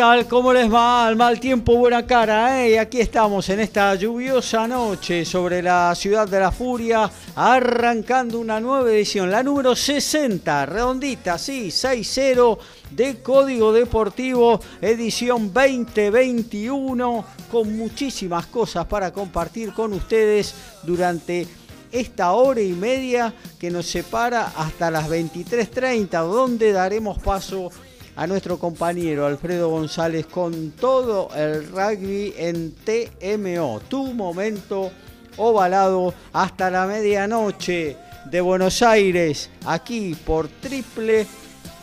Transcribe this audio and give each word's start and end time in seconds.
Tal? 0.00 0.26
¿Cómo 0.26 0.54
les 0.54 0.72
va? 0.72 1.06
Al 1.06 1.14
mal 1.14 1.38
tiempo, 1.38 1.76
buena 1.76 2.06
cara. 2.06 2.64
¿eh? 2.66 2.78
Aquí 2.78 3.02
estamos 3.02 3.46
en 3.50 3.60
esta 3.60 3.94
lluviosa 3.96 4.66
noche 4.66 5.26
sobre 5.26 5.60
la 5.60 5.94
ciudad 5.94 6.26
de 6.26 6.40
la 6.40 6.50
furia, 6.50 7.10
arrancando 7.34 8.40
una 8.40 8.60
nueva 8.60 8.90
edición, 8.90 9.30
la 9.30 9.42
número 9.42 9.76
60, 9.76 10.64
redondita, 10.64 11.36
sí, 11.36 11.68
6-0 11.68 12.58
de 12.92 13.20
Código 13.20 13.74
Deportivo, 13.74 14.58
edición 14.80 15.52
2021, 15.52 17.24
con 17.50 17.76
muchísimas 17.76 18.46
cosas 18.46 18.86
para 18.86 19.12
compartir 19.12 19.74
con 19.74 19.92
ustedes 19.92 20.54
durante 20.82 21.46
esta 21.92 22.32
hora 22.32 22.62
y 22.62 22.72
media 22.72 23.34
que 23.58 23.70
nos 23.70 23.84
separa 23.84 24.50
hasta 24.56 24.90
las 24.90 25.10
23.30, 25.10 26.08
donde 26.26 26.72
daremos 26.72 27.18
paso 27.18 27.68
a 27.68 27.89
nuestro 28.26 28.58
compañero 28.58 29.26
Alfredo 29.26 29.70
González 29.70 30.26
con 30.26 30.72
todo 30.72 31.30
el 31.34 31.66
rugby 31.68 32.34
en 32.36 32.74
TMO, 32.74 33.80
tu 33.88 34.12
momento 34.12 34.90
ovalado 35.36 36.12
hasta 36.32 36.70
la 36.70 36.86
medianoche 36.86 37.96
de 38.26 38.40
Buenos 38.40 38.82
Aires, 38.82 39.50
aquí 39.64 40.14
por 40.14 40.48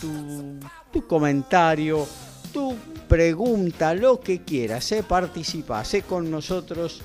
tu, 0.00 0.58
tu 0.92 1.06
comentario, 1.06 2.04
tu 2.52 2.74
pregunta, 3.06 3.94
lo 3.94 4.18
que 4.18 4.42
quieras, 4.42 4.90
¿eh? 4.90 5.04
participa, 5.04 5.84
sé 5.84 6.02
con 6.02 6.28
nosotros 6.28 7.02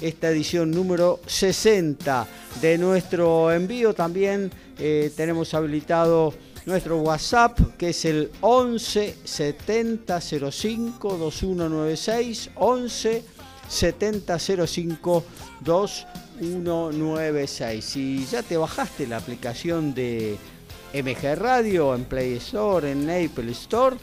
esta 0.00 0.30
edición 0.30 0.72
número 0.72 1.20
60 1.26 2.26
de 2.60 2.76
nuestro 2.76 3.52
envío. 3.52 3.94
También 3.94 4.50
eh, 4.80 5.12
tenemos 5.16 5.54
habilitado 5.54 6.34
nuestro 6.66 7.00
WhatsApp 7.02 7.56
que 7.78 7.90
es 7.90 8.04
el 8.04 8.32
11 8.40 9.18
70 9.22 10.20
05 10.20 11.18
2196 11.18 12.50
11 12.56 13.24
70 13.68 14.38
05 14.40 15.24
2196. 15.60 17.84
Si 17.84 18.26
ya 18.26 18.42
te 18.42 18.56
bajaste 18.56 19.06
la 19.06 19.18
aplicación 19.18 19.94
de 19.94 20.36
MG 20.92 21.36
Radio, 21.36 21.94
en 21.94 22.04
Play 22.04 22.34
Store, 22.34 22.90
en 22.90 23.08
Apple 23.08 23.50
Store. 23.52 23.96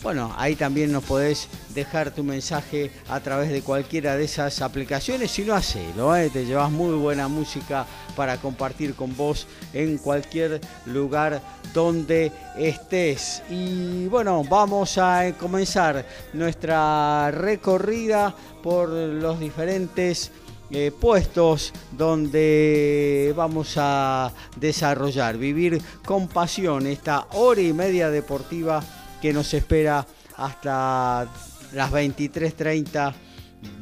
Bueno, 0.00 0.32
ahí 0.38 0.54
también 0.54 0.92
nos 0.92 1.02
podés 1.02 1.48
dejar 1.74 2.12
tu 2.12 2.22
mensaje 2.22 2.92
a 3.08 3.18
través 3.18 3.50
de 3.50 3.62
cualquiera 3.62 4.16
de 4.16 4.24
esas 4.24 4.62
aplicaciones. 4.62 5.32
Si 5.32 5.42
no, 5.42 5.54
hacelo, 5.54 6.14
¿eh? 6.14 6.30
te 6.30 6.46
llevas 6.46 6.70
muy 6.70 6.94
buena 6.94 7.26
música 7.26 7.84
para 8.14 8.36
compartir 8.36 8.94
con 8.94 9.16
vos 9.16 9.48
en 9.72 9.98
cualquier 9.98 10.60
lugar 10.86 11.42
donde 11.74 12.30
estés. 12.56 13.42
Y 13.50 14.06
bueno, 14.06 14.44
vamos 14.48 14.98
a 14.98 15.32
comenzar 15.36 16.06
nuestra 16.32 17.32
recorrida 17.32 18.34
por 18.62 18.88
los 18.88 19.40
diferentes 19.40 20.30
eh, 20.70 20.92
puestos 20.98 21.72
donde 21.92 23.32
vamos 23.36 23.74
a 23.76 24.32
desarrollar, 24.56 25.38
vivir 25.38 25.80
con 26.04 26.28
pasión 26.28 26.86
esta 26.86 27.26
hora 27.32 27.60
y 27.60 27.72
media 27.72 28.10
deportiva 28.10 28.82
que 29.20 29.32
nos 29.32 29.52
espera 29.54 30.06
hasta 30.36 31.26
las 31.72 31.90
23.30 31.92 33.12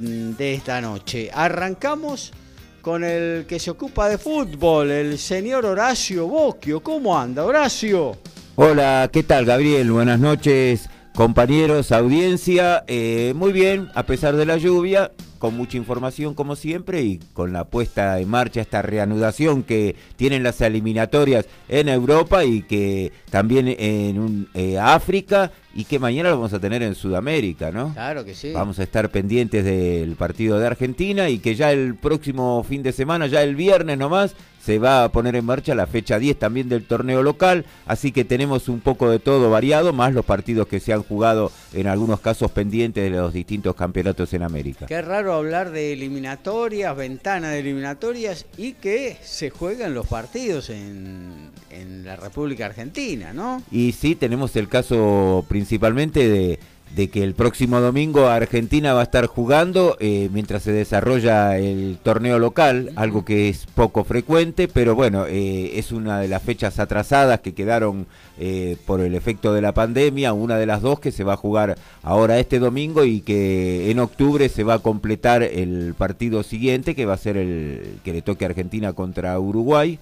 de 0.00 0.54
esta 0.54 0.80
noche. 0.80 1.30
Arrancamos 1.32 2.32
con 2.80 3.02
el 3.02 3.46
que 3.46 3.58
se 3.58 3.72
ocupa 3.72 4.08
de 4.08 4.16
fútbol, 4.16 4.90
el 4.92 5.18
señor 5.18 5.66
Horacio 5.66 6.28
Bocchio. 6.28 6.80
¿Cómo 6.80 7.18
anda, 7.18 7.44
Horacio? 7.44 8.16
Hola, 8.54 9.10
¿qué 9.12 9.22
tal, 9.22 9.44
Gabriel? 9.44 9.90
Buenas 9.90 10.20
noches, 10.20 10.88
compañeros, 11.14 11.90
audiencia. 11.90 12.84
Eh, 12.86 13.32
muy 13.34 13.52
bien, 13.52 13.88
a 13.94 14.04
pesar 14.04 14.36
de 14.36 14.46
la 14.46 14.56
lluvia, 14.56 15.10
con 15.46 15.56
mucha 15.56 15.76
información 15.76 16.34
como 16.34 16.56
siempre 16.56 17.02
y 17.02 17.20
con 17.32 17.52
la 17.52 17.66
puesta 17.66 18.18
en 18.18 18.28
marcha, 18.28 18.60
esta 18.60 18.82
reanudación 18.82 19.62
que 19.62 19.94
tienen 20.16 20.42
las 20.42 20.60
eliminatorias 20.60 21.46
en 21.68 21.88
Europa 21.88 22.44
y 22.44 22.62
que 22.62 23.12
también 23.30 23.68
en 23.68 24.48
eh, 24.54 24.76
África 24.80 25.52
y 25.72 25.84
que 25.84 26.00
mañana 26.00 26.30
lo 26.30 26.36
vamos 26.38 26.52
a 26.52 26.58
tener 26.58 26.82
en 26.82 26.96
Sudamérica, 26.96 27.70
¿no? 27.70 27.92
Claro 27.92 28.24
que 28.24 28.34
sí. 28.34 28.50
Vamos 28.52 28.80
a 28.80 28.82
estar 28.82 29.08
pendientes 29.10 29.64
del 29.64 30.16
partido 30.16 30.58
de 30.58 30.66
Argentina 30.66 31.28
y 31.28 31.38
que 31.38 31.54
ya 31.54 31.70
el 31.70 31.94
próximo 31.94 32.64
fin 32.64 32.82
de 32.82 32.90
semana, 32.90 33.28
ya 33.28 33.44
el 33.44 33.54
viernes 33.54 33.98
nomás, 33.98 34.34
se 34.66 34.80
va 34.80 35.04
a 35.04 35.12
poner 35.12 35.36
en 35.36 35.44
marcha 35.44 35.76
la 35.76 35.86
fecha 35.86 36.18
10 36.18 36.40
también 36.40 36.68
del 36.68 36.84
torneo 36.84 37.22
local, 37.22 37.64
así 37.86 38.10
que 38.10 38.24
tenemos 38.24 38.68
un 38.68 38.80
poco 38.80 39.08
de 39.08 39.20
todo 39.20 39.48
variado, 39.48 39.92
más 39.92 40.12
los 40.12 40.24
partidos 40.24 40.66
que 40.66 40.80
se 40.80 40.92
han 40.92 41.04
jugado 41.04 41.52
en 41.72 41.86
algunos 41.86 42.18
casos 42.18 42.50
pendientes 42.50 43.04
de 43.04 43.16
los 43.16 43.32
distintos 43.32 43.76
campeonatos 43.76 44.34
en 44.34 44.42
América. 44.42 44.86
Qué 44.86 45.00
raro 45.02 45.34
hablar 45.34 45.70
de 45.70 45.92
eliminatorias, 45.92 46.96
ventanas 46.96 47.52
de 47.52 47.60
eliminatorias 47.60 48.46
y 48.56 48.72
que 48.72 49.16
se 49.22 49.50
juegan 49.50 49.94
los 49.94 50.08
partidos 50.08 50.68
en, 50.70 51.52
en 51.70 52.04
la 52.04 52.16
República 52.16 52.66
Argentina, 52.66 53.32
¿no? 53.32 53.62
Y 53.70 53.92
sí, 53.92 54.16
tenemos 54.16 54.56
el 54.56 54.68
caso 54.68 55.46
principalmente 55.48 56.28
de 56.28 56.58
de 56.96 57.10
que 57.10 57.22
el 57.22 57.34
próximo 57.34 57.78
domingo 57.80 58.26
Argentina 58.28 58.94
va 58.94 59.00
a 59.00 59.02
estar 59.02 59.26
jugando 59.26 59.98
eh, 60.00 60.30
mientras 60.32 60.62
se 60.62 60.72
desarrolla 60.72 61.58
el 61.58 61.98
torneo 62.02 62.38
local, 62.38 62.90
algo 62.96 63.22
que 63.22 63.50
es 63.50 63.66
poco 63.66 64.02
frecuente, 64.02 64.66
pero 64.66 64.94
bueno, 64.94 65.26
eh, 65.28 65.72
es 65.74 65.92
una 65.92 66.20
de 66.20 66.28
las 66.28 66.42
fechas 66.42 66.78
atrasadas 66.78 67.40
que 67.40 67.52
quedaron 67.52 68.06
eh, 68.38 68.78
por 68.86 69.02
el 69.02 69.14
efecto 69.14 69.52
de 69.52 69.60
la 69.60 69.74
pandemia, 69.74 70.32
una 70.32 70.56
de 70.56 70.64
las 70.64 70.80
dos 70.80 70.98
que 70.98 71.12
se 71.12 71.22
va 71.22 71.34
a 71.34 71.36
jugar 71.36 71.76
ahora 72.02 72.38
este 72.38 72.58
domingo 72.58 73.04
y 73.04 73.20
que 73.20 73.90
en 73.90 73.98
octubre 73.98 74.48
se 74.48 74.64
va 74.64 74.74
a 74.74 74.78
completar 74.78 75.42
el 75.42 75.94
partido 75.98 76.42
siguiente, 76.42 76.94
que 76.94 77.04
va 77.04 77.12
a 77.12 77.18
ser 77.18 77.36
el 77.36 77.98
que 78.04 78.14
le 78.14 78.22
toque 78.22 78.46
a 78.46 78.48
Argentina 78.48 78.94
contra 78.94 79.38
Uruguay 79.38 79.98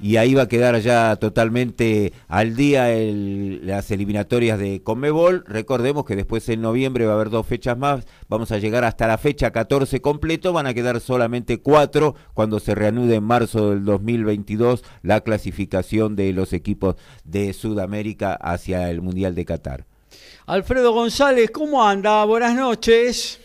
y 0.00 0.16
ahí 0.16 0.34
va 0.34 0.42
a 0.42 0.48
quedar 0.48 0.78
ya 0.80 1.16
totalmente 1.16 2.12
al 2.28 2.56
día 2.56 2.88
las 3.62 3.90
eliminatorias 3.90 4.58
de 4.58 4.82
Conmebol. 4.82 5.44
Recordemos 5.46 6.04
que 6.04 6.16
después 6.16 6.48
en 6.48 6.60
noviembre 6.60 7.06
va 7.06 7.12
a 7.12 7.14
haber 7.16 7.30
dos 7.30 7.46
fechas 7.46 7.78
más, 7.78 8.06
vamos 8.28 8.52
a 8.52 8.58
llegar 8.58 8.84
hasta 8.84 9.06
la 9.06 9.18
fecha 9.18 9.50
14 9.50 10.00
completo, 10.00 10.52
van 10.52 10.66
a 10.66 10.74
quedar 10.74 11.00
solamente 11.00 11.60
cuatro 11.60 12.14
cuando 12.34 12.60
se 12.60 12.74
reanude 12.74 13.16
en 13.16 13.24
marzo 13.24 13.70
del 13.70 13.84
2022 13.84 14.84
la 15.02 15.20
clasificación 15.20 16.16
de 16.16 16.32
los 16.32 16.52
equipos 16.52 16.96
de 17.24 17.52
Sudamérica 17.52 18.34
hacia 18.34 18.90
el 18.90 19.00
Mundial 19.00 19.34
de 19.34 19.44
Qatar. 19.44 19.86
Alfredo 20.46 20.92
González, 20.92 21.50
¿cómo 21.50 21.84
anda? 21.84 22.24
Buenas 22.24 22.54
noches. 22.54 23.40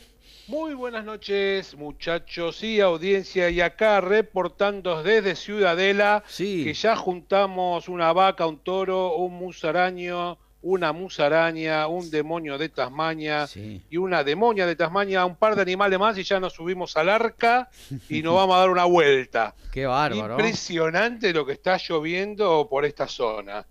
Muy 0.47 0.73
buenas 0.73 1.05
noches, 1.05 1.75
muchachos 1.75 2.63
y 2.63 2.81
audiencia. 2.81 3.49
Y 3.49 3.61
acá 3.61 4.01
reportando 4.01 5.03
desde 5.03 5.35
Ciudadela 5.35 6.23
que 6.37 6.73
ya 6.73 6.95
juntamos 6.95 7.87
una 7.87 8.11
vaca, 8.11 8.47
un 8.47 8.57
toro, 8.57 9.15
un 9.15 9.33
musaraño, 9.33 10.37
una 10.61 10.93
musaraña, 10.93 11.87
un 11.87 12.09
demonio 12.09 12.57
de 12.57 12.69
Tasmania 12.69 13.47
y 13.89 13.97
una 13.97 14.23
demonia 14.23 14.65
de 14.65 14.75
Tasmania, 14.75 15.25
un 15.25 15.35
par 15.35 15.55
de 15.55 15.61
animales 15.61 15.99
más 15.99 16.17
y 16.17 16.23
ya 16.23 16.39
nos 16.39 16.53
subimos 16.53 16.97
al 16.97 17.09
arca 17.09 17.69
y 18.09 18.21
nos 18.21 18.35
vamos 18.35 18.55
a 18.55 18.59
dar 18.59 18.69
una 18.69 18.85
vuelta. 18.85 19.55
Qué 19.71 19.85
bárbaro. 19.85 20.33
Impresionante 20.33 21.33
lo 21.33 21.45
que 21.45 21.53
está 21.53 21.77
lloviendo 21.77 22.67
por 22.69 22.85
esta 22.85 23.07
zona. 23.07 23.65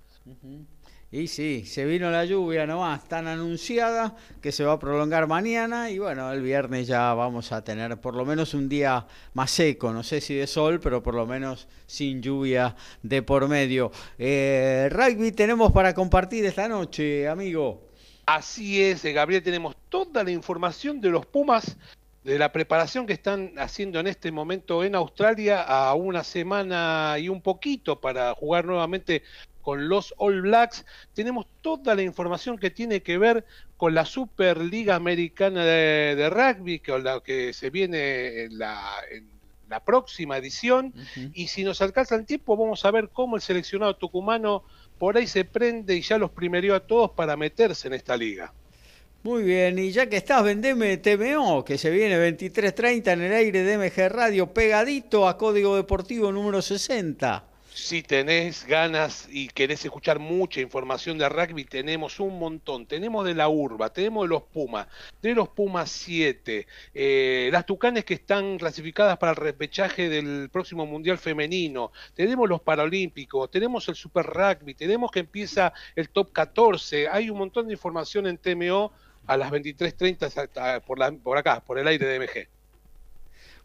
Y 1.12 1.26
sí, 1.26 1.64
se 1.66 1.84
vino 1.86 2.08
la 2.08 2.24
lluvia 2.24 2.68
nomás, 2.68 3.08
tan 3.08 3.26
anunciada 3.26 4.14
que 4.40 4.52
se 4.52 4.62
va 4.62 4.74
a 4.74 4.78
prolongar 4.78 5.26
mañana 5.26 5.90
y 5.90 5.98
bueno, 5.98 6.30
el 6.30 6.40
viernes 6.40 6.86
ya 6.86 7.12
vamos 7.14 7.50
a 7.50 7.64
tener 7.64 8.00
por 8.00 8.14
lo 8.14 8.24
menos 8.24 8.54
un 8.54 8.68
día 8.68 9.08
más 9.34 9.50
seco, 9.50 9.92
no 9.92 10.04
sé 10.04 10.20
si 10.20 10.36
de 10.36 10.46
sol, 10.46 10.78
pero 10.78 11.02
por 11.02 11.16
lo 11.16 11.26
menos 11.26 11.66
sin 11.86 12.22
lluvia 12.22 12.76
de 13.02 13.22
por 13.22 13.48
medio. 13.48 13.90
Eh, 14.18 14.88
rugby 14.92 15.32
tenemos 15.32 15.72
para 15.72 15.94
compartir 15.94 16.44
esta 16.44 16.68
noche, 16.68 17.26
amigo. 17.26 17.88
Así 18.26 18.80
es, 18.80 19.04
eh, 19.04 19.12
Gabriel, 19.12 19.42
tenemos 19.42 19.74
toda 19.88 20.22
la 20.22 20.30
información 20.30 21.00
de 21.00 21.10
los 21.10 21.26
Pumas 21.26 21.76
de 22.22 22.38
la 22.38 22.52
preparación 22.52 23.06
que 23.06 23.14
están 23.14 23.54
haciendo 23.58 23.98
en 23.98 24.06
este 24.06 24.30
momento 24.30 24.84
en 24.84 24.94
Australia 24.94 25.62
a 25.62 25.94
una 25.94 26.22
semana 26.22 27.16
y 27.18 27.28
un 27.28 27.40
poquito 27.40 28.00
para 28.00 28.34
jugar 28.34 28.64
nuevamente 28.66 29.22
con 29.62 29.88
los 29.88 30.14
All 30.18 30.42
Blacks. 30.42 30.84
Tenemos 31.14 31.46
toda 31.60 31.94
la 31.94 32.02
información 32.02 32.58
que 32.58 32.70
tiene 32.70 33.02
que 33.02 33.18
ver 33.18 33.44
con 33.76 33.94
la 33.94 34.04
Superliga 34.04 34.94
Americana 34.94 35.64
de, 35.64 36.30
Rugby, 36.30 36.80
que, 36.80 36.98
la 36.98 37.20
que 37.20 37.52
se 37.52 37.70
viene 37.70 38.44
en 38.44 38.58
la, 38.58 38.82
la 39.68 39.80
próxima 39.82 40.36
edición. 40.36 40.92
Y 41.32 41.48
si 41.48 41.64
nos 41.64 41.80
alcanza 41.80 42.16
el 42.16 42.26
tiempo, 42.26 42.56
vamos 42.56 42.84
a 42.84 42.90
ver 42.90 43.08
cómo 43.10 43.36
el 43.36 43.42
seleccionado 43.42 43.96
tucumano 43.96 44.64
por 44.98 45.16
ahí 45.16 45.26
se 45.26 45.44
prende 45.44 45.96
y 45.96 46.02
ya 46.02 46.18
los 46.18 46.30
primerió 46.30 46.74
a 46.74 46.80
todos 46.80 47.12
para 47.12 47.36
meterse 47.36 47.88
en 47.88 47.94
esta 47.94 48.16
liga. 48.16 48.52
Muy 49.22 49.42
bien, 49.42 49.78
y 49.78 49.92
ya 49.92 50.08
que 50.08 50.16
estás, 50.16 50.42
vendeme 50.42 50.96
TMO, 50.96 51.62
que 51.62 51.76
se 51.76 51.90
viene 51.90 52.16
23.30 52.16 53.12
en 53.12 53.20
el 53.20 53.32
aire 53.34 53.62
de 53.64 53.76
MG 53.76 54.08
Radio, 54.10 54.46
pegadito 54.46 55.28
a 55.28 55.36
Código 55.36 55.76
Deportivo 55.76 56.32
número 56.32 56.62
60 56.62 57.49
si 57.72 58.02
tenés 58.02 58.66
ganas 58.66 59.28
y 59.30 59.48
querés 59.48 59.84
escuchar 59.84 60.18
mucha 60.18 60.60
información 60.60 61.18
de 61.18 61.28
rugby, 61.28 61.64
tenemos 61.64 62.20
un 62.20 62.38
montón. 62.38 62.86
Tenemos 62.86 63.24
de 63.24 63.34
la 63.34 63.48
Urba, 63.48 63.92
tenemos 63.92 64.24
de 64.24 64.28
los 64.28 64.42
Pumas, 64.42 64.86
de 65.22 65.34
los 65.34 65.48
Pumas 65.48 65.90
7, 65.90 66.66
eh, 66.94 67.48
las 67.52 67.66
Tucanes 67.66 68.04
que 68.04 68.14
están 68.14 68.58
clasificadas 68.58 69.18
para 69.18 69.32
el 69.32 69.36
repechaje 69.36 70.08
del 70.08 70.50
próximo 70.50 70.86
Mundial 70.86 71.18
Femenino, 71.18 71.92
tenemos 72.14 72.48
los 72.48 72.60
Paralímpicos, 72.60 73.50
tenemos 73.50 73.88
el 73.88 73.94
Super 73.94 74.26
Rugby, 74.26 74.74
tenemos 74.74 75.10
que 75.10 75.20
empieza 75.20 75.72
el 75.94 76.08
Top 76.10 76.32
14. 76.32 77.08
Hay 77.08 77.30
un 77.30 77.38
montón 77.38 77.66
de 77.66 77.72
información 77.72 78.26
en 78.26 78.38
TMO 78.38 78.92
a 79.26 79.36
las 79.36 79.50
23.30 79.50 80.80
por, 80.82 81.18
por 81.20 81.38
acá, 81.38 81.60
por 81.60 81.78
el 81.78 81.86
aire 81.86 82.06
de 82.06 82.18
MG. 82.18 82.59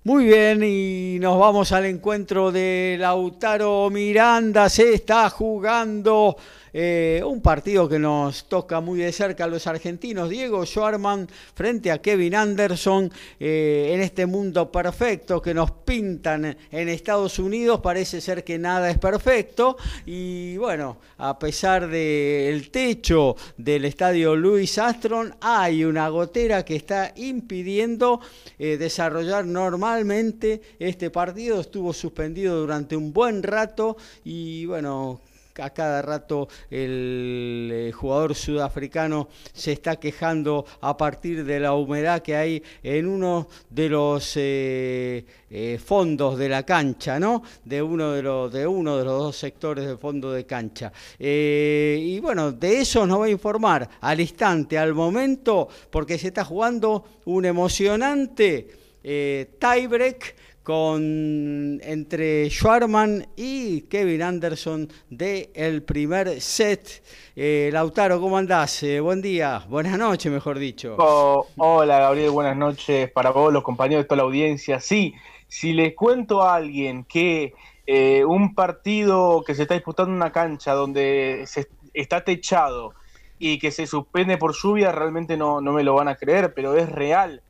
Muy 0.07 0.25
bien, 0.25 0.62
y 0.63 1.18
nos 1.19 1.40
vamos 1.40 1.72
al 1.72 1.86
encuentro 1.86 2.52
de 2.52 2.96
Lautaro 3.00 3.90
Miranda. 3.90 4.69
Se 4.69 4.94
está 4.94 5.31
jugando 5.31 6.38
eh, 6.77 7.22
un 7.25 7.39
partido 7.39 7.88
que 7.88 7.98
nos 7.98 8.50
toca 8.50 8.81
muy 8.81 9.00
de 9.00 9.13
cerca 9.13 9.45
a 9.45 9.48
los 9.48 9.66
argentinos. 9.66 10.30
Diego 10.30 10.66
Schwarman 10.66 11.25
frente 11.54 11.89
a 11.89 12.01
Kevin 12.01 12.36
Anderson 12.36 13.10
eh, 13.39 13.92
en 13.94 14.01
este 14.01 14.25
mundo 14.25 14.69
perfecto 14.69 15.42
que 15.42 15.54
nos 15.54 15.72
pintan 15.72 16.57
en 16.69 16.89
Estados 16.89 17.39
Unidos. 17.39 17.80
Parece 17.80 18.19
ser 18.19 18.44
que 18.44 18.60
nada 18.60 18.89
es 18.89 18.98
perfecto. 18.98 19.77
Y 20.06 20.57
bueno, 20.57 20.98
a 21.18 21.39
pesar 21.39 21.88
del 21.88 22.69
techo 22.72 23.38
del 23.56 23.86
estadio 23.86 24.36
Louis 24.36 24.77
Astron, 24.77 25.33
hay 25.39 25.86
una 25.86 26.10
gotera 26.10 26.66
que 26.66 26.75
está 26.75 27.13
impidiendo 27.16 28.19
eh, 28.60 28.75
desarrollar 28.75 29.45
normalmente 29.45 30.62
este 30.77 31.10
partido. 31.10 31.62
Estuvo 31.62 31.94
suspendido 31.94 32.60
durante 32.60 32.98
un 32.98 33.13
buen 33.13 33.44
rato 33.44 33.95
y 34.25 34.66
bueno, 34.66 35.22
a 35.60 35.69
cada 35.69 36.02
rato 36.02 36.48
el 36.69 37.69
eh, 37.72 37.92
jugador 37.94 38.36
sudafricano 38.36 39.30
se 39.54 39.72
está 39.72 39.96
quejando 39.98 40.66
a 40.81 40.98
partir 40.98 41.46
de 41.46 41.60
la 41.60 41.74
humedad 41.74 42.22
que 42.22 42.36
hay 42.36 42.63
en 42.84 43.07
uno 43.07 43.48
de 43.69 43.90
los 43.90 44.34
eh, 44.36 45.25
eh, 45.50 45.80
fondos 45.84 46.38
de 46.38 46.50
la 46.50 46.63
cancha, 46.63 47.19
¿no? 47.19 47.44
De 47.63 47.81
uno 47.81 48.12
de 48.12 48.22
los 48.22 48.52
de 48.52 48.68
uno 48.68 48.98
de 48.98 49.06
los 49.06 49.18
dos 49.19 49.38
sectores 49.38 49.88
de 49.88 49.98
fondo 49.98 50.31
de 50.31 50.46
cancha. 50.46 50.92
y 51.18 52.19
bueno, 52.19 52.51
de 52.51 52.81
eso 52.81 53.06
nos 53.06 53.22
va 53.22 53.25
a 53.25 53.30
informar 53.30 53.88
al 54.01 54.19
instante, 54.19 54.78
al 54.78 54.94
momento, 54.94 55.69
porque 55.90 56.18
se 56.18 56.28
está 56.28 56.44
jugando 56.44 57.06
un 57.25 57.46
emocionante 57.46 58.68
tiebreak 59.01 60.36
con 60.65 61.79
entre 61.83 62.50
Schwarman 62.50 63.27
y 63.38 63.81
Kevin 63.81 64.23
Anderson 64.23 64.89
de 65.12 65.51
el 65.53 65.83
primer 65.83 66.41
set. 66.41 67.03
Eh, 67.35 67.69
Lautaro, 67.71 68.19
¿cómo 68.19 68.35
andás? 68.35 68.81
Eh, 68.81 69.00
buen 69.00 69.21
día, 69.21 69.63
buenas 69.69 69.95
noches, 69.95 70.31
mejor 70.31 70.57
dicho. 70.57 70.95
Oh, 70.97 71.45
hola, 71.57 72.00
Gabriel, 72.00 72.31
buenas 72.31 72.57
noches 72.57 73.12
para 73.12 73.29
vos, 73.29 73.53
los 73.53 73.62
compañeros 73.62 74.06
de 74.06 74.07
toda 74.07 74.17
la 74.17 74.23
audiencia. 74.23 74.79
Sí, 74.79 75.13
si 75.47 75.71
les 75.71 75.94
cuento 75.94 76.41
a 76.41 76.56
alguien 76.56 77.03
que 77.03 77.53
eh, 77.85 78.25
un 78.25 78.56
partido 78.56 79.44
que 79.45 79.53
se 79.53 79.62
está 79.62 79.75
disputando 79.75 80.09
en 80.09 80.17
una 80.17 80.31
cancha 80.31 80.73
donde 80.73 81.44
se 81.45 81.67
está 81.94 82.23
techado 82.23 82.95
y 83.38 83.59
que 83.59 83.69
se 83.69 83.85
suspende 83.85 84.38
por 84.38 84.56
lluvia, 84.56 84.91
realmente 84.91 85.38
no, 85.38 85.62
no 85.62 85.73
me 85.73 85.83
lo 85.83 85.94
van 85.94 86.07
a 86.07 86.15
creer, 86.15 86.56
pero 86.56 86.75
es 86.75 86.89
real. 86.89 87.44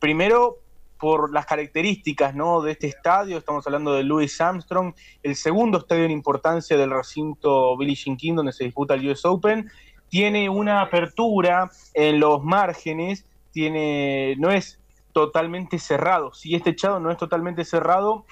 primero, 0.00 0.58
por 0.98 1.32
las 1.32 1.46
características 1.46 2.34
¿no? 2.34 2.60
de 2.60 2.72
este 2.72 2.88
estadio, 2.88 3.38
estamos 3.38 3.66
hablando 3.66 3.92
de 3.92 4.02
Louis 4.02 4.40
Armstrong, 4.40 4.94
el 5.22 5.36
segundo 5.36 5.78
estadio 5.78 6.04
en 6.04 6.10
importancia 6.10 6.76
del 6.76 6.90
recinto 6.90 7.76
Billie 7.76 7.94
Jean 7.94 8.16
King 8.16 8.34
donde 8.34 8.52
se 8.52 8.64
disputa 8.64 8.94
el 8.94 9.08
US 9.08 9.24
Open, 9.24 9.70
tiene 10.08 10.48
una 10.48 10.80
apertura 10.80 11.70
en 11.94 12.20
los 12.20 12.42
márgenes, 12.42 13.26
tiene, 13.52 14.34
no 14.38 14.50
es 14.50 14.80
totalmente 15.12 15.78
cerrado, 15.78 16.32
si 16.34 16.54
este 16.54 16.70
echado 16.70 17.00
no 17.00 17.10
es 17.10 17.16
totalmente 17.16 17.64
cerrado, 17.64 18.24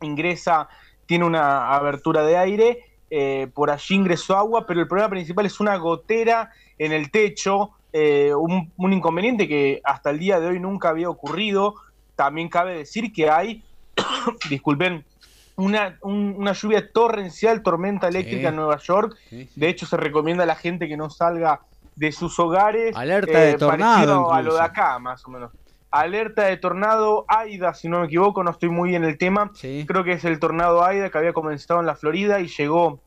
ingresa, 0.00 0.68
tiene 1.06 1.24
una 1.24 1.74
abertura 1.74 2.22
de 2.22 2.36
aire, 2.36 2.84
eh, 3.10 3.48
por 3.52 3.70
allí 3.70 3.96
ingresó 3.96 4.36
agua, 4.36 4.66
pero 4.66 4.80
el 4.80 4.86
problema 4.86 5.10
principal 5.10 5.46
es 5.46 5.58
una 5.60 5.76
gotera 5.76 6.50
en 6.78 6.92
el 6.92 7.10
techo, 7.10 7.72
eh, 7.92 8.32
un, 8.32 8.72
un, 8.76 8.92
inconveniente 8.92 9.48
que 9.48 9.80
hasta 9.82 10.10
el 10.10 10.20
día 10.20 10.38
de 10.38 10.46
hoy 10.46 10.60
nunca 10.60 10.90
había 10.90 11.10
ocurrido, 11.10 11.74
también 12.20 12.50
cabe 12.50 12.76
decir 12.76 13.14
que 13.14 13.30
hay, 13.30 13.62
disculpen, 14.50 15.06
una, 15.56 15.98
una, 16.02 16.52
lluvia 16.52 16.92
torrencial, 16.92 17.62
tormenta 17.62 18.08
eléctrica 18.08 18.50
en 18.50 18.56
Nueva 18.56 18.76
York. 18.76 19.16
De 19.30 19.68
hecho, 19.70 19.86
se 19.86 19.96
recomienda 19.96 20.44
a 20.44 20.46
la 20.46 20.54
gente 20.54 20.86
que 20.86 20.98
no 20.98 21.08
salga 21.08 21.62
de 21.96 22.12
sus 22.12 22.38
hogares. 22.38 22.94
Alerta 22.94 23.38
de 23.38 23.50
eh, 23.52 23.54
tornado. 23.54 24.32
A 24.34 24.42
lo 24.42 24.54
de 24.54 24.60
acá, 24.60 24.98
más 24.98 25.26
o 25.26 25.30
menos. 25.30 25.50
Alerta 25.90 26.44
de 26.44 26.58
tornado 26.58 27.24
Aida, 27.26 27.72
si 27.72 27.88
no 27.88 28.00
me 28.00 28.06
equivoco, 28.06 28.44
no 28.44 28.50
estoy 28.50 28.68
muy 28.68 28.94
en 28.94 29.04
el 29.04 29.16
tema. 29.16 29.50
Creo 29.86 30.04
que 30.04 30.12
es 30.12 30.24
el 30.26 30.38
tornado 30.38 30.84
Aida 30.84 31.08
que 31.08 31.16
había 31.16 31.32
comenzado 31.32 31.80
en 31.80 31.86
la 31.86 31.96
Florida 31.96 32.40
y 32.40 32.48
llegó 32.48 33.00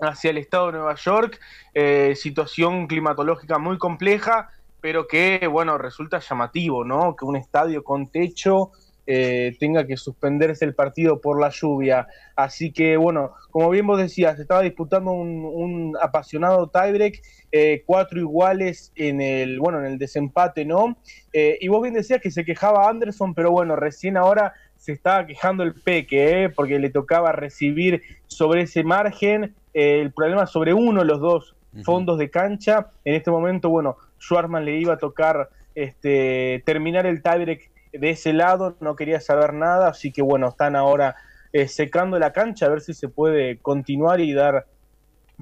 hacia 0.00 0.30
el 0.30 0.38
estado 0.38 0.66
de 0.68 0.78
Nueva 0.78 0.94
York. 0.94 1.38
Eh, 1.74 2.14
situación 2.16 2.86
climatológica 2.86 3.58
muy 3.58 3.76
compleja 3.76 4.50
pero 4.80 5.06
que, 5.06 5.46
bueno, 5.46 5.78
resulta 5.78 6.20
llamativo, 6.20 6.84
¿no? 6.84 7.16
Que 7.16 7.24
un 7.24 7.36
estadio 7.36 7.82
con 7.82 8.08
techo 8.08 8.70
eh, 9.10 9.56
tenga 9.58 9.86
que 9.86 9.96
suspenderse 9.96 10.66
el 10.66 10.74
partido 10.74 11.18
por 11.18 11.40
la 11.40 11.48
lluvia. 11.48 12.06
Así 12.36 12.72
que, 12.72 12.98
bueno, 12.98 13.32
como 13.50 13.70
bien 13.70 13.86
vos 13.86 13.98
decías, 13.98 14.36
se 14.36 14.42
estaba 14.42 14.60
disputando 14.60 15.12
un, 15.12 15.96
apasionado 16.00 16.68
tiebreak, 16.68 17.22
eh, 17.50 17.82
cuatro 17.86 18.20
iguales 18.20 18.92
en 18.96 19.22
el, 19.22 19.60
bueno, 19.60 19.78
en 19.78 19.86
el 19.86 19.98
desempate, 19.98 20.66
¿no? 20.66 20.98
Eh, 21.32 21.56
y 21.58 21.68
vos 21.68 21.80
bien 21.80 21.94
decías 21.94 22.20
que 22.20 22.30
se 22.30 22.44
quejaba 22.44 22.86
Anderson, 22.86 23.32
pero 23.32 23.50
bueno, 23.50 23.76
recién 23.76 24.18
ahora 24.18 24.52
se 24.76 24.92
estaba 24.92 25.26
quejando 25.26 25.62
el 25.62 25.72
Peque, 25.72 26.44
¿eh? 26.44 26.48
porque 26.50 26.78
le 26.78 26.90
tocaba 26.90 27.32
recibir 27.32 28.02
sobre 28.26 28.62
ese 28.62 28.84
margen 28.84 29.54
el 29.72 30.12
problema 30.12 30.46
sobre 30.46 30.74
uno 30.74 31.00
de 31.00 31.06
los 31.06 31.20
dos 31.20 31.56
fondos 31.82 32.18
de 32.18 32.28
cancha. 32.28 32.90
En 33.04 33.14
este 33.14 33.30
momento, 33.30 33.70
bueno, 33.70 33.96
Schwarzman 34.20 34.64
le 34.64 34.76
iba 34.76 34.94
a 34.94 34.98
tocar 34.98 35.50
este, 35.74 36.62
terminar 36.66 37.06
el 37.06 37.22
tiebreak 37.22 37.70
de 37.92 38.10
ese 38.10 38.32
lado, 38.32 38.76
no 38.80 38.96
quería 38.96 39.20
saber 39.20 39.54
nada, 39.54 39.88
así 39.88 40.12
que 40.12 40.22
bueno, 40.22 40.48
están 40.48 40.76
ahora 40.76 41.16
eh, 41.52 41.68
secando 41.68 42.18
la 42.18 42.32
cancha 42.32 42.66
a 42.66 42.68
ver 42.68 42.80
si 42.80 42.94
se 42.94 43.08
puede 43.08 43.58
continuar 43.58 44.20
y 44.20 44.32
dar 44.32 44.66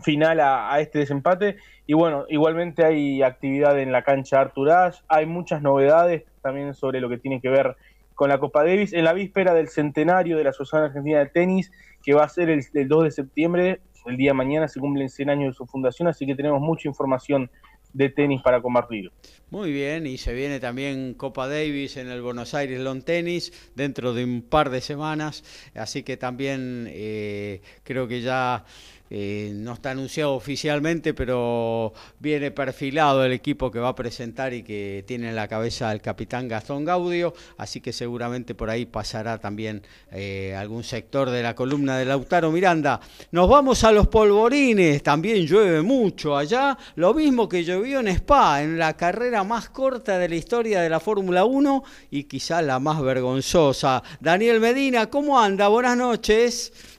final 0.02 0.40
a, 0.40 0.78
este 0.80 1.00
desempate. 1.00 1.56
Y 1.86 1.94
bueno, 1.94 2.26
igualmente 2.28 2.84
hay 2.84 3.22
actividad 3.22 3.78
en 3.78 3.92
la 3.92 4.02
cancha 4.02 4.40
Artur 4.40 4.70
hay 5.08 5.26
muchas 5.26 5.62
novedades 5.62 6.24
también 6.42 6.74
sobre 6.74 7.00
lo 7.00 7.08
que 7.08 7.18
tiene 7.18 7.40
que 7.40 7.48
ver 7.48 7.76
con 8.14 8.28
la 8.28 8.38
Copa 8.38 8.64
Davis. 8.64 8.92
En 8.92 9.04
la 9.04 9.12
víspera 9.12 9.54
del 9.54 9.68
centenario 9.68 10.36
de 10.36 10.44
la 10.44 10.50
Asociación 10.50 10.84
Argentina 10.84 11.18
de 11.18 11.26
Tenis, 11.26 11.72
que 12.02 12.14
va 12.14 12.24
a 12.24 12.28
ser 12.28 12.50
el, 12.50 12.64
el 12.74 12.88
2 12.88 13.04
de 13.04 13.10
septiembre, 13.10 13.80
el 14.06 14.16
día 14.16 14.30
de 14.30 14.34
mañana 14.34 14.68
se 14.68 14.80
cumplen 14.80 15.08
100 15.08 15.30
años 15.30 15.54
de 15.54 15.56
su 15.56 15.66
fundación, 15.66 16.08
así 16.08 16.26
que 16.26 16.34
tenemos 16.34 16.60
mucha 16.60 16.88
información 16.88 17.50
de 17.96 18.10
tenis 18.10 18.42
para 18.42 18.60
compartir. 18.60 19.10
Muy 19.48 19.72
bien, 19.72 20.06
y 20.06 20.18
se 20.18 20.34
viene 20.34 20.60
también 20.60 21.14
Copa 21.14 21.48
Davis 21.48 21.96
en 21.96 22.08
el 22.08 22.20
Buenos 22.20 22.52
Aires 22.52 22.80
Long 22.80 23.02
Tennis 23.02 23.70
dentro 23.74 24.12
de 24.12 24.24
un 24.24 24.42
par 24.42 24.68
de 24.68 24.82
semanas, 24.82 25.44
así 25.74 26.02
que 26.02 26.18
también 26.18 26.88
eh, 26.90 27.62
creo 27.84 28.06
que 28.06 28.20
ya 28.20 28.64
eh, 29.10 29.52
no 29.54 29.74
está 29.74 29.92
anunciado 29.92 30.34
oficialmente, 30.34 31.14
pero 31.14 31.92
viene 32.18 32.50
perfilado 32.50 33.24
el 33.24 33.32
equipo 33.32 33.70
que 33.70 33.78
va 33.78 33.88
a 33.88 33.94
presentar 33.94 34.52
y 34.52 34.62
que 34.62 35.04
tiene 35.06 35.28
en 35.28 35.36
la 35.36 35.48
cabeza 35.48 35.92
el 35.92 36.00
capitán 36.00 36.48
Gastón 36.48 36.84
Gaudio, 36.84 37.34
así 37.56 37.80
que 37.80 37.92
seguramente 37.92 38.54
por 38.54 38.70
ahí 38.70 38.86
pasará 38.86 39.38
también 39.38 39.82
eh, 40.10 40.54
algún 40.56 40.82
sector 40.82 41.30
de 41.30 41.42
la 41.42 41.54
columna 41.54 41.98
de 41.98 42.04
Lautaro 42.04 42.50
Miranda. 42.50 43.00
Nos 43.30 43.48
vamos 43.48 43.84
a 43.84 43.92
los 43.92 44.08
polvorines, 44.08 45.02
también 45.02 45.46
llueve 45.46 45.82
mucho 45.82 46.36
allá, 46.36 46.76
lo 46.96 47.14
mismo 47.14 47.48
que 47.48 47.64
llovió 47.64 48.00
en 48.00 48.08
Spa, 48.08 48.62
en 48.62 48.78
la 48.78 48.96
carrera 48.96 49.44
más 49.44 49.68
corta 49.70 50.18
de 50.18 50.28
la 50.28 50.36
historia 50.36 50.80
de 50.80 50.90
la 50.90 51.00
Fórmula 51.00 51.44
1 51.44 51.84
y 52.10 52.24
quizá 52.24 52.62
la 52.62 52.78
más 52.80 53.00
vergonzosa. 53.00 54.02
Daniel 54.20 54.60
Medina, 54.60 55.06
¿cómo 55.06 55.38
anda? 55.38 55.68
Buenas 55.68 55.96
noches. 55.96 56.95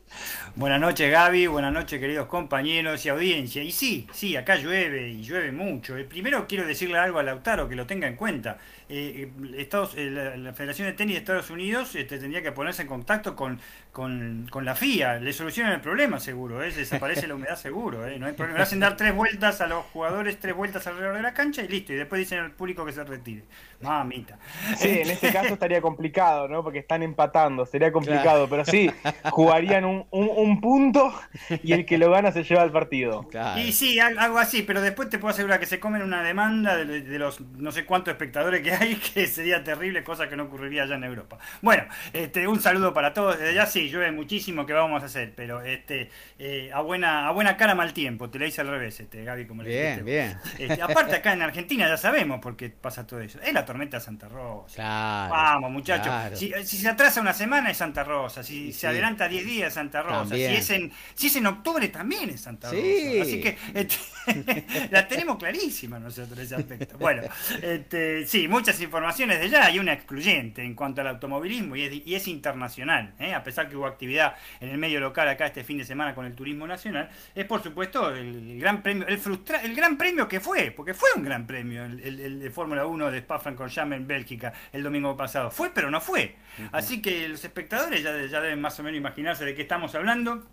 Buenas 0.57 0.81
noches 0.81 1.11
Gaby, 1.11 1.45
buenas 1.45 1.71
noches 1.71 1.99
queridos 1.99 2.25
compañeros 2.25 3.05
y 3.05 3.09
audiencia. 3.09 3.61
Y 3.61 3.71
sí, 3.71 4.07
sí, 4.11 4.35
acá 4.35 4.55
llueve 4.55 5.09
y 5.09 5.21
llueve 5.21 5.51
mucho. 5.51 5.95
Eh, 5.95 6.03
primero 6.03 6.47
quiero 6.47 6.65
decirle 6.65 6.97
algo 6.97 7.19
a 7.19 7.23
Lautaro 7.23 7.69
que 7.69 7.75
lo 7.75 7.85
tenga 7.85 8.07
en 8.07 8.15
cuenta. 8.15 8.57
Eh, 8.89 9.29
Estados, 9.57 9.95
eh, 9.97 10.09
la, 10.09 10.53
Federación 10.53 10.87
de 10.87 10.93
Tenis 10.93 11.15
de 11.15 11.19
Estados 11.19 11.49
Unidos 11.49 11.93
este, 11.95 12.17
tendría 12.19 12.41
que 12.41 12.53
ponerse 12.53 12.83
en 12.83 12.87
contacto 12.87 13.35
con, 13.35 13.59
con, 13.91 14.47
la 14.63 14.75
FIA. 14.75 15.19
Le 15.19 15.33
solucionan 15.33 15.73
el 15.73 15.81
problema 15.81 16.19
seguro, 16.19 16.63
¿eh? 16.63 16.71
desaparece 16.71 17.27
la 17.27 17.35
humedad 17.35 17.57
seguro. 17.57 18.07
¿eh? 18.07 18.17
No 18.17 18.27
hay 18.27 18.33
problema. 18.33 18.59
Le 18.59 18.63
hacen 18.63 18.79
dar 18.79 18.95
tres 18.95 19.13
vueltas 19.13 19.59
a 19.59 19.67
los 19.67 19.83
jugadores, 19.87 20.39
tres 20.39 20.55
vueltas 20.55 20.87
alrededor 20.87 21.15
de 21.15 21.21
la 21.21 21.33
cancha 21.33 21.63
y 21.63 21.67
listo. 21.67 21.91
Y 21.91 21.97
después 21.97 22.19
dicen 22.19 22.39
al 22.39 22.51
público 22.51 22.85
que 22.85 22.93
se 22.93 23.03
retire. 23.03 23.43
Mamita. 23.81 24.39
Sí, 24.77 24.99
en 25.01 25.09
este 25.09 25.33
caso 25.33 25.53
estaría 25.53 25.81
complicado, 25.81 26.47
¿no? 26.47 26.63
Porque 26.63 26.79
están 26.79 27.03
empatando, 27.03 27.65
sería 27.65 27.91
complicado. 27.91 28.47
Pero 28.49 28.63
sí, 28.63 28.89
jugarían 29.31 29.83
un, 29.83 30.05
un, 30.11 30.61
punto 30.61 31.13
y 31.61 31.73
el 31.73 31.85
que 31.85 31.97
lo 31.97 32.09
gana 32.09 32.31
se 32.31 32.43
lleva 32.43 32.61
al 32.61 32.71
partido. 32.71 33.27
Y 33.57 33.73
sí, 33.73 33.99
algo 33.99 34.39
así, 34.39 34.63
pero 34.63 34.81
después 34.81 35.09
te 35.09 35.19
puedo 35.19 35.33
asegurar 35.33 35.59
que 35.59 35.65
se 35.65 35.79
comen 35.79 36.01
una 36.01 36.23
demanda 36.23 36.77
de, 36.77 37.01
de 37.01 37.19
los 37.19 37.41
no 37.41 37.71
sé 37.71 37.85
cuántos 37.85 38.13
espectadores 38.13 38.61
que 38.61 38.76
que 39.13 39.27
sería 39.27 39.63
terrible, 39.63 40.03
cosa 40.03 40.29
que 40.29 40.35
no 40.35 40.43
ocurriría 40.43 40.83
allá 40.83 40.95
en 40.95 41.03
Europa. 41.03 41.37
Bueno, 41.61 41.83
este, 42.13 42.47
un 42.47 42.59
saludo 42.59 42.93
para 42.93 43.13
todos. 43.13 43.37
Desde 43.37 43.51
allá 43.51 43.65
sí, 43.65 43.89
llueve 43.89 44.11
muchísimo, 44.11 44.65
¿qué 44.65 44.73
vamos 44.73 45.01
a 45.03 45.05
hacer? 45.05 45.33
Pero 45.35 45.61
este, 45.61 46.09
eh, 46.39 46.71
a, 46.73 46.81
buena, 46.81 47.27
a 47.27 47.31
buena 47.31 47.57
cara 47.57 47.75
mal 47.75 47.93
tiempo, 47.93 48.29
te 48.29 48.39
lo 48.39 48.45
hice 48.45 48.61
al 48.61 48.67
revés, 48.67 48.99
este, 48.99 49.23
Gaby, 49.23 49.45
como 49.45 49.63
le 49.63 49.69
Bien, 49.69 50.05
bien. 50.05 50.37
Este, 50.57 50.81
aparte 50.81 51.15
acá 51.15 51.33
en 51.33 51.41
Argentina 51.41 51.87
ya 51.87 51.97
sabemos 51.97 52.39
por 52.39 52.55
qué 52.55 52.69
pasa 52.69 53.05
todo 53.05 53.19
eso. 53.21 53.39
Es 53.41 53.53
la 53.53 53.65
tormenta 53.65 53.97
de 53.97 54.03
Santa 54.03 54.27
Rosa. 54.27 55.27
Vamos, 55.29 55.71
muchachos. 55.71 56.37
Si, 56.37 56.51
se 56.65 56.87
atrasa 56.87 57.21
una 57.21 57.33
semana 57.33 57.69
es 57.69 57.77
Santa 57.77 58.03
Rosa, 58.03 58.43
si 58.43 58.73
se 58.73 58.87
adelanta 58.87 59.27
10 59.27 59.45
días 59.45 59.67
es 59.69 59.73
Santa 59.73 60.01
Rosa, 60.01 60.35
si 60.35 60.43
es, 60.43 60.69
en, 60.69 60.91
si 61.15 61.27
es 61.27 61.35
en 61.35 61.47
octubre 61.47 61.87
también 61.89 62.29
es 62.29 62.41
Santa 62.41 62.69
Rosa. 62.69 62.81
Así 63.21 63.41
que 63.41 63.57
este, 63.73 63.95
la 64.91 65.07
tenemos 65.07 65.37
clarísima 65.37 65.99
nosotros 65.99 66.37
ese 66.39 66.55
aspecto. 66.55 66.97
Bueno, 66.97 67.23
este, 67.61 68.25
sí, 68.25 68.47
muchas 68.47 68.66
informaciones 68.81 69.39
de 69.39 69.49
ya, 69.49 69.65
hay 69.65 69.79
una 69.79 69.93
excluyente 69.93 70.63
en 70.63 70.75
cuanto 70.75 71.01
al 71.01 71.07
automovilismo 71.07 71.75
y 71.75 71.83
es, 71.83 72.07
y 72.07 72.15
es 72.15 72.27
internacional, 72.27 73.13
¿eh? 73.19 73.33
a 73.33 73.43
pesar 73.43 73.69
que 73.69 73.75
hubo 73.75 73.85
actividad 73.85 74.35
en 74.59 74.69
el 74.69 74.77
medio 74.77 74.99
local 74.99 75.27
acá 75.27 75.47
este 75.47 75.63
fin 75.63 75.77
de 75.77 75.85
semana 75.85 76.13
con 76.13 76.25
el 76.25 76.35
turismo 76.35 76.67
nacional, 76.67 77.09
es 77.33 77.45
por 77.45 77.63
supuesto 77.63 78.13
el, 78.13 78.59
gran 78.59 78.81
premio, 78.81 79.07
el, 79.07 79.17
frustra 79.17 79.61
el 79.61 79.75
gran 79.75 79.97
premio 79.97 80.27
que 80.27 80.39
fue, 80.39 80.71
porque 80.71 80.93
fue 80.93 81.09
un 81.15 81.23
gran 81.23 81.47
premio 81.47 81.85
el, 81.85 82.39
de 82.39 82.49
Fórmula 82.49 82.85
1 82.85 83.11
de 83.11 83.19
Spa-Francorchamps 83.19 83.95
en 83.95 84.07
Bélgica 84.07 84.53
el 84.71 84.83
domingo 84.83 85.15
pasado, 85.15 85.49
fue 85.49 85.71
pero 85.73 85.89
no 85.89 86.01
fue, 86.01 86.35
así 86.71 87.01
que 87.01 87.27
los 87.27 87.43
espectadores 87.43 88.03
ya, 88.03 88.25
ya 88.25 88.41
deben 88.41 88.61
más 88.61 88.79
o 88.79 88.83
menos 88.83 88.97
imaginarse 88.97 89.45
de 89.45 89.55
qué 89.55 89.63
estamos 89.63 89.95
hablando, 89.95 90.43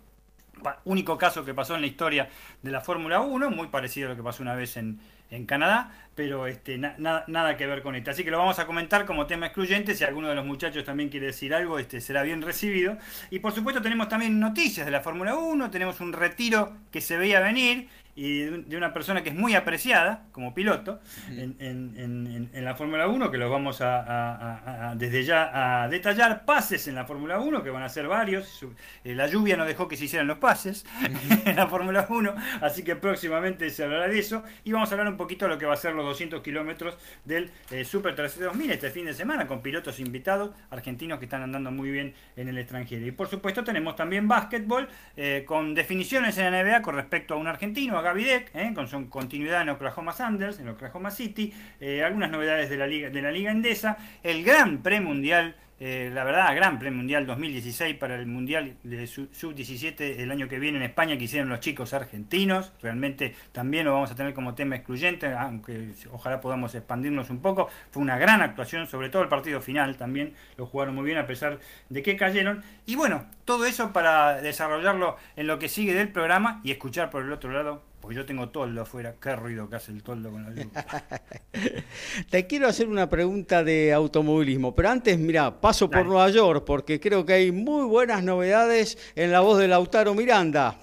único 0.85 1.17
caso 1.17 1.43
que 1.45 1.53
pasó 1.53 1.75
en 1.75 1.81
la 1.81 1.87
historia 1.87 2.29
de 2.61 2.71
la 2.71 2.81
Fórmula 2.81 3.21
1, 3.21 3.49
muy 3.51 3.67
parecido 3.67 4.07
a 4.07 4.11
lo 4.11 4.15
que 4.15 4.23
pasó 4.23 4.41
una 4.41 4.55
vez 4.55 4.77
en, 4.77 4.99
en 5.35 5.45
Canadá, 5.45 5.91
pero 6.15 6.47
este, 6.47 6.77
nada 6.77 7.57
que 7.57 7.67
ver 7.67 7.81
con 7.81 7.95
esto. 7.95 8.11
Así 8.11 8.23
que 8.23 8.31
lo 8.31 8.37
vamos 8.37 8.57
a 8.59 8.65
comentar 8.65 9.05
como 9.05 9.27
tema 9.27 9.47
excluyente. 9.47 9.93
Si 9.93 10.03
alguno 10.03 10.29
de 10.29 10.35
los 10.35 10.45
muchachos 10.45 10.83
también 10.83 11.09
quiere 11.09 11.27
decir 11.27 11.53
algo, 11.53 11.77
este, 11.77 12.01
será 12.01 12.23
bien 12.23 12.41
recibido. 12.41 12.97
Y 13.29 13.39
por 13.39 13.53
supuesto 13.53 13.81
tenemos 13.81 14.07
también 14.07 14.39
noticias 14.39 14.85
de 14.85 14.91
la 14.91 15.01
Fórmula 15.01 15.35
1, 15.35 15.69
tenemos 15.69 15.99
un 15.99 16.13
retiro 16.13 16.77
que 16.91 17.01
se 17.01 17.17
veía 17.17 17.39
venir 17.41 17.89
y 18.15 18.43
de 18.43 18.77
una 18.77 18.93
persona 18.93 19.23
que 19.23 19.29
es 19.29 19.35
muy 19.35 19.55
apreciada 19.55 20.27
como 20.31 20.53
piloto 20.53 21.01
en, 21.29 21.57
en, 21.59 22.49
en, 22.53 22.65
la 22.65 22.73
Fórmula 22.73 23.07
1, 23.07 23.29
que 23.29 23.37
los 23.37 23.51
vamos 23.51 23.81
a, 23.81 24.93
desde 24.97 25.23
ya 25.23 25.83
a 25.83 25.89
detallar. 25.89 26.45
Pases 26.45 26.87
en 26.87 26.95
la 26.95 27.05
Fórmula 27.05 27.39
1, 27.39 27.61
que 27.61 27.69
van 27.69 27.83
a 27.83 27.89
ser 27.89 28.07
varios. 28.07 28.65
Eh, 29.03 29.13
la 29.15 29.27
lluvia 29.27 29.57
no 29.57 29.65
dejó 29.65 29.87
que 29.87 29.97
se 29.97 30.05
hicieran 30.05 30.27
los 30.27 30.37
pases 30.37 30.85
en 31.45 31.55
la 31.57 31.67
Fórmula 31.67 32.07
1, 32.09 32.35
así 32.61 32.83
que 32.83 32.95
próximamente 32.95 33.69
se 33.69 33.83
hablará 33.83 34.07
de 34.07 34.17
eso. 34.17 34.43
Y 34.63 34.71
vamos 34.71 34.89
a 34.89 34.93
hablar 34.93 35.09
un 35.09 35.17
poquito 35.17 35.45
de 35.45 35.49
lo 35.49 35.57
que 35.57 35.65
va 35.65 35.73
a 35.73 35.77
ser 35.77 35.93
los 35.93 36.05
200 36.05 36.41
kilómetros 36.41 36.97
del 37.25 37.51
eh, 37.71 37.83
Super 37.83 38.15
32000 38.15 38.71
este 38.71 38.91
fin 38.91 39.05
de 39.05 39.13
semana, 39.13 39.45
con 39.45 39.61
pilotos 39.61 39.99
invitados 39.99 40.51
argentinos 40.69 41.19
que 41.19 41.25
están 41.25 41.41
andando 41.43 41.69
muy 41.69 41.91
bien 41.91 42.13
en 42.37 42.47
el 42.47 42.57
extranjero. 42.57 43.05
Y 43.05 43.11
por 43.11 43.27
supuesto 43.27 43.63
tenemos 43.63 43.97
también 43.97 44.27
básquetbol, 44.27 44.87
eh, 45.17 45.43
con 45.45 45.73
definiciones 45.75 46.37
en 46.37 46.51
la 46.51 46.63
NBA 46.63 46.81
con 46.81 46.95
respecto 46.95 47.33
a 47.33 47.37
un 47.37 47.47
argentino, 47.47 47.97
Gavidec, 48.05 48.51
eh, 48.53 48.71
con 48.75 48.87
su 48.87 49.09
continuidad 49.09 49.63
en 49.63 49.69
Oklahoma 49.69 50.13
Sanders, 50.13 50.59
en 50.59 50.69
Oklahoma 50.69 51.09
City, 51.09 51.51
eh, 51.79 52.03
algunas 52.03 52.29
novedades 52.29 52.69
de 52.69 52.77
la 52.77 52.85
liga 52.85 53.09
de 53.09 53.21
la 53.21 53.31
liga 53.31 53.51
endesa, 53.51 53.97
el 54.21 54.43
Gran 54.43 54.83
Premundial 54.83 55.55
eh, 55.77 56.09
la 56.13 56.23
verdad, 56.23 56.55
gran 56.55 56.79
premio 56.79 56.97
mundial 56.99 57.27
2016 57.27 57.97
para 57.97 58.15
el 58.15 58.27
mundial 58.27 58.77
de 58.83 59.07
sub-17 59.07 60.19
el 60.19 60.31
año 60.31 60.47
que 60.47 60.57
viene 60.57 60.77
en 60.77 60.85
España 60.85 61.17
que 61.17 61.25
hicieron 61.25 61.49
los 61.49 61.59
chicos 61.59 61.93
argentinos. 61.93 62.71
Realmente 62.81 63.35
también 63.51 63.85
lo 63.85 63.93
vamos 63.93 64.09
a 64.09 64.15
tener 64.15 64.33
como 64.33 64.55
tema 64.55 64.77
excluyente, 64.77 65.33
aunque 65.33 65.91
ojalá 66.11 66.39
podamos 66.39 66.73
expandirnos 66.75 67.29
un 67.29 67.41
poco. 67.41 67.67
Fue 67.91 68.01
una 68.01 68.17
gran 68.17 68.41
actuación, 68.41 68.87
sobre 68.87 69.09
todo 69.09 69.23
el 69.23 69.27
partido 69.27 69.59
final 69.59 69.97
también 69.97 70.33
lo 70.55 70.65
jugaron 70.65 70.95
muy 70.95 71.03
bien 71.03 71.17
a 71.17 71.27
pesar 71.27 71.59
de 71.89 72.01
que 72.01 72.15
cayeron. 72.15 72.63
Y 72.85 72.95
bueno, 72.95 73.25
todo 73.43 73.65
eso 73.65 73.91
para 73.91 74.41
desarrollarlo 74.41 75.17
en 75.35 75.47
lo 75.47 75.59
que 75.59 75.67
sigue 75.67 75.93
del 75.93 76.07
programa 76.07 76.61
y 76.63 76.71
escuchar 76.71 77.09
por 77.09 77.23
el 77.23 77.33
otro 77.33 77.51
lado 77.51 77.83
porque 78.05 78.17
yo 78.17 78.25
tengo 78.27 78.49
toldo 78.49 78.83
afuera. 78.83 79.15
Qué 79.19 79.35
ruido 79.35 79.67
que 79.67 79.77
hace 79.77 79.91
el 79.91 80.03
toldo 80.03 80.29
con 80.29 80.43
la 80.43 80.51
luz. 80.51 80.67
Te 82.29 82.45
quiero 82.45 82.67
hacer 82.67 82.87
una 82.87 83.09
pregunta 83.09 83.63
de 83.63 83.91
automovilismo, 83.93 84.75
pero 84.75 84.89
antes, 84.89 85.17
mira, 85.17 85.59
paso 85.59 85.89
por 85.89 86.05
Nueva 86.05 86.29
York 86.29 86.65
porque 86.67 86.99
creo 86.99 87.25
que 87.25 87.33
hay 87.33 87.51
muy 87.51 87.83
buenas 87.85 88.21
novedades 88.21 88.99
en 89.15 89.31
la 89.31 89.39
voz 89.39 89.57
de 89.57 89.67
Lautaro 89.67 90.13
Miranda. 90.13 90.75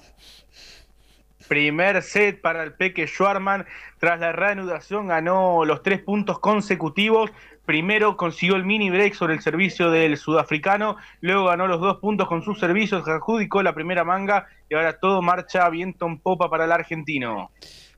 Primer 1.47 2.03
set 2.03 2.41
para 2.41 2.65
el 2.65 2.73
Peque 2.73 3.07
Schwarman. 3.07 3.67
Tras 4.01 4.19
la 4.19 4.33
reanudación 4.33 5.07
ganó 5.07 5.65
los 5.65 5.85
tres 5.85 6.01
puntos 6.01 6.41
consecutivos. 6.41 7.31
Primero 7.65 8.17
consiguió 8.17 8.57
el 8.57 8.65
mini 8.65 8.91
break 8.91 9.15
sobre 9.15 9.35
el 9.35 9.41
servicio 9.41 9.91
del 9.91 10.17
sudafricano, 10.17 10.97
luego 11.21 11.47
ganó 11.47 11.69
los 11.69 11.81
dos 11.81 11.99
puntos 11.99 12.27
con 12.27 12.43
sus 12.43 12.59
servicios, 12.59 13.07
adjudicó 13.07 13.63
la 13.63 13.73
primera 13.73 14.03
manga 14.03 14.47
y 14.69 14.75
ahora 14.75 14.99
todo 14.99 15.23
marcha 15.23 15.69
viento 15.69 16.07
en 16.07 16.19
popa 16.19 16.51
para 16.51 16.65
el 16.65 16.73
argentino. 16.73 17.51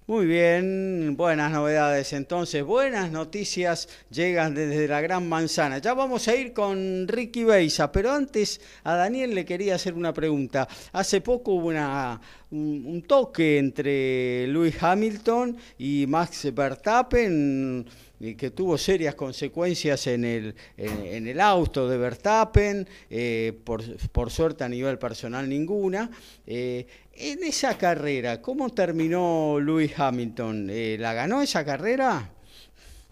Muy 0.06 0.26
bien, 0.26 1.16
buenas 1.16 1.50
novedades 1.50 2.12
entonces, 2.12 2.62
buenas 2.62 3.11
noticias 3.11 3.88
llegan 4.11 4.54
desde 4.54 4.87
la 4.87 5.00
Gran 5.00 5.26
Manzana. 5.26 5.78
Ya 5.78 5.94
vamos 5.94 6.28
a 6.28 6.37
ir 6.37 6.52
con 6.52 7.09
Ricky 7.09 7.44
Beisa, 7.44 7.90
pero 7.90 8.12
antes 8.12 8.61
a 8.83 8.97
Daniel 8.97 9.35
le 9.35 9.47
quería 9.47 9.76
hacer 9.76 9.94
una 9.94 10.12
pregunta. 10.12 10.68
Hace 10.92 11.23
poco 11.23 11.52
hubo 11.52 11.68
una, 11.68 12.21
un, 12.50 13.02
toque 13.09 13.56
entre 13.56 14.47
Lewis 14.47 14.83
Hamilton 14.83 15.56
y 15.78 16.04
Max 16.06 16.52
Verstappen 16.54 17.87
que 18.18 18.50
tuvo 18.50 18.78
serias 18.78 19.14
consecuencias 19.14 20.06
en 20.06 20.25
el, 20.25 20.54
en, 20.76 21.26
el 21.26 21.40
auto 21.40 21.88
de 21.88 21.99
Verstappen, 21.99 22.88
eh, 23.11 23.52
por, 23.64 23.83
por, 24.11 24.30
suerte 24.30 24.64
a 24.64 24.68
nivel 24.68 24.99
personal 24.99 25.49
ninguna. 25.49 26.11
Eh, 26.47 26.87
en 27.12 27.44
esa 27.44 27.76
carrera, 27.76 28.40
¿cómo 28.40 28.71
terminó 28.71 29.59
Lewis 29.61 29.99
Hamilton? 29.99 30.68
Eh, 30.71 30.97
¿La 30.99 31.12
ganó 31.12 31.42
esa 31.42 31.64
carrera? 31.64 32.30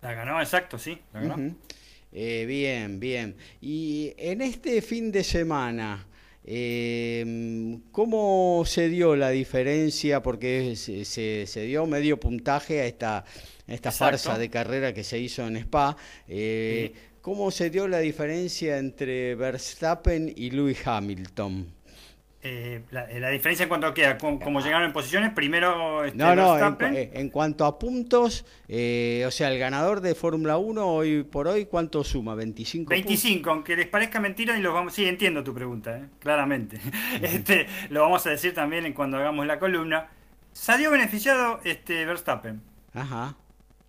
La 0.01 0.15
ganó, 0.15 0.41
exacto, 0.41 0.79
sí. 0.79 0.99
bien, 2.11 2.99
bien. 2.99 3.37
Y 3.61 4.15
en 4.17 4.41
este 4.41 4.83
fin 4.83 5.13
de 5.13 5.23
semana, 5.23 6.07
¿cómo 7.93 8.65
se 8.67 8.89
dio 8.89 9.15
la 9.15 9.31
diferencia? 9.31 10.23
Porque 10.23 10.75
se, 10.75 11.05
se 11.47 11.63
dio 11.63 11.87
medio 11.87 12.19
puntaje 12.19 12.81
a 12.81 12.87
esta 12.87 13.25
esta 13.73 13.91
farsa 13.91 14.39
de 14.39 14.51
carrera 14.51 14.93
que 14.93 15.05
se 15.05 15.19
hizo 15.19 15.47
en 15.47 15.57
Spa. 15.57 15.97
Eh, 16.29 16.93
¿Cómo 17.21 17.51
se 17.51 17.71
dio 17.71 17.87
la 17.87 17.99
diferencia 17.99 18.79
entre 18.79 19.35
Verstappen 19.35 20.33
y 20.35 20.51
Lewis 20.51 20.87
Hamilton? 20.87 21.73
eh, 22.45 22.83
la, 22.91 23.31
diferencia 23.31 23.63
en 23.63 23.69
cuanto 23.69 23.87
a 23.87 23.95
qué, 23.95 24.17
como, 24.19 24.61
llegaron 24.61 24.87
en 24.87 24.93
posiciones, 24.93 25.33
primero 25.33 26.05
este, 26.05 26.19
No, 26.19 26.35
no, 26.35 26.57
en, 26.81 27.31
cuanto 27.31 27.65
a 27.65 27.79
puntos, 27.79 28.45
o 28.65 29.31
sea, 29.31 29.53
el 29.53 29.59
ganador 29.61 30.01
de 30.01 30.17
Fórmula 30.17 30.59
1 30.59 30.85
hoy 30.85 31.23
por 31.23 31.47
hoy, 31.47 31.67
¿cuánto 31.67 32.03
suma? 32.03 32.35
25 32.35 32.91
25, 32.91 33.49
aunque 33.49 33.77
les 33.77 33.87
parezca 33.87 34.19
mentira 34.19 34.59
y 34.59 34.61
los 34.61 34.75
vamos, 34.75 34.93
sí, 34.93 35.05
entiendo 35.05 35.45
tu 35.45 35.55
pregunta, 35.55 36.09
claramente. 36.19 36.81
este, 37.23 37.69
lo 37.91 38.03
vamos 38.03 38.27
a 38.27 38.31
decir 38.31 38.53
también 38.53 38.93
cuando 38.93 39.19
hagamos 39.19 39.47
la 39.47 39.61
columna. 39.61 40.09
Salió 40.53 40.91
beneficiado 40.91 41.61
este 41.65 42.05
Verstappen. 42.05 42.61
Ajá. 42.93 43.37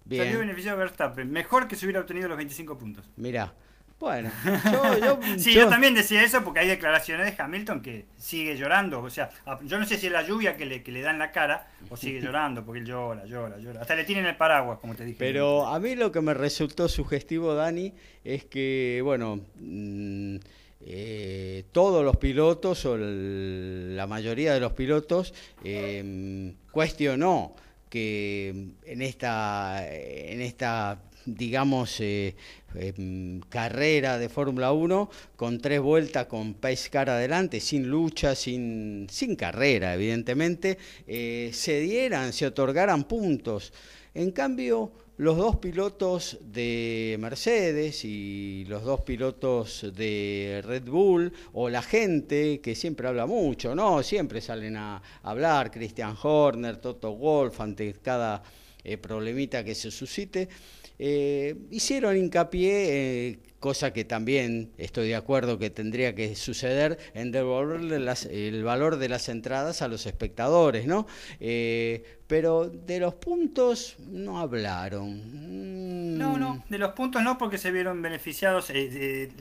Bien. 0.05 0.23
Salió 0.23 0.39
beneficiado 0.39 0.77
Verstappen. 0.77 1.31
Mejor 1.31 1.67
que 1.67 1.75
se 1.75 1.85
hubiera 1.85 2.01
obtenido 2.01 2.27
los 2.27 2.37
25 2.37 2.77
puntos. 2.77 3.09
Mira. 3.15 3.53
Bueno, 4.03 4.29
yo, 4.65 4.97
yo, 4.97 5.19
sí, 5.37 5.53
yo... 5.53 5.69
también 5.69 5.93
decía 5.93 6.23
eso 6.23 6.43
porque 6.43 6.59
hay 6.59 6.67
declaraciones 6.67 7.25
de 7.25 7.41
Hamilton 7.41 7.81
que 7.81 8.05
sigue 8.17 8.57
llorando. 8.57 9.01
O 9.01 9.09
sea, 9.09 9.29
yo 9.63 9.79
no 9.79 9.85
sé 9.85 9.97
si 9.97 10.07
es 10.07 10.11
la 10.11 10.27
lluvia 10.27 10.57
que 10.57 10.65
le, 10.65 10.83
que 10.83 10.91
le 10.91 11.01
da 11.01 11.11
en 11.11 11.19
la 11.19 11.31
cara 11.31 11.67
o 11.89 11.95
sigue 11.95 12.19
llorando 12.21 12.65
porque 12.65 12.81
él 12.81 12.85
llora, 12.85 13.25
llora, 13.25 13.57
llora. 13.59 13.79
Hasta 13.79 13.95
le 13.95 14.03
tienen 14.03 14.25
el 14.25 14.35
paraguas, 14.35 14.79
como 14.79 14.93
te 14.93 15.05
dije. 15.05 15.15
Pero 15.17 15.65
a 15.67 15.79
mí 15.79 15.95
lo 15.95 16.11
que 16.11 16.19
me 16.19 16.33
resultó 16.33 16.89
sugestivo, 16.89 17.55
Dani, 17.55 17.93
es 18.25 18.43
que, 18.43 18.99
bueno, 19.05 19.39
mm, 19.55 20.35
eh, 20.81 21.63
todos 21.71 22.03
los 22.03 22.17
pilotos 22.17 22.85
o 22.85 22.97
la 22.97 24.05
mayoría 24.05 24.53
de 24.53 24.59
los 24.59 24.73
pilotos 24.73 25.33
eh, 25.63 26.53
cuestionó 26.71 27.55
que 27.93 28.71
en 28.87 29.03
esta, 29.03 29.87
en 29.87 30.41
esta 30.41 30.99
digamos, 31.27 31.99
eh, 31.99 32.35
em, 32.73 33.39
carrera 33.49 34.17
de 34.17 34.29
Fórmula 34.29 34.71
1, 34.73 35.11
con 35.35 35.59
tres 35.59 35.79
vueltas 35.79 36.25
con 36.25 36.55
pace 36.55 36.89
car 36.89 37.11
adelante, 37.11 37.59
sin 37.59 37.87
lucha, 37.87 38.33
sin, 38.33 39.05
sin 39.11 39.35
carrera, 39.35 39.93
evidentemente, 39.93 40.79
eh, 41.05 41.51
se 41.53 41.81
dieran, 41.81 42.33
se 42.33 42.47
otorgaran 42.47 43.03
puntos. 43.03 43.71
En 44.15 44.31
cambio, 44.31 44.91
los 45.17 45.37
dos 45.37 45.57
pilotos 45.57 46.39
de 46.41 47.17
Mercedes 47.19 48.03
y 48.03 48.65
los 48.67 48.83
dos 48.83 49.01
pilotos 49.01 49.85
de 49.95 50.61
Red 50.65 50.85
Bull 50.85 51.31
o 51.53 51.69
la 51.69 51.83
gente 51.83 52.59
que 52.61 52.73
siempre 52.73 53.07
habla 53.07 53.27
mucho, 53.27 53.75
¿no? 53.75 54.01
Siempre 54.01 54.41
salen 54.41 54.75
a 54.75 55.01
hablar, 55.21 55.69
Christian 55.69 56.15
Horner, 56.21 56.77
Toto 56.77 57.15
Wolf, 57.15 57.61
ante 57.61 57.93
cada 57.93 58.41
eh, 58.83 58.97
problemita 58.97 59.63
que 59.63 59.75
se 59.75 59.91
suscite, 59.91 60.49
eh, 60.97 61.55
hicieron 61.69 62.17
hincapié 62.17 63.29
eh, 63.29 63.39
cosa 63.63 63.93
que 63.93 64.03
también 64.03 64.73
estoy 64.77 65.07
de 65.07 65.15
acuerdo 65.15 65.57
que 65.57 65.69
tendría 65.69 66.13
que 66.13 66.35
suceder 66.35 66.99
en 67.13 67.31
devolverle 67.31 67.95
el 68.29 68.61
valor 68.61 68.97
de 68.97 69.07
las 69.07 69.29
entradas 69.29 69.81
a 69.81 69.87
los 69.87 70.05
espectadores, 70.05 70.85
¿no? 70.85 71.07
Eh, 71.39 72.19
pero 72.27 72.67
de 72.67 72.99
los 72.99 73.13
puntos 73.13 73.95
no 73.99 74.39
hablaron. 74.39 76.17
No, 76.17 76.37
no, 76.37 76.65
de 76.67 76.77
los 76.77 76.91
puntos 76.91 77.23
no 77.23 77.37
porque 77.37 77.57
se 77.57 77.71
vieron 77.71 78.01
beneficiados, 78.01 78.69
eh, 78.69 79.31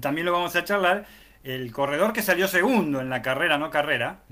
también 0.00 0.24
lo 0.24 0.32
vamos 0.32 0.56
a 0.56 0.64
charlar, 0.64 1.04
el 1.44 1.70
corredor 1.72 2.14
que 2.14 2.22
salió 2.22 2.48
segundo 2.48 3.02
en 3.02 3.10
la 3.10 3.20
carrera, 3.20 3.58
no 3.58 3.68
carrera, 3.68 4.22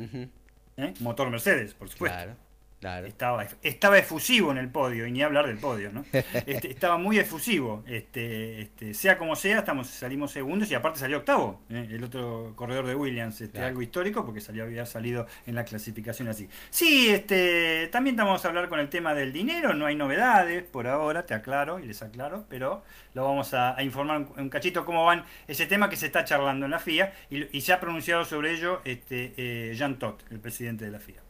¿eh? 0.78 0.94
motor 1.00 1.28
Mercedes, 1.28 1.74
por 1.74 1.90
supuesto. 1.90 2.16
Claro. 2.16 2.47
Estaba, 2.80 3.44
estaba 3.62 3.98
efusivo 3.98 4.52
en 4.52 4.58
el 4.58 4.68
podio, 4.70 5.04
y 5.04 5.10
ni 5.10 5.20
hablar 5.20 5.48
del 5.48 5.58
podio, 5.58 5.90
¿no? 5.92 6.04
Este, 6.46 6.70
estaba 6.70 6.96
muy 6.96 7.18
efusivo. 7.18 7.82
Este, 7.86 8.62
este, 8.62 8.94
sea 8.94 9.18
como 9.18 9.34
sea, 9.34 9.58
estamos, 9.58 9.88
salimos 9.88 10.30
segundos 10.30 10.70
y 10.70 10.74
aparte 10.74 11.00
salió 11.00 11.18
octavo, 11.18 11.60
¿eh? 11.70 11.88
el 11.90 12.04
otro 12.04 12.52
corredor 12.54 12.86
de 12.86 12.94
Williams, 12.94 13.40
este, 13.40 13.60
algo 13.60 13.82
histórico 13.82 14.24
porque 14.24 14.40
salió, 14.40 14.62
había 14.62 14.86
salido 14.86 15.26
en 15.46 15.56
la 15.56 15.64
clasificación 15.64 16.28
así. 16.28 16.48
Sí, 16.70 17.08
este, 17.10 17.88
también 17.88 18.14
vamos 18.14 18.44
a 18.44 18.48
hablar 18.48 18.68
con 18.68 18.78
el 18.78 18.88
tema 18.88 19.12
del 19.12 19.32
dinero, 19.32 19.74
no 19.74 19.86
hay 19.86 19.96
novedades 19.96 20.62
por 20.62 20.86
ahora, 20.86 21.26
te 21.26 21.34
aclaro 21.34 21.80
y 21.80 21.86
les 21.86 22.00
aclaro, 22.02 22.46
pero 22.48 22.84
lo 23.14 23.24
vamos 23.24 23.54
a, 23.54 23.76
informar 23.82 24.24
un, 24.36 24.48
cachito 24.50 24.84
cómo 24.84 25.04
van 25.04 25.24
ese 25.48 25.66
tema 25.66 25.90
que 25.90 25.96
se 25.96 26.06
está 26.06 26.24
charlando 26.24 26.66
en 26.66 26.70
la 26.70 26.78
FIA 26.78 27.12
y, 27.28 27.60
se 27.60 27.72
ha 27.72 27.80
pronunciado 27.80 28.24
sobre 28.24 28.52
ello 28.52 28.80
este, 28.84 29.34
eh, 29.36 29.74
Jean 29.74 29.98
Todt, 29.98 30.22
el 30.30 30.38
presidente 30.38 30.84
de 30.84 30.92
la 30.92 31.00
FIA. 31.00 31.22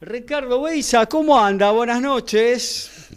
Ricardo 0.00 0.60
Beisa, 0.60 1.06
¿cómo 1.06 1.38
anda? 1.38 1.70
Buenas 1.70 2.02
noches. 2.02 3.08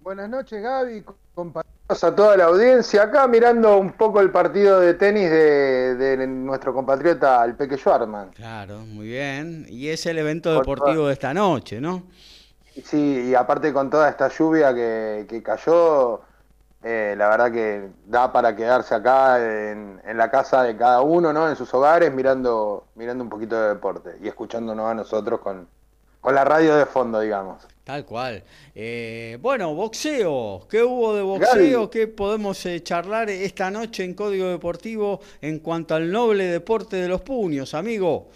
Buenas 0.00 0.28
noches, 0.30 0.62
Gaby. 0.62 1.04
Compañeros 1.34 2.04
a 2.04 2.14
toda 2.14 2.36
la 2.36 2.44
audiencia. 2.44 3.02
Acá 3.02 3.26
mirando 3.26 3.78
un 3.78 3.92
poco 3.94 4.20
el 4.20 4.30
partido 4.30 4.78
de 4.78 4.94
tenis 4.94 5.28
de, 5.28 6.24
nuestro 6.28 6.72
compatriota, 6.72 7.44
el 7.44 7.56
Peque 7.56 7.76
Schwarman. 7.76 8.30
Claro, 8.30 8.78
muy 8.80 9.08
bien. 9.08 9.66
Y 9.68 9.88
es 9.88 10.06
el 10.06 10.18
evento 10.18 10.54
deportivo 10.54 11.08
de 11.08 11.14
esta 11.14 11.34
noche, 11.34 11.80
¿no? 11.80 12.04
Sí, 12.84 13.30
y 13.30 13.34
aparte 13.34 13.72
con 13.72 13.90
toda 13.90 14.08
esta 14.10 14.28
lluvia 14.28 14.72
que, 14.72 15.26
que 15.28 15.42
cayó, 15.42 16.20
eh, 16.82 17.14
la 17.18 17.28
verdad 17.28 17.50
que 17.50 17.88
da 18.06 18.32
para 18.32 18.54
quedarse 18.54 18.94
acá 18.94 19.38
en, 19.38 20.00
la 20.14 20.30
casa 20.30 20.62
de 20.62 20.76
cada 20.76 21.00
uno, 21.00 21.32
¿no? 21.32 21.48
En 21.48 21.56
sus 21.56 21.72
hogares, 21.74 22.12
mirando, 22.12 22.86
mirando 22.94 23.24
un 23.24 23.30
poquito 23.30 23.60
de 23.60 23.68
deporte 23.70 24.16
y 24.20 24.28
escuchándonos 24.28 24.88
a 24.88 24.94
nosotros 24.94 25.40
con, 25.40 25.68
con 26.20 26.34
la 26.34 26.44
radio 26.44 26.76
de 26.76 26.86
fondo, 26.86 27.20
digamos. 27.20 27.66
Tal 27.82 28.04
cual. 28.04 28.44
Eh, 28.74 29.38
bueno, 29.40 29.74
boxeo. 29.74 30.66
¿Qué 30.68 30.82
hubo 30.82 31.14
de 31.14 31.22
boxeo? 31.22 31.90
¿Qué 31.90 32.06
podemos 32.06 32.64
eh, 32.66 32.82
charlar 32.82 33.30
esta 33.30 33.70
noche 33.70 34.04
en 34.04 34.14
Código 34.14 34.46
Deportivo 34.48 35.20
en 35.40 35.60
cuanto 35.60 35.94
al 35.94 36.12
noble 36.12 36.44
deporte 36.44 36.96
de 36.96 37.08
los 37.08 37.22
puños, 37.22 37.74
amigo? 37.74 38.28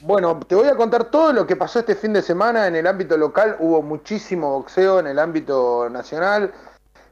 Bueno, 0.00 0.38
te 0.46 0.54
voy 0.54 0.68
a 0.68 0.76
contar 0.76 1.10
todo 1.10 1.32
lo 1.32 1.46
que 1.46 1.56
pasó 1.56 1.80
este 1.80 1.96
fin 1.96 2.12
de 2.12 2.22
semana 2.22 2.66
en 2.66 2.76
el 2.76 2.86
ámbito 2.86 3.16
local. 3.16 3.56
Hubo 3.58 3.82
muchísimo 3.82 4.50
boxeo 4.58 5.00
en 5.00 5.08
el 5.08 5.18
ámbito 5.18 5.90
nacional. 5.90 6.52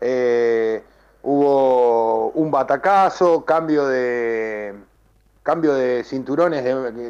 Eh, 0.05 0.83
hubo 1.23 2.31
un 2.31 2.51
batacazo, 2.51 3.45
cambio 3.45 3.87
de 3.87 4.75
cambio 5.45 5.75
de 5.75 6.05
cinturones, 6.05 6.65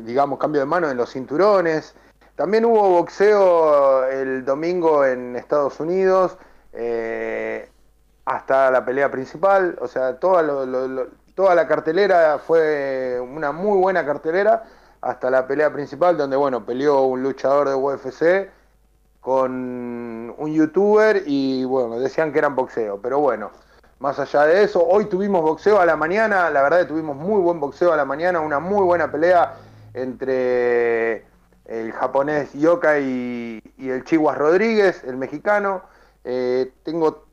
digamos, 0.04 0.38
cambio 0.38 0.60
de 0.60 0.66
mano 0.66 0.90
en 0.90 0.96
los 0.96 1.10
cinturones. 1.10 1.94
También 2.36 2.64
hubo 2.64 2.88
boxeo 2.90 4.04
el 4.08 4.44
domingo 4.44 5.04
en 5.04 5.36
Estados 5.36 5.80
Unidos, 5.80 6.36
eh, 6.72 7.68
hasta 8.24 8.70
la 8.70 8.84
pelea 8.84 9.10
principal, 9.10 9.76
o 9.80 9.88
sea, 9.88 10.18
toda, 10.18 10.42
toda 11.34 11.54
la 11.54 11.66
cartelera 11.66 12.38
fue 12.38 13.20
una 13.20 13.52
muy 13.52 13.78
buena 13.78 14.04
cartelera, 14.06 14.64
hasta 15.00 15.30
la 15.30 15.46
pelea 15.46 15.72
principal, 15.72 16.16
donde, 16.16 16.36
bueno, 16.36 16.64
peleó 16.64 17.02
un 17.02 17.22
luchador 17.22 17.68
de 17.68 17.74
UFC 17.74 18.50
con 19.22 20.34
un 20.36 20.52
youtuber 20.52 21.22
y 21.24 21.64
bueno, 21.64 21.98
decían 22.00 22.32
que 22.32 22.40
eran 22.40 22.56
boxeo, 22.56 23.00
pero 23.00 23.20
bueno, 23.20 23.52
más 24.00 24.18
allá 24.18 24.46
de 24.46 24.64
eso, 24.64 24.84
hoy 24.84 25.04
tuvimos 25.04 25.42
boxeo 25.42 25.80
a 25.80 25.86
la 25.86 25.94
mañana, 25.94 26.50
la 26.50 26.60
verdad 26.60 26.88
tuvimos 26.88 27.16
muy 27.16 27.40
buen 27.40 27.60
boxeo 27.60 27.92
a 27.92 27.96
la 27.96 28.04
mañana, 28.04 28.40
una 28.40 28.58
muy 28.58 28.82
buena 28.82 29.12
pelea 29.12 29.54
entre 29.94 31.24
el 31.66 31.92
japonés 31.92 32.52
Yoka 32.52 32.98
y, 32.98 33.62
el 33.78 34.02
Chihuas 34.04 34.36
Rodríguez, 34.36 35.04
el 35.04 35.16
mexicano. 35.16 35.82
Eh, 36.24 36.72
tengo 36.82 37.26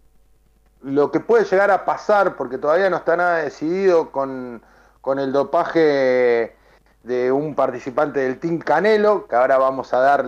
lo 0.84 1.10
que 1.10 1.19
puede 1.19 1.45
llegar 1.45 1.71
a 1.71 1.86
pasar, 1.86 2.36
porque 2.36 2.60
todavía 2.60 2.91
no 2.91 2.97
está 2.97 3.17
nada 3.17 3.38
decidido 3.38 4.12
con, 4.12 4.62
con 5.02 5.17
el 5.17 5.32
dopaje 5.32 6.56
de 7.02 7.32
un 7.32 7.56
participante 7.56 8.19
del 8.19 8.39
Team 8.39 8.60
Canelo, 8.60 9.25
que 9.28 9.36
ahora 9.36 9.58
vamos 9.58 9.91
a 9.91 9.99
dar 10.02 10.25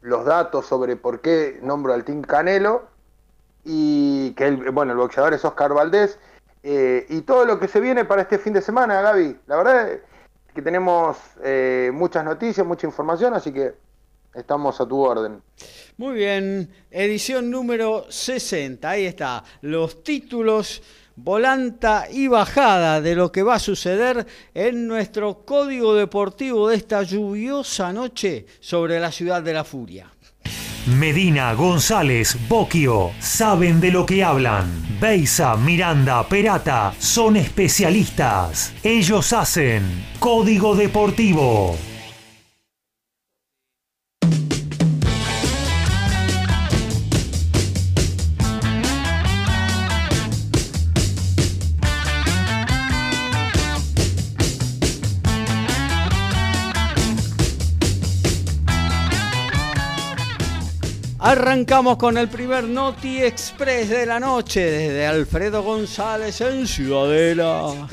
los 0.00 0.24
datos 0.24 0.66
sobre 0.66 0.96
por 0.96 1.20
qué 1.20 1.58
nombro 1.62 1.92
al 1.92 2.04
Team 2.04 2.22
Canelo 2.22 2.88
y 3.64 4.32
que 4.32 4.46
el, 4.46 4.70
bueno, 4.70 4.92
el 4.92 4.98
boxeador 4.98 5.34
es 5.34 5.44
Oscar 5.44 5.74
Valdés 5.74 6.18
eh, 6.62 7.06
y 7.08 7.22
todo 7.22 7.44
lo 7.44 7.58
que 7.58 7.68
se 7.68 7.80
viene 7.80 8.04
para 8.04 8.22
este 8.22 8.38
fin 8.38 8.52
de 8.52 8.62
semana, 8.62 9.00
Gaby. 9.00 9.36
La 9.46 9.56
verdad 9.56 9.90
es 9.92 10.00
que 10.54 10.62
tenemos 10.62 11.16
eh, 11.42 11.90
muchas 11.92 12.24
noticias, 12.24 12.66
mucha 12.66 12.86
información, 12.86 13.34
así 13.34 13.52
que 13.52 13.74
estamos 14.34 14.80
a 14.80 14.86
tu 14.86 15.00
orden. 15.00 15.42
Muy 15.96 16.14
bien, 16.14 16.70
edición 16.90 17.50
número 17.50 18.06
60, 18.10 18.88
ahí 18.88 19.06
está, 19.06 19.44
los 19.60 20.02
títulos 20.02 20.82
volanta 21.22 22.06
y 22.10 22.28
bajada 22.28 23.00
de 23.00 23.14
lo 23.14 23.30
que 23.30 23.42
va 23.42 23.54
a 23.54 23.58
suceder 23.58 24.26
en 24.54 24.86
nuestro 24.86 25.44
código 25.44 25.94
deportivo 25.94 26.68
de 26.68 26.76
esta 26.76 27.02
lluviosa 27.02 27.92
noche 27.92 28.46
sobre 28.60 28.98
la 29.00 29.12
ciudad 29.12 29.42
de 29.42 29.52
la 29.52 29.64
furia. 29.64 30.10
Medina, 30.86 31.52
González, 31.52 32.36
Boquio, 32.48 33.10
saben 33.20 33.80
de 33.80 33.90
lo 33.90 34.06
que 34.06 34.24
hablan. 34.24 34.98
Beisa, 34.98 35.56
Miranda, 35.56 36.26
Perata, 36.26 36.94
son 36.98 37.36
especialistas. 37.36 38.72
Ellos 38.82 39.32
hacen 39.32 39.82
Código 40.18 40.74
Deportivo. 40.74 41.89
Arrancamos 61.22 61.98
con 61.98 62.16
el 62.16 62.28
primer 62.28 62.64
Noti 62.64 63.22
Express 63.22 63.90
de 63.90 64.06
la 64.06 64.18
noche 64.18 64.62
desde 64.62 65.06
Alfredo 65.06 65.62
González 65.62 66.40
en 66.40 66.66
Ciudadela. 66.66 67.88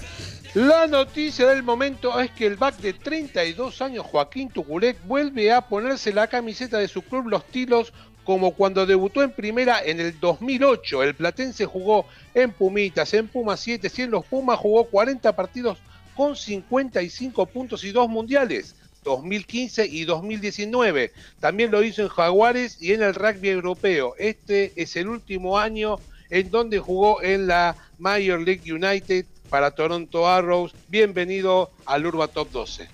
La 0.53 0.87
noticia 0.87 1.45
del 1.47 1.61
momento 1.61 2.17
es 2.21 2.31
que 2.31 2.47
el 2.47 2.55
back 2.55 2.77
de 2.77 2.93
32 2.93 3.81
años 3.81 4.05
Joaquín 4.05 4.47
Tuculet 4.49 4.97
vuelve 5.05 5.51
a 5.51 5.59
ponerse 5.59 6.13
la 6.13 6.27
camiseta 6.27 6.77
de 6.77 6.87
su 6.87 7.01
club 7.01 7.27
Los 7.27 7.43
Tilos 7.47 7.91
como 8.23 8.51
cuando 8.51 8.85
debutó 8.85 9.21
en 9.21 9.31
primera 9.31 9.81
en 9.83 9.99
el 9.99 10.17
2008. 10.21 11.03
El 11.03 11.13
platense 11.13 11.65
jugó 11.65 12.05
en 12.33 12.53
Pumitas, 12.53 13.13
en 13.13 13.27
Pumas 13.27 13.59
7 13.59 13.91
y 13.93 14.01
en 14.03 14.11
los 14.11 14.25
Pumas 14.25 14.57
jugó 14.57 14.85
40 14.85 15.35
partidos 15.35 15.79
con 16.15 16.37
55 16.37 17.45
puntos 17.47 17.83
y 17.83 17.91
dos 17.91 18.07
mundiales. 18.07 18.77
2015 19.07 19.85
y 19.85 20.05
2019. 20.05 21.11
También 21.39 21.71
lo 21.71 21.81
hizo 21.81 22.01
en 22.03 22.09
Jaguares 22.09 22.81
y 22.81 22.93
en 22.93 23.01
el 23.01 23.15
rugby 23.15 23.49
europeo. 23.49 24.13
Este 24.19 24.73
es 24.75 24.95
el 24.95 25.07
último 25.07 25.57
año 25.57 25.97
en 26.29 26.51
donde 26.51 26.79
jugó 26.79 27.21
en 27.23 27.47
la 27.47 27.75
Major 27.97 28.39
League 28.41 28.71
United 28.71 29.25
para 29.49 29.71
Toronto 29.71 30.27
Arrows. 30.27 30.75
Bienvenido 30.89 31.71
al 31.85 32.05
Urba 32.05 32.27
Top 32.27 32.51
12. 32.51 32.87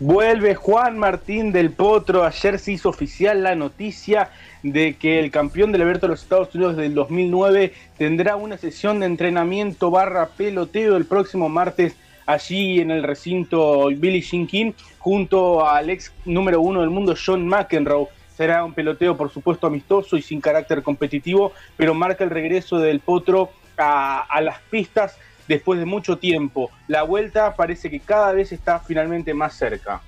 Vuelve 0.00 0.54
Juan 0.54 0.96
Martín 0.96 1.50
del 1.50 1.72
Potro. 1.72 2.24
Ayer 2.24 2.58
se 2.60 2.72
hizo 2.72 2.88
oficial 2.88 3.42
la 3.42 3.56
noticia 3.56 4.30
de 4.62 4.94
que 4.94 5.18
el 5.18 5.32
campeón 5.32 5.72
del 5.72 5.82
Alberto 5.82 6.06
de 6.06 6.12
los 6.12 6.22
Estados 6.22 6.54
Unidos 6.54 6.76
del 6.76 6.94
2009 6.94 7.72
tendrá 7.96 8.36
una 8.36 8.58
sesión 8.58 9.00
de 9.00 9.06
entrenamiento 9.06 9.90
barra 9.90 10.28
peloteo 10.28 10.96
el 10.96 11.06
próximo 11.06 11.48
martes 11.48 11.96
allí 12.28 12.80
en 12.80 12.90
el 12.90 13.02
recinto 13.02 13.86
Billy 13.86 14.20
Jean 14.20 14.46
King 14.46 14.72
junto 14.98 15.66
al 15.66 15.88
ex 15.88 16.12
número 16.26 16.60
uno 16.60 16.82
del 16.82 16.90
mundo 16.90 17.14
John 17.16 17.48
McEnroe. 17.48 18.08
Será 18.36 18.64
un 18.64 18.74
peloteo, 18.74 19.16
por 19.16 19.30
supuesto, 19.30 19.66
amistoso 19.66 20.16
y 20.16 20.22
sin 20.22 20.40
carácter 20.40 20.82
competitivo, 20.82 21.52
pero 21.76 21.94
marca 21.94 22.24
el 22.24 22.30
regreso 22.30 22.78
del 22.78 23.00
Potro 23.00 23.50
a, 23.78 24.20
a 24.20 24.40
las 24.42 24.60
pistas 24.70 25.16
después 25.48 25.80
de 25.80 25.86
mucho 25.86 26.18
tiempo. 26.18 26.70
La 26.86 27.02
vuelta 27.02 27.56
parece 27.56 27.88
que 27.88 27.98
cada 27.98 28.32
vez 28.32 28.52
está 28.52 28.78
finalmente 28.78 29.32
más 29.32 29.54
cerca. 29.54 30.02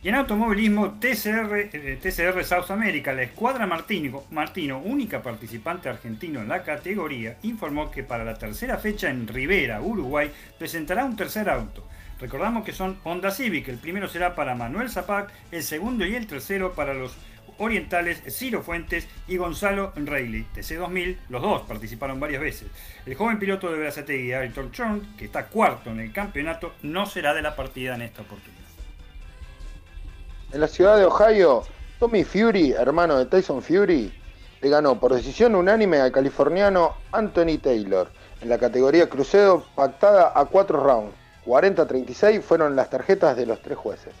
Y 0.00 0.08
en 0.08 0.14
automovilismo, 0.14 0.92
TCR, 1.00 1.70
eh, 1.72 2.44
South 2.44 2.70
America, 2.70 3.12
la 3.12 3.22
escuadra 3.22 3.66
Martino, 3.66 4.78
única 4.78 5.20
participante 5.20 5.88
argentino 5.88 6.40
en 6.40 6.48
la 6.48 6.62
categoría, 6.62 7.36
informó 7.42 7.90
que 7.90 8.04
para 8.04 8.22
la 8.22 8.38
tercera 8.38 8.78
fecha 8.78 9.10
en 9.10 9.26
Rivera, 9.26 9.80
Uruguay, 9.80 10.30
presentará 10.56 11.04
un 11.04 11.16
tercer 11.16 11.50
auto. 11.50 11.84
Recordamos 12.20 12.64
que 12.64 12.72
son 12.72 13.00
Honda 13.02 13.32
Civic, 13.32 13.66
el 13.66 13.78
primero 13.78 14.06
será 14.06 14.36
para 14.36 14.54
Manuel 14.54 14.88
Zapac, 14.88 15.32
el 15.50 15.64
segundo 15.64 16.06
y 16.06 16.14
el 16.14 16.28
tercero 16.28 16.74
para 16.74 16.94
los 16.94 17.16
orientales 17.58 18.22
Ciro 18.28 18.62
Fuentes 18.62 19.08
y 19.26 19.36
Gonzalo 19.36 19.92
Reilly, 19.96 20.46
TC2000, 20.54 21.16
los 21.28 21.42
dos 21.42 21.62
participaron 21.62 22.20
varias 22.20 22.40
veces. 22.40 22.68
El 23.04 23.16
joven 23.16 23.40
piloto 23.40 23.68
de 23.72 23.80
Brazategui, 23.80 24.32
Ayrton 24.32 24.70
Chorn, 24.70 25.16
que 25.16 25.24
está 25.24 25.46
cuarto 25.46 25.90
en 25.90 25.98
el 25.98 26.12
campeonato, 26.12 26.74
no 26.82 27.04
será 27.04 27.34
de 27.34 27.42
la 27.42 27.56
partida 27.56 27.96
en 27.96 28.02
esta 28.02 28.22
oportunidad. 28.22 28.57
En 30.50 30.62
la 30.62 30.68
ciudad 30.68 30.96
de 30.96 31.04
Ohio, 31.04 31.62
Tommy 31.98 32.24
Fury, 32.24 32.72
hermano 32.72 33.18
de 33.18 33.26
Tyson 33.26 33.60
Fury, 33.60 34.10
le 34.62 34.68
ganó 34.70 34.98
por 34.98 35.14
decisión 35.14 35.54
unánime 35.54 35.98
al 35.98 36.10
californiano 36.10 36.94
Anthony 37.12 37.58
Taylor 37.62 38.10
en 38.40 38.48
la 38.48 38.56
categoría 38.56 39.10
crucero 39.10 39.66
pactada 39.74 40.32
a 40.34 40.46
cuatro 40.46 40.82
rounds. 40.82 41.14
40-36 41.44 42.40
fueron 42.40 42.76
las 42.76 42.88
tarjetas 42.88 43.36
de 43.36 43.44
los 43.44 43.60
tres 43.60 43.76
jueces. 43.76 44.14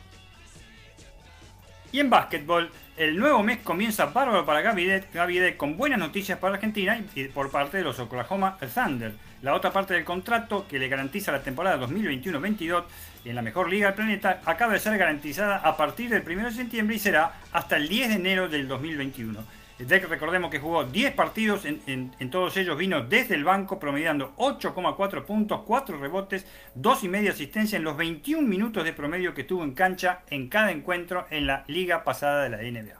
Y 1.92 2.00
en 2.00 2.10
básquetbol, 2.10 2.70
el 2.98 3.16
nuevo 3.16 3.42
mes 3.42 3.60
comienza 3.64 4.06
bárbaro 4.06 4.44
para 4.44 4.60
Gavidet, 4.60 5.56
con 5.56 5.78
buenas 5.78 5.98
noticias 5.98 6.38
para 6.38 6.56
Argentina 6.56 7.00
y 7.14 7.24
por 7.28 7.50
parte 7.50 7.78
de 7.78 7.84
los 7.84 7.98
Oklahoma 7.98 8.58
Thunder. 8.74 9.14
La 9.40 9.54
otra 9.54 9.72
parte 9.72 9.94
del 9.94 10.04
contrato 10.04 10.66
que 10.68 10.78
le 10.78 10.88
garantiza 10.88 11.32
la 11.32 11.42
temporada 11.42 11.78
2021-22 11.86 12.84
en 13.24 13.34
la 13.34 13.42
mejor 13.42 13.68
liga 13.68 13.88
del 13.88 13.94
planeta 13.94 14.40
acaba 14.44 14.72
de 14.72 14.78
ser 14.78 14.96
garantizada 14.98 15.56
a 15.56 15.76
partir 15.76 16.10
del 16.10 16.22
1 16.26 16.48
de 16.48 16.52
septiembre 16.52 16.96
y 16.96 16.98
será 16.98 17.40
hasta 17.52 17.76
el 17.76 17.88
10 17.88 18.08
de 18.08 18.14
enero 18.14 18.48
del 18.48 18.68
2021. 18.68 19.44
Deck 19.78 20.08
recordemos 20.08 20.50
que 20.50 20.58
jugó 20.58 20.84
10 20.84 21.14
partidos, 21.14 21.64
en, 21.64 22.10
todos 22.30 22.56
ellos 22.56 22.76
vino 22.76 23.02
desde 23.02 23.36
el 23.36 23.44
banco 23.44 23.78
promediando 23.78 24.34
8,4 24.36 25.24
puntos, 25.24 25.60
4 25.64 25.98
rebotes, 25.98 26.46
2 26.74 27.04
y 27.04 27.08
media 27.08 27.30
asistencia 27.30 27.76
en 27.76 27.84
los 27.84 27.96
21 27.96 28.46
minutos 28.46 28.82
de 28.82 28.92
promedio 28.92 29.34
que 29.34 29.44
tuvo 29.44 29.62
en 29.62 29.74
cancha 29.74 30.22
en 30.30 30.48
cada 30.48 30.72
encuentro 30.72 31.26
en 31.30 31.46
la 31.46 31.64
liga 31.68 32.02
pasada 32.02 32.42
de 32.42 32.50
la 32.50 32.58
NBA 32.58 32.98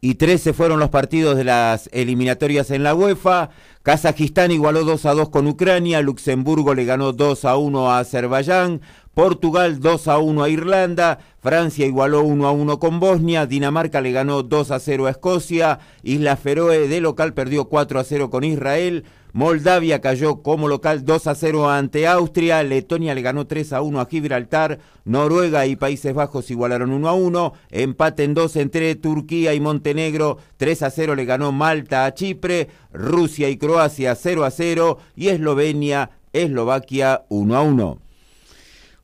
y 0.00 0.14
13 0.14 0.52
fueron 0.52 0.78
los 0.78 0.90
partidos 0.90 1.36
de 1.36 1.44
las 1.44 1.88
eliminatorias 1.92 2.70
en 2.70 2.82
la 2.82 2.94
UEFA. 2.94 3.50
Kazajistán 3.82 4.52
igualó 4.52 4.84
2 4.84 5.06
a 5.06 5.14
2 5.14 5.30
con 5.30 5.46
Ucrania, 5.46 6.00
Luxemburgo 6.00 6.74
le 6.74 6.84
ganó 6.84 7.12
2 7.12 7.44
a 7.44 7.56
1 7.56 7.90
a 7.90 7.98
Azerbaiyán, 7.98 8.82
Portugal 9.16 9.80
2 9.80 10.08
a 10.08 10.18
1 10.18 10.42
a 10.42 10.50
Irlanda, 10.50 11.20
Francia 11.40 11.86
igualó 11.86 12.20
1 12.20 12.46
a 12.46 12.52
1 12.52 12.78
con 12.78 13.00
Bosnia, 13.00 13.46
Dinamarca 13.46 14.02
le 14.02 14.12
ganó 14.12 14.42
2 14.42 14.70
a 14.70 14.78
0 14.78 15.06
a 15.06 15.10
Escocia, 15.10 15.78
Isla 16.02 16.36
Feroe 16.36 16.86
de 16.86 17.00
local 17.00 17.32
perdió 17.32 17.64
4 17.64 17.98
a 17.98 18.04
0 18.04 18.28
con 18.28 18.44
Israel, 18.44 19.04
Moldavia 19.32 20.02
cayó 20.02 20.42
como 20.42 20.68
local 20.68 21.06
2 21.06 21.28
a 21.28 21.34
0 21.34 21.70
ante 21.70 22.06
Austria, 22.06 22.62
Letonia 22.62 23.14
le 23.14 23.22
ganó 23.22 23.46
3 23.46 23.72
a 23.72 23.80
1 23.80 24.00
a 24.00 24.04
Gibraltar, 24.04 24.80
Noruega 25.06 25.64
y 25.64 25.76
Países 25.76 26.12
Bajos 26.12 26.50
igualaron 26.50 26.90
1 26.90 27.08
a 27.08 27.14
1, 27.14 27.52
empate 27.70 28.24
en 28.24 28.34
2 28.34 28.56
entre 28.56 28.96
Turquía 28.96 29.54
y 29.54 29.60
Montenegro, 29.60 30.36
3 30.58 30.82
a 30.82 30.90
0 30.90 31.14
le 31.14 31.24
ganó 31.24 31.52
Malta 31.52 32.04
a 32.04 32.12
Chipre, 32.12 32.68
Rusia 32.92 33.48
y 33.48 33.56
Croacia 33.56 34.14
0 34.14 34.44
a 34.44 34.50
0 34.50 34.98
y 35.16 35.28
Eslovenia, 35.28 36.10
Eslovaquia 36.34 37.24
1 37.30 37.56
a 37.56 37.62
1. 37.62 38.05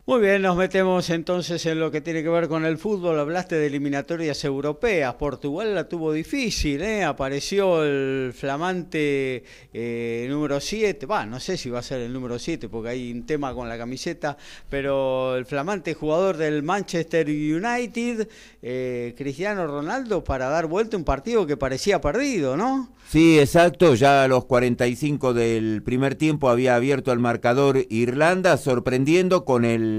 Muy 0.04 0.20
bien, 0.20 0.42
nos 0.42 0.56
metemos 0.56 1.10
entonces 1.10 1.64
en 1.64 1.78
lo 1.78 1.92
que 1.92 2.00
tiene 2.00 2.24
que 2.24 2.28
ver 2.28 2.48
con 2.48 2.64
el 2.64 2.76
fútbol. 2.76 3.20
Hablaste 3.20 3.54
de 3.54 3.68
eliminatorias 3.68 4.44
europeas. 4.44 5.14
Portugal 5.14 5.76
la 5.76 5.88
tuvo 5.88 6.12
difícil, 6.12 6.82
¿eh? 6.82 7.04
Apareció 7.04 7.84
el 7.84 8.32
flamante 8.34 9.44
eh, 9.72 10.26
número 10.28 10.58
7. 10.58 11.06
Va, 11.06 11.24
no 11.24 11.38
sé 11.38 11.56
si 11.56 11.70
va 11.70 11.78
a 11.78 11.82
ser 11.82 12.00
el 12.00 12.12
número 12.12 12.36
7 12.36 12.68
porque 12.68 12.88
hay 12.88 13.12
un 13.12 13.24
tema 13.26 13.54
con 13.54 13.68
la 13.68 13.78
camiseta, 13.78 14.36
pero 14.68 15.36
el 15.36 15.46
flamante 15.46 15.94
jugador 15.94 16.36
del 16.36 16.64
Manchester 16.64 17.28
United, 17.28 18.28
eh, 18.60 19.14
Cristiano 19.16 19.68
Ronaldo, 19.68 20.24
para 20.24 20.48
dar 20.48 20.66
vuelta 20.66 20.96
un 20.96 21.04
partido 21.04 21.46
que 21.46 21.56
parecía 21.56 22.00
perdido, 22.00 22.56
¿no? 22.56 22.92
Sí, 23.08 23.38
exacto. 23.38 23.94
Ya 23.94 24.24
a 24.24 24.28
los 24.28 24.46
45 24.46 25.32
del 25.32 25.82
primer 25.84 26.16
tiempo 26.16 26.48
había 26.48 26.74
abierto 26.74 27.12
el 27.12 27.20
marcador 27.20 27.86
Irlanda, 27.88 28.56
sorprendiendo 28.56 29.44
con 29.44 29.64
el 29.64 29.91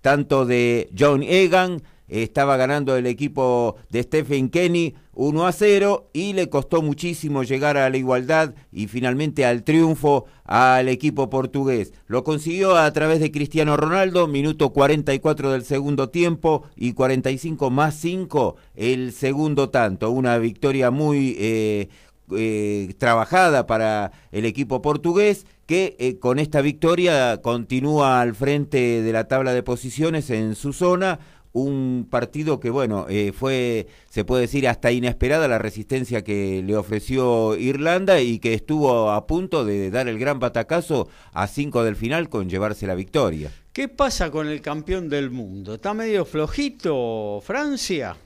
tanto 0.00 0.46
de 0.46 0.90
John 0.98 1.22
Egan. 1.22 1.82
Estaba 2.06 2.58
ganando 2.58 2.96
el 2.96 3.06
equipo 3.06 3.76
de 3.88 4.02
Stephen 4.02 4.50
Kenny 4.50 4.94
1 5.14 5.46
a 5.46 5.52
0 5.52 6.10
y 6.12 6.34
le 6.34 6.48
costó 6.48 6.82
muchísimo 6.82 7.42
llegar 7.42 7.76
a 7.76 7.88
la 7.88 7.96
igualdad 7.96 8.54
y 8.72 8.88
finalmente 8.88 9.46
al 9.46 9.62
triunfo 9.62 10.26
al 10.44 10.88
equipo 10.88 11.30
portugués. 11.30 11.92
Lo 12.06 12.22
consiguió 12.22 12.76
a 12.76 12.92
través 12.92 13.20
de 13.20 13.30
Cristiano 13.32 13.76
Ronaldo, 13.76 14.26
minuto 14.26 14.70
44 14.70 15.52
del 15.52 15.64
segundo 15.64 16.10
tiempo 16.10 16.64
y 16.76 16.92
45 16.92 17.70
más 17.70 17.94
5 17.94 18.56
el 18.74 19.12
segundo 19.12 19.70
tanto. 19.70 20.10
Una 20.10 20.36
victoria 20.38 20.90
muy 20.90 21.36
eh, 21.38 21.88
eh, 22.32 22.94
trabajada 22.98 23.66
para 23.66 24.12
el 24.32 24.44
equipo 24.44 24.82
portugués 24.82 25.46
que 25.66 25.96
eh, 25.98 26.18
con 26.18 26.38
esta 26.38 26.60
victoria 26.60 27.40
continúa 27.42 28.20
al 28.20 28.34
frente 28.34 29.02
de 29.02 29.12
la 29.12 29.28
tabla 29.28 29.52
de 29.52 29.62
posiciones 29.62 30.30
en 30.30 30.54
su 30.54 30.72
zona 30.72 31.18
un 31.54 32.08
partido 32.10 32.58
que, 32.58 32.68
bueno, 32.68 33.06
eh, 33.08 33.32
fue, 33.32 33.86
se 34.10 34.24
puede 34.24 34.42
decir, 34.42 34.66
hasta 34.66 34.90
inesperada 34.90 35.46
la 35.46 35.58
resistencia 35.58 36.24
que 36.24 36.62
le 36.66 36.76
ofreció 36.76 37.56
Irlanda 37.56 38.20
y 38.20 38.40
que 38.40 38.54
estuvo 38.54 39.12
a 39.12 39.26
punto 39.28 39.64
de 39.64 39.90
dar 39.92 40.08
el 40.08 40.18
gran 40.18 40.40
batacazo 40.40 41.08
a 41.32 41.46
cinco 41.46 41.84
del 41.84 41.94
final 41.94 42.28
con 42.28 42.50
llevarse 42.50 42.88
la 42.88 42.96
victoria. 42.96 43.52
¿Qué 43.72 43.88
pasa 43.88 44.32
con 44.32 44.48
el 44.48 44.60
campeón 44.60 45.08
del 45.08 45.30
mundo? 45.30 45.74
¿Está 45.74 45.94
medio 45.94 46.24
flojito 46.24 47.40
Francia? 47.44 48.16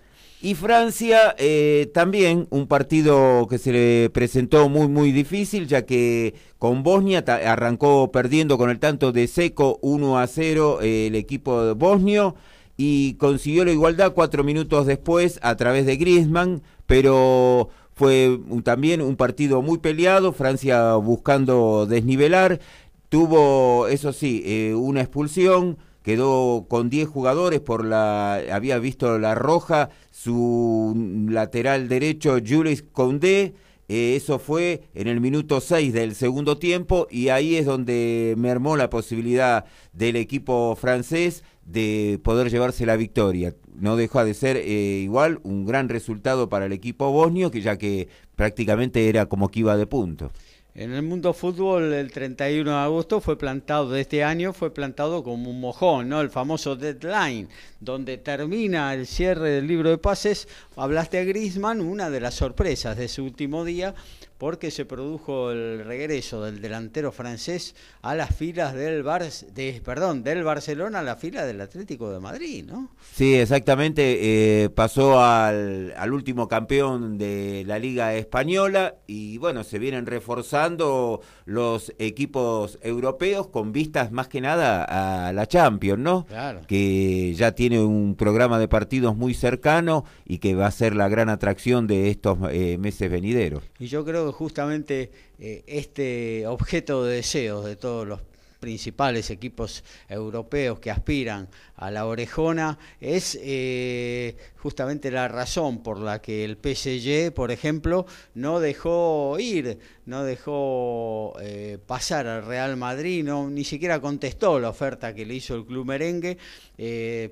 Y 0.41 0.55
Francia 0.55 1.35
eh, 1.37 1.91
también, 1.93 2.47
un 2.51 2.69
partido 2.69 3.49
que 3.49 3.59
se 3.59 3.73
le 3.73 4.11
presentó 4.11 4.69
muy, 4.69 4.87
muy 4.87 5.11
difícil, 5.11 5.67
ya 5.67 5.85
que 5.85 6.35
con 6.59 6.85
Bosnia 6.85 7.25
arrancó 7.45 8.13
perdiendo 8.13 8.57
con 8.57 8.71
el 8.71 8.79
tanto 8.79 9.11
de 9.11 9.27
seco 9.27 9.81
1 9.83 10.19
a 10.19 10.27
0 10.29 10.79
eh, 10.81 11.09
el 11.09 11.17
equipo 11.17 11.75
bosnio 11.75 12.37
y 12.77 13.15
consiguió 13.15 13.65
la 13.65 13.73
igualdad 13.73 14.13
cuatro 14.15 14.45
minutos 14.45 14.87
después 14.87 15.41
a 15.43 15.57
través 15.57 15.87
de 15.87 15.97
Griezmann, 15.97 16.63
pero 16.87 17.71
fue 17.95 18.39
también 18.63 19.03
un 19.03 19.17
partido 19.17 19.61
muy 19.61 19.79
peleado, 19.79 20.33
Francia 20.33 20.95
buscando 20.95 21.85
desnivelar, 21.87 22.61
tuvo, 23.09 23.89
eso 23.89 24.13
sí, 24.13 24.43
eh, 24.47 24.75
una 24.75 25.01
expulsión 25.01 25.79
quedó 26.09 26.65
con 26.71 26.89
10 26.89 27.07
jugadores 27.07 27.61
por 27.61 27.85
la 27.85 28.37
había 28.51 28.79
visto 28.79 29.19
la 29.19 29.35
roja 29.35 29.91
su 30.11 30.97
lateral 31.29 31.87
derecho 31.87 32.39
Jules 32.43 32.83
Condé 32.93 33.53
eh, 33.89 34.17
eso 34.17 34.39
fue 34.39 34.85
en 34.95 35.07
el 35.07 35.21
minuto 35.21 35.61
6 35.61 35.93
del 35.93 36.15
segundo 36.15 36.57
tiempo 36.57 37.09
y 37.11 37.29
ahí 37.29 37.57
es 37.57 37.67
donde 37.67 38.35
mermó 38.39 38.79
la 38.79 38.89
posibilidad 38.89 39.67
del 39.93 40.17
equipo 40.17 40.75
francés 40.77 41.45
de 41.67 42.19
poder 42.23 42.51
llevarse 42.51 42.87
la 42.87 42.97
victoria. 42.97 43.55
No 43.75 43.97
dejó 43.97 44.25
de 44.25 44.33
ser 44.33 44.57
eh, 44.57 45.01
igual 45.03 45.41
un 45.43 45.67
gran 45.67 45.91
resultado 45.91 46.49
para 46.49 46.65
el 46.65 46.73
equipo 46.73 47.13
bosnio, 47.13 47.51
que 47.51 47.61
ya 47.61 47.77
que 47.77 48.09
prácticamente 48.35 49.11
era 49.11 49.27
como 49.27 49.51
que 49.51 49.61
iba 49.61 49.77
de 49.77 49.87
punto. 49.87 50.33
En 50.81 50.93
el 50.93 51.03
mundo 51.03 51.35
fútbol, 51.35 51.93
el 51.93 52.13
31 52.13 52.71
de 52.71 52.77
agosto 52.77 53.21
fue 53.21 53.37
plantado 53.37 53.91
de 53.91 54.03
este 54.03 54.23
año, 54.23 54.53
fue 54.53 54.73
plantado 54.73 55.25
como 55.25 55.51
un 55.51 55.61
mojón, 55.61 56.09
¿no? 56.09 56.21
El 56.21 56.31
famoso 56.31 56.77
deadline, 56.77 57.49
donde 57.81 58.17
termina 58.17 58.95
el 58.95 59.09
cierre 59.09 59.51
del 59.51 59.67
libro 59.67 59.91
de 59.91 59.99
pases. 59.99 60.47
Hablaste 60.77 61.19
a 61.19 61.25
Grisman, 61.25 61.81
una 61.81 62.11
de 62.11 62.21
las 62.21 62.35
sorpresas 62.35 62.97
de 62.97 63.09
su 63.09 63.25
último 63.25 63.65
día, 63.65 63.93
porque 64.39 64.71
se 64.71 64.85
produjo 64.85 65.51
el 65.51 65.85
regreso 65.85 66.45
del 66.45 66.61
delantero 66.61 67.13
francés 67.13 67.75
a 68.03 68.15
las 68.15 68.35
filas 68.35 68.73
del 68.73 69.03
Bar 69.03 69.19
de, 69.19 69.83
perdón, 69.85 70.23
del 70.23 70.45
Barcelona 70.45 71.01
a 71.01 71.03
la 71.03 71.17
fila 71.17 71.45
del 71.45 71.61
Atlético 71.61 72.13
de 72.13 72.21
Madrid, 72.21 72.65
¿no? 72.65 72.91
Sí, 73.13 73.35
exactamente, 73.35 74.65
eh, 74.65 74.71
pasó 74.71 75.21
al, 75.21 75.93
al, 75.97 76.13
último 76.13 76.47
campeón 76.47 77.19
de 77.19 77.65
la 77.67 77.81
Liga 77.81 78.15
Española 78.15 78.95
y 79.09 79.39
bueno, 79.39 79.65
se 79.65 79.81
vienen 79.81 80.07
reforzando 80.07 81.21
los 81.45 81.93
equipos 81.99 82.79
europeos 82.83 83.49
con 83.49 83.73
vistas 83.73 84.13
más 84.13 84.29
que 84.29 84.41
nada 84.41 84.85
a 85.29 85.33
la 85.33 85.47
Champions, 85.47 86.01
¿no? 86.01 86.27
Claro. 86.27 86.61
Que 86.69 87.35
ya 87.35 87.53
tiene 87.53 87.83
un 87.83 88.15
programa 88.15 88.59
de 88.59 88.69
partidos 88.69 89.17
muy 89.17 89.35
cercano 89.35 90.05
y 90.25 90.39
que 90.39 90.55
va 90.55 90.67
a 90.67 90.71
ser 90.71 90.95
la 90.95 91.09
gran 91.09 91.29
atracción 91.29 91.87
de 91.89 92.11
estos 92.11 92.39
eh, 92.53 92.79
meses 92.79 93.11
venideros. 93.11 93.65
Y 93.81 93.87
yo 93.87 94.05
creo 94.05 94.28
justamente 94.33 95.11
eh, 95.39 95.63
este 95.67 96.47
objeto 96.47 97.05
de 97.05 97.17
deseos 97.17 97.65
de 97.65 97.77
todos 97.77 98.07
los 98.07 98.21
principales 98.59 99.31
equipos 99.31 99.85
europeos 100.09 100.81
que 100.81 100.91
aspiran 100.91 101.49
a 101.77 101.91
la 101.91 102.07
orejona 102.07 102.79
es 103.01 103.39
eh, 103.41 104.37
justamente 104.57 105.11
la 105.11 105.29
razón 105.29 105.83
por 105.83 105.99
la 105.99 106.21
que 106.21 106.45
el 106.45 106.57
PSG, 106.57 107.33
por 107.33 107.51
ejemplo, 107.53 108.07
no 108.35 108.59
dejó 108.59 109.37
ir, 109.39 109.79
no 110.07 110.25
dejó 110.25 111.35
eh, 111.41 111.79
pasar 111.87 112.27
al 112.27 112.47
Real 112.47 112.77
Madrid, 112.77 113.25
no, 113.25 113.49
ni 113.49 113.65
siquiera 113.65 114.01
contestó 114.01 114.59
la 114.59 114.71
oferta 114.71 115.15
que 115.15 115.25
le 115.25 115.35
hizo 115.35 115.55
el 115.55 115.65
club 115.65 115.87
merengue 115.87 116.39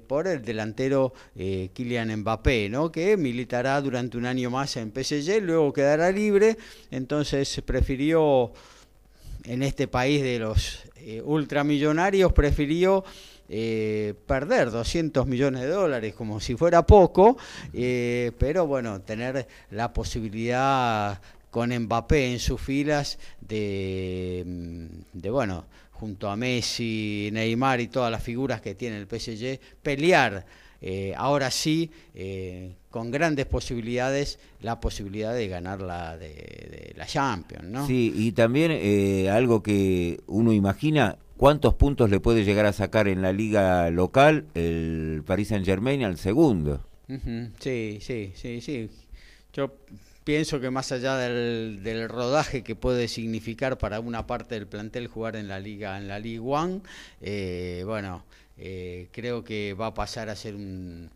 por 0.08 0.26
el 0.26 0.42
delantero 0.42 1.12
Kylian 1.36 2.16
Mbappé, 2.16 2.68
¿no? 2.68 2.90
que 2.90 3.16
militará 3.16 3.80
durante 3.80 4.16
un 4.16 4.26
año 4.26 4.50
más 4.50 4.76
en 4.76 4.92
PSG, 4.92 5.40
luego 5.40 5.72
quedará 5.72 6.10
libre, 6.10 6.56
entonces 6.90 7.62
prefirió 7.64 8.52
en 9.46 9.62
este 9.62 9.86
país 9.88 10.22
de 10.22 10.38
los 10.40 10.85
eh, 11.08 11.22
ultramillonarios 11.24 12.32
prefirió 12.32 13.04
eh, 13.48 14.14
perder 14.26 14.72
200 14.72 15.24
millones 15.28 15.60
de 15.60 15.68
dólares 15.68 16.14
como 16.14 16.40
si 16.40 16.56
fuera 16.56 16.84
poco, 16.84 17.36
eh, 17.72 18.32
pero 18.38 18.66
bueno, 18.66 19.00
tener 19.02 19.46
la 19.70 19.92
posibilidad 19.92 21.20
con 21.52 21.70
Mbappé 21.70 22.32
en 22.32 22.40
sus 22.40 22.60
filas 22.60 23.20
de, 23.40 24.42
mm, 24.44 24.86
de 25.12 25.30
bueno, 25.30 25.66
junto 25.92 26.28
a 26.28 26.34
Messi, 26.34 27.30
Neymar 27.32 27.80
y 27.80 27.86
todas 27.86 28.10
las 28.10 28.24
figuras 28.24 28.60
que 28.60 28.74
tiene 28.74 28.96
el 28.96 29.06
PSG, 29.06 29.60
pelear 29.80 30.44
eh, 30.80 31.14
ahora 31.16 31.52
sí, 31.52 31.88
con 32.96 33.10
grandes 33.10 33.44
posibilidades, 33.44 34.38
la 34.62 34.80
posibilidad 34.80 35.34
de 35.34 35.48
ganar 35.48 35.82
la, 35.82 36.16
de, 36.16 36.94
la 36.96 37.04
Champions, 37.04 37.64
¿no? 37.64 37.86
Sí, 37.86 38.10
y 38.16 38.32
también 38.32 38.70
eh, 38.72 39.28
algo 39.28 39.62
que 39.62 40.20
uno 40.26 40.50
imagina, 40.50 41.18
¿cuántos 41.36 41.74
puntos 41.74 42.08
le 42.08 42.20
puede 42.20 42.42
llegar 42.42 42.64
a 42.64 42.72
sacar 42.72 43.06
en 43.06 43.20
la 43.20 43.34
liga 43.34 43.90
local 43.90 44.46
el 44.54 45.22
Paris 45.26 45.48
Saint 45.48 45.66
Germain 45.66 46.04
al 46.04 46.16
segundo? 46.16 46.86
Sí, 47.60 47.98
sí, 48.00 48.32
sí, 48.34 48.62
sí. 48.62 48.88
Yo 49.52 49.74
pienso 50.24 50.58
que 50.58 50.70
más 50.70 50.90
allá 50.90 51.18
del, 51.18 51.82
del, 51.82 52.08
rodaje 52.08 52.62
que 52.62 52.76
puede 52.76 53.08
significar 53.08 53.76
para 53.76 54.00
una 54.00 54.26
parte 54.26 54.54
del 54.54 54.68
plantel 54.68 55.08
jugar 55.08 55.36
en 55.36 55.48
la 55.48 55.60
liga, 55.60 55.98
en 55.98 56.08
la 56.08 56.18
Liga 56.18 56.44
One, 56.44 56.80
bueno 57.84 58.24
eh, 58.58 59.08
creo 59.12 59.44
que 59.44 59.74
va 59.74 59.88
a 59.88 59.94
pasar 59.94 60.30
a 60.30 60.36
ser 60.36 60.54
un, 60.54 61.10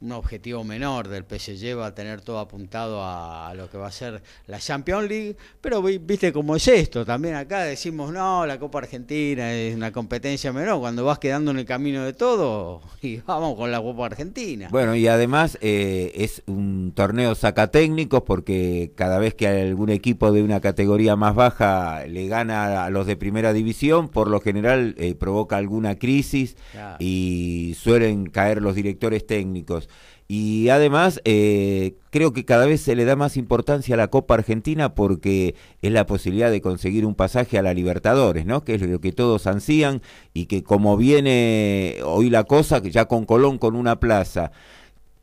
un 0.00 0.12
objetivo 0.12 0.62
menor 0.62 1.08
del 1.08 1.24
PSG, 1.24 1.76
va 1.76 1.86
a 1.86 1.94
tener 1.94 2.20
todo 2.20 2.38
apuntado 2.38 3.02
a, 3.02 3.52
lo 3.54 3.68
que 3.68 3.78
va 3.78 3.88
a 3.88 3.92
ser 3.92 4.22
la 4.46 4.58
Champions 4.58 5.08
League, 5.08 5.36
pero 5.60 5.82
viste 5.82 6.32
cómo 6.32 6.54
es 6.54 6.68
esto, 6.68 7.04
también 7.04 7.34
acá 7.34 7.64
decimos, 7.64 8.12
no, 8.12 8.46
la 8.46 8.58
Copa 8.58 8.78
Argentina 8.78 9.52
es 9.52 9.74
una 9.74 9.90
competencia 9.90 10.52
menor, 10.52 10.78
cuando 10.78 11.04
vas 11.04 11.18
quedando 11.18 11.50
en 11.50 11.58
el 11.58 11.64
camino 11.64 12.04
de 12.04 12.12
todo, 12.12 12.80
y 13.02 13.16
vamos 13.18 13.56
con 13.56 13.72
la 13.72 13.82
Copa 13.82 14.06
Argentina. 14.06 14.68
Bueno, 14.70 14.94
y 14.94 15.08
además 15.08 15.58
eh, 15.60 16.12
es 16.14 16.42
un 16.46 16.92
torneo 16.94 17.34
saca 17.34 17.70
técnicos 17.70 18.22
porque 18.22 18.92
cada 18.94 19.18
vez 19.18 19.34
que 19.34 19.48
algún 19.48 19.90
equipo 19.90 20.30
de 20.30 20.42
una 20.42 20.60
categoría 20.60 21.16
más 21.16 21.34
baja 21.34 22.06
le 22.06 22.28
gana 22.28 22.84
a 22.84 22.90
los 22.90 23.06
de 23.06 23.16
primera 23.16 23.52
división, 23.52 24.08
por 24.08 24.28
lo 24.28 24.40
general 24.40 24.94
eh, 24.98 25.14
provoca 25.14 25.56
alguna 25.56 25.96
crisis 25.98 26.56
y 27.00 27.74
suelen 27.78 28.26
caer 28.26 28.62
los 28.62 28.74
directores 28.74 29.26
técnicos. 29.26 29.87
Y 30.30 30.68
además, 30.68 31.22
eh, 31.24 31.94
creo 32.10 32.34
que 32.34 32.44
cada 32.44 32.66
vez 32.66 32.82
se 32.82 32.94
le 32.94 33.06
da 33.06 33.16
más 33.16 33.38
importancia 33.38 33.94
a 33.94 33.96
la 33.96 34.08
Copa 34.08 34.34
Argentina 34.34 34.94
porque 34.94 35.54
es 35.80 35.90
la 35.90 36.04
posibilidad 36.04 36.50
de 36.50 36.60
conseguir 36.60 37.06
un 37.06 37.14
pasaje 37.14 37.56
a 37.58 37.62
la 37.62 37.72
Libertadores, 37.72 38.44
¿no? 38.44 38.62
Que 38.62 38.74
es 38.74 38.82
lo 38.82 39.00
que 39.00 39.12
todos 39.12 39.46
ansían 39.46 40.02
y 40.34 40.44
que 40.44 40.62
como 40.62 40.98
viene 40.98 41.96
hoy 42.04 42.28
la 42.28 42.44
cosa, 42.44 42.82
ya 42.82 43.06
con 43.06 43.24
Colón 43.24 43.56
con 43.56 43.74
una 43.74 44.00
plaza, 44.00 44.52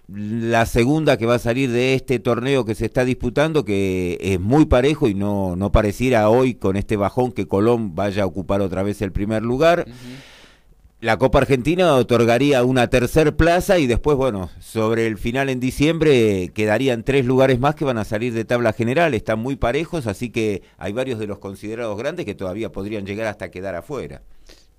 la 0.07 0.65
segunda 0.65 1.17
que 1.17 1.27
va 1.27 1.35
a 1.35 1.39
salir 1.39 1.69
de 1.71 1.93
este 1.93 2.17
torneo 2.17 2.65
que 2.65 2.73
se 2.73 2.85
está 2.85 3.05
disputando, 3.05 3.63
que 3.63 4.17
es 4.19 4.39
muy 4.39 4.65
parejo 4.65 5.07
y 5.07 5.13
no, 5.13 5.55
no 5.55 5.71
pareciera 5.71 6.29
hoy 6.29 6.55
con 6.55 6.77
este 6.77 6.97
bajón 6.97 7.31
que 7.31 7.47
Colón 7.47 7.93
vaya 7.93 8.23
a 8.23 8.27
ocupar 8.27 8.61
otra 8.61 8.81
vez 8.81 9.03
el 9.03 9.11
primer 9.11 9.43
lugar 9.43 9.85
la 11.01 11.17
Copa 11.17 11.39
Argentina 11.39 11.93
otorgaría 11.95 12.63
una 12.63 12.89
tercer 12.89 13.35
plaza 13.35 13.77
y 13.79 13.87
después, 13.87 14.17
bueno, 14.17 14.49
sobre 14.59 15.07
el 15.07 15.17
final 15.17 15.49
en 15.49 15.59
diciembre 15.59 16.51
quedarían 16.53 17.03
tres 17.03 17.25
lugares 17.25 17.59
más 17.59 17.75
que 17.75 17.85
van 17.85 17.97
a 17.97 18.05
salir 18.05 18.33
de 18.33 18.45
tabla 18.45 18.73
general, 18.73 19.13
están 19.13 19.39
muy 19.39 19.55
parejos, 19.55 20.07
así 20.07 20.29
que 20.29 20.63
hay 20.77 20.93
varios 20.93 21.19
de 21.19 21.27
los 21.27 21.39
considerados 21.39 21.97
grandes 21.97 22.25
que 22.25 22.33
todavía 22.33 22.71
podrían 22.71 23.05
llegar 23.05 23.27
hasta 23.27 23.51
quedar 23.51 23.75
afuera. 23.75 24.21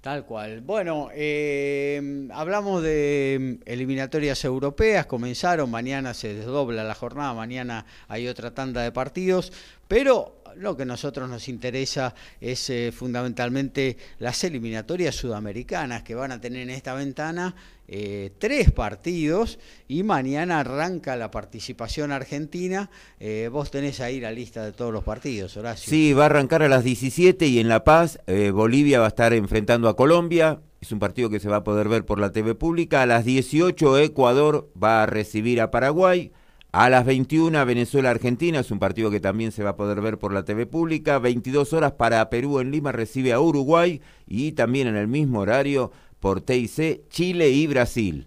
Tal 0.00 0.24
cual. 0.24 0.60
Bueno, 0.60 1.08
eh, 1.12 2.28
hablamos 2.32 2.82
de 2.82 3.58
eliminatorias 3.64 4.44
europeas, 4.44 5.06
comenzaron, 5.06 5.68
mañana 5.68 6.14
se 6.14 6.32
desdobla 6.32 6.84
la 6.84 6.94
jornada, 6.94 7.34
mañana 7.34 7.86
hay 8.06 8.28
otra 8.28 8.54
tanda 8.54 8.82
de 8.82 8.92
partidos, 8.92 9.52
pero 9.88 10.36
lo 10.58 10.76
que 10.76 10.82
a 10.82 10.86
nosotros 10.86 11.28
nos 11.28 11.48
interesa 11.48 12.14
es 12.40 12.70
eh, 12.70 12.92
fundamentalmente 12.92 13.96
las 14.18 14.42
eliminatorias 14.44 15.14
sudamericanas 15.14 16.02
que 16.02 16.14
van 16.14 16.32
a 16.32 16.40
tener 16.40 16.62
en 16.62 16.70
esta 16.70 16.94
ventana 16.94 17.54
eh, 17.88 18.32
tres 18.38 18.72
partidos 18.72 19.58
y 19.86 20.02
mañana 20.02 20.60
arranca 20.60 21.16
la 21.16 21.30
participación 21.30 22.10
argentina. 22.12 22.90
Eh, 23.20 23.48
vos 23.52 23.70
tenés 23.70 24.00
ahí 24.00 24.20
la 24.20 24.32
lista 24.32 24.64
de 24.64 24.72
todos 24.72 24.92
los 24.92 25.04
partidos, 25.04 25.56
Horacio. 25.56 25.88
Sí, 25.88 26.12
va 26.12 26.24
a 26.24 26.26
arrancar 26.26 26.62
a 26.62 26.68
las 26.68 26.84
17 26.84 27.46
y 27.46 27.58
en 27.60 27.68
La 27.68 27.84
Paz 27.84 28.18
Bolivia 28.52 28.98
va 29.00 29.06
a 29.06 29.08
estar 29.08 29.32
enfrentando 29.32 29.88
a 29.88 29.96
Colombia. 29.96 30.60
Es 30.80 30.92
un 30.92 30.98
partido 30.98 31.30
que 31.30 31.40
se 31.40 31.48
va 31.48 31.56
a 31.56 31.64
poder 31.64 31.88
ver 31.88 32.04
por 32.04 32.18
la 32.18 32.32
TV 32.32 32.54
pública. 32.54 33.02
A 33.02 33.06
las 33.06 33.24
18 33.24 33.98
Ecuador 33.98 34.70
va 34.82 35.02
a 35.02 35.06
recibir 35.06 35.60
a 35.60 35.70
Paraguay. 35.70 36.32
A 36.78 36.90
las 36.90 37.06
21 37.06 37.64
Venezuela-Argentina, 37.64 38.60
es 38.60 38.70
un 38.70 38.78
partido 38.78 39.10
que 39.10 39.18
también 39.18 39.50
se 39.50 39.62
va 39.62 39.70
a 39.70 39.76
poder 39.76 40.02
ver 40.02 40.18
por 40.18 40.34
la 40.34 40.44
TV 40.44 40.66
pública. 40.66 41.18
22 41.18 41.72
horas 41.72 41.92
para 41.92 42.28
Perú 42.28 42.60
en 42.60 42.70
Lima 42.70 42.92
recibe 42.92 43.32
a 43.32 43.40
Uruguay 43.40 44.02
y 44.26 44.52
también 44.52 44.86
en 44.86 44.96
el 44.96 45.08
mismo 45.08 45.40
horario 45.40 45.90
por 46.20 46.42
TIC 46.42 47.08
Chile 47.08 47.48
y 47.48 47.66
Brasil. 47.66 48.26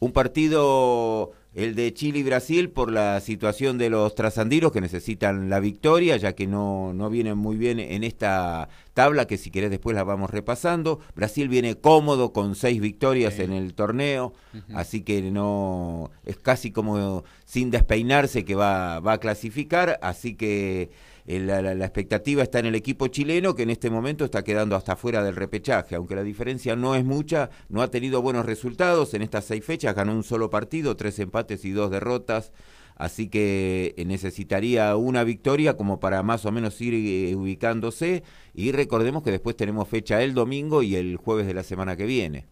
Un 0.00 0.10
partido 0.10 1.30
el 1.56 1.74
de 1.74 1.94
Chile 1.94 2.18
y 2.18 2.22
Brasil 2.22 2.68
por 2.68 2.92
la 2.92 3.18
situación 3.20 3.78
de 3.78 3.88
los 3.88 4.14
trasandiros 4.14 4.72
que 4.72 4.82
necesitan 4.82 5.48
la 5.48 5.58
victoria, 5.58 6.18
ya 6.18 6.34
que 6.34 6.46
no, 6.46 6.92
no 6.92 7.08
vienen 7.08 7.38
muy 7.38 7.56
bien 7.56 7.80
en 7.80 8.04
esta 8.04 8.68
tabla 8.92 9.26
que 9.26 9.38
si 9.38 9.50
querés 9.50 9.70
después 9.70 9.96
la 9.96 10.04
vamos 10.04 10.28
repasando. 10.28 11.00
Brasil 11.14 11.48
viene 11.48 11.74
cómodo 11.74 12.34
con 12.34 12.56
seis 12.56 12.78
victorias 12.78 13.38
en 13.38 13.54
el 13.54 13.72
torneo, 13.72 14.34
así 14.74 15.00
que 15.00 15.22
no 15.22 16.10
es 16.26 16.36
casi 16.36 16.72
como 16.72 17.24
sin 17.46 17.70
despeinarse 17.70 18.44
que 18.44 18.54
va, 18.54 19.00
va 19.00 19.14
a 19.14 19.18
clasificar, 19.18 19.98
así 20.02 20.34
que 20.34 20.90
eh, 21.26 21.40
la, 21.40 21.60
la, 21.62 21.84
expectativa 21.84 22.42
está 22.42 22.58
en 22.60 22.66
el 22.66 22.74
equipo 22.74 23.08
chileno 23.08 23.54
que 23.54 23.64
en 23.64 23.70
este 23.70 23.90
momento 23.90 24.24
está 24.24 24.44
quedando 24.44 24.76
hasta 24.76 24.96
fuera 24.96 25.22
del 25.24 25.36
repechaje, 25.36 25.96
aunque 25.96 26.14
la 26.14 26.22
diferencia 26.22 26.76
no 26.76 26.94
es 26.94 27.04
mucha, 27.04 27.50
no 27.68 27.82
ha 27.82 27.90
tenido 27.90 28.22
buenos 28.22 28.46
resultados 28.46 29.14
en 29.14 29.22
estas 29.22 29.44
seis 29.44 29.64
fechas, 29.64 29.94
ganó 29.94 30.12
un 30.12 30.22
solo 30.22 30.50
partido, 30.50 30.96
tres 30.96 31.18
empates 31.18 31.64
y 31.64 31.70
dos 31.70 31.90
derrotas. 31.90 32.52
Así 32.96 33.28
que 33.28 33.94
eh, 33.98 34.04
necesitaría 34.06 34.96
una 34.96 35.22
victoria 35.22 35.76
como 35.76 36.00
para 36.00 36.22
más 36.22 36.46
o 36.46 36.52
menos 36.52 36.80
ir 36.80 36.94
eh, 36.94 37.34
ubicándose. 37.36 38.22
Y 38.54 38.72
recordemos 38.72 39.22
que 39.22 39.30
después 39.30 39.54
tenemos 39.54 39.86
fecha 39.86 40.22
el 40.22 40.32
domingo 40.32 40.82
y 40.82 40.96
el 40.96 41.16
jueves 41.16 41.46
de 41.46 41.54
la 41.54 41.62
semana 41.62 41.96
que 41.96 42.06
viene. 42.06 42.46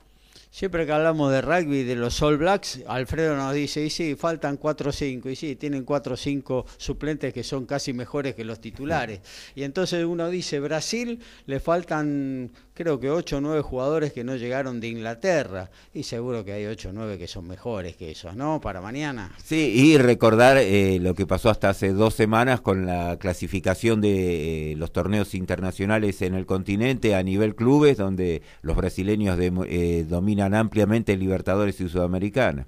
Siempre 0.54 0.86
que 0.86 0.92
hablamos 0.92 1.32
de 1.32 1.40
rugby, 1.40 1.82
de 1.82 1.96
los 1.96 2.22
All 2.22 2.36
Blacks, 2.36 2.84
Alfredo 2.86 3.34
nos 3.34 3.52
dice, 3.54 3.84
y 3.84 3.90
sí, 3.90 4.14
faltan 4.14 4.56
4 4.56 4.90
o 4.90 4.92
5, 4.92 5.28
y 5.28 5.34
sí, 5.34 5.56
tienen 5.56 5.82
4 5.84 6.14
o 6.14 6.16
5 6.16 6.66
suplentes 6.76 7.34
que 7.34 7.42
son 7.42 7.66
casi 7.66 7.92
mejores 7.92 8.36
que 8.36 8.44
los 8.44 8.60
titulares. 8.60 9.20
Y 9.56 9.64
entonces 9.64 10.04
uno 10.04 10.30
dice, 10.30 10.60
Brasil, 10.60 11.18
le 11.46 11.58
faltan 11.58 12.52
creo 12.74 12.98
que 12.98 13.10
8 13.10 13.36
o 13.36 13.40
9 13.40 13.62
jugadores 13.62 14.12
que 14.12 14.24
no 14.24 14.36
llegaron 14.36 14.80
de 14.80 14.88
Inglaterra, 14.88 15.70
y 15.94 16.02
seguro 16.02 16.44
que 16.44 16.52
hay 16.52 16.66
8 16.66 16.90
o 16.90 16.92
9 16.92 17.18
que 17.18 17.28
son 17.28 17.46
mejores 17.46 17.96
que 17.96 18.10
esos, 18.10 18.34
¿no? 18.34 18.60
Para 18.60 18.80
mañana. 18.80 19.32
Sí, 19.42 19.72
y 19.74 19.96
recordar 19.96 20.58
eh, 20.58 20.98
lo 21.00 21.14
que 21.14 21.26
pasó 21.26 21.50
hasta 21.50 21.70
hace 21.70 21.92
dos 21.92 22.14
semanas 22.14 22.60
con 22.60 22.86
la 22.86 23.16
clasificación 23.18 24.00
de 24.00 24.72
eh, 24.72 24.76
los 24.76 24.92
torneos 24.92 25.34
internacionales 25.34 26.20
en 26.22 26.34
el 26.34 26.46
continente 26.46 27.14
a 27.14 27.22
nivel 27.22 27.54
clubes, 27.54 27.96
donde 27.96 28.42
los 28.62 28.76
brasileños 28.76 29.38
de, 29.38 29.52
eh, 29.68 30.04
dominan 30.08 30.54
ampliamente 30.54 31.16
Libertadores 31.16 31.80
y 31.80 31.88
Sudamericana. 31.88 32.66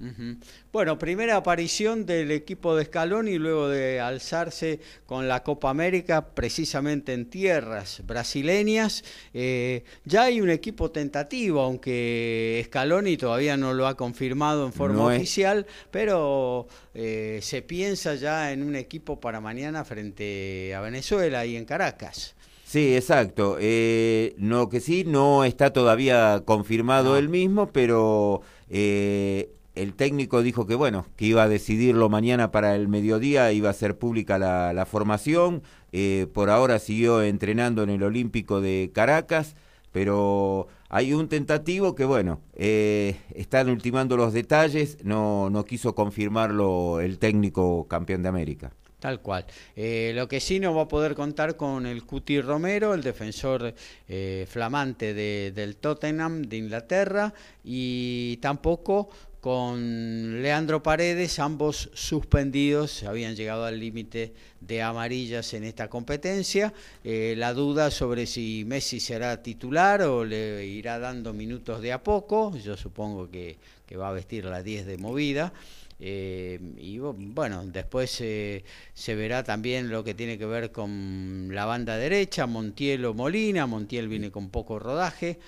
Bueno, 0.77 0.99
primera 0.99 1.37
aparición 1.37 2.05
del 2.05 2.31
equipo 2.31 2.77
de 2.77 2.85
Scaloni 2.85 3.39
luego 3.39 3.71
de 3.71 3.99
alzarse 3.99 4.79
con 5.07 5.27
la 5.27 5.43
Copa 5.43 5.71
América 5.71 6.35
precisamente 6.35 7.15
en 7.15 7.31
tierras 7.31 8.03
brasileñas. 8.05 9.03
Eh, 9.33 9.85
ya 10.05 10.25
hay 10.25 10.43
un 10.43 10.51
equipo 10.51 10.91
tentativo, 10.91 11.63
aunque 11.63 12.63
Scaloni 12.67 13.17
todavía 13.17 13.57
no 13.57 13.73
lo 13.73 13.87
ha 13.87 13.97
confirmado 13.97 14.67
en 14.67 14.75
forma 14.75 15.07
oficial, 15.07 15.65
pero 15.91 16.67
eh, 16.93 17.39
se 17.41 17.63
piensa 17.63 18.15
ya 18.15 18.53
en 18.53 18.63
un 18.63 18.77
equipo 18.77 19.19
para 19.19 19.41
mañana 19.41 19.83
frente 19.83 20.75
a 20.75 20.83
Venezuela 20.83 21.47
y 21.47 21.57
en 21.57 21.65
Caracas. 21.65 22.37
Sí, 22.67 22.95
exacto. 22.97 23.57
Eh, 23.61 24.35
lo 24.39 24.69
que 24.69 24.81
sí 24.81 25.05
no 25.07 25.45
está 25.45 25.73
todavía 25.73 26.43
confirmado 26.45 27.17
el 27.17 27.31
mismo, 27.31 27.69
pero 27.69 28.43
eh, 28.69 29.56
el 29.77 29.95
técnico 29.95 30.43
dijo 30.43 30.67
que 30.67 30.75
bueno, 30.75 31.07
que 31.17 31.27
iba 31.27 31.45
a 31.45 31.49
decidirlo 31.49 32.09
mañana 32.09 32.51
para 32.51 32.75
el 32.75 32.89
mediodía, 32.89 33.53
iba 33.53 33.71
a 33.71 33.75
ser 33.75 33.99
pública 33.99 34.39
la, 34.39 34.87
formación. 34.87 35.63
Eh, 35.93 36.27
por 36.33 36.51
ahora 36.51 36.79
siguió 36.79 37.23
entrenando 37.23 37.83
en 37.83 37.91
el 37.91 38.03
Olímpico 38.03 38.61
de 38.61 38.91
Caracas, 38.93 39.55
pero 39.93 40.67
hay 40.89 41.13
un 41.13 41.29
tentativo 41.29 41.95
que 41.95 42.05
bueno, 42.05 42.41
están 42.55 43.71
ultimando 43.71 44.17
los 44.17 44.33
detalles, 44.33 44.99
no, 45.05 45.51
no 45.51 45.65
quiso 45.65 45.95
confirmarlo 45.95 47.01
el 47.01 47.19
técnico 47.19 47.87
campeón 47.89 48.23
de 48.23 48.29
América. 48.29 48.73
Tal 48.99 49.21
cual. 49.21 49.45
Eh, 49.77 50.13
lo 50.15 50.27
que 50.27 50.41
sí 50.41 50.59
no 50.59 50.75
va 50.75 50.83
a 50.83 50.89
poder 50.89 51.15
contar 51.15 51.57
con 51.57 51.87
el 51.87 52.05
Cuti 52.05 52.41
Romero, 52.41 52.95
el 52.95 53.03
defensor 53.03 53.75
eh, 54.09 54.47
flamante 54.49 55.13
del 55.13 55.77
Tottenham 55.77 56.43
de 56.43 56.57
Inglaterra, 56.57 57.35
y 57.63 58.39
tampoco 58.39 59.11
con 59.47 60.43
Leandro 60.43 60.83
Paredes, 60.83 61.39
ambos 61.39 61.89
suspendidos, 61.95 63.05
habían 63.05 63.37
llegado 63.37 63.65
al 63.65 63.79
límite 63.79 64.33
de 64.61 64.83
amarillas 64.83 65.55
en 65.55 65.63
esta 65.63 65.87
competencia. 65.87 66.75
Eh, 67.05 67.35
la 67.37 67.55
duda 67.55 67.93
sobre 67.93 68.27
si 68.27 68.65
Messi 68.67 68.99
será 68.99 69.41
titular 69.45 70.03
o 70.03 70.25
le 70.25 70.67
irá 70.67 70.99
dando 70.99 71.33
minutos 71.33 71.81
de 71.81 71.93
a 71.93 72.03
poco, 72.03 72.57
yo 72.57 72.77
supongo 72.77 73.31
que, 73.31 73.57
va 73.97 74.09
a 74.09 74.13
vestir 74.13 74.47
la 74.47 74.65
10 74.65 74.85
de 74.85 74.99
movida. 74.99 75.53
Eh, 76.01 76.59
y 76.79 76.99
bueno, 76.99 77.65
después 77.67 78.21
eh, 78.23 78.65
se 78.95 79.15
verá 79.15 79.45
también 79.45 79.91
lo 79.91 80.03
que 80.03 80.15
tiene 80.15 80.39
que 80.39 80.47
ver 80.47 80.73
con 80.73 81.51
la 81.53 81.67
banda 81.67 81.97
derecha, 81.97 82.49
Montiel 82.49 83.05
o 83.05 83.15
Molina. 83.15 83.69
Montiel 83.69 84.09
viene 84.09 84.33
con 84.33 84.51
poco 84.51 84.81
rodaje, 84.81 85.39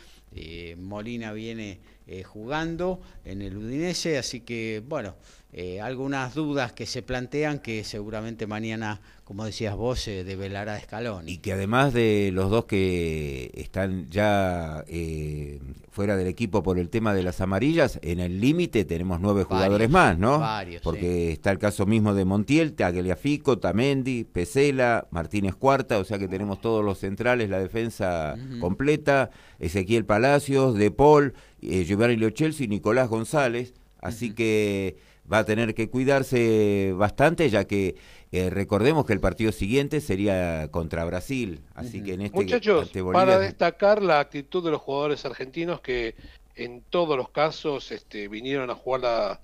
Molina 0.77 1.33
viene 1.33 1.81
jugando 2.25 3.01
en 3.25 3.43
el 3.43 3.57
Udinese, 3.57 4.19
así 4.19 4.41
que 4.41 4.83
bueno, 4.87 5.15
algunas 5.83 6.35
dudas 6.35 6.73
que 6.73 6.87
se 6.87 7.03
plantean 7.03 7.59
que 7.59 7.83
seguramente 7.85 8.47
mañana 8.47 9.01
como 9.29 9.45
decías 9.45 9.77
vos, 9.77 10.01
se 10.01 10.25
develará 10.25 10.79
Escalón. 10.79 11.29
Y 11.29 11.37
que 11.37 11.53
además 11.53 11.93
de 11.93 12.31
los 12.33 12.49
dos 12.49 12.65
que 12.65 13.51
están 13.53 14.09
ya 14.09 14.83
eh, 14.89 15.61
fuera 15.91 16.17
del 16.17 16.29
equipo 16.29 16.63
por 16.63 16.79
el 16.79 16.89
tema 16.89 17.13
de 17.13 17.23
las 17.23 17.43
amarillas, 17.43 17.99
en 18.01 18.21
el 18.21 18.41
límite 18.41 18.87
tenemos 18.87 19.21
nueve 19.21 19.45
jugadores 19.45 19.91
más, 19.91 20.19
¿no? 20.19 20.39
Varios, 20.39 20.81
Porque 20.81 21.31
está 21.31 21.51
el 21.51 21.59
caso 21.59 21.85
mismo 21.85 22.15
de 22.15 22.25
Montiel, 22.25 22.73
Tagliafico, 22.73 23.59
Tamendi, 23.59 24.25
Pesela, 24.25 25.09
Martínez 25.11 25.55
Cuarta, 25.57 25.99
o 25.99 26.05
sea 26.05 26.19
que 26.19 26.27
tenemos 26.27 26.63
todos 26.63 26.83
los 26.83 26.97
centrales, 26.97 27.51
la 27.51 27.59
defensa 27.59 28.35
completa, 28.61 29.29
Ezequiel 29.59 30.07
Palacios, 30.07 30.75
De 30.75 30.91
Paul, 30.91 31.35
eh, 31.61 31.85
Giovanni 31.85 32.17
Chelsea 32.33 32.65
y 32.65 32.69
Nicolás 32.69 33.11
González, 33.11 33.75
así 34.01 34.33
que 34.33 34.97
va 35.31 35.39
a 35.39 35.45
tener 35.45 35.75
que 35.75 35.91
cuidarse 35.91 36.93
bastante 36.97 37.49
ya 37.51 37.65
que 37.67 37.97
eh, 38.33 38.51
recordemos 38.51 39.07
que 39.07 39.13
el 39.13 39.21
partido 39.21 39.53
siguiente 39.53 40.01
sería 40.01 40.71
contra 40.71 41.05
Brasil, 41.05 41.63
así 41.75 42.03
que 42.03 42.15
en 42.15 42.23
este 42.23 42.37
Muchachos, 42.37 42.91
para 43.13 43.39
destacar 43.39 44.03
la 44.03 44.21
actitud 44.21 44.65
de 44.65 44.71
los 44.71 44.81
jugadores 44.81 45.25
argentinos 45.25 45.81
que 45.81 46.15
en 46.55 46.83
todos 46.83 47.17
los 47.17 47.31
casos 47.31 47.91
este, 47.93 48.29
vinieron 48.29 48.69
a 48.71 48.75
jugar 48.75 49.41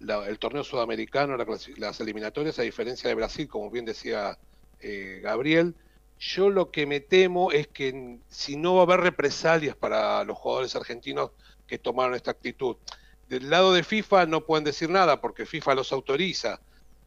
el 0.00 0.38
torneo 0.38 0.64
sudamericano, 0.64 1.36
las 1.76 2.00
eliminatorias, 2.00 2.58
a 2.58 2.62
diferencia 2.62 3.08
de 3.08 3.14
Brasil, 3.14 3.46
como 3.46 3.70
bien 3.70 3.84
decía 3.84 4.38
eh, 4.80 5.20
Gabriel. 5.22 5.74
Yo 6.18 6.48
lo 6.48 6.70
que 6.70 6.86
me 6.86 7.00
temo 7.00 7.52
es 7.52 7.68
que 7.68 8.18
si 8.28 8.56
no 8.56 8.74
va 8.74 8.80
a 8.80 8.84
haber 8.84 9.00
represalias 9.00 9.76
para 9.76 10.24
los 10.24 10.38
jugadores 10.38 10.74
argentinos 10.74 11.30
que 11.66 11.78
tomaron 11.78 12.14
esta 12.14 12.30
actitud. 12.30 12.76
Del 13.28 13.50
lado 13.50 13.72
de 13.72 13.82
FIFA 13.82 14.26
no 14.26 14.44
pueden 14.44 14.64
decir 14.64 14.88
nada 14.88 15.20
porque 15.20 15.46
FIFA 15.46 15.74
los 15.74 15.92
autoriza 15.92 16.60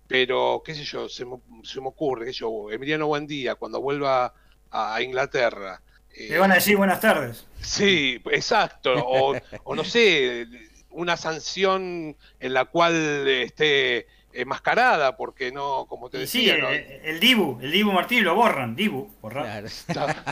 pero 0.10 0.64
qué 0.66 0.74
sé 0.74 0.84
yo, 0.84 1.08
se 1.08 1.24
me, 1.24 1.38
se 1.64 1.80
me 1.80 1.88
ocurre, 1.88 2.26
qué 2.26 2.34
sé 2.34 2.40
yo, 2.40 2.72
Emiliano 2.72 3.06
Buendía, 3.06 3.54
cuando 3.54 3.80
vuelva 3.80 4.34
a 4.72 5.02
Inglaterra. 5.04 5.84
Le 6.18 6.40
van 6.40 6.52
a 6.52 6.56
decir 6.56 6.76
buenas 6.78 7.00
tardes. 7.00 7.46
Sí, 7.62 8.20
exacto, 8.32 8.92
o, 8.96 9.36
o 9.64 9.76
no 9.76 9.84
sé, 9.84 10.48
una 10.90 11.16
sanción 11.16 12.18
en 12.40 12.54
la 12.56 12.66
cual 12.66 13.28
esté 13.28 14.08
enmascarada, 14.34 15.18
porque 15.18 15.52
no, 15.52 15.86
como 15.88 16.10
te 16.10 16.20
decía. 16.20 16.56
Sí, 16.56 16.62
eh, 16.62 17.02
el, 17.04 17.20
Dibu, 17.20 17.60
el 17.62 17.72
Dibu 17.72 17.92
Martínez 17.92 18.24
lo 18.26 18.36
borran, 18.36 18.76
Dibu, 18.76 19.10
borran. 19.22 19.66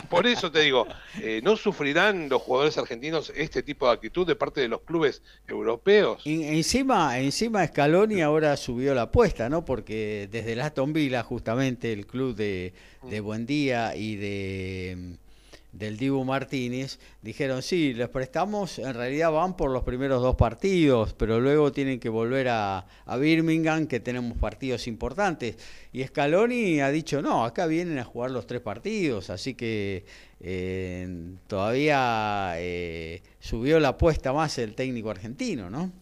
Por 0.08 0.26
eso 0.26 0.50
te 0.50 0.60
digo, 0.60 0.86
eh, 1.20 1.40
¿no 1.42 1.56
sufrirán 1.56 2.28
los 2.28 2.42
jugadores 2.42 2.78
argentinos 2.78 3.32
este 3.36 3.62
tipo 3.62 3.86
de 3.86 3.94
actitud 3.94 4.26
de 4.26 4.36
parte 4.36 4.60
de 4.60 4.68
los 4.68 4.82
clubes 4.82 5.22
europeos? 5.46 6.22
encima, 6.24 7.18
encima 7.18 7.66
Scaloni 7.66 8.20
ahora 8.22 8.56
subió 8.56 8.94
la 8.94 9.02
apuesta, 9.02 9.48
¿no? 9.48 9.64
Porque 9.64 10.28
desde 10.30 10.56
la 10.56 10.66
Aston 10.66 10.92
Villa, 10.92 11.22
justamente 11.22 11.92
el 11.92 12.06
club 12.06 12.34
de, 12.34 12.72
de 13.02 13.20
mm. 13.20 13.24
Buendía 13.24 13.96
y 13.96 14.16
de 14.16 15.18
del 15.72 15.96
Dibu 15.96 16.24
Martínez, 16.24 16.98
dijeron, 17.22 17.62
sí, 17.62 17.92
les 17.94 18.08
prestamos, 18.08 18.78
en 18.78 18.94
realidad 18.94 19.30
van 19.30 19.56
por 19.56 19.70
los 19.70 19.82
primeros 19.82 20.22
dos 20.22 20.34
partidos, 20.36 21.14
pero 21.14 21.40
luego 21.40 21.72
tienen 21.72 22.00
que 22.00 22.08
volver 22.08 22.48
a, 22.48 22.86
a 23.04 23.16
Birmingham, 23.16 23.86
que 23.86 24.00
tenemos 24.00 24.36
partidos 24.38 24.86
importantes. 24.86 25.56
Y 25.92 26.02
Scaloni 26.04 26.80
ha 26.80 26.90
dicho, 26.90 27.22
no, 27.22 27.44
acá 27.44 27.66
vienen 27.66 27.98
a 27.98 28.04
jugar 28.04 28.30
los 28.30 28.46
tres 28.46 28.60
partidos, 28.60 29.30
así 29.30 29.54
que 29.54 30.04
eh, 30.40 31.34
todavía 31.46 32.54
eh, 32.56 33.22
subió 33.40 33.80
la 33.80 33.88
apuesta 33.88 34.32
más 34.32 34.58
el 34.58 34.74
técnico 34.74 35.10
argentino, 35.10 35.68
¿no? 35.68 35.92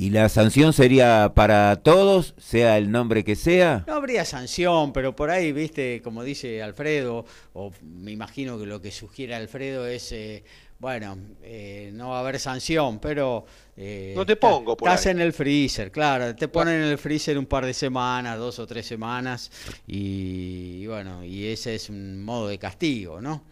¿Y 0.00 0.10
la 0.10 0.28
sanción 0.28 0.72
sería 0.72 1.32
para 1.34 1.74
todos, 1.82 2.32
sea 2.38 2.78
el 2.78 2.92
nombre 2.92 3.24
que 3.24 3.34
sea? 3.34 3.82
No 3.88 3.94
habría 3.94 4.24
sanción, 4.24 4.92
pero 4.92 5.16
por 5.16 5.28
ahí, 5.28 5.50
viste, 5.50 6.00
como 6.04 6.22
dice 6.22 6.62
Alfredo, 6.62 7.24
o 7.52 7.72
me 7.82 8.12
imagino 8.12 8.56
que 8.60 8.66
lo 8.66 8.80
que 8.80 8.92
sugiere 8.92 9.34
Alfredo 9.34 9.88
es, 9.88 10.12
eh, 10.12 10.44
bueno, 10.78 11.18
eh, 11.42 11.90
no 11.94 12.10
va 12.10 12.18
a 12.18 12.20
haber 12.20 12.38
sanción, 12.38 13.00
pero... 13.00 13.44
Eh, 13.76 14.12
no 14.14 14.24
te 14.24 14.36
pongo, 14.36 14.76
por 14.76 14.88
Estás 14.88 15.06
en 15.06 15.20
el 15.20 15.32
freezer, 15.32 15.90
claro, 15.90 16.32
te 16.36 16.46
ponen 16.46 16.76
en 16.76 16.90
el 16.90 16.98
freezer 16.98 17.36
un 17.36 17.46
par 17.46 17.66
de 17.66 17.74
semanas, 17.74 18.38
dos 18.38 18.60
o 18.60 18.68
tres 18.68 18.86
semanas, 18.86 19.50
y 19.84 20.86
bueno, 20.86 21.24
y 21.24 21.46
ese 21.46 21.74
es 21.74 21.88
un 21.90 22.24
modo 22.24 22.46
de 22.46 22.56
castigo, 22.56 23.20
¿no? 23.20 23.42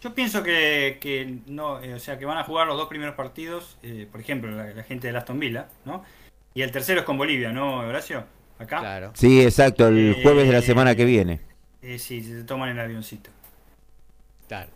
Yo 0.00 0.14
pienso 0.14 0.42
que, 0.42 0.98
que 1.00 1.38
no, 1.46 1.74
o 1.74 1.98
sea, 1.98 2.18
que 2.18 2.24
van 2.24 2.38
a 2.38 2.44
jugar 2.44 2.66
los 2.66 2.76
dos 2.76 2.88
primeros 2.88 3.14
partidos, 3.14 3.78
por 4.10 4.20
ejemplo, 4.20 4.50
la, 4.50 4.82
gente 4.82 5.12
de 5.12 5.18
Aston 5.18 5.38
Villa, 5.38 5.68
¿no? 5.84 6.02
Y 6.54 6.62
el 6.62 6.70
tercero 6.70 7.00
es 7.00 7.06
con 7.06 7.18
Bolivia, 7.18 7.52
¿no, 7.52 7.80
Horacio? 7.80 8.24
¿Acá? 8.58 8.80
Claro. 8.80 9.12
Sí, 9.14 9.42
exacto, 9.42 9.88
el 9.88 10.16
jueves 10.22 10.46
de 10.46 10.52
la 10.52 10.62
semana 10.62 10.94
que 10.94 11.04
viene. 11.04 11.40
sí, 11.98 12.22
se 12.22 12.44
toman 12.44 12.70
el 12.70 12.80
avioncito. 12.80 13.30
Claro. 14.48 14.70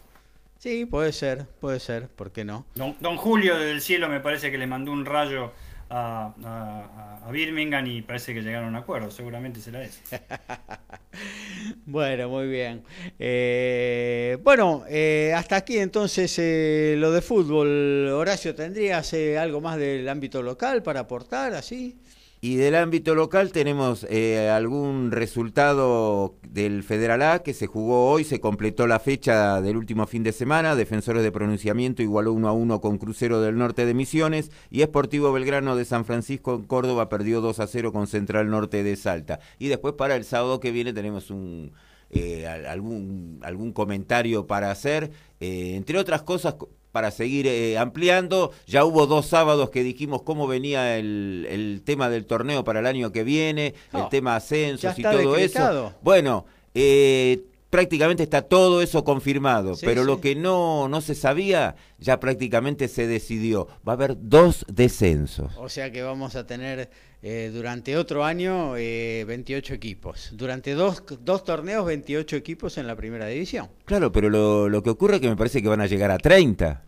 Sí, 0.64 0.86
puede 0.86 1.12
ser, 1.12 1.44
puede 1.60 1.78
ser, 1.78 2.08
¿por 2.08 2.32
qué 2.32 2.42
no? 2.42 2.64
Don, 2.74 3.16
Julio 3.18 3.58
del 3.58 3.82
cielo 3.82 4.08
me 4.08 4.20
parece 4.20 4.50
que 4.50 4.56
le 4.56 4.66
mandó 4.66 4.92
un 4.92 5.04
rayo 5.04 5.52
a, 5.90 7.28
Birmingham 7.30 7.86
y 7.86 8.02
parece 8.02 8.34
que 8.34 8.42
llegaron 8.42 8.66
a 8.66 8.68
un 8.68 8.76
acuerdo, 8.76 9.10
seguramente 9.10 9.60
será 9.60 9.82
eso. 9.82 10.00
bueno, 11.86 12.28
muy 12.28 12.48
bien. 12.48 12.82
Eh, 13.18 14.38
bueno, 14.42 14.84
eh, 14.88 15.32
hasta 15.34 15.56
aquí 15.56 15.78
entonces 15.78 16.38
eh, 16.38 16.94
lo 16.98 17.12
de 17.12 17.22
fútbol. 17.22 18.08
Horacio, 18.08 18.54
¿tendrías 18.54 19.14
algo 19.38 19.60
más 19.60 19.78
del 19.78 20.08
ámbito 20.08 20.42
local 20.42 20.82
para 20.82 21.00
aportar 21.00 21.54
así? 21.54 21.98
Y 22.44 22.56
del 22.56 22.74
ámbito 22.74 23.14
local 23.14 23.52
tenemos 23.52 24.06
eh, 24.10 24.50
algún 24.50 25.12
resultado 25.12 26.34
del 26.46 26.82
Federal 26.82 27.22
A 27.22 27.38
que 27.38 27.54
se 27.54 27.66
jugó 27.66 28.10
hoy, 28.10 28.22
se 28.22 28.38
completó 28.38 28.86
la 28.86 29.00
fecha 29.00 29.62
del 29.62 29.78
último 29.78 30.06
fin 30.06 30.22
de 30.24 30.32
semana, 30.32 30.76
Defensores 30.76 31.22
de 31.22 31.32
Pronunciamiento 31.32 32.02
igualó 32.02 32.34
1 32.34 32.46
a 32.46 32.52
1 32.52 32.82
con 32.82 32.98
Crucero 32.98 33.40
del 33.40 33.56
Norte 33.56 33.86
de 33.86 33.94
Misiones 33.94 34.50
y 34.70 34.82
Esportivo 34.82 35.32
Belgrano 35.32 35.74
de 35.74 35.86
San 35.86 36.04
Francisco 36.04 36.56
en 36.56 36.64
Córdoba 36.64 37.08
perdió 37.08 37.40
2 37.40 37.60
a 37.60 37.66
0 37.66 37.94
con 37.94 38.06
Central 38.08 38.50
Norte 38.50 38.82
de 38.82 38.96
Salta. 38.96 39.40
Y 39.58 39.68
después 39.68 39.94
para 39.94 40.14
el 40.14 40.24
sábado 40.24 40.60
que 40.60 40.70
viene 40.70 40.92
tenemos 40.92 41.30
un... 41.30 41.72
Eh, 42.10 42.46
algún, 42.46 43.40
algún 43.42 43.72
comentario 43.72 44.46
para 44.46 44.70
hacer, 44.70 45.10
eh, 45.40 45.72
entre 45.74 45.98
otras 45.98 46.22
cosas 46.22 46.56
para 46.94 47.10
seguir 47.10 47.48
eh, 47.48 47.76
ampliando. 47.76 48.52
Ya 48.68 48.84
hubo 48.84 49.08
dos 49.08 49.26
sábados 49.26 49.70
que 49.70 49.82
dijimos 49.82 50.22
cómo 50.22 50.46
venía 50.46 50.96
el, 50.96 51.82
tema 51.84 52.08
del 52.08 52.24
torneo 52.24 52.62
para 52.62 52.78
el 52.78 52.86
año 52.86 53.10
que 53.10 53.24
viene, 53.24 53.74
el 53.92 54.02
oh, 54.02 54.08
tema 54.08 54.36
ascensos 54.36 54.96
y 54.96 55.02
todo 55.02 55.36
eso. 55.36 55.92
Bueno, 56.02 56.46
eh, 56.72 57.42
prácticamente 57.74 58.22
está 58.22 58.42
todo 58.42 58.82
eso 58.82 59.02
confirmado, 59.02 59.74
pero 59.80 60.04
lo 60.04 60.20
que 60.20 60.36
no, 60.36 60.86
no 60.86 61.00
se 61.00 61.16
sabía 61.16 61.74
ya 61.98 62.20
prácticamente 62.20 62.86
se 62.86 63.08
decidió. 63.08 63.66
Va 63.86 63.94
a 63.94 63.96
haber 63.96 64.16
dos 64.16 64.64
descensos. 64.68 65.52
O 65.58 65.68
sea 65.68 65.90
que 65.90 66.00
vamos 66.00 66.36
a 66.36 66.46
tener 66.46 66.88
eh, 67.20 67.50
durante 67.52 67.96
otro 67.96 68.24
año 68.24 68.74
28 68.74 69.74
equipos. 69.74 70.30
Durante 70.34 70.74
dos, 70.74 71.02
dos 71.22 71.42
torneos, 71.42 71.84
28 71.84 72.36
equipos 72.36 72.78
en 72.78 72.86
la 72.86 72.94
primera 72.94 73.26
división. 73.26 73.68
Claro, 73.86 74.12
pero 74.12 74.30
lo, 74.30 74.68
lo 74.68 74.80
que 74.80 74.90
ocurre 74.90 75.16
es 75.16 75.20
que 75.20 75.28
me 75.28 75.36
parece 75.36 75.60
que 75.60 75.66
van 75.66 75.80
a 75.80 75.86
llegar 75.86 76.12
a 76.12 76.18
30. 76.18 76.80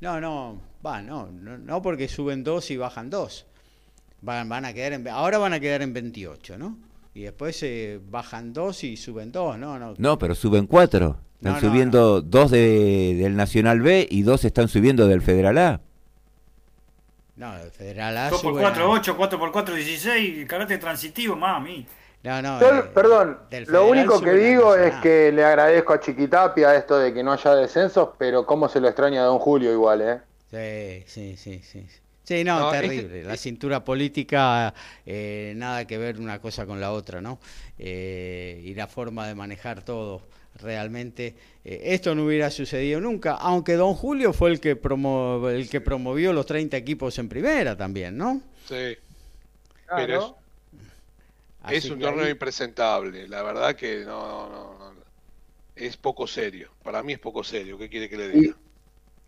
No, 0.00 0.20
no, 0.20 0.60
va, 0.84 1.02
no, 1.02 1.30
no, 1.30 1.82
porque 1.82 2.08
suben 2.08 2.42
dos 2.42 2.72
y 2.72 2.76
bajan 2.76 3.10
dos. 3.10 3.46
Van, 4.22 4.48
van 4.48 4.64
a 4.64 4.72
quedar 4.72 4.94
en, 4.94 5.06
ahora 5.06 5.38
van 5.38 5.52
a 5.52 5.60
quedar 5.60 5.82
en 5.82 5.92
28, 5.92 6.58
¿no? 6.58 6.76
Y 7.16 7.22
después 7.22 7.62
eh, 7.62 7.98
bajan 8.10 8.52
dos 8.52 8.84
y 8.84 8.98
suben 8.98 9.32
dos, 9.32 9.56
¿no? 9.56 9.78
No, 9.78 9.94
no 9.96 10.18
pero 10.18 10.34
suben 10.34 10.66
cuatro. 10.66 11.16
Están 11.40 11.58
subiendo 11.62 12.20
dos 12.20 12.50
de, 12.50 13.16
del 13.18 13.36
Nacional 13.36 13.80
B 13.80 14.06
y 14.10 14.20
dos 14.20 14.44
están 14.44 14.68
subiendo 14.68 15.08
del 15.08 15.22
Federal 15.22 15.56
A. 15.56 15.80
No, 17.36 17.56
del 17.56 17.70
Federal 17.70 18.18
A. 18.18 18.28
2 18.28 18.42
por 18.42 18.60
4, 18.60 18.90
8, 18.90 19.16
4 19.16 19.38
por 19.38 19.50
4, 19.50 19.74
16, 19.76 20.46
carácter 20.46 20.78
transitivo, 20.78 21.36
mami. 21.36 21.86
No, 22.22 22.42
no, 22.42 22.60
eh, 22.60 22.82
perdón, 22.92 23.38
lo 23.68 23.86
único 23.86 24.20
que 24.20 24.34
digo 24.34 24.76
es 24.76 24.94
que 24.96 25.32
le 25.32 25.42
agradezco 25.42 25.94
a 25.94 26.00
Chiquitapia 26.00 26.74
esto 26.74 26.98
de 26.98 27.14
que 27.14 27.22
no 27.22 27.32
haya 27.32 27.54
descensos, 27.54 28.10
pero 28.18 28.44
cómo 28.44 28.68
se 28.68 28.78
lo 28.78 28.88
extraña 28.88 29.22
a 29.22 29.24
Don 29.24 29.38
Julio 29.38 29.72
igual, 29.72 30.02
¿eh? 30.02 30.20
Sí, 30.50 31.04
sí, 31.06 31.36
sí, 31.38 31.62
sí. 31.62 31.86
Sí, 32.26 32.42
no, 32.42 32.72
terrible. 32.72 33.22
La 33.22 33.36
cintura 33.36 33.84
política, 33.84 34.74
eh, 35.04 35.52
nada 35.56 35.86
que 35.86 35.96
ver 35.96 36.18
una 36.18 36.40
cosa 36.40 36.66
con 36.66 36.80
la 36.80 36.90
otra, 36.90 37.20
¿no? 37.20 37.38
Eh, 37.78 38.60
y 38.64 38.74
la 38.74 38.88
forma 38.88 39.28
de 39.28 39.36
manejar 39.36 39.84
todo. 39.84 40.22
Realmente, 40.56 41.36
esto 41.62 42.14
no 42.14 42.24
hubiera 42.24 42.50
sucedido 42.50 42.98
nunca, 42.98 43.34
aunque 43.34 43.74
Don 43.74 43.94
Julio 43.94 44.32
fue 44.32 44.50
el 44.50 44.58
que, 44.58 44.74
promo 44.74 45.48
el 45.50 45.68
que 45.68 45.82
promovió 45.82 46.32
los 46.32 46.46
30 46.46 46.76
equipos 46.78 47.18
en 47.18 47.28
primera 47.28 47.76
también, 47.76 48.16
¿no? 48.16 48.40
Sí. 48.66 48.96
Pero 49.94 50.36
es 51.68 51.84
un 51.90 52.00
torneo 52.00 52.28
impresentable, 52.28 53.28
la 53.28 53.42
verdad 53.42 53.76
que 53.76 54.04
no, 54.04 54.48
no, 54.48 54.78
no, 54.78 54.94
es 55.76 55.96
poco 55.96 56.26
serio. 56.26 56.70
Para 56.82 57.02
mí 57.02 57.12
es 57.12 57.18
poco 57.18 57.44
serio. 57.44 57.78
¿Qué 57.78 57.88
quiere 57.88 58.08
que 58.08 58.16
le 58.16 58.28
diga? 58.30 58.56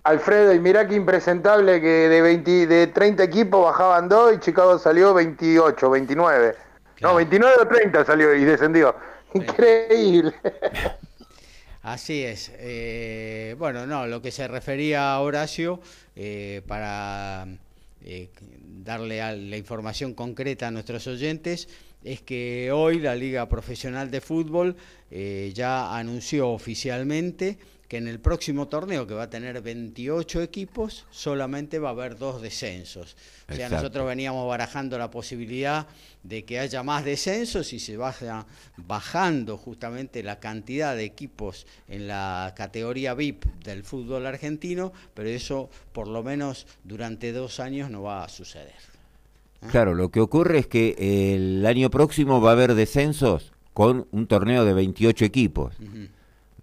Alfredo, 0.09 0.55
y 0.55 0.59
mirá 0.59 0.89
qué 0.89 0.95
impresentable 0.95 1.83
que 1.83 2.09
de 2.09 2.23
20, 2.23 2.67
de 2.67 2.87
30 2.87 3.25
equipos 3.25 3.63
bajaban 3.63 4.09
dos 4.09 4.35
y 4.35 4.39
Chicago 4.39 4.79
salió 4.79 5.13
28, 5.13 5.91
29. 5.91 6.55
No, 7.03 7.15
29 7.15 7.57
o 7.61 7.69
30 7.69 8.05
salió 8.07 8.35
y 8.35 8.45
descendió. 8.45 8.97
Increíble. 9.35 10.33
Así 11.83 12.25
es. 12.25 12.51
Eh, 12.55 13.55
bueno, 13.59 13.87
no, 13.87 14.07
lo 14.07 14.23
que 14.23 14.31
se 14.31 14.49
refería 14.49 15.13
a 15.13 15.21
Horacio, 15.21 15.81
eh, 16.17 16.63
para 16.67 17.47
eh, 18.03 18.31
darle 18.63 19.19
la 19.19 19.57
información 19.59 20.15
concreta 20.15 20.69
a 20.69 20.71
nuestros 20.71 21.07
oyentes, 21.07 21.69
es 22.03 22.23
que 22.23 22.71
hoy 22.73 23.01
la 23.01 23.15
Liga 23.15 23.47
Profesional 23.49 24.11
de 24.11 24.23
Fútbol 24.23 24.77
eh, 25.11 25.53
ya 25.55 25.97
anunció 25.97 26.49
oficialmente 26.49 27.59
que 27.89 27.97
en 27.97 28.07
el 28.07 28.21
próximo 28.21 28.69
torneo, 28.69 29.07
que 29.07 29.15
va 29.15 29.25
a 29.25 29.31
tener 29.31 29.61
28 29.63 30.43
equipos, 30.43 31.07
solamente 31.11 31.79
va 31.79 31.89
a 31.89 31.93
haber 31.93 32.19
dos 32.19 32.43
descensos. 32.43 33.17
O 33.51 33.55
sea, 33.55 33.71
nosotros 33.71 34.07
veníamos 34.07 34.47
barajando 34.47 34.99
la 34.99 35.11
posibilidad 35.11 35.87
de 36.23 36.45
que 36.45 36.59
haya 36.59 36.83
más 36.83 37.07
descensos 37.07 37.73
y 37.73 37.79
se 37.79 37.97
vaya 37.97 38.47
bajando 38.77 39.57
justamente 39.57 40.23
la 40.23 40.39
cantidad 40.39 40.95
de 40.95 41.05
equipos 41.05 41.67
en 41.89 42.09
la 42.09 42.53
categoría 42.55 43.15
VIP 43.15 43.47
del 43.65 43.83
fútbol 43.85 44.27
argentino, 44.27 44.93
pero 45.15 45.31
eso 45.31 45.71
por 45.93 46.09
lo 46.09 46.23
menos 46.23 46.67
durante 46.85 47.33
dos 47.33 47.59
años 47.59 47.91
no 47.91 48.03
va 48.03 48.23
a 48.23 48.29
suceder. 48.29 48.77
Claro, 49.71 49.95
lo 49.95 50.11
que 50.11 50.21
ocurre 50.21 50.59
es 50.59 50.67
que 50.67 51.35
el 51.35 51.65
año 51.65 51.89
próximo 51.89 52.41
va 52.41 52.51
a 52.51 52.53
haber 52.53 52.75
descensos 52.75 53.53
con 53.73 54.07
un 54.13 54.27
torneo 54.27 54.65
de 54.65 54.75
28 54.75 55.25
equipos. 55.25 55.75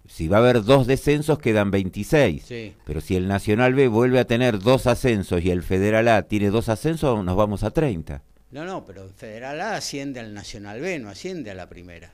Si 0.08 0.28
va 0.28 0.38
a 0.38 0.40
haber 0.40 0.62
dos 0.62 0.86
descensos, 0.86 1.38
quedan 1.38 1.70
26. 1.70 2.74
Pero 2.84 3.00
si 3.00 3.16
el 3.16 3.28
Nacional 3.28 3.74
B 3.74 3.88
vuelve 3.88 4.18
a 4.18 4.24
tener 4.26 4.58
dos 4.58 4.86
ascensos 4.86 5.42
y 5.42 5.50
el 5.50 5.62
Federal 5.62 6.08
A 6.08 6.22
tiene 6.22 6.50
dos 6.50 6.68
ascensos, 6.68 7.24
nos 7.24 7.36
vamos 7.36 7.64
a 7.64 7.70
30. 7.70 8.22
No, 8.50 8.64
no, 8.64 8.84
pero 8.84 9.04
el 9.04 9.10
Federal 9.10 9.60
A 9.60 9.76
asciende 9.76 10.20
al 10.20 10.32
Nacional 10.32 10.80
B, 10.80 10.98
no 10.98 11.08
asciende 11.08 11.50
a 11.50 11.54
la 11.54 11.68
primera 11.68 12.12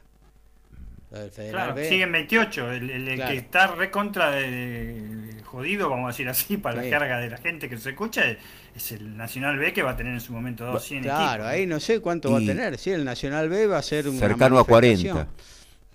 claro, 1.50 1.76
siguen 1.84 2.12
28. 2.12 2.72
El, 2.72 3.22
que 3.26 3.36
está 3.36 3.68
recontra 3.68 4.30
de, 4.30 5.42
jodido, 5.44 5.90
vamos 5.90 6.06
a 6.06 6.08
decir 6.08 6.28
así, 6.28 6.56
para 6.56 6.82
la 6.82 6.90
carga 6.90 7.18
de 7.18 7.30
la 7.30 7.38
gente 7.38 7.68
que 7.68 7.76
se 7.76 7.90
escucha, 7.90 8.22
es, 8.74 8.92
el 8.92 9.16
Nacional 9.16 9.58
B 9.58 9.72
que 9.72 9.82
va 9.82 9.90
a 9.90 9.96
tener 9.96 10.14
en 10.14 10.20
su 10.20 10.32
momento 10.32 10.64
200 10.64 11.10
Claro, 11.10 11.46
ahí 11.46 11.66
no 11.66 11.80
sé 11.80 12.00
cuánto 12.00 12.32
va 12.32 12.38
a 12.38 12.40
tener. 12.40 12.78
Sí, 12.78 12.90
el 12.90 13.04
Nacional 13.04 13.48
B 13.48 13.66
va 13.66 13.78
a 13.78 13.82
ser 13.82 14.08
un. 14.08 14.18
Cercano 14.18 14.58
a 14.58 14.64
40. 14.64 15.28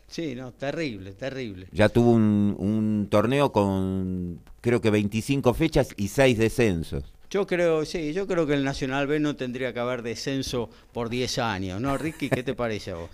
Sí, 0.08 0.36
no, 0.36 0.53
terrible, 0.53 1.14
terrible. 1.14 1.68
Ya 1.72 1.89
tuvo 1.89 2.12
un, 2.12 2.55
un 2.58 3.08
torneo 3.10 3.51
con 3.51 4.39
creo 4.62 4.82
que 4.82 4.89
25 4.89 5.53
fechas 5.53 5.89
y 5.97 6.08
6 6.08 6.38
descensos. 6.38 7.03
Yo 7.30 7.45
creo, 7.45 7.84
sí, 7.86 8.14
yo 8.14 8.26
creo 8.26 8.47
que 8.47 8.53
el 8.53 8.64
Nacional 8.64 9.05
B 9.05 9.20
no 9.20 9.36
tendría 9.36 9.74
que 9.74 9.80
haber 9.80 10.01
descenso 10.01 10.70
por 10.93 11.10
10 11.10 11.39
años, 11.39 11.82
¿no, 11.82 11.97
Ricky? 11.97 12.30
¿Qué 12.30 12.41
te 12.41 12.53
parece 12.53 12.91
a 12.91 12.95
vos? 12.95 13.10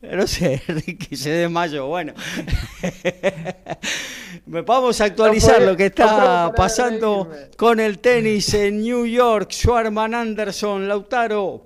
No 0.00 0.26
sé, 0.26 0.62
Ricky 0.66 1.16
se 1.16 1.30
desmayó. 1.30 1.86
Bueno, 1.86 2.12
vamos 4.46 5.00
a 5.00 5.04
actualizar 5.04 5.62
lo 5.62 5.76
que 5.76 5.86
está 5.86 6.52
pasando 6.54 7.30
con 7.56 7.80
el 7.80 7.98
tenis 7.98 8.52
en 8.54 8.82
New 8.82 9.06
York. 9.06 9.50
Schwarman 9.50 10.14
Anderson, 10.14 10.88
Lautaro. 10.88 11.62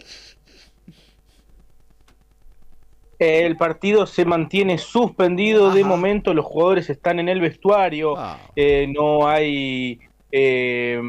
El 3.19 3.57
partido 3.57 4.07
se 4.07 4.25
mantiene 4.25 4.79
suspendido 4.79 5.73
de 5.73 5.83
momento, 5.83 6.35
los 6.35 6.45
jugadores 6.45 6.89
están 6.89 7.19
en 7.19 7.29
el 7.29 7.41
vestuario, 7.41 8.15
ah. 8.17 8.39
eh, 8.55 8.87
no 8.95 9.27
hay, 9.29 9.99
eh, 10.31 11.01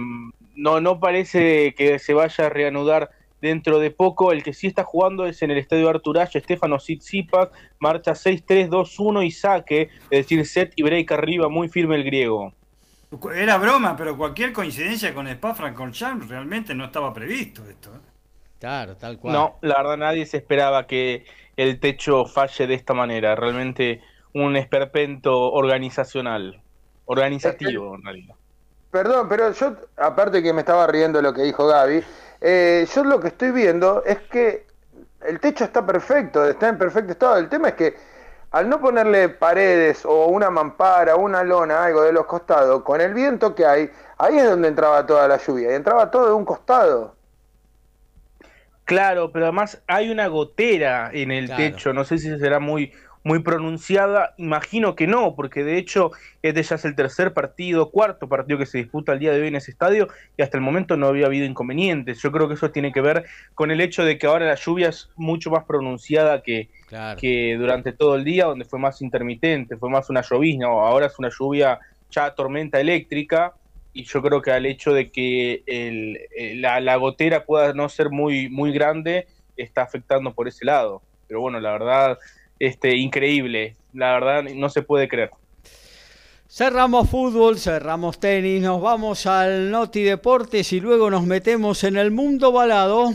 no, 0.55 0.81
no 0.81 0.99
parece 0.99 1.75
que 1.75 1.99
se 1.99 2.13
vaya 2.13 2.47
a 2.47 2.49
reanudar 2.49 3.11
dentro 3.41 3.79
de 3.79 3.91
poco. 3.91 4.31
El 4.31 4.43
que 4.43 4.53
sí 4.53 4.67
está 4.67 4.83
jugando 4.83 5.25
es 5.25 5.41
en 5.41 5.51
el 5.51 5.57
estadio 5.57 5.89
Arturacho, 5.89 6.37
Estefano 6.37 6.77
Tsitsipas, 6.77 7.49
marcha 7.79 8.13
6-3-2-1 8.13 9.25
y 9.25 9.31
saque, 9.31 9.89
es 10.09 10.09
decir, 10.09 10.45
set 10.45 10.73
y 10.75 10.83
break 10.83 11.11
arriba, 11.11 11.49
muy 11.49 11.69
firme 11.69 11.95
el 11.95 12.03
griego. 12.03 12.53
Era 13.35 13.57
broma, 13.57 13.95
pero 13.95 14.15
cualquier 14.15 14.53
coincidencia 14.53 15.13
con 15.13 15.27
Spa 15.27 15.55
Francorchamps 15.55 16.27
realmente 16.27 16.75
no 16.75 16.85
estaba 16.85 17.11
previsto 17.11 17.67
esto. 17.67 17.89
¿eh? 17.95 17.99
Claro, 18.59 18.97
tal 18.97 19.17
cual. 19.17 19.33
No, 19.33 19.57
la 19.61 19.77
verdad 19.77 19.97
nadie 19.97 20.25
se 20.25 20.37
esperaba 20.37 20.85
que 20.85 21.25
el 21.63 21.79
techo 21.79 22.25
falle 22.25 22.67
de 22.67 22.73
esta 22.73 22.93
manera. 22.93 23.35
Realmente 23.35 24.01
un 24.33 24.55
esperpento 24.55 25.51
organizacional, 25.51 26.61
organizativo 27.05 27.95
en 27.95 28.03
realidad. 28.03 28.35
Perdón, 28.91 29.27
pero 29.29 29.51
yo, 29.51 29.75
aparte 29.97 30.41
que 30.41 30.53
me 30.53 30.61
estaba 30.61 30.87
riendo 30.87 31.21
lo 31.21 31.33
que 31.33 31.43
dijo 31.43 31.67
Gaby, 31.67 32.03
eh, 32.41 32.87
yo 32.93 33.03
lo 33.03 33.19
que 33.19 33.27
estoy 33.27 33.51
viendo 33.51 34.03
es 34.05 34.19
que 34.19 34.65
el 35.25 35.39
techo 35.39 35.65
está 35.65 35.85
perfecto, 35.85 36.45
está 36.45 36.69
en 36.69 36.77
perfecto 36.77 37.11
estado. 37.11 37.37
El 37.37 37.49
tema 37.49 37.69
es 37.69 37.73
que 37.75 37.95
al 38.51 38.67
no 38.67 38.79
ponerle 38.79 39.29
paredes 39.29 40.05
o 40.05 40.27
una 40.27 40.49
mampara, 40.49 41.15
una 41.17 41.43
lona, 41.43 41.83
algo 41.83 42.01
de 42.01 42.13
los 42.13 42.25
costados, 42.25 42.83
con 42.83 43.01
el 43.01 43.13
viento 43.13 43.53
que 43.53 43.65
hay, 43.65 43.91
ahí 44.17 44.37
es 44.37 44.49
donde 44.49 44.69
entraba 44.69 45.05
toda 45.05 45.27
la 45.27 45.37
lluvia, 45.37 45.71
y 45.71 45.75
entraba 45.75 46.09
todo 46.09 46.27
de 46.27 46.33
un 46.33 46.45
costado. 46.45 47.18
Claro, 48.89 49.31
pero 49.31 49.45
además 49.45 49.83
hay 49.85 50.09
una 50.09 50.25
gotera 50.25 51.11
en 51.13 51.29
el 51.29 51.47
techo, 51.55 51.93
no 51.93 52.05
sé 52.05 52.17
si 52.17 52.27
será 52.39 52.59
muy, 52.59 52.91
muy 53.23 53.37
pronunciada, 53.43 54.33
imagino 54.39 54.95
que 54.95 55.05
no, 55.05 55.35
porque 55.35 55.63
de 55.63 55.77
hecho 55.77 56.09
este 56.41 56.63
ya 56.63 56.75
es 56.75 56.85
el 56.85 56.95
tercer 56.95 57.35
partido, 57.35 57.91
cuarto 57.91 58.27
partido 58.27 58.57
que 58.57 58.65
se 58.65 58.79
disputa 58.79 59.13
el 59.13 59.19
día 59.19 59.31
de 59.31 59.41
hoy 59.41 59.49
en 59.49 59.57
ese 59.57 59.69
estadio 59.69 60.07
y 60.35 60.41
hasta 60.41 60.57
el 60.57 60.63
momento 60.63 60.97
no 60.97 61.05
había 61.05 61.27
habido 61.27 61.45
inconvenientes. 61.45 62.19
Yo 62.19 62.31
creo 62.31 62.47
que 62.47 62.55
eso 62.55 62.71
tiene 62.71 62.91
que 62.91 63.01
ver 63.01 63.25
con 63.53 63.69
el 63.69 63.79
hecho 63.79 64.03
de 64.03 64.17
que 64.17 64.25
ahora 64.25 64.47
la 64.47 64.55
lluvia 64.55 64.89
es 64.89 65.11
mucho 65.15 65.51
más 65.51 65.65
pronunciada 65.65 66.41
que, 66.41 66.71
que 67.19 67.57
durante 67.59 67.93
todo 67.93 68.15
el 68.15 68.23
día, 68.23 68.45
donde 68.45 68.65
fue 68.65 68.79
más 68.79 69.03
intermitente, 69.03 69.77
fue 69.77 69.91
más 69.91 70.09
una 70.09 70.23
llovizna, 70.23 70.65
ahora 70.65 71.05
es 71.05 71.19
una 71.19 71.29
lluvia 71.29 71.79
ya 72.09 72.33
tormenta 72.33 72.79
eléctrica 72.79 73.53
y 73.99 74.03
yo 74.05 74.21
creo 74.21 74.41
que 74.41 74.51
al 74.51 74.65
hecho 74.65 74.93
de 74.93 75.11
que 75.11 75.63
el, 75.65 76.61
la, 76.61 76.79
la 76.79 76.95
gotera 76.95 77.45
pueda 77.45 77.73
no 77.73 77.89
ser 77.89 78.09
muy, 78.09 78.49
muy 78.49 78.71
grande, 78.71 79.27
está 79.57 79.81
afectando 79.81 80.33
por 80.33 80.47
ese 80.47 80.63
lado. 80.63 81.01
Pero 81.27 81.41
bueno, 81.41 81.59
la 81.59 81.71
verdad 81.71 82.17
este, 82.59 82.95
increíble. 82.95 83.75
La 83.93 84.13
verdad, 84.13 84.43
no 84.55 84.69
se 84.69 84.83
puede 84.83 85.07
creer. 85.07 85.31
Cerramos 86.47 87.09
fútbol, 87.09 87.59
cerramos 87.59 88.19
tenis, 88.19 88.63
nos 88.63 88.81
vamos 88.81 89.25
al 89.27 89.69
Noti 89.69 90.01
Deportes 90.01 90.73
y 90.73 90.79
luego 90.79 91.11
nos 91.11 91.23
metemos 91.23 91.83
en 91.83 91.97
el 91.97 92.09
mundo 92.09 92.51
balado. 92.51 93.13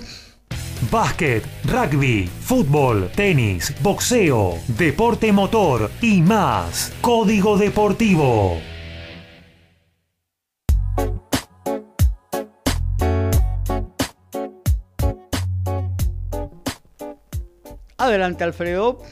Básquet, 0.91 1.43
rugby, 1.65 2.27
fútbol, 2.27 3.11
tenis, 3.17 3.75
boxeo, 3.83 4.59
deporte 4.69 5.33
motor 5.33 5.91
y 6.01 6.21
más. 6.21 6.93
Código 7.01 7.57
Deportivo. 7.57 8.74
Adelante, 17.97 18.45
Alfredo. 18.45 19.03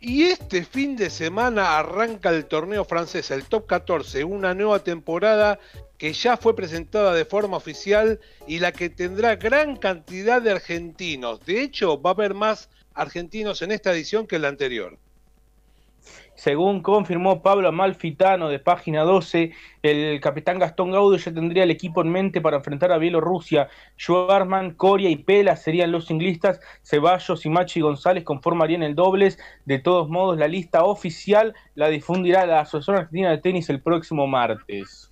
Y 0.00 0.24
este 0.24 0.64
fin 0.64 0.96
de 0.96 1.10
semana 1.10 1.78
arranca 1.78 2.30
el 2.30 2.46
torneo 2.46 2.84
francés, 2.84 3.30
el 3.30 3.44
Top 3.44 3.66
14, 3.66 4.24
una 4.24 4.52
nueva 4.52 4.80
temporada 4.80 5.60
que 5.96 6.12
ya 6.12 6.36
fue 6.36 6.56
presentada 6.56 7.14
de 7.14 7.24
forma 7.24 7.56
oficial 7.56 8.18
y 8.48 8.58
la 8.58 8.72
que 8.72 8.90
tendrá 8.90 9.36
gran 9.36 9.76
cantidad 9.76 10.42
de 10.42 10.50
argentinos. 10.50 11.46
De 11.46 11.62
hecho, 11.62 12.02
va 12.02 12.10
a 12.10 12.14
haber 12.14 12.34
más 12.34 12.68
argentinos 12.94 13.62
en 13.62 13.70
esta 13.70 13.92
edición 13.92 14.26
que 14.26 14.36
en 14.36 14.42
la 14.42 14.48
anterior. 14.48 14.98
Según 16.42 16.82
confirmó 16.82 17.40
Pablo 17.40 17.68
Amalfitano 17.68 18.48
de 18.48 18.58
página 18.58 19.02
12, 19.04 19.52
el 19.80 20.20
capitán 20.20 20.58
Gastón 20.58 20.90
Gaudio 20.90 21.16
ya 21.16 21.32
tendría 21.32 21.62
el 21.62 21.70
equipo 21.70 22.02
en 22.02 22.10
mente 22.10 22.40
para 22.40 22.56
enfrentar 22.56 22.90
a 22.90 22.98
Bielorrusia. 22.98 23.68
Schwarman, 23.96 24.72
Coria 24.72 25.08
y 25.08 25.14
Pela 25.14 25.54
serían 25.54 25.92
los 25.92 26.10
inglistas. 26.10 26.58
Ceballos 26.82 27.46
y 27.46 27.48
Machi 27.48 27.80
González 27.80 28.24
conformarían 28.24 28.82
el 28.82 28.96
dobles. 28.96 29.38
De 29.66 29.78
todos 29.78 30.08
modos, 30.08 30.36
la 30.36 30.48
lista 30.48 30.82
oficial 30.82 31.54
la 31.76 31.86
difundirá 31.86 32.44
la 32.44 32.58
Asociación 32.58 32.96
Argentina 32.96 33.30
de 33.30 33.38
Tenis 33.38 33.70
el 33.70 33.80
próximo 33.80 34.26
martes. 34.26 35.11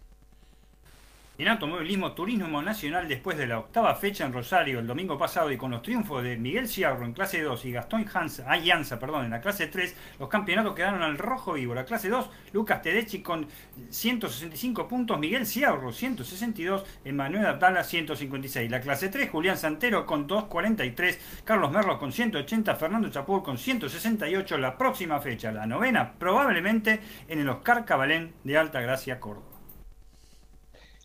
En 1.40 1.48
automovilismo, 1.48 2.12
turismo 2.12 2.60
nacional 2.60 3.08
después 3.08 3.38
de 3.38 3.46
la 3.46 3.60
octava 3.60 3.94
fecha 3.94 4.26
en 4.26 4.32
Rosario 4.34 4.78
el 4.78 4.86
domingo 4.86 5.16
pasado 5.16 5.50
y 5.50 5.56
con 5.56 5.70
los 5.70 5.80
triunfos 5.80 6.22
de 6.22 6.36
Miguel 6.36 6.68
Ciarro 6.68 7.06
en 7.06 7.14
clase 7.14 7.40
2 7.40 7.64
y 7.64 7.72
Gastón 7.72 8.04
Ayanza 8.46 8.98
perdón, 8.98 9.24
en 9.24 9.30
la 9.30 9.40
clase 9.40 9.66
3, 9.66 9.96
los 10.18 10.28
campeonatos 10.28 10.74
quedaron 10.74 11.02
al 11.02 11.16
rojo 11.16 11.54
vivo. 11.54 11.74
La 11.74 11.86
clase 11.86 12.10
2, 12.10 12.28
Lucas 12.52 12.82
Tedeschi 12.82 13.22
con 13.22 13.48
165 13.88 14.86
puntos, 14.86 15.18
Miguel 15.18 15.46
Ciarro 15.46 15.92
162, 15.92 16.84
Emanuel 17.06 17.46
Abdala 17.46 17.84
156. 17.84 18.70
La 18.70 18.82
clase 18.82 19.08
3, 19.08 19.30
Julián 19.30 19.56
Santero 19.56 20.04
con 20.04 20.26
243, 20.26 21.42
Carlos 21.44 21.72
Merlo 21.72 21.98
con 21.98 22.12
180, 22.12 22.76
Fernando 22.76 23.08
Chapur 23.08 23.42
con 23.42 23.56
168. 23.56 24.58
La 24.58 24.76
próxima 24.76 25.18
fecha, 25.20 25.50
la 25.52 25.64
novena, 25.64 26.12
probablemente 26.18 27.00
en 27.28 27.38
el 27.38 27.48
Oscar 27.48 27.86
Cabalén 27.86 28.34
de 28.44 28.58
Alta 28.58 28.82
Gracia, 28.82 29.18
Córdoba. 29.18 29.49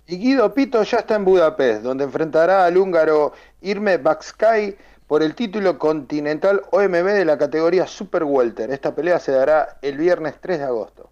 Y 0.08 0.18
Guido 0.18 0.53
Pito 0.53 0.84
ya 0.84 0.99
está 0.99 1.16
en 1.16 1.26
Budapest, 1.26 1.82
donde 1.82 2.03
enfrentará 2.03 2.66
al 2.66 2.78
húngaro 2.78 3.34
Irme 3.62 3.97
Baxkai 3.97 4.78
por 5.08 5.24
el 5.24 5.34
título 5.34 5.80
continental 5.80 6.62
OMB 6.70 7.06
de 7.06 7.26
la 7.26 7.39
categoría 7.39 7.88
Super 7.88 8.24
Welter. 8.24 8.70
Esta 8.70 8.93
pelea 8.93 9.20
se 9.20 9.32
dará 9.32 9.78
el 9.82 9.97
viernes 9.97 10.36
3 10.39 10.60
de 10.60 10.66
agosto. 10.66 11.10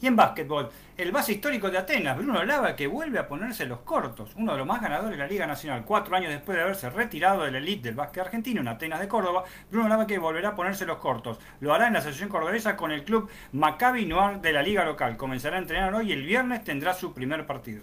Y 0.00 0.06
en 0.06 0.16
básquetbol, 0.16 0.68
el 0.98 1.10
base 1.10 1.32
histórico 1.32 1.70
de 1.70 1.78
Atenas, 1.78 2.18
Bruno 2.18 2.44
Lava, 2.44 2.76
que 2.76 2.86
vuelve 2.86 3.18
a 3.18 3.26
ponerse 3.26 3.64
los 3.64 3.80
cortos, 3.80 4.30
uno 4.36 4.52
de 4.52 4.58
los 4.58 4.66
más 4.66 4.82
ganadores 4.82 5.12
de 5.12 5.16
la 5.16 5.26
Liga 5.26 5.46
Nacional, 5.46 5.84
cuatro 5.86 6.14
años 6.14 6.30
después 6.30 6.56
de 6.56 6.64
haberse 6.64 6.90
retirado 6.90 7.44
de 7.44 7.50
la 7.50 7.58
elite 7.58 7.88
del 7.88 7.94
básquet 7.94 8.24
argentino 8.24 8.60
en 8.60 8.68
Atenas 8.68 9.00
de 9.00 9.08
Córdoba, 9.08 9.44
Bruno 9.70 9.88
Lava 9.88 10.06
que 10.06 10.18
volverá 10.18 10.50
a 10.50 10.54
ponerse 10.54 10.84
los 10.84 10.98
cortos. 10.98 11.38
Lo 11.60 11.72
hará 11.72 11.86
en 11.86 11.94
la 11.94 12.00
asociación 12.00 12.28
cordobesa 12.28 12.76
con 12.76 12.92
el 12.92 13.04
club 13.04 13.30
Maccabi 13.52 14.04
Noir 14.04 14.40
de 14.40 14.52
la 14.52 14.62
Liga 14.62 14.84
local. 14.84 15.16
Comenzará 15.16 15.56
a 15.56 15.60
entrenar 15.60 15.94
hoy 15.94 16.10
y 16.10 16.12
el 16.12 16.24
viernes 16.24 16.62
tendrá 16.62 16.92
su 16.92 17.14
primer 17.14 17.46
partido. 17.46 17.82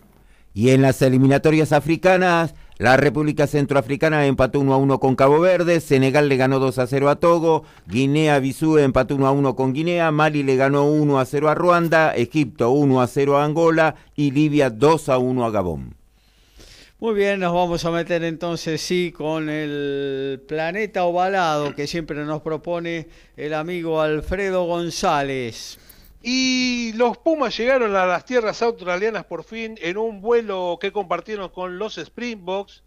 Y 0.54 0.70
en 0.70 0.84
las 0.84 1.02
eliminatorias 1.02 1.72
africanas, 1.72 2.54
la 2.78 2.98
República 2.98 3.46
Centroafricana 3.46 4.26
empató 4.26 4.60
1 4.60 4.74
a 4.74 4.78
1 4.78 5.00
con 5.00 5.16
Cabo 5.16 5.40
Verde, 5.40 5.80
Senegal 5.80 6.28
le 6.28 6.38
ganó 6.38 6.60
2 6.60 6.80
a 6.80 6.88
0 6.88 7.10
a 7.10 7.16
Togo, 7.18 7.64
Guinea-Bissau 7.88 8.78
empató 8.80 9.16
1 9.16 9.28
a 9.28 9.32
1 9.32 9.56
con 9.56 9.74
Guinea, 9.74 10.12
Mali 10.12 10.44
le 10.44 10.56
ganó 10.56 10.86
1 10.86 11.20
a 11.20 11.26
0 11.26 11.50
a 11.50 11.56
Ruanda, 11.56 12.16
Egipto 12.16 12.72
1 12.72 13.02
a 13.02 13.08
0 13.08 13.38
a 13.38 13.46
Angola 13.46 13.96
y 14.16 14.32
Libia 14.32 14.70
2 14.70 15.10
a 15.10 15.18
1 15.18 15.46
a 15.46 15.52
Gabón. 15.52 15.96
Muy 17.00 17.16
bien, 17.16 17.42
nos 17.42 17.54
vamos 17.54 17.84
a 17.84 17.92
meter 17.92 18.24
entonces 18.24 18.82
sí 18.82 19.14
con 19.16 19.50
el 19.50 20.42
planeta 20.48 21.04
ovalado 21.04 21.76
que 21.76 21.86
siempre 21.86 22.24
nos 22.24 22.42
propone 22.42 23.10
el 23.36 23.54
amigo 23.54 24.02
Alfredo 24.02 24.64
González. 24.64 25.78
Y 26.26 26.94
los 26.94 27.18
Pumas 27.18 27.58
llegaron 27.58 27.98
a 27.98 28.06
las 28.06 28.24
tierras 28.24 28.62
australianas 28.62 29.26
por 29.26 29.44
fin 29.44 29.78
en 29.82 29.98
un 29.98 30.22
vuelo 30.22 30.78
que 30.80 30.94
compartieron 30.94 31.50
con 31.50 31.78
los 31.78 31.98
Springboks 31.98 32.82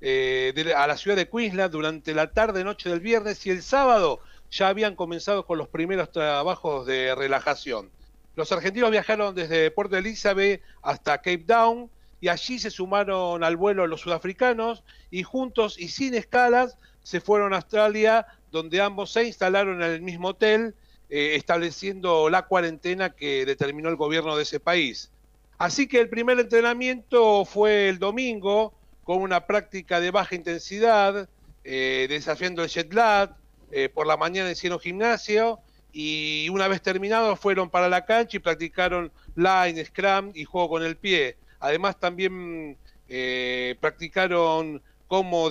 eh, 0.00 0.52
a 0.76 0.88
la 0.88 0.96
ciudad 0.96 1.16
de 1.16 1.28
Queensland 1.28 1.70
durante 1.70 2.12
la 2.14 2.32
tarde-noche 2.32 2.90
del 2.90 2.98
viernes 2.98 3.46
y 3.46 3.50
el 3.50 3.62
sábado 3.62 4.18
ya 4.50 4.66
habían 4.66 4.96
comenzado 4.96 5.46
con 5.46 5.56
los 5.56 5.68
primeros 5.68 6.10
trabajos 6.10 6.84
de 6.84 7.14
relajación. 7.14 7.90
Los 8.34 8.50
argentinos 8.50 8.90
viajaron 8.90 9.36
desde 9.36 9.70
Puerto 9.70 9.96
Elizabeth 9.96 10.60
hasta 10.82 11.18
Cape 11.18 11.44
Town 11.46 11.88
y 12.20 12.26
allí 12.26 12.58
se 12.58 12.72
sumaron 12.72 13.44
al 13.44 13.56
vuelo 13.56 13.86
los 13.86 14.00
sudafricanos 14.00 14.82
y 15.12 15.22
juntos 15.22 15.78
y 15.78 15.90
sin 15.90 16.14
escalas 16.14 16.76
se 17.04 17.20
fueron 17.20 17.52
a 17.52 17.58
Australia 17.58 18.26
donde 18.50 18.80
ambos 18.80 19.12
se 19.12 19.22
instalaron 19.22 19.80
en 19.80 19.92
el 19.92 20.02
mismo 20.02 20.30
hotel 20.30 20.74
eh, 21.12 21.34
estableciendo 21.34 22.30
la 22.30 22.46
cuarentena 22.46 23.10
que 23.10 23.44
determinó 23.44 23.88
el 23.88 23.96
gobierno 23.96 24.36
de 24.36 24.44
ese 24.44 24.60
país. 24.60 25.10
Así 25.58 25.88
que 25.88 25.98
el 25.98 26.08
primer 26.08 26.38
entrenamiento 26.38 27.44
fue 27.44 27.88
el 27.88 27.98
domingo, 27.98 28.72
con 29.02 29.20
una 29.20 29.44
práctica 29.44 29.98
de 29.98 30.12
baja 30.12 30.36
intensidad, 30.36 31.28
eh, 31.64 32.06
desafiando 32.08 32.62
el 32.62 32.68
jet 32.68 32.94
lag, 32.94 33.34
eh, 33.72 33.88
por 33.88 34.06
la 34.06 34.16
mañana 34.16 34.52
hicieron 34.52 34.78
gimnasio 34.78 35.58
y 35.92 36.48
una 36.48 36.68
vez 36.68 36.80
terminado 36.80 37.34
fueron 37.34 37.70
para 37.70 37.88
la 37.88 38.04
cancha 38.04 38.36
y 38.36 38.40
practicaron 38.40 39.10
line, 39.34 39.84
scrum 39.84 40.30
y 40.32 40.44
juego 40.44 40.68
con 40.68 40.84
el 40.84 40.96
pie. 40.96 41.36
Además 41.58 41.98
también 41.98 42.78
practicaron 43.80 44.80
cómo 45.08 45.50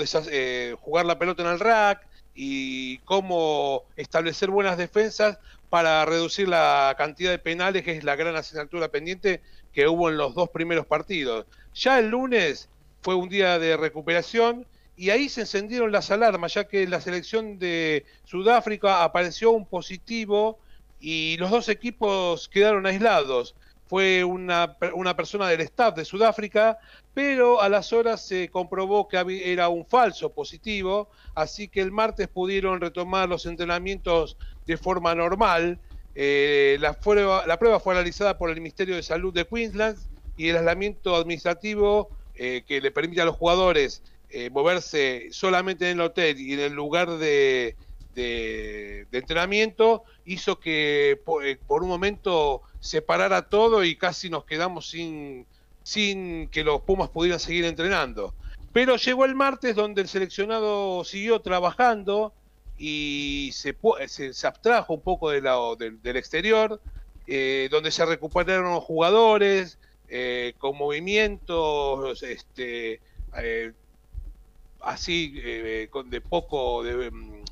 jugar 0.79 1.05
la 1.05 1.19
pelota 1.19 1.43
en 1.43 1.49
el 1.49 1.59
rack, 1.59 2.07
y 2.41 2.99
cómo 2.99 3.83
establecer 3.97 4.49
buenas 4.49 4.77
defensas 4.77 5.39
para 5.69 6.05
reducir 6.05 6.47
la 6.47 6.95
cantidad 6.97 7.31
de 7.31 7.37
penales, 7.37 7.83
que 7.83 7.97
es 7.97 8.05
la 8.05 8.15
gran 8.15 8.33
asignatura 8.37 8.87
pendiente 8.87 9.41
que 9.73 9.89
hubo 9.89 10.09
en 10.09 10.15
los 10.15 10.33
dos 10.35 10.49
primeros 10.49 10.85
partidos. 10.85 11.47
Ya 11.73 11.99
el 11.99 12.07
lunes 12.07 12.69
fue 13.01 13.15
un 13.15 13.27
día 13.27 13.59
de 13.59 13.75
recuperación 13.75 14.65
y 14.95 15.09
ahí 15.09 15.27
se 15.27 15.41
encendieron 15.41 15.91
las 15.91 16.11
alarmas, 16.11 16.53
ya 16.53 16.63
que 16.63 16.87
la 16.87 17.01
selección 17.01 17.59
de 17.59 18.05
Sudáfrica 18.23 19.03
apareció 19.03 19.51
un 19.51 19.65
positivo 19.65 20.59
y 21.01 21.35
los 21.39 21.51
dos 21.51 21.67
equipos 21.67 22.47
quedaron 22.47 22.85
aislados. 22.85 23.53
Fue 23.89 24.23
una, 24.23 24.77
una, 24.93 25.15
persona 25.15 25.47
del 25.47 25.61
staff 25.61 25.95
de 25.95 26.05
Sudáfrica, 26.05 26.77
pero 27.15 27.59
a 27.59 27.69
las 27.69 27.91
horas 27.91 28.23
se 28.23 28.47
comprobó 28.49 29.07
que 29.07 29.51
era 29.51 29.67
un 29.67 29.83
falso 29.83 30.31
positivo, 30.31 31.09
así 31.33 31.67
que 31.67 31.81
el 31.81 31.91
martes 31.91 32.27
pudieron 32.27 32.79
retomar 32.79 33.27
los 33.27 33.47
entrenamientos 33.47 34.37
de 34.67 34.77
forma 34.77 35.15
normal. 35.15 35.79
Eh, 36.13 36.77
la, 36.79 36.93
prueba, 36.93 37.47
la 37.47 37.57
prueba 37.57 37.79
fue 37.79 37.95
analizada 37.95 38.37
por 38.37 38.51
el 38.51 38.57
Ministerio 38.57 38.95
de 38.95 39.01
Salud 39.01 39.33
de 39.33 39.47
Queensland 39.47 39.97
y 40.37 40.49
el 40.49 40.57
aislamiento 40.57 41.15
administrativo 41.15 42.09
eh, 42.35 42.61
que 42.67 42.81
le 42.81 42.91
permite 42.91 43.21
a 43.21 43.25
los 43.25 43.37
jugadores 43.37 44.03
eh, 44.29 44.51
moverse 44.51 45.29
solamente 45.31 45.89
en 45.89 45.99
el 45.99 46.05
hotel 46.05 46.39
y 46.39 46.53
en 46.53 46.59
el 46.59 46.73
lugar 46.73 47.09
de, 47.17 47.75
de, 48.13 49.07
entrenamiento 49.11 50.03
hizo 50.25 50.59
que 50.59 51.19
por, 51.25 51.43
por 51.65 51.81
un 51.81 51.89
momento 51.89 52.61
se 52.79 53.01
parara 53.01 53.49
todo 53.49 53.83
y 53.83 53.95
casi 53.95 54.29
nos 54.29 54.45
quedamos 54.45 54.89
sin, 54.89 55.45
sin 55.83 56.47
que 56.49 56.63
los 56.63 56.81
Pumas 56.81 57.09
pudieran 57.09 57.39
seguir 57.39 57.65
entrenando. 57.65 58.33
Pero 58.71 58.95
llegó 58.97 59.25
el 59.25 59.35
martes 59.35 59.75
donde 59.75 60.01
el 60.01 60.07
seleccionado 60.07 61.03
siguió 61.03 61.41
trabajando 61.41 62.33
y 62.77 63.49
se, 63.53 63.75
se, 64.07 64.47
abstrajo 64.47 64.93
un 64.93 65.01
poco 65.01 65.31
de 65.31 65.41
del, 65.41 66.15
exterior, 66.15 66.79
eh, 67.27 67.67
donde 67.71 67.91
se 67.91 68.05
recuperaron 68.05 68.71
los 68.71 68.83
jugadores 68.83 69.79
eh, 70.07 70.53
con 70.57 70.77
movimientos 70.77 72.23
este, 72.23 73.01
eh, 73.37 73.73
así 74.79 75.31
de 75.31 76.21
poco, 76.27 76.83
de, 76.83 77.11
mm, 77.11 77.43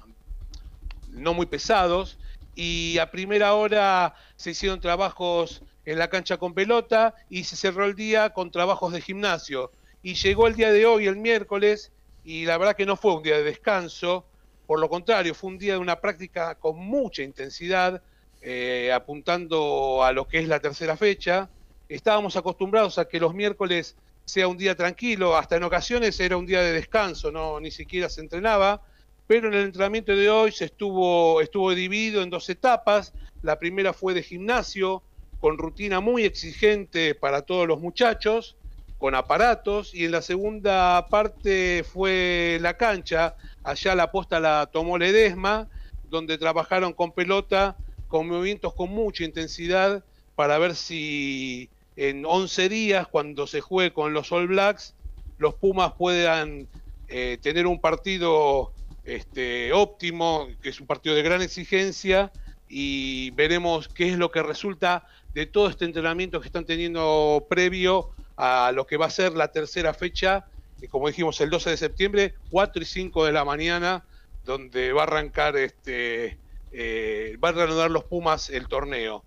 no 1.09 1.33
muy 1.33 1.45
pesados, 1.45 2.17
y 2.57 2.97
a 2.97 3.11
primera 3.11 3.53
hora 3.53 4.15
se 4.35 4.49
hicieron 4.49 4.81
trabajos 4.81 5.61
en 5.85 5.99
la 5.99 6.09
cancha 6.09 6.37
con 6.37 6.55
pelota 6.55 7.13
y 7.29 7.43
se 7.43 7.55
cerró 7.55 7.85
el 7.85 7.93
día 7.93 8.31
con 8.31 8.49
trabajos 8.49 8.91
de 8.93 8.99
gimnasio. 8.99 9.71
Y 10.01 10.15
llegó 10.15 10.47
el 10.47 10.55
día 10.55 10.71
de 10.71 10.87
hoy, 10.87 11.05
el 11.05 11.17
miércoles, 11.17 11.91
y 12.23 12.45
la 12.45 12.57
verdad 12.57 12.75
que 12.75 12.87
no 12.87 12.95
fue 12.95 13.13
un 13.13 13.21
día 13.21 13.37
de 13.37 13.43
descanso, 13.43 14.25
por 14.65 14.79
lo 14.79 14.89
contrario, 14.89 15.35
fue 15.35 15.51
un 15.51 15.59
día 15.59 15.73
de 15.73 15.79
una 15.79 16.01
práctica 16.01 16.55
con 16.55 16.77
mucha 16.77 17.21
intensidad, 17.21 18.01
eh, 18.41 18.91
apuntando 18.91 20.03
a 20.03 20.11
lo 20.11 20.27
que 20.27 20.39
es 20.39 20.47
la 20.47 20.59
tercera 20.59 20.97
fecha. 20.97 21.51
Estábamos 21.87 22.37
acostumbrados 22.37 22.97
a 22.97 23.07
que 23.07 23.19
los 23.19 23.35
miércoles 23.35 23.95
sea 24.25 24.47
un 24.47 24.57
día 24.57 24.73
tranquilo, 24.73 25.37
hasta 25.37 25.57
en 25.57 25.63
ocasiones 25.63 26.19
era 26.19 26.35
un 26.35 26.47
día 26.47 26.63
de 26.63 26.73
descanso, 26.73 27.31
no 27.31 27.59
ni 27.59 27.69
siquiera 27.69 28.09
se 28.09 28.21
entrenaba 28.21 28.81
pero 29.27 29.49
en 29.49 29.53
el 29.53 29.65
entrenamiento 29.65 30.15
de 30.15 30.29
hoy 30.29 30.51
se 30.51 30.65
estuvo, 30.65 31.41
estuvo 31.41 31.75
dividido 31.75 32.23
en 32.23 32.29
dos 32.29 32.49
etapas. 32.49 33.13
La 33.41 33.59
primera 33.59 33.93
fue 33.93 34.13
de 34.13 34.23
gimnasio, 34.23 35.03
con 35.39 35.57
rutina 35.57 35.99
muy 35.99 36.23
exigente 36.23 37.13
para 37.13 37.41
todos 37.41 37.67
los 37.67 37.79
muchachos, 37.79 38.55
con 38.97 39.13
aparatos, 39.13 39.93
y 39.93 40.05
en 40.05 40.11
la 40.11 40.21
segunda 40.21 41.07
parte 41.09 41.83
fue 41.83 42.57
la 42.61 42.75
cancha, 42.75 43.35
allá 43.63 43.93
la 43.93 44.11
posta 44.11 44.39
la 44.39 44.69
tomó 44.71 44.97
Ledesma, 44.97 45.67
donde 46.09 46.37
trabajaron 46.37 46.93
con 46.93 47.11
pelota, 47.11 47.77
con 48.07 48.27
movimientos 48.27 48.73
con 48.73 48.89
mucha 48.89 49.25
intensidad, 49.25 50.03
para 50.35 50.57
ver 50.57 50.73
si 50.73 51.69
en 51.97 52.25
11 52.25 52.69
días, 52.69 53.07
cuando 53.07 53.45
se 53.45 53.59
juegue 53.59 53.91
con 53.91 54.13
los 54.13 54.31
All 54.31 54.47
Blacks, 54.47 54.95
los 55.37 55.53
Pumas 55.55 55.93
puedan 55.93 56.67
eh, 57.09 57.37
tener 57.41 57.67
un 57.67 57.79
partido 57.79 58.71
este, 59.07 59.71
óptimo, 59.71 60.49
que 60.61 60.69
es 60.69 60.79
un 60.81 60.85
partido 60.85 61.15
de 61.15 61.23
gran 61.23 61.41
exigencia, 61.41 62.31
y 62.69 63.31
veremos 63.31 63.87
qué 63.87 64.09
es 64.09 64.17
lo 64.17 64.29
que 64.29 64.43
resulta 64.43 65.07
de 65.33 65.45
todo 65.45 65.69
este 65.69 65.85
entrenamiento 65.85 66.41
que 66.41 66.47
están 66.47 66.65
teniendo 66.65 67.47
previo 67.49 68.09
a 68.35 68.71
lo 68.73 68.85
que 68.85 68.97
va 68.97 69.05
a 69.05 69.09
ser 69.09 69.31
la 69.31 69.47
tercera 69.47 69.93
fecha, 69.93 70.45
como 70.91 71.07
dijimos, 71.07 71.39
el 71.39 71.49
12 71.49 71.71
de 71.71 71.77
septiembre, 71.77 72.33
4 72.51 72.81
y 72.81 72.85
5 72.85 73.25
de 73.25 73.31
la 73.31 73.45
mañana, 73.45 74.03
donde 74.45 74.91
va 74.91 75.01
a 75.01 75.05
arrancar 75.05 75.55
este, 75.55 76.37
eh, 76.73 77.37
va 77.43 77.49
a 77.49 77.53
reanudar 77.53 77.89
los 77.89 78.03
Pumas 78.03 78.49
el 78.49 78.67
torneo. 78.67 79.23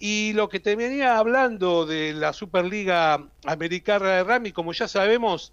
Y 0.00 0.32
lo 0.32 0.48
que 0.48 0.60
te 0.60 0.74
venía 0.74 1.18
hablando 1.18 1.86
de 1.86 2.14
la 2.14 2.32
Superliga 2.32 3.28
Americana 3.44 4.10
de 4.10 4.24
Rami, 4.24 4.50
como 4.50 4.72
ya 4.72 4.88
sabemos, 4.88 5.52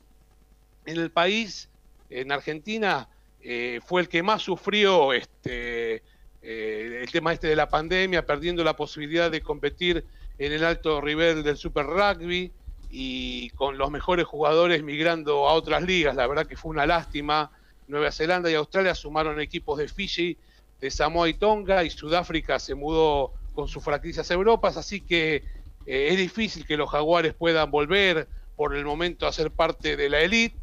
en 0.85 0.97
el 0.97 1.11
país, 1.11 1.69
en 2.09 2.31
Argentina, 2.31 3.09
eh, 3.41 3.79
fue 3.85 4.01
el 4.01 4.09
que 4.09 4.23
más 4.23 4.41
sufrió 4.41 5.13
este, 5.13 6.03
eh, 6.41 6.99
el 7.01 7.11
tema 7.11 7.33
este 7.33 7.47
de 7.47 7.55
la 7.55 7.69
pandemia, 7.69 8.25
perdiendo 8.25 8.63
la 8.63 8.75
posibilidad 8.75 9.29
de 9.31 9.41
competir 9.41 10.05
en 10.37 10.51
el 10.53 10.63
alto 10.63 11.01
nivel 11.01 11.43
del 11.43 11.57
Super 11.57 11.85
Rugby 11.85 12.51
y 12.89 13.49
con 13.51 13.77
los 13.77 13.91
mejores 13.91 14.25
jugadores 14.25 14.83
migrando 14.83 15.47
a 15.47 15.53
otras 15.53 15.83
ligas. 15.83 16.15
La 16.15 16.27
verdad 16.27 16.45
que 16.45 16.55
fue 16.55 16.71
una 16.71 16.85
lástima. 16.85 17.51
Nueva 17.87 18.11
Zelanda 18.11 18.51
y 18.51 18.53
Australia 18.53 18.93
sumaron 18.93 19.39
equipos 19.39 19.77
de 19.77 19.87
Fiji, 19.87 20.37
de 20.81 20.91
Samoa 20.91 21.29
y 21.29 21.33
Tonga 21.33 21.83
y 21.83 21.89
Sudáfrica 21.89 22.59
se 22.59 22.75
mudó 22.75 23.33
con 23.53 23.67
sus 23.67 23.83
franquicias 23.83 24.29
a 24.29 24.33
Europa, 24.33 24.67
así 24.67 25.01
que 25.01 25.43
eh, 25.85 26.09
es 26.11 26.17
difícil 26.17 26.65
que 26.65 26.77
los 26.77 26.89
jaguares 26.89 27.33
puedan 27.33 27.71
volver 27.71 28.27
por 28.57 28.75
el 28.75 28.83
momento 28.83 29.25
a 29.25 29.31
ser 29.31 29.51
parte 29.51 29.95
de 29.95 30.09
la 30.09 30.19
elite 30.19 30.57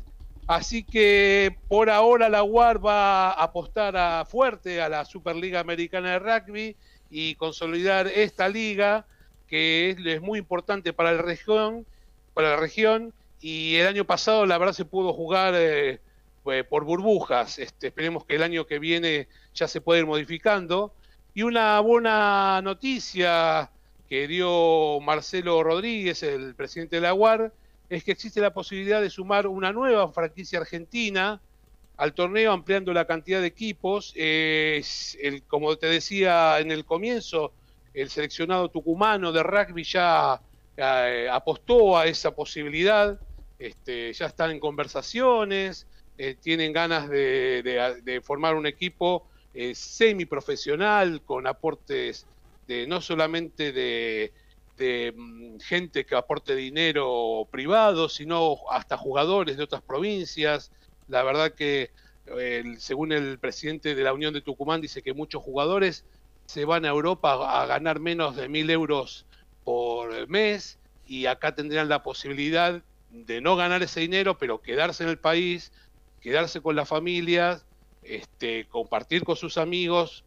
Así 0.46 0.84
que 0.84 1.56
por 1.68 1.88
ahora 1.88 2.28
la 2.28 2.42
UAR 2.42 2.84
va 2.84 3.30
a 3.30 3.44
apostar 3.44 3.96
a 3.96 4.24
fuerte 4.26 4.82
a 4.82 4.88
la 4.88 5.04
Superliga 5.04 5.60
Americana 5.60 6.12
de 6.12 6.18
Rugby 6.18 6.76
y 7.10 7.34
consolidar 7.36 8.06
esta 8.08 8.48
liga 8.48 9.06
que 9.48 9.90
es, 9.90 10.20
muy 10.20 10.38
importante 10.38 10.92
para 10.92 11.12
la 11.12 11.22
región, 11.22 11.86
y 13.40 13.76
el 13.76 13.86
año 13.86 14.06
pasado 14.06 14.46
la 14.46 14.56
verdad 14.56 14.72
se 14.72 14.86
pudo 14.86 15.12
jugar 15.12 15.52
eh, 15.54 16.00
pues, 16.42 16.64
por 16.64 16.84
burbujas. 16.84 17.58
Este, 17.58 17.88
esperemos 17.88 18.24
que 18.24 18.36
el 18.36 18.42
año 18.42 18.66
que 18.66 18.78
viene 18.78 19.28
ya 19.54 19.68
se 19.68 19.82
pueda 19.82 20.00
ir 20.00 20.06
modificando. 20.06 20.94
Y 21.34 21.42
una 21.42 21.78
buena 21.80 22.62
noticia 22.62 23.70
que 24.08 24.28
dio 24.28 24.98
Marcelo 25.00 25.62
Rodríguez, 25.62 26.22
el 26.22 26.54
presidente 26.54 26.96
de 26.96 27.02
la 27.02 27.12
UAR, 27.12 27.52
es 27.88 28.04
que 28.04 28.12
existe 28.12 28.40
la 28.40 28.52
posibilidad 28.52 29.00
de 29.00 29.10
sumar 29.10 29.46
una 29.46 29.72
nueva 29.72 30.10
franquicia 30.12 30.58
argentina 30.58 31.40
al 31.96 32.12
torneo 32.12 32.52
ampliando 32.52 32.92
la 32.92 33.06
cantidad 33.06 33.40
de 33.40 33.46
equipos. 33.46 34.14
como 35.48 35.76
te 35.76 35.86
decía 35.86 36.58
en 36.60 36.70
el 36.70 36.84
comienzo, 36.84 37.52
el 37.92 38.10
seleccionado 38.10 38.68
tucumano 38.68 39.30
de 39.32 39.42
rugby 39.42 39.84
ya 39.84 40.40
eh, 40.76 41.28
apostó 41.30 41.96
a 41.96 42.06
esa 42.06 42.34
posibilidad, 42.34 43.18
este, 43.58 44.12
ya 44.12 44.26
están 44.26 44.50
en 44.50 44.58
conversaciones, 44.58 45.86
eh, 46.18 46.36
tienen 46.40 46.72
ganas 46.72 47.08
de, 47.08 48.20
formar 48.24 48.56
un 48.56 48.66
equipo 48.66 49.28
eh, 49.54 49.74
semiprofesional 49.74 51.22
con 51.22 51.46
aportes 51.46 52.26
de 52.66 52.86
no 52.86 53.00
solamente 53.00 53.72
de 53.72 54.32
de 54.76 55.12
mm, 55.16 55.58
gente 55.60 56.04
que 56.04 56.16
aporte 56.16 56.54
dinero 56.54 57.48
privado, 57.50 58.08
sino 58.08 58.56
hasta 58.70 58.96
jugadores 58.96 59.56
de 59.56 59.64
otras 59.64 59.82
provincias. 59.82 60.72
La 61.08 61.22
verdad 61.22 61.52
que, 61.52 61.90
según 62.78 63.12
el 63.12 63.38
presidente 63.38 63.94
de 63.94 64.02
la 64.02 64.12
Unión 64.12 64.32
de 64.32 64.40
Tucumán, 64.40 64.80
dice 64.80 65.02
que 65.02 65.12
muchos 65.12 65.42
jugadores 65.42 66.04
se 66.46 66.64
van 66.64 66.84
a 66.84 66.88
Europa 66.88 67.62
a 67.62 67.66
ganar 67.66 68.00
menos 68.00 68.36
de 68.36 68.48
mil 68.48 68.70
euros 68.70 69.26
por 69.64 70.28
mes 70.28 70.78
y 71.06 71.26
acá 71.26 71.54
tendrían 71.54 71.88
la 71.88 72.02
posibilidad 72.02 72.82
de 73.10 73.40
no 73.40 73.56
ganar 73.56 73.82
ese 73.82 74.00
dinero, 74.00 74.38
pero 74.38 74.60
quedarse 74.60 75.04
en 75.04 75.10
el 75.10 75.18
país, 75.18 75.72
quedarse 76.20 76.60
con 76.60 76.76
la 76.76 76.84
familia, 76.84 77.62
este, 78.02 78.66
compartir 78.66 79.24
con 79.24 79.36
sus 79.36 79.56
amigos, 79.56 80.24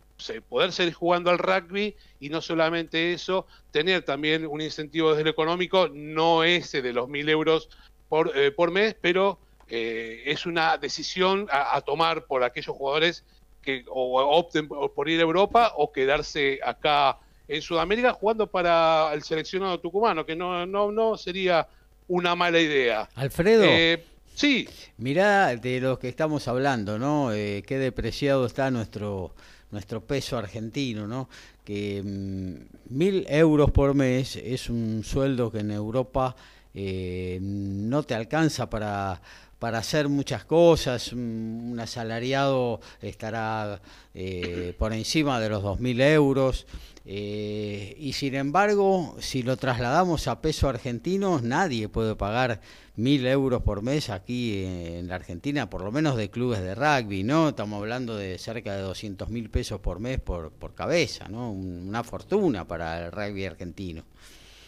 poder 0.50 0.72
seguir 0.72 0.94
jugando 0.94 1.30
al 1.30 1.38
rugby 1.38 1.96
y 2.20 2.30
no 2.30 2.42
solamente 2.42 3.14
eso, 3.14 3.46
tener 3.72 4.04
también 4.04 4.48
un 4.48 4.62
incentivo 4.62 5.12
desde 5.12 5.24
lo 5.24 5.30
económico, 5.30 5.90
no 5.94 6.44
ese 6.44 6.82
de 6.82 6.94
los 6.94 7.08
mil 7.08 7.30
euros 7.30 7.70
por, 8.10 8.36
eh, 8.36 8.52
por 8.52 8.72
mes, 8.72 8.96
pero 9.00 9.40
eh, 9.70 10.24
es 10.26 10.46
una 10.46 10.78
decisión 10.78 11.48
a, 11.52 11.80
tomar 11.82 12.26
por 12.26 12.44
aquellos 12.44 12.76
jugadores 12.76 13.24
que 13.62 13.84
opten 13.90 14.68
por 14.68 15.10
ir 15.10 15.20
a 15.20 15.24
Europa 15.24 15.74
o 15.76 15.92
quedarse 15.92 16.60
acá 16.64 17.20
en 17.50 17.62
Sudamérica 17.62 18.14
jugando 18.14 18.48
para 18.48 19.12
el 19.14 19.24
seleccionado 19.24 19.80
tucumano, 19.80 20.26
que 20.26 20.36
no, 20.36 20.66
no, 20.66 20.92
no 20.92 21.18
sería 21.18 21.68
una 22.08 22.34
mala 22.34 22.60
idea. 22.60 23.10
Alfredo. 23.16 23.66
Eh, 23.66 24.06
sí. 24.34 24.70
Mirá 24.98 25.54
de 25.56 25.82
lo 25.82 26.00
que 26.00 26.08
estamos 26.08 26.48
hablando, 26.48 26.98
¿no? 26.98 27.32
qué 27.32 27.78
depreciado 27.78 28.46
está 28.46 28.72
nuestro 28.72 29.34
nuestro 29.72 30.02
peso 30.02 30.38
argentino, 30.38 31.08
¿no? 31.08 31.30
que 31.64 32.02
mm, 32.02 32.96
mil 32.96 33.26
euros 33.28 33.72
por 33.72 33.94
mes 33.94 34.38
es 34.38 34.70
un 34.70 35.04
sueldo 35.04 35.52
que 35.52 35.60
en 35.60 35.72
Europa 35.72 36.36
eh, 36.74 37.40
no 37.42 38.04
te 38.04 38.14
alcanza 38.16 38.70
para, 38.70 39.22
para 39.60 39.80
hacer 39.80 40.10
muchas 40.10 40.46
cosas. 40.46 41.12
Un, 41.12 41.78
asalariado 41.80 42.80
estará 43.02 43.82
eh, 44.14 44.74
por 44.78 44.94
encima 44.94 45.40
de 45.40 45.50
los 45.50 45.64
2.000 45.64 46.02
euros. 46.14 46.66
Eh, 47.06 47.96
y 48.00 48.14
sin 48.14 48.36
embargo, 48.36 49.16
si 49.20 49.44
lo 49.44 49.58
trasladamos 49.58 50.28
a 50.28 50.42
peso 50.42 50.70
argentino, 50.70 51.40
nadie 51.42 51.90
puede 51.90 52.16
pagar 52.16 52.62
mil 52.98 53.26
euros 53.26 53.62
por 53.62 53.84
mes 53.84 54.10
aquí 54.10 54.66
en 54.66 55.08
la 55.08 55.16
Argentina, 55.16 55.70
por 55.70 55.84
lo 55.84 55.92
menos 55.92 56.18
de 56.18 56.30
clubes 56.30 56.62
de 56.62 56.76
rugby, 56.76 57.24
¿no? 57.24 57.50
Estamos 57.50 57.80
hablando 57.80 58.18
de 58.18 58.38
cerca 58.38 58.76
de 58.76 58.82
200 58.82 59.30
mil 59.30 59.50
pesos 59.50 59.80
por 59.80 60.00
mes 60.00 60.20
por, 60.20 60.52
por 60.52 60.74
cabeza, 60.74 61.28
¿no? 61.30 61.52
Una 61.52 62.04
fortuna 62.04 62.68
para 62.68 63.06
el 63.06 63.12
rugby 63.12 63.46
argentino. 63.46 64.04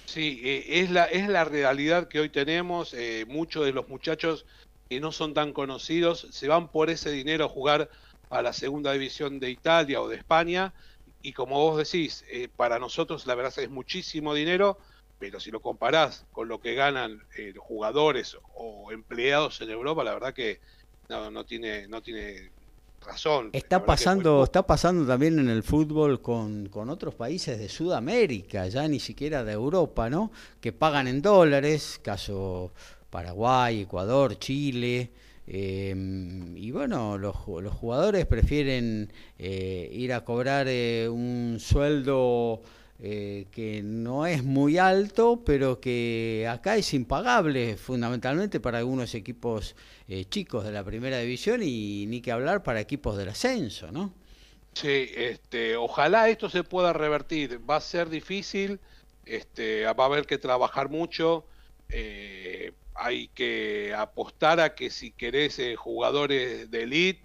Sí, 0.05 0.41
eh, 0.43 0.63
es, 0.81 0.91
la, 0.91 1.05
es 1.05 1.27
la 1.27 1.43
realidad 1.43 2.07
que 2.07 2.19
hoy 2.19 2.29
tenemos. 2.29 2.93
Eh, 2.93 3.25
muchos 3.27 3.65
de 3.65 3.73
los 3.73 3.89
muchachos 3.89 4.45
que 4.89 4.99
no 4.99 5.11
son 5.11 5.33
tan 5.33 5.51
conocidos 5.51 6.27
se 6.31 6.47
van 6.47 6.69
por 6.69 6.89
ese 6.89 7.11
dinero 7.11 7.45
a 7.45 7.49
jugar 7.49 7.89
a 8.29 8.41
la 8.41 8.53
segunda 8.53 8.93
división 8.93 9.39
de 9.39 9.49
Italia 9.49 10.01
o 10.01 10.07
de 10.07 10.17
España 10.17 10.73
y 11.21 11.33
como 11.33 11.59
vos 11.59 11.77
decís, 11.77 12.23
eh, 12.31 12.47
para 12.55 12.79
nosotros 12.79 13.27
la 13.27 13.35
verdad 13.35 13.53
es 13.57 13.69
muchísimo 13.69 14.33
dinero, 14.33 14.77
pero 15.19 15.39
si 15.39 15.51
lo 15.51 15.61
comparás 15.61 16.25
con 16.31 16.47
lo 16.47 16.59
que 16.59 16.73
ganan 16.73 17.21
eh, 17.37 17.53
jugadores 17.57 18.37
o 18.55 18.91
empleados 18.91 19.59
en 19.61 19.69
Europa, 19.69 20.03
la 20.03 20.13
verdad 20.13 20.33
que 20.33 20.59
no, 21.09 21.29
no 21.29 21.45
tiene, 21.45 21.87
no 21.87 22.01
tiene 22.01 22.51
razón. 23.05 23.49
Está 23.53 23.85
pasando, 23.85 24.43
está 24.43 24.65
pasando 24.65 25.05
también 25.05 25.39
en 25.39 25.49
el 25.49 25.63
fútbol 25.63 26.21
con, 26.21 26.69
con 26.69 26.89
otros 26.89 27.15
países 27.15 27.59
de 27.59 27.69
Sudamérica, 27.69 28.67
ya 28.67 28.87
ni 28.87 28.99
siquiera 28.99 29.43
de 29.43 29.53
Europa, 29.53 30.09
¿no? 30.09 30.31
Que 30.61 30.71
pagan 30.71 31.07
en 31.07 31.21
dólares, 31.21 31.99
caso 32.01 32.71
Paraguay, 33.09 33.81
Ecuador, 33.81 34.37
Chile. 34.39 35.11
Em, 35.47 36.55
y 36.55 36.69
bueno, 36.71 37.17
los, 37.17 37.35
los 37.47 37.73
jugadores 37.73 38.27
prefieren 38.27 39.11
eh, 39.39 39.89
ir 39.91 40.13
a 40.13 40.23
cobrar 40.23 40.67
eh, 40.69 41.09
un 41.09 41.57
sueldo 41.59 42.61
eh, 43.01 43.47
que 43.51 43.81
no 43.83 44.25
es 44.25 44.43
muy 44.43 44.77
alto, 44.77 45.41
pero 45.45 45.79
que 45.79 46.47
acá 46.49 46.77
es 46.77 46.93
impagable 46.93 47.77
fundamentalmente 47.77 48.59
para 48.59 48.79
algunos 48.79 49.15
equipos 49.15 49.75
chicos 50.29 50.63
de 50.63 50.71
la 50.71 50.83
primera 50.83 51.19
división 51.19 51.61
y 51.63 52.05
ni 52.07 52.21
que 52.21 52.31
hablar 52.31 52.63
para 52.63 52.81
equipos 52.81 53.15
del 53.15 53.29
ascenso, 53.29 53.91
¿no? 53.91 54.13
Sí, 54.73 55.11
este, 55.15 55.75
ojalá 55.75 56.29
esto 56.29 56.49
se 56.49 56.63
pueda 56.63 56.93
revertir. 56.93 57.59
Va 57.69 57.77
a 57.77 57.81
ser 57.81 58.09
difícil, 58.09 58.79
este, 59.25 59.83
va 59.85 60.03
a 60.03 60.07
haber 60.07 60.25
que 60.25 60.37
trabajar 60.37 60.89
mucho. 60.89 61.45
Eh, 61.89 62.71
hay 62.95 63.29
que 63.29 63.93
apostar 63.95 64.59
a 64.59 64.75
que 64.75 64.89
si 64.89 65.11
querés 65.11 65.59
eh, 65.59 65.75
jugadores 65.75 66.69
de 66.71 66.83
elite, 66.83 67.23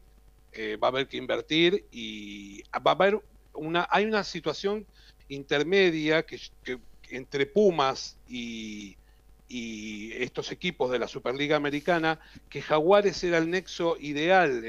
eh, 0.52 0.76
va 0.76 0.88
a 0.88 0.90
haber 0.90 1.08
que 1.08 1.16
invertir 1.16 1.86
y 1.90 2.62
va 2.74 2.92
a 2.92 2.94
haber 2.94 3.20
una, 3.52 3.86
hay 3.90 4.04
una 4.04 4.24
situación 4.24 4.86
intermedia 5.28 6.24
que, 6.24 6.38
entre 7.10 7.46
Pumas 7.46 8.16
y, 8.28 8.96
estos 9.46 10.50
equipos 10.50 10.90
de 10.90 10.98
la 10.98 11.06
Superliga 11.06 11.54
Americana, 11.54 12.18
que 12.48 12.60
Jaguares 12.60 13.22
era 13.22 13.38
el 13.38 13.48
nexo 13.50 13.96
ideal 14.00 14.64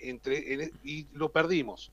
entre, 0.00 0.72
y 0.82 1.06
lo 1.12 1.30
perdimos. 1.30 1.92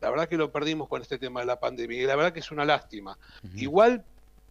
La 0.00 0.08
verdad 0.08 0.28
que 0.28 0.38
lo 0.38 0.50
perdimos 0.50 0.88
con 0.88 1.02
este 1.02 1.18
tema 1.18 1.40
de 1.40 1.46
la 1.46 1.60
pandemia 1.60 2.00
y 2.00 2.06
la 2.06 2.16
verdad 2.16 2.32
que 2.32 2.40
es 2.40 2.50
una 2.50 2.64
lástima. 2.64 3.18
Igual 3.54 4.02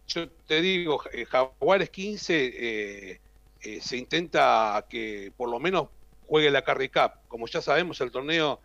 yo 0.06 0.28
te 0.28 0.60
digo, 0.60 1.02
eh, 1.12 1.24
Jaguares 1.24 1.90
15 1.90 2.34
eh, 2.34 3.20
eh, 3.62 3.80
se 3.80 3.96
intenta 3.96 4.86
que 4.88 5.32
por 5.36 5.48
lo 5.48 5.58
menos 5.58 5.88
juegue 6.26 6.50
la 6.50 6.62
Carry 6.62 6.88
Cup. 6.88 7.12
Como 7.28 7.46
ya 7.46 7.62
sabemos, 7.62 8.00
el 8.00 8.10
torneo 8.10 8.60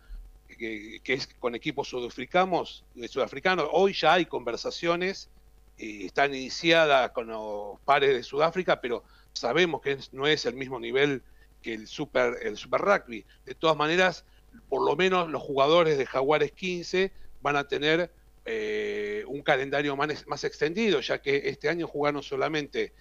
que, 0.56 1.00
es 1.04 1.26
con 1.38 1.54
equipos 1.54 1.88
sudafricanos, 1.88 2.84
sudafricanos, 3.08 3.68
hoy 3.72 3.92
ya 3.92 4.14
hay 4.14 4.26
conversaciones, 4.26 5.28
están 5.76 6.34
iniciadas 6.34 7.10
con 7.12 7.28
los 7.28 7.78
pares 7.84 8.14
de 8.14 8.22
Sudáfrica, 8.22 8.80
pero 8.80 9.04
sabemos 9.32 9.80
que 9.80 9.98
no 10.12 10.26
es 10.26 10.44
el 10.46 10.54
mismo 10.54 10.80
nivel 10.80 11.22
que 11.62 11.74
el 11.74 11.86
Super, 11.86 12.38
el 12.42 12.56
super 12.56 12.80
Rugby. 12.80 13.24
De 13.44 13.54
todas 13.54 13.76
maneras, 13.76 14.24
por 14.68 14.84
lo 14.84 14.96
menos 14.96 15.28
los 15.30 15.42
jugadores 15.42 15.98
de 15.98 16.06
Jaguares 16.06 16.52
15 16.52 17.12
van 17.40 17.56
a 17.56 17.68
tener 17.68 18.10
eh, 18.44 19.24
un 19.26 19.42
calendario 19.42 19.94
más, 19.96 20.26
más, 20.26 20.44
extendido, 20.44 21.00
ya 21.00 21.20
que 21.20 21.48
este 21.48 21.68
año 21.68 21.86
jugaron 21.86 22.22
solamente, 22.22 22.92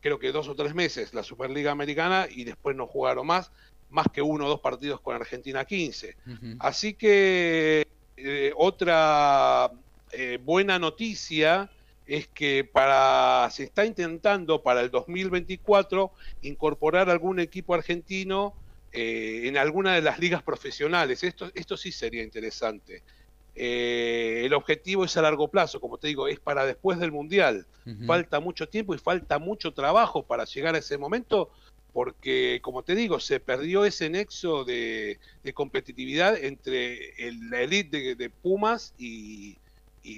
creo 0.00 0.18
que 0.18 0.32
dos 0.32 0.48
o 0.48 0.54
tres 0.54 0.74
meses, 0.74 1.14
la 1.14 1.22
Superliga 1.22 1.70
Americana 1.70 2.26
y 2.30 2.44
después 2.44 2.76
no 2.76 2.86
jugaron 2.86 3.26
más, 3.26 3.50
más 3.92 4.06
que 4.12 4.22
uno 4.22 4.46
o 4.46 4.48
dos 4.48 4.60
partidos 4.60 5.00
con 5.00 5.14
Argentina 5.14 5.64
15. 5.64 6.16
Así 6.58 6.94
que 6.94 7.86
eh, 8.16 8.52
otra 8.56 9.70
eh, 10.10 10.38
buena 10.42 10.78
noticia 10.78 11.70
es 12.06 12.26
que 12.28 12.64
para 12.64 13.48
se 13.50 13.64
está 13.64 13.84
intentando 13.84 14.62
para 14.62 14.80
el 14.80 14.90
2024 14.90 16.12
incorporar 16.42 17.08
algún 17.08 17.38
equipo 17.38 17.74
argentino 17.74 18.54
en 18.94 19.56
alguna 19.56 19.94
de 19.94 20.02
las 20.02 20.18
ligas 20.18 20.42
profesionales. 20.42 21.24
Esto, 21.24 21.50
esto 21.54 21.78
sí 21.78 21.90
sería 21.92 22.22
interesante. 22.22 23.02
Eh, 23.54 24.42
el 24.46 24.54
objetivo 24.54 25.04
es 25.04 25.16
a 25.16 25.22
largo 25.22 25.48
plazo, 25.48 25.80
como 25.80 25.98
te 25.98 26.08
digo, 26.08 26.26
es 26.26 26.40
para 26.40 26.64
después 26.64 26.98
del 26.98 27.12
Mundial. 27.12 27.66
Falta 28.06 28.38
mucho 28.38 28.68
tiempo 28.68 28.94
y 28.94 28.98
falta 28.98 29.38
mucho 29.38 29.72
trabajo 29.72 30.24
para 30.24 30.44
llegar 30.44 30.76
a 30.76 30.78
ese 30.78 30.98
momento, 30.98 31.50
porque, 31.92 32.60
como 32.62 32.82
te 32.82 32.94
digo, 32.94 33.20
se 33.20 33.38
perdió 33.40 33.84
ese 33.84 34.08
nexo 34.08 34.64
de, 34.64 35.18
competitividad 35.54 36.42
entre 36.42 36.98
la 37.50 37.60
elite 37.60 38.14
de, 38.14 38.30
Pumas 38.30 38.94
y, 38.98 39.58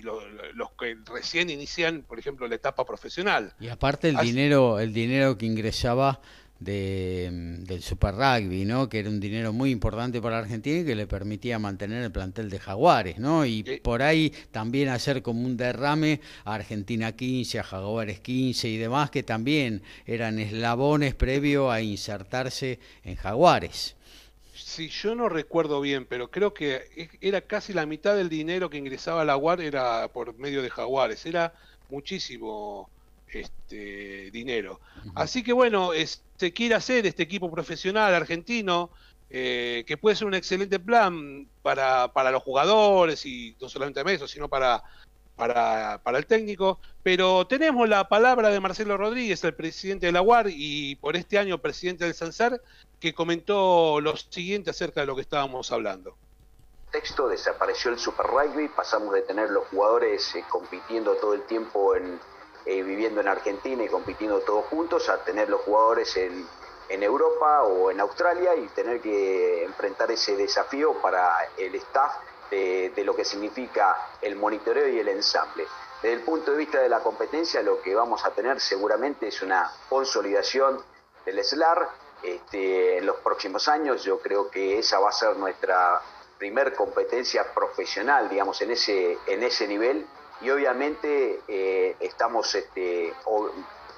los 0.02 0.70
que 0.78 0.96
recién 1.04 1.50
inician, 1.50 2.04
por 2.06 2.18
ejemplo, 2.18 2.46
la 2.48 2.54
etapa 2.54 2.84
profesional. 2.84 3.54
Y 3.60 3.68
aparte 3.68 4.08
el 4.08 4.16
dinero, 4.18 4.78
el 4.78 4.92
dinero 4.92 5.36
que 5.36 5.46
ingresaba 5.46 6.20
de, 6.60 7.28
del 7.60 7.82
Super 7.82 8.14
Rugby, 8.14 8.64
¿no? 8.64 8.88
que 8.88 9.00
era 9.00 9.08
un 9.08 9.20
dinero 9.20 9.52
muy 9.52 9.70
importante 9.70 10.20
para 10.20 10.38
Argentina 10.38 10.80
y 10.80 10.84
que 10.84 10.94
le 10.94 11.06
permitía 11.06 11.58
mantener 11.58 12.02
el 12.02 12.12
plantel 12.12 12.50
de 12.50 12.58
Jaguares, 12.58 13.18
¿no? 13.18 13.44
y 13.44 13.62
por 13.82 14.02
ahí 14.02 14.32
también 14.50 14.88
hacer 14.88 15.22
como 15.22 15.44
un 15.44 15.56
derrame 15.56 16.20
a 16.44 16.54
Argentina 16.54 17.12
15, 17.12 17.58
a 17.58 17.62
Jaguares 17.62 18.20
15 18.20 18.68
y 18.68 18.76
demás, 18.76 19.10
que 19.10 19.22
también 19.22 19.82
eran 20.06 20.38
eslabones 20.38 21.14
previo 21.14 21.70
a 21.70 21.80
insertarse 21.80 22.78
en 23.04 23.16
Jaguares. 23.16 23.96
Sí, 24.54 24.88
yo 24.88 25.14
no 25.14 25.28
recuerdo 25.28 25.80
bien, 25.80 26.06
pero 26.06 26.30
creo 26.30 26.54
que 26.54 27.10
era 27.20 27.40
casi 27.40 27.72
la 27.72 27.86
mitad 27.86 28.16
del 28.16 28.28
dinero 28.28 28.70
que 28.70 28.78
ingresaba 28.78 29.22
a 29.22 29.24
la 29.24 29.36
UAR 29.36 29.60
era 29.60 30.08
por 30.08 30.38
medio 30.38 30.62
de 30.62 30.70
Jaguares, 30.70 31.26
era 31.26 31.52
muchísimo 31.90 32.88
este 33.40 34.30
dinero. 34.30 34.80
Así 35.14 35.42
que 35.42 35.52
bueno, 35.52 35.90
se 36.36 36.52
quiere 36.52 36.74
hacer 36.74 37.06
este 37.06 37.22
equipo 37.22 37.50
profesional 37.50 38.14
argentino, 38.14 38.90
eh, 39.30 39.84
que 39.86 39.96
puede 39.96 40.16
ser 40.16 40.26
un 40.26 40.34
excelente 40.34 40.78
plan 40.78 41.48
para, 41.62 42.12
para 42.12 42.30
los 42.30 42.42
jugadores 42.42 43.24
y 43.26 43.56
no 43.60 43.68
solamente 43.68 44.00
a 44.00 44.12
eso, 44.12 44.28
sino 44.28 44.48
para, 44.48 44.82
para, 45.36 46.00
para, 46.02 46.18
el 46.18 46.26
técnico. 46.26 46.78
Pero 47.02 47.46
tenemos 47.46 47.88
la 47.88 48.08
palabra 48.08 48.50
de 48.50 48.60
Marcelo 48.60 48.96
Rodríguez, 48.96 49.42
el 49.44 49.54
presidente 49.54 50.06
de 50.06 50.12
la 50.12 50.22
UAR 50.22 50.46
y 50.48 50.96
por 50.96 51.16
este 51.16 51.38
año 51.38 51.58
presidente 51.58 52.04
del 52.04 52.14
Sansar, 52.14 52.60
que 53.00 53.14
comentó 53.14 54.00
lo 54.00 54.16
siguiente 54.16 54.70
acerca 54.70 55.00
de 55.00 55.06
lo 55.06 55.16
que 55.16 55.22
estábamos 55.22 55.72
hablando 55.72 56.16
texto 56.94 57.26
desapareció 57.26 57.90
el 57.90 57.98
Super 57.98 58.24
Rugby, 58.24 58.68
pasamos 58.68 59.12
de 59.14 59.22
tener 59.22 59.50
los 59.50 59.66
jugadores 59.66 60.32
eh, 60.36 60.44
compitiendo 60.48 61.16
todo 61.16 61.34
el 61.34 61.42
tiempo 61.42 61.96
en, 61.96 62.20
eh, 62.66 62.82
viviendo 62.82 63.20
en 63.20 63.28
Argentina 63.28 63.84
y 63.84 63.88
compitiendo 63.88 64.40
todos 64.40 64.66
juntos, 64.66 65.08
a 65.08 65.22
tener 65.24 65.48
los 65.48 65.60
jugadores 65.62 66.16
en, 66.16 66.46
en 66.88 67.02
Europa 67.02 67.62
o 67.62 67.90
en 67.90 68.00
Australia 68.00 68.54
y 68.56 68.66
tener 68.68 69.00
que 69.00 69.64
enfrentar 69.64 70.10
ese 70.10 70.36
desafío 70.36 70.94
para 71.00 71.48
el 71.56 71.74
staff 71.76 72.12
de, 72.50 73.02
lo 73.04 73.16
que 73.16 73.24
significa 73.24 73.96
el 74.20 74.36
monitoreo 74.36 74.88
y 74.88 74.98
el 74.98 75.08
ensamble. 75.08 75.66
Desde 76.02 76.14
el 76.14 76.22
punto 76.22 76.52
de 76.52 76.58
vista 76.58 76.80
de 76.80 76.88
la 76.88 77.00
competencia, 77.00 77.62
lo 77.62 77.80
que 77.80 77.94
vamos 77.94 78.24
a 78.24 78.30
tener 78.30 78.60
seguramente 78.60 79.28
es 79.28 79.42
una 79.42 79.70
consolidación 79.88 80.80
del 81.24 81.42
SLAR. 81.42 81.88
Este, 82.22 82.98
en 82.98 83.06
los 83.06 83.16
próximos 83.16 83.68
años 83.68 84.02
yo 84.02 84.18
creo 84.18 84.50
que 84.50 84.78
esa 84.78 84.98
va 84.98 85.10
a 85.10 85.12
ser 85.12 85.36
nuestra 85.36 86.00
primer 86.38 86.74
competencia 86.74 87.52
profesional, 87.52 88.28
digamos, 88.28 88.60
en 88.62 88.70
ese, 88.70 89.18
en 89.26 89.42
ese 89.42 89.66
nivel 89.68 90.06
y 90.40 90.50
obviamente 90.50 91.40
eh, 91.48 91.96
estamos 92.00 92.54
este, 92.54 93.14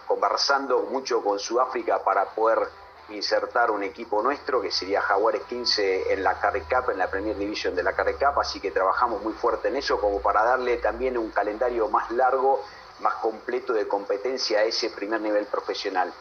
conversando 0.06 0.82
mucho 0.90 1.22
con 1.22 1.38
Sudáfrica 1.38 2.02
para 2.04 2.26
poder 2.26 2.68
insertar 3.08 3.70
un 3.70 3.82
equipo 3.82 4.22
nuestro 4.22 4.60
que 4.60 4.70
sería 4.70 5.00
Jaguares 5.00 5.42
15 5.42 6.12
en 6.12 6.24
la 6.24 6.40
Carry 6.40 6.62
Cup, 6.62 6.90
en 6.90 6.98
la 6.98 7.08
Premier 7.08 7.36
Division 7.36 7.74
de 7.74 7.82
la 7.82 7.92
Carry 7.92 8.14
Cup, 8.14 8.40
así 8.40 8.60
que 8.60 8.70
trabajamos 8.70 9.22
muy 9.22 9.32
fuerte 9.34 9.68
en 9.68 9.76
eso 9.76 10.00
como 10.00 10.20
para 10.20 10.42
darle 10.42 10.78
también 10.78 11.16
un 11.16 11.30
calendario 11.30 11.88
más 11.88 12.10
largo, 12.10 12.64
más 13.00 13.14
completo 13.14 13.72
de 13.72 13.86
competencia 13.86 14.60
a 14.60 14.64
ese 14.64 14.90
primer 14.90 15.20
nivel 15.20 15.46
profesional. 15.46 16.12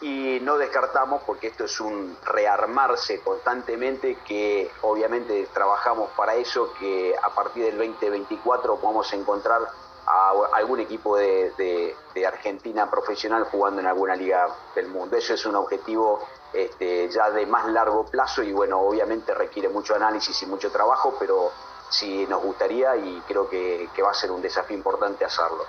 Y 0.00 0.38
no 0.40 0.58
descartamos, 0.58 1.22
porque 1.24 1.48
esto 1.48 1.64
es 1.64 1.80
un 1.80 2.16
rearmarse 2.24 3.20
constantemente, 3.20 4.18
que 4.26 4.70
obviamente 4.82 5.48
trabajamos 5.52 6.10
para 6.16 6.34
eso, 6.34 6.72
que 6.78 7.14
a 7.22 7.34
partir 7.34 7.64
del 7.64 7.78
2024 7.78 8.76
podamos 8.76 9.10
encontrar 9.14 9.62
a 10.06 10.32
algún 10.52 10.80
equipo 10.80 11.16
de, 11.16 11.94
Argentina 12.26 12.90
profesional 12.90 13.44
jugando 13.44 13.80
en 13.80 13.86
alguna 13.86 14.16
liga 14.16 14.48
del 14.74 14.88
mundo. 14.88 15.16
Eso 15.16 15.34
es 15.34 15.46
un 15.46 15.56
objetivo 15.56 16.20
este, 16.52 17.08
ya 17.08 17.30
de 17.30 17.46
más 17.46 17.66
largo 17.68 18.04
plazo 18.06 18.42
y 18.42 18.52
bueno, 18.52 18.80
obviamente 18.80 19.34
requiere 19.34 19.68
mucho 19.68 19.94
análisis 19.94 20.42
y 20.42 20.46
mucho 20.46 20.70
trabajo, 20.70 21.14
pero 21.18 21.50
sí 21.88 22.26
nos 22.28 22.42
gustaría 22.42 22.96
y 22.96 23.22
creo 23.28 23.48
que 23.48 23.88
va 24.02 24.10
a 24.10 24.14
ser 24.14 24.30
un 24.30 24.42
desafío 24.42 24.76
importante 24.76 25.24
hacerlo. 25.24 25.64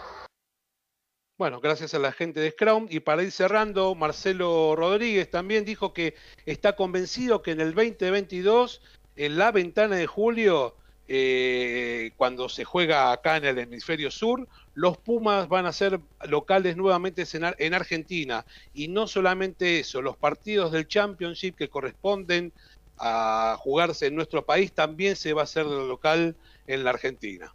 Bueno, 1.37 1.59
gracias 1.61 1.93
a 1.93 1.99
la 1.99 2.11
gente 2.11 2.39
de 2.39 2.49
Scrum. 2.49 2.87
Y 2.89 2.99
para 2.99 3.21
ir 3.21 3.31
cerrando, 3.31 3.93
Marcelo 3.93 4.75
Rodríguez 4.75 5.29
también 5.29 5.65
dijo 5.65 5.93
que 5.93 6.15
está 6.47 6.75
convencido 6.75 7.43
que 7.43 7.51
en 7.51 7.61
el 7.61 7.75
2022, 7.75 8.81
en 9.15 9.37
la 9.37 9.51
ventana 9.51 9.97
de 9.97 10.07
julio, 10.07 10.75
eh, 11.07 12.09
cuando 12.17 12.49
se 12.49 12.65
juega 12.65 13.11
acá 13.11 13.37
en 13.37 13.45
el 13.45 13.59
hemisferio 13.59 14.09
sur, 14.09 14.47
los 14.73 14.97
Pumas 14.97 15.47
van 15.47 15.67
a 15.67 15.73
ser 15.73 15.99
locales 16.27 16.75
nuevamente 16.75 17.23
en 17.31 17.73
Argentina. 17.75 18.43
Y 18.73 18.87
no 18.87 19.05
solamente 19.05 19.79
eso, 19.79 20.01
los 20.01 20.17
partidos 20.17 20.71
del 20.71 20.87
Championship 20.87 21.55
que 21.55 21.69
corresponden 21.69 22.51
a 22.97 23.57
jugarse 23.59 24.07
en 24.07 24.15
nuestro 24.15 24.43
país 24.43 24.71
también 24.73 25.15
se 25.15 25.33
va 25.33 25.41
a 25.41 25.43
hacer 25.43 25.67
local 25.67 26.35
en 26.65 26.83
la 26.83 26.89
Argentina. 26.89 27.53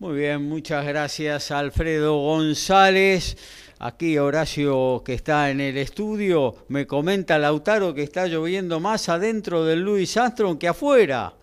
Muy 0.00 0.16
bien, 0.16 0.48
muchas 0.48 0.86
gracias 0.86 1.50
Alfredo 1.50 2.16
González. 2.16 3.36
Aquí 3.78 4.16
Horacio 4.16 5.02
que 5.04 5.12
está 5.12 5.50
en 5.50 5.60
el 5.60 5.76
estudio 5.76 6.54
me 6.68 6.86
comenta 6.86 7.38
Lautaro 7.38 7.92
que 7.92 8.02
está 8.02 8.26
lloviendo 8.26 8.80
más 8.80 9.10
adentro 9.10 9.62
del 9.66 9.82
Louis 9.82 10.16
Armstrong 10.16 10.56
que 10.56 10.68
afuera. 10.68 11.34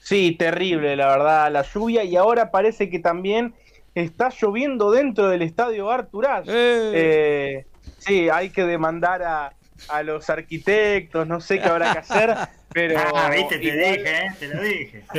Sí, 0.00 0.32
terrible 0.36 0.96
la 0.96 1.06
verdad 1.06 1.52
la 1.52 1.62
lluvia 1.62 2.02
y 2.02 2.16
ahora 2.16 2.50
parece 2.50 2.90
que 2.90 2.98
también 2.98 3.54
está 3.94 4.28
lloviendo 4.30 4.90
dentro 4.90 5.28
del 5.28 5.42
estadio 5.42 5.88
Arturás. 5.88 6.48
Eh. 6.48 6.90
Eh, 6.94 7.66
sí, 7.98 8.28
hay 8.28 8.50
que 8.50 8.64
demandar 8.64 9.22
a, 9.22 9.52
a 9.88 10.02
los 10.02 10.28
arquitectos, 10.30 11.26
no 11.26 11.40
sé 11.40 11.60
qué 11.60 11.68
habrá 11.68 11.92
que 11.92 11.98
hacer, 11.98 12.34
pero... 12.72 12.98
Ah, 13.14 13.30
viste, 13.30 13.58
te 13.58 13.72
dije, 13.72 14.18
¿eh? 14.18 14.28
te 14.38 14.48
lo 14.48 14.62
dije. 14.62 15.04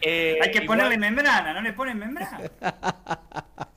Eh, 0.00 0.38
hay 0.40 0.50
que 0.50 0.62
ponerle 0.62 0.96
membrana, 0.96 1.52
no 1.52 1.60
le 1.60 1.74
ponen 1.74 1.98
membrana. 1.98 2.40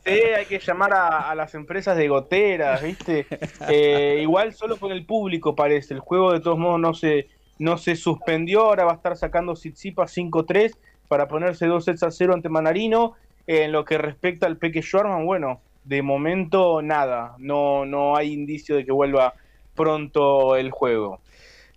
Sí, 0.06 0.12
hay 0.12 0.46
que 0.46 0.60
llamar 0.60 0.94
a, 0.94 1.36
las 1.36 1.54
empresas 1.54 1.98
de 1.98 2.08
goteras, 2.08 2.82
¿viste? 2.82 3.26
Eh, 3.68 4.20
igual 4.22 4.54
solo 4.54 4.78
con 4.78 4.94
el 4.94 5.06
público 5.06 5.54
parece, 5.54 5.94
el 5.94 6.00
juego 6.00 6.32
de 6.32 6.40
todos 6.40 6.58
modos 6.58 6.80
no 6.80 6.94
se, 6.94 7.28
no 7.60 7.78
se 7.78 7.98
suspendió, 7.98 8.62
ahora 8.62 8.86
va 8.86 8.94
a 8.94 8.96
estar 8.96 9.18
sacando 9.18 9.56
Sitsipa 9.56 10.04
5-3 10.04 10.78
para 11.10 11.28
ponerse 11.28 11.66
2 11.66 11.84
sets 11.84 12.04
a 12.04 12.12
0 12.12 12.34
ante 12.34 12.50
Manarino. 12.50 13.16
En 13.48 13.72
lo 13.72 13.86
que 13.86 13.98
respecta 13.98 14.46
al 14.46 14.58
Peque 14.58 14.82
Schwarman, 14.82 15.26
bueno, 15.26 15.62
de 15.88 16.02
momento 16.02 16.82
nada, 16.82 17.36
no, 17.38 17.86
no 17.86 18.18
hay 18.18 18.34
indicio 18.34 18.76
de 18.76 18.86
que 18.86 18.92
vuelva 18.92 19.36
pronto 19.78 20.58
el 20.58 20.72
juego. 20.72 21.22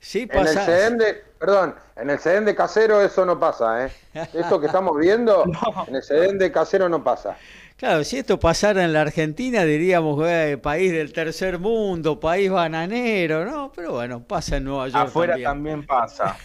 Sí, 0.01 0.27
pasa. 0.27 0.51
En 0.51 0.59
el 0.59 0.99
CDM 0.99 1.31
perdón, 1.41 1.75
en 1.97 2.11
el 2.11 2.19
CDM 2.19 2.45
de 2.45 2.55
casero 2.55 3.01
eso 3.01 3.25
no 3.25 3.41
pasa, 3.41 3.87
¿eh? 3.87 3.93
Esto 4.35 4.61
que 4.61 4.67
estamos 4.67 4.97
viendo, 4.99 5.45
en 5.87 5.95
el 5.97 6.03
CDM 6.03 6.39
de 6.39 6.53
casero 6.53 6.89
no 6.89 7.03
pasa. 7.03 7.37
Claro, 7.81 8.05
si 8.05 8.19
esto 8.19 8.39
pasara 8.39 8.85
en 8.85 8.93
la 8.93 9.01
Argentina 9.01 9.65
diríamos 9.65 10.23
eh, 10.29 10.59
país 10.63 10.93
del 10.93 11.15
tercer 11.15 11.59
mundo, 11.59 12.21
país 12.21 12.51
bananero, 12.51 13.47
¿no? 13.47 13.73
Pero 13.75 13.93
bueno, 13.93 14.23
pasa 14.23 14.59
en 14.59 14.65
Nueva 14.65 14.89
York. 14.89 15.09
Afuera 15.09 15.39
también, 15.43 15.87
pasa. 15.87 16.37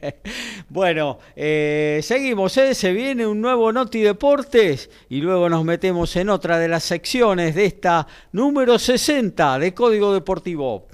bueno, 0.68 1.20
eh, 1.36 2.00
seguimos, 2.02 2.56
¿eh? 2.56 2.74
se 2.74 2.92
viene 2.92 3.24
un 3.24 3.40
nuevo 3.40 3.70
Noti 3.72 4.00
Deportes 4.00 4.90
y 5.08 5.20
luego 5.20 5.48
nos 5.48 5.64
metemos 5.64 6.16
en 6.16 6.28
otra 6.28 6.58
de 6.58 6.66
las 6.66 6.82
secciones 6.82 7.54
de 7.54 7.66
esta 7.66 8.08
número 8.32 8.76
60 8.76 9.60
de 9.60 9.74
Código 9.74 10.12
Deportivo. 10.12 10.88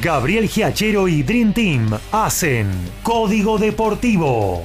Gabriel 0.00 0.48
Giachero 0.48 1.08
y 1.08 1.22
Dream 1.22 1.52
Team 1.52 1.90
hacen 2.10 2.70
Código 3.02 3.58
Deportivo. 3.58 4.64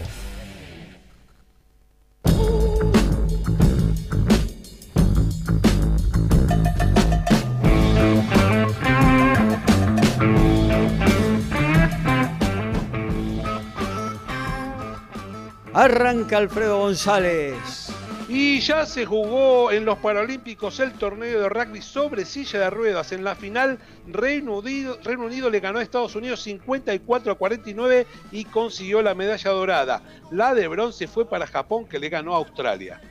Arranca 15.75 16.37
Alfredo 16.37 16.79
González. 16.79 17.89
Y 18.29 18.61
ya 18.61 18.85
se 18.85 19.05
jugó 19.05 19.73
en 19.73 19.83
los 19.83 19.97
Paralímpicos 19.97 20.79
el 20.79 20.93
torneo 20.93 21.41
de 21.41 21.49
rugby 21.49 21.81
sobre 21.81 22.23
silla 22.23 22.61
de 22.61 22.69
ruedas. 22.69 23.11
En 23.11 23.25
la 23.25 23.35
final, 23.35 23.77
Reino 24.07 24.59
Unido, 24.59 24.97
Reino 25.03 25.25
Unido 25.25 25.49
le 25.49 25.59
ganó 25.59 25.79
a 25.79 25.83
Estados 25.83 26.15
Unidos 26.15 26.41
54 26.43 27.33
a 27.33 27.35
49 27.35 28.07
y 28.31 28.45
consiguió 28.45 29.01
la 29.01 29.15
medalla 29.15 29.51
dorada. 29.51 30.01
La 30.31 30.53
de 30.53 30.65
bronce 30.69 31.07
fue 31.07 31.27
para 31.27 31.45
Japón, 31.45 31.85
que 31.89 31.99
le 31.99 32.07
ganó 32.07 32.35
a 32.35 32.37
Australia. 32.37 33.01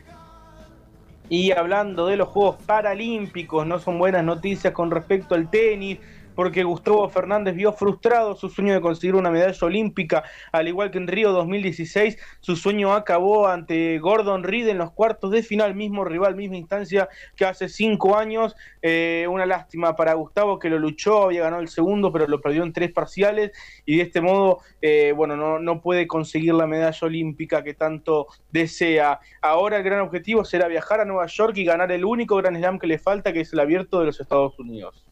Y 1.29 1.51
hablando 1.53 2.07
de 2.07 2.17
los 2.17 2.29
Juegos 2.29 2.57
Paralímpicos, 2.65 3.67
no 3.67 3.79
son 3.79 3.99
buenas 3.99 4.25
noticias 4.25 4.73
con 4.73 4.91
respecto 4.91 5.35
al 5.35 5.51
tenis 5.51 5.99
porque 6.35 6.64
Gustavo 6.64 7.09
Fernández 7.09 7.55
vio 7.55 7.72
frustrado 7.72 8.35
su 8.35 8.49
sueño 8.49 8.74
de 8.74 8.80
conseguir 8.80 9.14
una 9.14 9.30
medalla 9.30 9.66
olímpica, 9.66 10.24
al 10.53 10.68
igual 10.68 10.91
que 10.91 10.99
en 10.99 11.07
Río 11.07 11.32
2016, 11.32 12.18
su 12.41 12.57
sueño 12.57 12.93
acabó 12.95 13.49
ante 13.49 13.99
Gordon 13.99 14.43
Reed 14.43 14.68
en 14.68 14.78
los 14.78 14.93
cuartos 14.93 15.30
de 15.30 15.43
final, 15.43 15.74
mismo 15.74 16.05
rival, 16.05 16.37
misma 16.37 16.57
instancia 16.57 17.09
que 17.37 17.45
hace 17.45 17.68
cinco 17.68 18.16
años. 18.16 18.57
Eh, 18.82 19.26
una 19.30 19.47
lástima 19.47 19.97
para 19.97 20.14
Gustavo 20.14 20.59
que 20.59 20.70
lo 20.70 20.78
luchó, 20.78 21.24
había 21.24 21.43
ganado 21.43 21.62
el 21.62 21.68
segundo, 21.68 22.12
pero 22.12 22.26
lo 22.26 22.41
perdió 22.41 22.62
en 22.62 22.72
tres 22.72 22.93
parciales 22.93 23.53
y 23.87 23.97
de 23.97 24.03
este 24.03 24.20
modo, 24.20 24.59
eh, 24.82 25.12
bueno, 25.16 25.37
no, 25.37 25.59
no 25.59 25.80
puede 25.80 26.07
conseguir 26.07 26.55
la 26.55 26.66
medalla 26.66 27.07
olímpica 27.07 27.62
que 27.62 27.74
tanto 27.74 28.26
desea. 28.51 29.20
Ahora 29.41 29.76
el 29.76 29.82
gran 29.82 30.01
objetivo 30.01 30.45
será 30.45 30.68
viajar 30.68 31.01
a 31.01 31.05
Nueva 31.05 31.26
York 31.26 31.57
y 31.57 31.64
ganar 31.64 31.93
el 31.93 32.05
único 32.05 32.37
gran 32.37 32.57
slam 32.57 32.78
que 32.78 32.87
le 32.87 32.99
falta, 32.99 33.32
que 33.32 33.41
es 33.41 33.53
el 33.53 33.61
abierto 33.61 34.01
de 34.01 34.07
los 34.07 34.20
Estados 34.20 34.59
Unidos. 34.59 35.04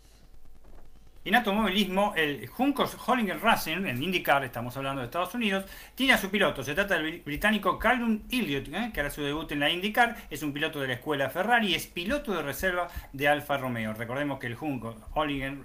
En 1.24 1.36
automovilismo, 1.36 2.14
el 2.16 2.48
Juncos 2.48 2.96
Hollinger 3.06 3.40
Racing, 3.40 3.86
en 3.86 4.02
IndyCar, 4.02 4.42
estamos 4.42 4.76
hablando 4.76 5.02
de 5.02 5.04
Estados 5.04 5.32
Unidos, 5.36 5.64
tiene 5.94 6.14
a 6.14 6.18
su 6.18 6.30
piloto. 6.30 6.64
Se 6.64 6.74
trata 6.74 6.98
del 6.98 7.20
británico 7.20 7.78
Callum 7.78 8.22
Elliott, 8.28 8.66
¿eh? 8.66 8.90
que 8.92 8.98
hará 8.98 9.08
su 9.08 9.22
debut 9.22 9.52
en 9.52 9.60
la 9.60 9.70
IndyCar. 9.70 10.16
Es 10.30 10.42
un 10.42 10.52
piloto 10.52 10.80
de 10.80 10.88
la 10.88 10.94
escuela 10.94 11.30
Ferrari, 11.30 11.76
es 11.76 11.86
piloto 11.86 12.34
de 12.34 12.42
reserva 12.42 12.88
de 13.12 13.28
Alfa 13.28 13.56
Romeo. 13.56 13.94
Recordemos 13.94 14.40
que 14.40 14.48
el 14.48 14.56
Junco 14.56 14.96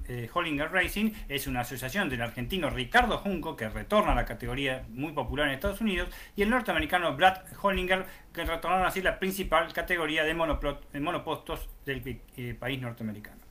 eh, 0.07 0.29
Hollinger, 0.31 0.71
Racing 0.71 1.13
es 1.27 1.47
una 1.47 1.61
asociación 1.61 2.07
del 2.07 2.21
argentino 2.21 2.69
Ricardo 2.69 3.17
Junco, 3.17 3.55
que 3.55 3.67
retorna 3.67 4.11
a 4.11 4.15
la 4.15 4.25
categoría 4.25 4.85
muy 4.89 5.13
popular 5.13 5.47
en 5.47 5.55
Estados 5.55 5.81
Unidos, 5.81 6.09
y 6.35 6.43
el 6.43 6.51
norteamericano 6.51 7.15
Brad 7.15 7.39
Hollinger, 7.59 8.05
que 8.31 8.45
retornaron 8.45 8.85
así 8.85 9.01
la 9.01 9.17
principal 9.17 9.73
categoría 9.73 10.23
de, 10.23 10.35
monopostos 10.35 11.67
del 11.83 12.21
eh, 12.37 12.55
país 12.59 12.79
norteamericano. 12.79 13.46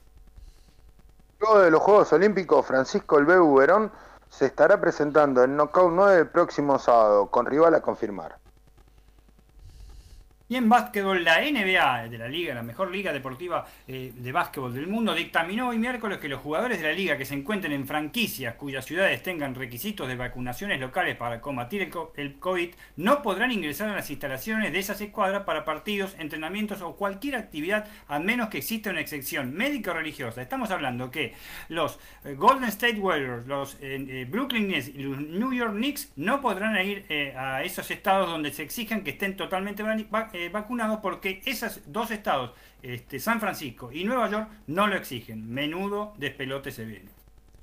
Luego 1.39 1.59
de 1.59 1.69
los 1.69 1.81
Juegos 1.81 2.11
Olímpicos, 2.13 2.65
Francisco 2.65 3.19
El 3.19 3.25
Verón 3.25 3.91
se 4.29 4.47
estará 4.47 4.81
presentando 4.81 5.43
en 5.43 5.55
Knockout 5.55 5.93
9 5.93 6.17
el 6.19 6.27
próximo 6.29 6.79
sábado, 6.79 7.27
con 7.27 7.45
rival 7.45 7.75
a 7.75 7.81
confirmar. 7.81 8.37
Y 10.49 10.55
en 10.55 10.69
básquetbol, 10.69 11.25
la 11.25 11.41
NBA 11.41 12.07
de 12.07 12.17
la 12.17 12.29
liga, 12.29 12.55
la 12.55 12.63
mejor 12.63 12.89
liga 12.89 13.11
deportiva 13.11 13.67
eh, 13.85 14.13
de 14.15 14.31
básquetbol 14.31 14.73
del 14.73 14.87
mundo, 14.87 15.13
dictaminó 15.13 15.67
hoy 15.67 15.77
miércoles 15.77 16.19
que 16.19 16.29
los 16.29 16.39
jugadores 16.39 16.79
de 16.79 16.87
la 16.87 16.93
liga 16.93 17.17
que 17.17 17.25
se 17.25 17.33
encuentren 17.33 17.73
en 17.73 17.85
franquicias 17.85 18.55
cuyas 18.55 18.85
ciudades 18.85 19.21
tengan 19.21 19.55
requisitos 19.55 20.07
de 20.07 20.15
vacunaciones 20.15 20.79
locales 20.79 21.17
para 21.17 21.41
combatir 21.41 21.91
el 22.15 22.39
COVID 22.39 22.69
no 22.95 23.21
podrán 23.21 23.51
ingresar 23.51 23.89
a 23.89 23.95
las 23.95 24.09
instalaciones 24.09 24.71
de 24.71 24.79
esas 24.79 25.01
escuadras 25.01 25.43
para 25.43 25.65
partidos, 25.65 26.15
entrenamientos 26.17 26.81
o 26.81 26.95
cualquier 26.95 27.35
actividad 27.35 27.85
a 28.07 28.17
menos 28.19 28.47
que 28.47 28.59
exista 28.59 28.89
una 28.89 29.01
excepción 29.01 29.53
médica 29.53 29.91
o 29.91 29.95
religiosa. 29.95 30.41
Estamos 30.41 30.71
hablando 30.71 31.11
que 31.11 31.33
los 31.67 31.99
eh, 32.23 32.35
Golden 32.35 32.69
State 32.69 32.99
Warriors, 32.99 33.45
los 33.47 33.77
eh, 33.81 34.25
Brooklyn 34.29 34.69
Nets 34.69 34.87
y 34.87 34.99
los 34.99 35.19
New 35.19 35.51
York 35.51 35.73
Knicks 35.73 36.13
no 36.15 36.39
podrán 36.39 36.77
ir 36.87 37.05
a 37.35 37.63
esos 37.63 37.91
estados 37.91 38.29
donde 38.29 38.53
se 38.53 38.63
exijan 38.63 39.03
que 39.03 39.09
estén 39.09 39.35
totalmente 39.35 39.83
vacunados 39.83 40.36
eh, 40.37 40.49
vacunados 40.49 40.99
porque 41.01 41.41
esos 41.45 41.81
dos 41.87 42.11
estados, 42.11 42.51
este, 42.83 43.19
San 43.19 43.39
Francisco 43.39 43.91
y 43.91 44.03
Nueva 44.03 44.29
York, 44.29 44.49
no 44.67 44.87
lo 44.87 44.95
exigen. 44.95 45.51
Menudo 45.51 46.13
despelote 46.17 46.71
se 46.71 46.85
viene. 46.85 47.09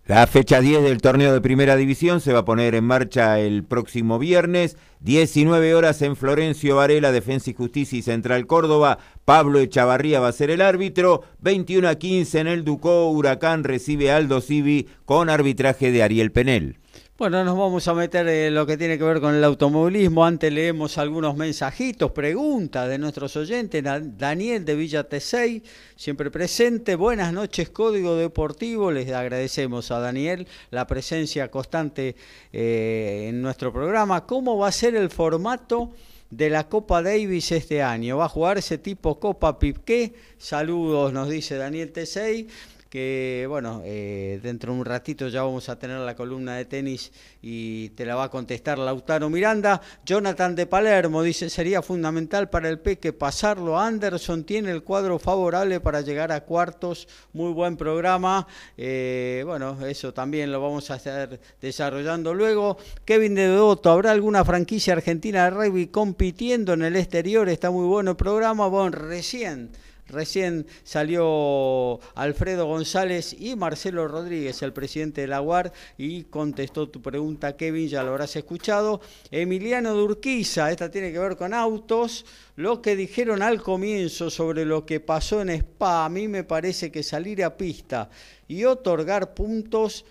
La 0.06 0.26
fecha 0.26 0.60
10 0.60 0.82
del 0.82 1.00
torneo 1.00 1.32
de 1.32 1.40
primera 1.40 1.76
división 1.76 2.20
se 2.20 2.34
va 2.34 2.40
a 2.40 2.44
poner 2.44 2.74
en 2.74 2.84
marcha 2.84 3.40
el 3.40 3.64
próximo 3.64 4.18
viernes, 4.18 4.76
19 5.00 5.74
horas 5.74 6.02
en 6.02 6.14
Florencio 6.14 6.76
Varela, 6.76 7.10
Defensa 7.10 7.48
y 7.48 7.54
Justicia 7.54 7.98
y 7.98 8.02
Central 8.02 8.46
Córdoba. 8.46 8.98
Pablo 9.24 9.60
Echavarría 9.60 10.20
va 10.20 10.28
a 10.28 10.32
ser 10.32 10.50
el 10.50 10.60
árbitro. 10.60 11.22
21 11.40 11.88
a 11.88 11.94
15 11.94 12.40
en 12.40 12.48
el 12.48 12.64
Ducó, 12.64 13.08
Huracán 13.08 13.64
recibe 13.64 14.12
Aldo 14.12 14.42
Civi 14.42 14.88
con 15.06 15.30
arbitraje 15.30 15.90
de 15.90 16.02
Ariel 16.02 16.32
Penel. 16.32 16.76
Bueno, 17.16 17.44
nos 17.44 17.56
vamos 17.56 17.86
a 17.86 17.94
meter 17.94 18.26
en 18.26 18.56
lo 18.56 18.66
que 18.66 18.76
tiene 18.76 18.98
que 18.98 19.04
ver 19.04 19.20
con 19.20 19.36
el 19.36 19.44
automovilismo. 19.44 20.26
Antes 20.26 20.52
leemos 20.52 20.98
algunos 20.98 21.36
mensajitos, 21.36 22.10
preguntas 22.10 22.88
de 22.88 22.98
nuestros 22.98 23.36
oyentes. 23.36 23.84
Daniel 23.84 24.64
de 24.64 24.74
Villa 24.74 25.08
T6, 25.08 25.62
siempre 25.94 26.32
presente. 26.32 26.96
Buenas 26.96 27.32
noches, 27.32 27.70
Código 27.70 28.16
Deportivo. 28.16 28.90
Les 28.90 29.12
agradecemos 29.12 29.92
a 29.92 30.00
Daniel 30.00 30.48
la 30.72 30.88
presencia 30.88 31.52
constante 31.52 32.16
eh, 32.52 33.26
en 33.28 33.40
nuestro 33.40 33.72
programa. 33.72 34.26
¿Cómo 34.26 34.58
va 34.58 34.66
a 34.66 34.72
ser 34.72 34.96
el 34.96 35.08
formato? 35.08 35.92
de 36.30 36.50
la 36.50 36.68
Copa 36.68 37.00
Davis 37.00 37.52
este 37.52 37.80
año. 37.80 38.16
Va 38.16 38.24
a 38.24 38.28
jugar 38.28 38.58
ese 38.58 38.76
tipo 38.76 39.20
Copa 39.20 39.56
Pipqué. 39.56 40.14
Saludos, 40.36 41.12
nos 41.12 41.28
dice 41.28 41.56
Daniel 41.56 41.92
T6 41.92 42.48
que 42.94 43.44
bueno, 43.48 43.82
eh, 43.84 44.38
dentro 44.40 44.72
de 44.72 44.78
un 44.78 44.84
ratito 44.84 45.26
ya 45.26 45.42
vamos 45.42 45.68
a 45.68 45.76
tener 45.76 45.98
la 45.98 46.14
columna 46.14 46.54
de 46.54 46.64
tenis 46.64 47.10
y 47.42 47.88
te 47.88 48.06
la 48.06 48.14
va 48.14 48.22
a 48.22 48.30
contestar 48.30 48.78
Lautaro 48.78 49.28
Miranda. 49.28 49.80
Jonathan 50.06 50.54
de 50.54 50.68
Palermo 50.68 51.24
dice, 51.24 51.50
sería 51.50 51.82
fundamental 51.82 52.48
para 52.50 52.68
el 52.68 52.78
Peque 52.78 53.12
pasarlo. 53.12 53.80
Anderson 53.80 54.44
tiene 54.44 54.70
el 54.70 54.84
cuadro 54.84 55.18
favorable 55.18 55.80
para 55.80 56.02
llegar 56.02 56.30
a 56.30 56.42
cuartos, 56.42 57.08
muy 57.32 57.52
buen 57.52 57.76
programa. 57.76 58.46
Eh, 58.76 59.42
bueno, 59.44 59.84
eso 59.84 60.14
también 60.14 60.52
lo 60.52 60.60
vamos 60.60 60.88
a 60.92 60.94
estar 60.94 61.40
desarrollando 61.60 62.32
luego. 62.32 62.78
Kevin 63.04 63.34
de 63.34 63.48
Doto, 63.48 63.90
¿habrá 63.90 64.12
alguna 64.12 64.44
franquicia 64.44 64.92
argentina 64.92 65.42
de 65.42 65.50
rugby 65.50 65.88
compitiendo 65.88 66.74
en 66.74 66.82
el 66.82 66.94
exterior? 66.94 67.48
Está 67.48 67.72
muy 67.72 67.88
bueno 67.88 68.12
el 68.12 68.16
programa. 68.16 68.68
Bueno, 68.68 68.90
recién 68.92 69.72
Recién 70.08 70.66
salió 70.82 71.98
Alfredo 72.14 72.66
González 72.66 73.34
y 73.38 73.56
Marcelo 73.56 74.06
Rodríguez, 74.06 74.60
el 74.62 74.74
presidente 74.74 75.22
de 75.22 75.28
la 75.28 75.40
UAR, 75.40 75.72
y 75.96 76.24
contestó 76.24 76.90
tu 76.90 77.00
pregunta, 77.00 77.56
Kevin, 77.56 77.88
ya 77.88 78.02
lo 78.02 78.10
habrás 78.10 78.36
escuchado. 78.36 79.00
Emiliano 79.30 79.94
Durquiza, 79.94 80.70
esta 80.70 80.90
tiene 80.90 81.10
que 81.10 81.18
ver 81.18 81.36
con 81.36 81.54
autos. 81.54 82.26
Lo 82.56 82.82
que 82.82 82.96
dijeron 82.96 83.42
al 83.42 83.62
comienzo 83.62 84.28
sobre 84.28 84.66
lo 84.66 84.84
que 84.84 85.00
pasó 85.00 85.40
en 85.40 85.48
Spa, 85.48 86.04
a 86.04 86.08
mí 86.10 86.28
me 86.28 86.44
parece 86.44 86.92
que 86.92 87.02
salir 87.02 87.42
a 87.42 87.56
pista 87.56 88.10
y 88.46 88.64
otorgar 88.64 89.32
puntos 89.32 90.04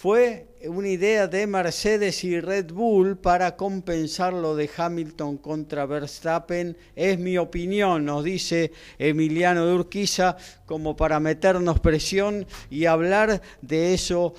fue 0.00 0.46
una 0.64 0.88
idea 0.88 1.26
de 1.26 1.46
Mercedes 1.46 2.24
y 2.24 2.40
Red 2.40 2.72
Bull 2.72 3.18
para 3.18 3.54
compensar 3.54 4.32
lo 4.32 4.56
de 4.56 4.70
Hamilton 4.74 5.36
contra 5.36 5.84
Verstappen. 5.84 6.74
Es 6.96 7.18
mi 7.18 7.36
opinión, 7.36 8.06
nos 8.06 8.24
dice 8.24 8.72
Emiliano 8.98 9.66
de 9.66 9.74
Urquiza, 9.74 10.38
como 10.64 10.96
para 10.96 11.20
meternos 11.20 11.80
presión 11.80 12.46
y 12.70 12.86
hablar 12.86 13.42
de 13.60 13.92
eso 13.92 14.32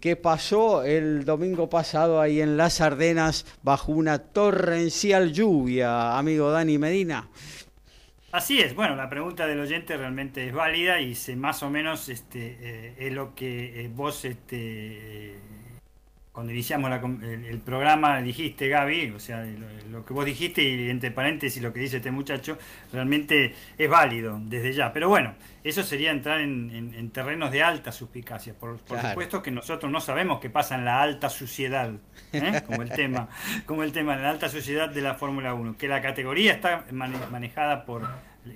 qué 0.00 0.14
pasó 0.14 0.84
el 0.84 1.24
domingo 1.24 1.68
pasado 1.68 2.20
ahí 2.20 2.40
en 2.40 2.56
las 2.56 2.80
Ardenas 2.80 3.46
bajo 3.64 3.90
una 3.90 4.20
torrencial 4.20 5.32
lluvia, 5.32 6.16
amigo 6.18 6.52
Dani 6.52 6.78
Medina. 6.78 7.28
Así 8.32 8.60
es, 8.60 8.76
bueno, 8.76 8.94
la 8.94 9.10
pregunta 9.10 9.48
del 9.48 9.58
oyente 9.58 9.96
realmente 9.96 10.46
es 10.46 10.52
válida 10.52 11.00
y 11.00 11.16
se, 11.16 11.34
más 11.34 11.64
o 11.64 11.70
menos 11.70 12.08
este, 12.08 12.58
eh, 12.60 12.94
es 12.96 13.12
lo 13.12 13.34
que 13.34 13.84
eh, 13.84 13.90
vos, 13.92 14.24
este, 14.24 15.34
cuando 16.30 16.52
iniciamos 16.52 16.92
el, 17.22 17.58
programa, 17.58 18.22
dijiste, 18.22 18.68
Gaby, 18.68 19.10
o 19.10 19.18
sea, 19.18 19.44
lo, 19.90 20.04
que 20.04 20.12
vos 20.12 20.24
dijiste 20.24 20.62
y 20.62 20.90
entre 20.90 21.10
paréntesis 21.10 21.60
lo 21.60 21.72
que 21.72 21.80
dice 21.80 21.96
este 21.96 22.12
muchacho, 22.12 22.56
realmente 22.92 23.52
es 23.76 23.90
válido 23.90 24.38
desde 24.44 24.74
ya. 24.74 24.92
Pero 24.92 25.08
bueno, 25.08 25.34
eso 25.62 25.82
sería 25.82 26.10
entrar 26.10 26.40
en, 26.40 27.10
terrenos 27.10 27.50
de 27.50 27.62
alta 27.62 27.92
suspicacia. 27.92 28.54
Por, 28.54 28.78
supuesto 28.78 29.42
que 29.42 29.50
nosotros 29.50 29.90
no 29.90 30.00
sabemos 30.00 30.40
qué 30.40 30.48
pasa 30.50 30.74
en 30.76 30.84
la 30.84 31.02
alta 31.02 31.28
suciedad, 31.28 31.92
¿eh? 32.32 32.62
como 32.66 32.82
el 32.82 32.90
tema, 32.90 33.28
como 33.66 33.82
el 33.82 33.92
tema, 33.92 34.14
en 34.14 34.22
la 34.22 34.30
alta 34.30 34.48
suciedad 34.48 34.88
de 34.88 35.02
la 35.02 35.14
Fórmula 35.14 35.54
1, 35.54 35.76
que 35.76 35.88
la 35.88 36.00
categoría 36.00 36.52
está 36.52 36.86
manejada 36.92 37.84
por 37.84 38.08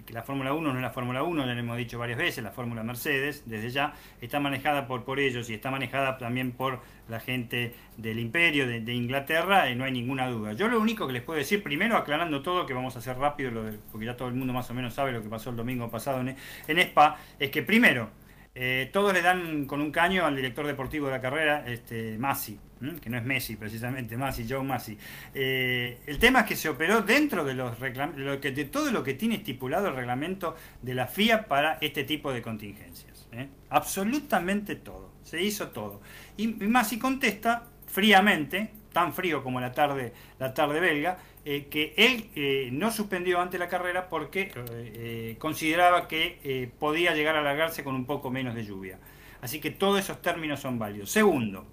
que 0.07 0.13
la 0.13 0.23
Fórmula 0.23 0.53
1 0.53 0.73
no 0.73 0.79
es 0.79 0.83
la 0.83 0.91
Fórmula 0.91 1.23
1, 1.23 1.47
ya 1.47 1.53
lo 1.53 1.61
hemos 1.61 1.77
dicho 1.77 1.99
varias 1.99 2.19
veces, 2.19 2.43
la 2.43 2.51
Fórmula 2.51 2.83
Mercedes, 2.83 3.43
desde 3.47 3.71
ya, 3.71 3.95
está 4.21 4.41
manejada 4.41 4.87
por, 4.87 5.05
por 5.05 5.21
ellos 5.21 5.51
y 5.51 5.55
está 5.55 5.71
manejada 5.71 6.17
también 6.17 6.53
por 6.53 6.81
la 7.09 7.21
gente 7.21 7.75
del 7.97 8.19
imperio 8.19 8.67
de, 8.67 8.95
Inglaterra, 8.95 9.71
y 9.71 9.77
no 9.77 9.85
hay 9.85 9.93
ninguna 9.93 10.29
duda. 10.29 10.55
Yo 10.55 10.69
lo 10.69 10.81
único 10.81 11.07
que 11.07 11.13
les 11.13 11.23
puedo 11.23 11.39
decir, 11.39 11.63
primero 11.63 11.97
aclarando 11.97 12.43
todo, 12.43 12.65
que 12.67 12.73
vamos 12.73 12.97
a 12.97 13.01
hacer 13.01 13.19
rápido, 13.19 13.51
lo 13.51 13.65
porque 13.91 14.07
ya 14.07 14.17
todo 14.17 14.29
el 14.29 14.35
mundo 14.35 14.53
más 14.53 14.71
o 14.71 14.75
menos 14.75 14.95
sabe 14.95 15.13
lo 15.13 15.23
que 15.23 15.29
pasó 15.29 15.51
el 15.51 15.57
domingo 15.57 15.91
pasado 15.91 16.21
en, 16.21 16.37
en 16.69 16.79
Spa, 16.79 17.19
es 17.39 17.51
que 17.51 17.63
primero, 17.63 18.11
eh, 18.55 18.89
todos 18.93 19.13
le 19.13 19.21
dan 19.21 19.67
con 19.67 19.81
un 19.81 19.91
caño 19.91 20.25
al 20.25 20.37
director 20.37 20.67
deportivo 20.67 21.07
de 21.07 21.13
la 21.13 21.21
carrera, 21.21 21.65
este, 21.67 22.17
Masi, 22.19 22.59
que 23.01 23.11
no 23.11 23.17
es 23.17 23.25
Messi 23.25 23.57
precisamente, 23.57 24.17
Masi, 24.17 24.47
Joe 24.49 24.63
Masi. 24.63 24.97
Eh, 25.35 25.99
el 26.07 26.19
tema 26.19 26.41
es 26.41 26.47
que 26.47 26.57
se 26.57 26.69
operó 26.69 27.03
dentro 27.03 27.45
de, 27.45 27.55
los 27.55 27.81
de, 27.81 28.39
que, 28.41 28.53
de 28.53 28.65
todo 28.67 28.93
lo 28.93 29.03
que 29.03 29.15
tiene 29.15 29.37
estipulado 29.37 29.89
el 29.89 29.97
reglamento 29.97 30.57
de 30.83 30.95
la 30.95 31.09
FIA 31.09 31.47
para 31.47 31.79
este 31.81 32.05
tipo 32.05 32.33
de 32.33 32.43
contingencias. 32.43 33.29
¿eh? 33.33 33.49
Absolutamente 33.71 34.77
todo, 34.77 35.13
se 35.25 35.43
hizo 35.43 35.69
todo. 35.69 36.01
Y, 36.37 36.45
y 36.45 36.69
Masi 36.69 36.99
contesta 36.99 37.65
fríamente, 37.87 38.71
tan 38.93 39.13
frío 39.13 39.43
como 39.43 39.61
la 39.61 39.73
tarde, 39.73 40.13
la 40.39 40.55
tarde 40.55 40.79
belga, 40.79 41.19
eh, 41.47 41.67
que 41.71 41.93
él 41.99 42.31
eh, 42.35 42.71
no 42.73 42.91
suspendió 42.91 43.39
ante 43.39 43.59
la 43.59 43.69
carrera 43.69 44.09
porque 44.09 44.51
eh, 44.71 45.37
consideraba 45.39 46.09
que 46.09 46.71
podía 46.79 47.15
llegar 47.15 47.37
a 47.37 47.41
alargarse 47.41 47.85
con 47.85 47.95
un 47.95 48.07
poco 48.07 48.31
menos 48.31 48.55
de 48.55 48.65
lluvia. 48.65 48.99
Así 49.43 49.61
que 49.61 49.71
todos 49.71 50.01
esos 50.01 50.23
términos 50.23 50.61
son 50.61 50.79
válidos. 50.79 51.11
Segundo, 51.11 51.67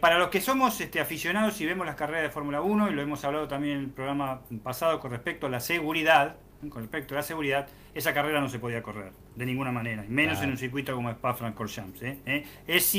para 0.00 0.18
los 0.18 0.28
que 0.28 0.40
somos 0.40 0.80
este, 0.80 0.98
aficionados 0.98 1.60
y 1.60 1.66
vemos 1.66 1.86
las 1.86 1.94
carreras 1.94 2.24
de 2.24 2.30
Fórmula 2.30 2.62
1, 2.62 2.90
y 2.90 2.94
lo 2.94 3.02
hemos 3.02 3.24
hablado 3.24 3.46
también 3.46 3.76
en 3.76 3.84
el 3.84 3.90
programa 3.90 4.42
pasado 4.64 4.98
con 4.98 5.12
respecto 5.12 5.46
a 5.46 5.50
la 5.50 5.60
seguridad, 5.60 6.36
con 6.68 6.82
respecto 6.82 7.14
a 7.14 7.18
la 7.18 7.22
seguridad, 7.22 7.68
esa 7.94 8.12
carrera 8.12 8.40
no 8.40 8.48
se 8.48 8.58
podía 8.58 8.82
correr 8.82 9.12
de 9.36 9.46
ninguna 9.46 9.70
manera, 9.70 10.04
menos 10.08 10.42
en 10.42 10.50
un 10.50 10.58
circuito 10.58 10.96
como 10.96 11.10
Spa-Francorchamps. 11.10 12.02
¿eh? 12.02 12.44
Es, 12.66 12.92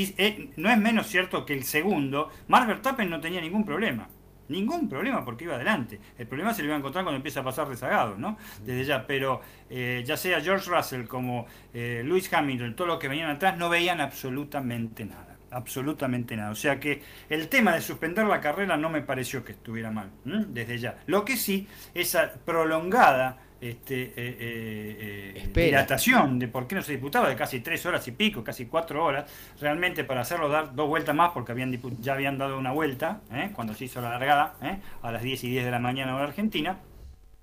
no 0.55 0.71
es 0.71 0.77
menos 0.77 1.07
cierto 1.07 1.45
que 1.45 1.53
el 1.53 1.65
segundo, 1.65 2.29
Mark 2.47 2.65
Verstappen 2.67 3.09
no 3.09 3.19
tenía 3.19 3.41
ningún 3.41 3.65
problema. 3.65 4.07
Ningún 4.51 4.89
problema 4.89 5.23
porque 5.23 5.45
iba 5.45 5.55
adelante. 5.55 5.99
El 6.17 6.27
problema 6.27 6.53
se 6.53 6.61
lo 6.61 6.67
iba 6.67 6.75
a 6.75 6.79
encontrar 6.79 7.05
cuando 7.05 7.15
empieza 7.15 7.39
a 7.39 7.43
pasar 7.43 7.67
rezagado, 7.69 8.17
¿no? 8.17 8.37
Desde 8.63 8.83
ya. 8.83 9.07
Pero 9.07 9.41
eh, 9.69 10.03
ya 10.05 10.17
sea 10.17 10.41
George 10.41 10.69
Russell 10.69 11.05
como 11.05 11.45
eh, 11.73 12.03
Lewis 12.05 12.31
Hamilton, 12.31 12.75
todos 12.75 12.89
los 12.89 12.99
que 12.99 13.07
venían 13.07 13.29
atrás, 13.29 13.57
no 13.57 13.69
veían 13.69 14.01
absolutamente 14.01 15.05
nada. 15.05 15.37
Absolutamente 15.51 16.35
nada. 16.35 16.51
O 16.51 16.55
sea 16.55 16.79
que 16.79 17.01
el 17.29 17.47
tema 17.47 17.73
de 17.73 17.81
suspender 17.81 18.25
la 18.25 18.41
carrera 18.41 18.75
no 18.75 18.89
me 18.89 19.01
pareció 19.01 19.43
que 19.43 19.53
estuviera 19.53 19.89
mal, 19.91 20.09
desde 20.23 20.77
ya. 20.77 20.99
Lo 21.07 21.25
que 21.25 21.37
sí, 21.37 21.67
esa 21.93 22.33
prolongada 22.45 23.37
este, 23.61 24.03
eh, 24.03 24.13
eh, 24.17 25.33
eh 25.35 25.51
dilatación 25.53 26.39
de 26.39 26.47
por 26.47 26.67
qué 26.67 26.75
no 26.75 26.81
se 26.81 26.93
disputaba 26.93 27.29
de 27.29 27.35
casi 27.35 27.59
tres 27.59 27.85
horas 27.85 28.07
y 28.07 28.11
pico, 28.11 28.43
casi 28.43 28.65
cuatro 28.65 29.05
horas, 29.05 29.31
realmente 29.59 30.03
para 30.03 30.21
hacerlo 30.21 30.49
dar 30.49 30.73
dos 30.73 30.87
vueltas 30.87 31.15
más, 31.15 31.31
porque 31.31 31.51
habían 31.51 31.71
ya 32.01 32.13
habían 32.13 32.37
dado 32.37 32.57
una 32.57 32.71
vuelta 32.71 33.21
¿eh? 33.31 33.51
cuando 33.53 33.75
se 33.75 33.85
hizo 33.85 34.01
la 34.01 34.09
largada 34.09 34.55
a 35.01 35.11
las 35.11 35.21
10 35.21 35.43
y 35.43 35.49
10 35.51 35.65
de 35.65 35.71
la 35.71 35.79
mañana 35.79 36.15
hora 36.15 36.25
argentina, 36.25 36.79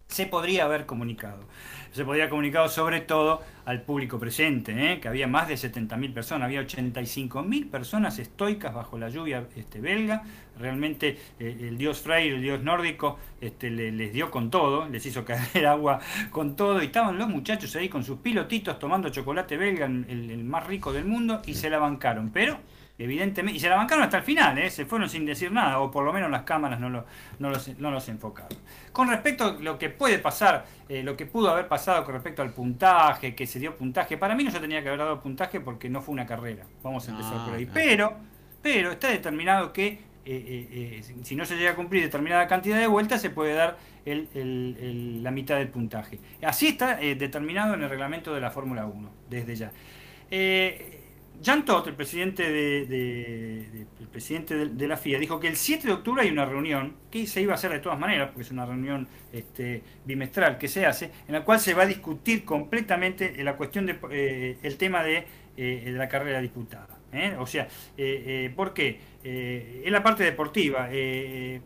se 0.09 0.27
podría 0.27 0.65
haber 0.65 0.87
comunicado 0.87 1.45
se 1.93 2.05
podía 2.05 2.29
comunicado 2.29 2.69
sobre 2.69 3.01
todo 3.01 3.43
al 3.65 3.83
público 3.83 4.19
presente, 4.19 4.93
¿eh? 4.93 5.01
que 5.01 5.09
había 5.09 5.27
más 5.27 5.49
de 5.49 5.55
70.000 5.55 6.15
personas, 6.15 6.47
había 6.47 6.63
85.000 6.63 7.71
personas 7.71 8.19
estoicas 8.19 8.75
bajo 8.75 8.99
la 8.99 9.09
lluvia 9.09 9.47
este, 9.57 9.81
belga, 9.81 10.23
realmente 10.59 11.19
eh, 11.39 11.57
el 11.61 11.77
dios 11.77 12.01
Frey, 12.01 12.29
el 12.29 12.43
dios 12.43 12.63
nórdico, 12.63 13.19
este, 13.41 13.71
les 13.71 14.13
dio 14.13 14.31
con 14.31 14.51
todo, 14.51 14.89
les 14.89 15.05
hizo 15.05 15.25
caer 15.25 15.67
agua 15.67 16.01
con 16.31 16.57
todo, 16.57 16.83
y 16.83 16.87
estaban 16.87 17.19
los 17.19 17.29
muchachos 17.29 17.75
ahí 17.77 17.89
con 17.89 18.05
sus 18.05 18.19
pilotitos 18.19 18.79
tomando 18.79 19.11
chocolate 19.11 19.57
belga, 19.57 19.87
el 19.87 20.45
más 20.45 20.67
rico 20.67 20.93
del 20.93 21.05
mundo, 21.05 21.43
y 21.47 21.55
se 21.55 21.69
la 21.69 21.79
bancaron, 21.79 22.31
pero 22.31 22.59
evidentemente, 22.99 23.57
y 23.57 23.61
se 23.61 23.69
la 23.69 23.77
bancaron 23.77 24.05
hasta 24.05 24.19
el 24.19 24.25
final, 24.25 24.59
¿eh? 24.59 24.69
se 24.71 24.85
fueron 24.85 25.09
sin 25.09 25.25
decir 25.25 25.53
nada, 25.53 25.79
o 25.79 25.91
por 25.91 26.05
lo 26.05 26.13
menos 26.13 26.31
las 26.31 26.43
cámaras 26.43 26.81
no, 26.81 26.91
lo, 26.91 27.05
no, 27.39 27.51
los, 27.51 27.79
no 27.79 27.93
los 27.93 28.09
enfocaron. 28.09 28.59
Con 28.93 29.09
respecto 29.09 29.45
a 29.45 29.53
lo 29.53 29.79
que 29.79 29.89
puede 29.89 30.19
pasar, 30.19 30.67
eh, 30.89 31.05
lo 31.05 31.17
que 31.17 31.25
pudo 31.25 31.51
haber 31.51 31.69
pasado 31.69 32.05
con 32.05 32.15
respecto 32.15 32.43
al 32.43 32.51
puntaje, 32.51 33.37
que 33.37 33.47
se 33.47 33.61
dio 33.61 33.77
puntaje, 33.77 34.19
para 34.19 34.35
mí 34.35 34.43
no 34.43 34.51
se 34.51 34.59
tenía 34.59 34.83
que 34.83 34.89
haber 34.89 34.99
dado 34.99 35.21
puntaje 35.21 35.61
porque 35.61 35.89
no 35.89 36.03
fue 36.03 36.13
una 36.13 36.27
carrera, 36.27 36.65
vamos 36.83 37.07
a 37.09 37.13
empezar 37.13 37.45
por 37.45 37.55
ahí. 37.55 37.67
Ah, 37.69 37.73
pero, 37.73 38.17
pero 38.61 38.91
está 38.91 39.09
determinado 39.09 39.73
que 39.73 40.01
eh, 40.31 41.03
si 41.23 41.37
no 41.37 41.47
se 41.47 41.57
llega 41.57 41.71
a 41.71 41.77
cumplir 41.77 42.03
determinada 42.03 42.49
cantidad 42.49 42.79
de 42.79 42.89
vueltas, 42.89 43.23
se 43.23 43.31
puede 43.31 43.55
dar 43.55 43.79
la 44.05 45.31
mitad 45.31 45.57
del 45.57 45.69
puntaje. 45.69 46.19
Así 46.43 46.69
está 46.69 46.97
determinado 46.97 47.75
en 47.75 47.83
el 47.83 47.91
reglamento 47.91 48.35
de 48.35 48.41
la 48.41 48.51
Fórmula 48.51 48.87
1, 48.87 49.11
desde 49.29 49.55
ya 49.55 49.73
Jean 51.41 51.65
Todt, 51.65 51.87
el 51.87 51.95
presidente, 51.95 52.51
de, 52.51 53.87
el 54.01 54.09
presidente 54.09 54.67
de, 54.67 54.89
la 54.89 54.97
FIA, 54.97 55.19
dijo 55.19 55.39
que 55.39 55.47
el 55.47 55.57
7 55.57 55.87
de 55.87 55.93
octubre 55.93 56.23
hay 56.23 56.31
una 56.31 56.45
reunión, 56.45 56.97
que 57.11 57.27
se 57.27 57.41
iba 57.41 57.53
a 57.53 57.55
hacer 57.55 57.71
de 57.71 57.79
todas 57.79 57.99
maneras, 57.99 58.29
porque 58.29 58.43
es 58.43 58.51
una 58.51 58.67
reunión 58.67 59.07
este, 59.33 59.83
bimestral 60.05 60.59
que 60.59 60.67
se 60.67 60.85
hace, 60.85 61.11
en 61.27 61.35
la 61.35 61.45
cual 61.45 61.61
se 61.61 61.75
va 61.75 61.85
a 61.85 61.87
discutir 61.87 62.45
completamente 62.45 63.43
la 63.45 63.57
cuestión 63.57 63.87
de, 63.87 63.99
eh, 64.11 64.59
el 64.63 64.77
tema 64.77 65.05
de, 65.05 65.27
eh, 65.57 65.93
la 65.97 66.09
carrera 66.09 66.41
disputada. 66.41 66.99
¿eh? 67.13 67.37
O 67.39 67.47
sea, 67.47 67.69
¿por 68.55 68.75
qué? 68.75 69.19
en 69.25 69.93
la 69.93 70.03
parte 70.03 70.25
deportiva, 70.25 70.89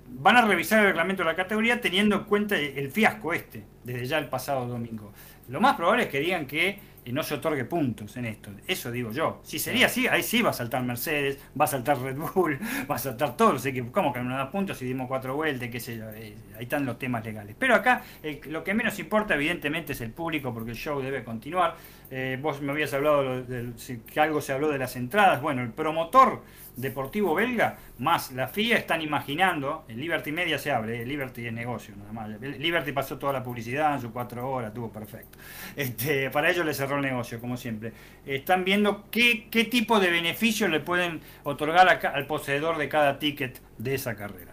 van 0.09 0.37
a 0.37 0.43
revisar 0.43 0.81
el 0.81 0.87
reglamento 0.87 1.23
de 1.23 1.29
la 1.29 1.37
categoría 1.37 1.81
teniendo 1.81 2.17
en 2.17 2.25
cuenta 2.25 2.59
el 2.59 2.91
fiasco 2.91 3.33
este, 3.33 3.63
desde 3.85 4.07
ya 4.07 4.19
el 4.19 4.29
pasado 4.29 4.67
domingo. 4.67 5.13
Lo 5.49 5.61
más 5.61 5.77
probable 5.77 6.05
es 6.05 6.09
que 6.09 6.21
digan 6.21 6.47
que 6.47 6.79
y 7.05 7.13
no 7.13 7.23
se 7.23 7.35
otorgue 7.35 7.65
puntos 7.65 8.17
en 8.17 8.27
esto. 8.27 8.51
Eso 8.67 8.91
digo 8.91 9.11
yo. 9.11 9.41
Si 9.43 9.59
sería 9.59 9.87
así, 9.87 10.07
ahí 10.07 10.23
sí 10.23 10.41
va 10.41 10.51
a 10.51 10.53
saltar 10.53 10.83
Mercedes, 10.85 11.39
va 11.59 11.65
a 11.65 11.69
saltar 11.69 11.99
Red 12.01 12.17
Bull, 12.17 12.59
va 12.91 12.95
a 12.95 12.99
saltar 12.99 13.37
todos 13.37 13.55
los 13.55 13.67
equipos. 13.67 13.91
¿Cómo 13.91 14.13
que 14.13 14.21
no 14.21 14.37
da 14.37 14.51
puntos 14.51 14.79
si 14.79 14.85
dimos 14.85 15.09
cuatro 15.09 15.35
vueltas? 15.35 15.69
qué 15.69 15.81
sé 15.81 15.99
yo? 15.99 16.09
Eh, 16.11 16.35
ahí 16.57 16.65
están 16.65 16.87
los 16.87 16.99
temas 16.99 17.25
legales. 17.25 17.57
Pero 17.59 17.75
acá 17.75 18.03
lo 18.47 18.63
que 18.63 18.75
menos 18.75 18.99
importa 18.99 19.35
evidentemente 19.35 19.93
es 19.93 20.01
el 20.01 20.11
público 20.11 20.55
porque 20.55 20.71
el 20.71 20.77
show 20.77 21.01
debe 21.01 21.25
continuar. 21.25 21.77
Eh, 22.11 22.39
vos 22.41 22.61
me 22.61 22.73
habías 22.73 22.93
hablado 22.95 23.43
de, 23.43 23.73
que 24.07 24.21
algo 24.21 24.41
se 24.41 24.53
habló 24.53 24.69
de 24.69 24.79
las 24.79 24.95
entradas. 24.97 25.41
Bueno, 25.43 25.63
el 25.63 25.71
promotor 25.71 26.43
deportivo 26.77 27.35
belga 27.35 27.79
más 27.99 28.33
la 28.33 28.49
FIA 28.49 28.79
están 28.79 29.03
imaginando, 29.03 29.85
el 29.89 30.01
Liberty 30.01 30.33
Media 30.33 30.59
se 30.59 30.71
abre, 30.71 31.03
el 31.03 31.09
Liberty 31.09 31.47
es 31.47 31.53
negocio 31.53 31.95
nada 31.97 32.13
más. 32.13 32.29
Liberty 32.41 32.93
pasó 32.93 33.19
toda 33.19 33.33
la 33.33 33.43
publicidad 33.43 33.95
en 33.95 34.01
sus 34.01 34.11
cuatro 34.11 34.51
horas, 34.51 34.73
tuvo 34.73 34.91
perfecto. 34.91 35.39
Este, 35.77 36.31
para 36.31 36.51
ellos 36.51 36.65
le 36.65 36.75
cerró 36.75 36.97
el 36.97 37.03
negocio, 37.03 37.41
como 37.41 37.57
siempre. 37.57 37.93
Están 38.25 38.65
viendo 38.65 39.05
qué, 39.11 39.49
qué 39.51 39.65
tipo 39.65 40.01
de 40.01 40.11
beneficios 40.11 40.71
le 40.71 40.81
pueden 40.81 41.21
otorgar 41.45 41.89
al 42.07 42.27
poseedor 42.27 42.79
de 42.79 42.89
cada 42.89 43.19
ticket 43.19 43.61
de 43.79 43.95
esa 43.95 44.17
carrera. 44.17 44.53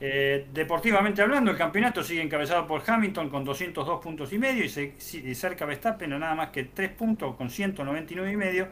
Eh, 0.00 0.46
deportivamente 0.52 1.22
hablando, 1.22 1.50
el 1.50 1.56
campeonato 1.56 2.02
sigue 2.02 2.22
encabezado 2.22 2.66
por 2.66 2.82
Hamilton 2.86 3.30
con 3.30 3.44
202 3.44 4.00
puntos 4.02 4.32
y 4.32 4.38
medio 4.38 4.64
y, 4.64 4.68
se, 4.68 4.94
cerca 5.34 5.64
Verstappen 5.64 6.10
nada 6.10 6.34
más 6.34 6.50
que 6.50 6.64
3 6.64 6.90
puntos 6.90 7.36
con 7.36 7.48
199 7.48 8.32
y 8.32 8.36
medio 8.36 8.68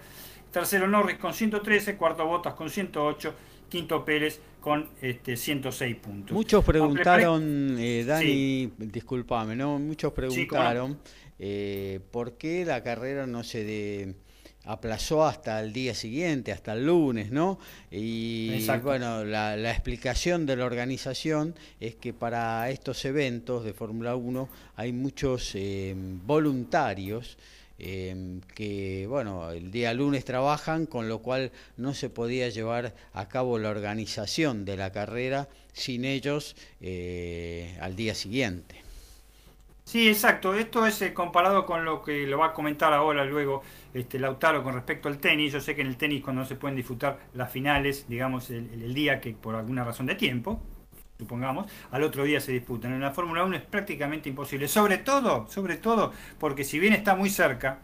tercero 0.50 0.88
Norris 0.88 1.18
con 1.18 1.34
113, 1.34 1.96
cuarto 1.96 2.26
Bottas 2.26 2.54
con 2.54 2.70
108, 2.70 3.34
quinto 3.68 4.04
Pérez 4.04 4.40
con 4.60 4.88
este, 5.00 5.36
106 5.36 5.96
puntos. 5.96 6.32
Muchos 6.32 6.64
preguntaron, 6.64 7.76
eh, 7.78 8.04
Dani, 8.04 8.72
discúlpame, 8.78 9.54
¿no? 9.56 9.78
Muchos 9.78 10.12
preguntaron 10.12 10.98
eh, 11.38 12.00
por 12.10 12.36
qué 12.36 12.64
la 12.64 12.82
carrera 12.82 13.26
no 13.26 13.44
se 13.44 13.64
de, 13.64 14.14
aplazó 14.68 15.24
hasta 15.24 15.60
el 15.60 15.72
día 15.72 15.94
siguiente, 15.94 16.52
hasta 16.52 16.74
el 16.74 16.86
lunes, 16.86 17.30
¿no? 17.30 17.58
Y 17.90 18.66
bueno, 18.82 19.24
la, 19.24 19.56
la, 19.56 19.70
explicación 19.70 20.44
de 20.44 20.56
la 20.56 20.66
organización 20.66 21.54
es 21.80 21.94
que 21.94 22.12
para 22.12 22.68
estos 22.70 23.04
eventos 23.06 23.64
de 23.64 23.72
Fórmula 23.72 24.14
1 24.14 24.48
hay 24.76 24.92
muchos 24.92 25.52
eh, 25.54 25.94
voluntarios 25.96 27.38
Em, 27.80 28.40
que 28.54 29.06
bueno, 29.08 29.52
el 29.52 29.70
día 29.70 29.94
lunes 29.94 30.24
trabajan, 30.24 30.86
con 30.86 31.08
lo 31.08 31.20
cual 31.20 31.52
no 31.76 31.94
se 31.94 32.10
podía 32.10 32.48
llevar 32.48 32.94
a 33.12 33.28
cabo 33.28 33.58
la 33.58 33.70
organización 33.70 34.64
de 34.64 34.76
la 34.76 34.90
carrera 34.90 35.48
sin 35.72 36.04
ellos 36.04 36.56
eh, 36.80 37.78
al 37.80 37.94
día 37.94 38.16
siguiente. 38.16 38.82
Sí, 39.84 40.08
exacto. 40.08 40.54
Esto 40.54 40.84
es 40.86 41.00
eh, 41.02 41.14
comparado 41.14 41.64
con 41.64 41.84
lo 41.84 42.02
que 42.02 42.26
lo 42.26 42.38
va 42.38 42.46
a 42.46 42.52
comentar 42.52 42.92
ahora 42.92 43.24
luego 43.24 43.62
este, 43.94 44.18
Lautaro 44.18 44.64
con 44.64 44.74
respecto 44.74 45.08
al 45.08 45.18
tenis. 45.18 45.52
Yo 45.52 45.60
sé 45.60 45.76
que 45.76 45.82
en 45.82 45.86
el 45.86 45.96
tenis 45.96 46.22
cuando 46.22 46.42
no 46.42 46.48
se 46.48 46.56
pueden 46.56 46.76
disfrutar 46.76 47.20
las 47.32 47.50
finales, 47.50 48.06
digamos, 48.08 48.50
el 48.50 48.92
día 48.92 49.20
que 49.20 49.34
por 49.34 49.54
alguna 49.54 49.84
razón 49.84 50.06
de 50.06 50.16
tiempo, 50.16 50.60
supongamos, 51.18 51.66
al 51.90 52.02
otro 52.04 52.24
día 52.24 52.40
se 52.40 52.52
disputan. 52.52 52.92
En 52.92 53.00
la 53.00 53.10
Fórmula 53.10 53.44
1 53.44 53.56
es 53.56 53.62
prácticamente 53.62 54.28
imposible, 54.28 54.68
sobre 54.68 54.98
todo, 54.98 55.46
sobre 55.48 55.76
todo, 55.76 56.12
porque 56.38 56.64
si 56.64 56.78
bien 56.78 56.92
está 56.92 57.14
muy 57.14 57.28
cerca, 57.28 57.80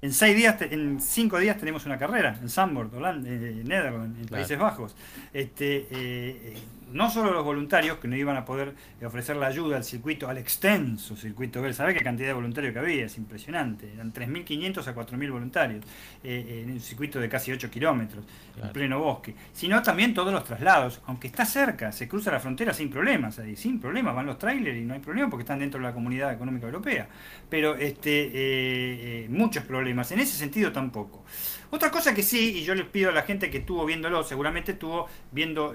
en 0.00 0.12
seis 0.12 0.36
días, 0.36 0.62
en 0.62 1.00
cinco 1.00 1.38
días 1.38 1.58
tenemos 1.58 1.84
una 1.84 1.98
carrera 1.98 2.38
en 2.40 2.48
Zandvoort, 2.48 2.94
Holanda, 2.94 3.28
en 3.28 3.64
Netherlands, 3.64 4.20
en 4.20 4.26
Países 4.26 4.58
Bajos. 4.58 4.94
Este, 5.32 5.76
eh, 5.76 5.86
eh, 5.90 6.56
no 6.92 7.10
solo 7.10 7.32
los 7.32 7.44
voluntarios 7.44 7.98
que 7.98 8.08
no 8.08 8.16
iban 8.16 8.36
a 8.36 8.44
poder 8.44 8.74
ofrecer 9.04 9.36
la 9.36 9.46
ayuda 9.46 9.76
al 9.76 9.84
circuito, 9.84 10.28
al 10.28 10.38
extenso 10.38 11.16
circuito 11.16 11.60
Bell, 11.62 11.74
¿sabés 11.74 11.96
qué 11.96 12.02
cantidad 12.02 12.28
de 12.28 12.34
voluntarios 12.34 12.72
que 12.72 12.78
había? 12.78 13.04
Es 13.06 13.16
impresionante, 13.18 13.92
eran 13.92 14.12
3.500 14.12 14.86
a 14.86 14.94
4.000 14.94 15.30
voluntarios 15.30 15.84
eh, 16.24 16.62
en 16.64 16.72
un 16.72 16.80
circuito 16.80 17.20
de 17.20 17.28
casi 17.28 17.52
8 17.52 17.70
kilómetros, 17.70 18.24
en 18.62 18.68
pleno 18.70 18.98
bosque, 18.98 19.34
sino 19.52 19.80
también 19.82 20.14
todos 20.14 20.32
los 20.32 20.44
traslados, 20.44 21.00
aunque 21.06 21.28
está 21.28 21.44
cerca, 21.44 21.92
se 21.92 22.08
cruza 22.08 22.30
la 22.30 22.40
frontera 22.40 22.72
sin 22.72 22.90
problemas, 22.90 23.38
ahí, 23.38 23.56
sin 23.56 23.80
problemas, 23.80 24.14
van 24.14 24.26
los 24.26 24.38
trailers 24.38 24.76
y 24.76 24.82
no 24.82 24.94
hay 24.94 25.00
problema 25.00 25.30
porque 25.30 25.42
están 25.42 25.58
dentro 25.58 25.80
de 25.80 25.86
la 25.86 25.92
comunidad 25.92 26.32
económica 26.32 26.66
europea, 26.66 27.08
pero 27.48 27.76
este, 27.76 28.26
eh, 28.26 28.30
eh, 28.34 29.26
muchos 29.30 29.64
problemas, 29.64 30.10
en 30.12 30.20
ese 30.20 30.36
sentido 30.36 30.72
tampoco. 30.72 31.24
Otra 31.70 31.90
cosa 31.90 32.14
que 32.14 32.22
sí, 32.22 32.58
y 32.58 32.64
yo 32.64 32.74
les 32.74 32.86
pido 32.86 33.10
a 33.10 33.12
la 33.12 33.22
gente 33.22 33.50
que 33.50 33.58
estuvo 33.58 33.84
viéndolo, 33.84 34.24
seguramente 34.24 34.72
estuvo 34.72 35.06
viendo 35.30 35.74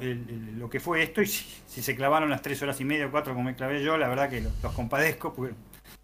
lo 0.57 0.69
que 0.69 0.79
fue 0.79 1.03
esto, 1.03 1.21
y 1.21 1.27
si, 1.27 1.81
se 1.81 1.95
clavaron 1.95 2.29
las 2.29 2.41
tres 2.41 2.61
horas 2.63 2.81
y 2.81 2.85
media 2.85 3.05
o 3.05 3.11
cuatro 3.11 3.33
como 3.33 3.45
me 3.45 3.55
clavé 3.55 3.83
yo, 3.83 3.97
la 3.97 4.07
verdad 4.07 4.29
que 4.29 4.41
los, 4.41 4.53
compadezco, 4.73 5.33
porque 5.33 5.53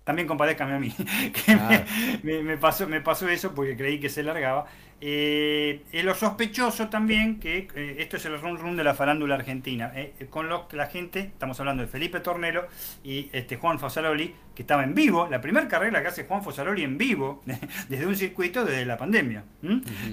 también 0.03 0.27
compadezcame 0.27 0.73
a 0.73 0.79
mí, 0.79 0.91
que 1.45 2.43
me, 2.43 2.57
pasó, 2.57 2.87
me 2.87 3.01
pasó 3.01 3.27
eso 3.29 3.55
porque 3.55 3.75
creí 3.75 3.99
que 3.99 4.09
se 4.09 4.21
largaba. 4.21 4.65
Eh, 5.01 5.81
lo 6.03 6.13
sospechoso 6.13 6.89
también 6.89 7.39
que 7.39 7.69
eh, 7.73 7.95
esto 7.99 8.17
es 8.17 8.25
el 8.25 8.39
run 8.39 8.57
run 8.57 8.75
de 8.75 8.83
la 8.83 8.93
farándula 8.93 9.35
argentina, 9.35 9.93
eh, 9.95 10.27
con 10.29 10.49
lo, 10.49 10.67
la 10.71 10.87
gente, 10.87 11.19
estamos 11.19 11.57
hablando 11.59 11.83
de 11.83 11.87
Felipe 11.87 12.19
Tornero 12.19 12.67
y 13.03 13.29
este 13.31 13.55
Juan 13.55 13.79
Fasaroli, 13.79 14.35
que 14.53 14.63
estaba 14.63 14.83
en 14.83 14.93
vivo, 14.93 15.27
la 15.29 15.39
primera 15.39 15.69
carrera 15.69 16.01
que 16.01 16.09
hace 16.09 16.25
Juan 16.25 16.43
Fasaroli 16.43 16.83
en 16.83 16.97
vivo, 16.97 17.41
desde 17.87 18.05
un 18.05 18.15
circuito 18.15 18.65
desde 18.65 18.85
la 18.85 18.97
pandemia, 18.97 19.45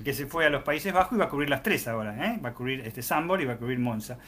que 0.05 0.12
se 0.12 0.26
fue 0.26 0.47
a 0.47 0.51
los 0.51 0.62
Países 0.62 0.93
Bajos 0.93 1.16
y 1.16 1.18
va 1.18 1.24
a 1.24 1.28
cubrir 1.28 1.51
las 1.51 1.64
tres 1.64 1.89
ahora, 1.89 2.39
va 2.45 2.51
a 2.51 2.55
cubrir 2.55 2.80
este 2.80 3.03
Sambor 3.03 3.41
y 3.41 3.45
va 3.45 3.55
a 3.55 3.57
cubrir 3.57 3.80
Monza, 3.80 4.18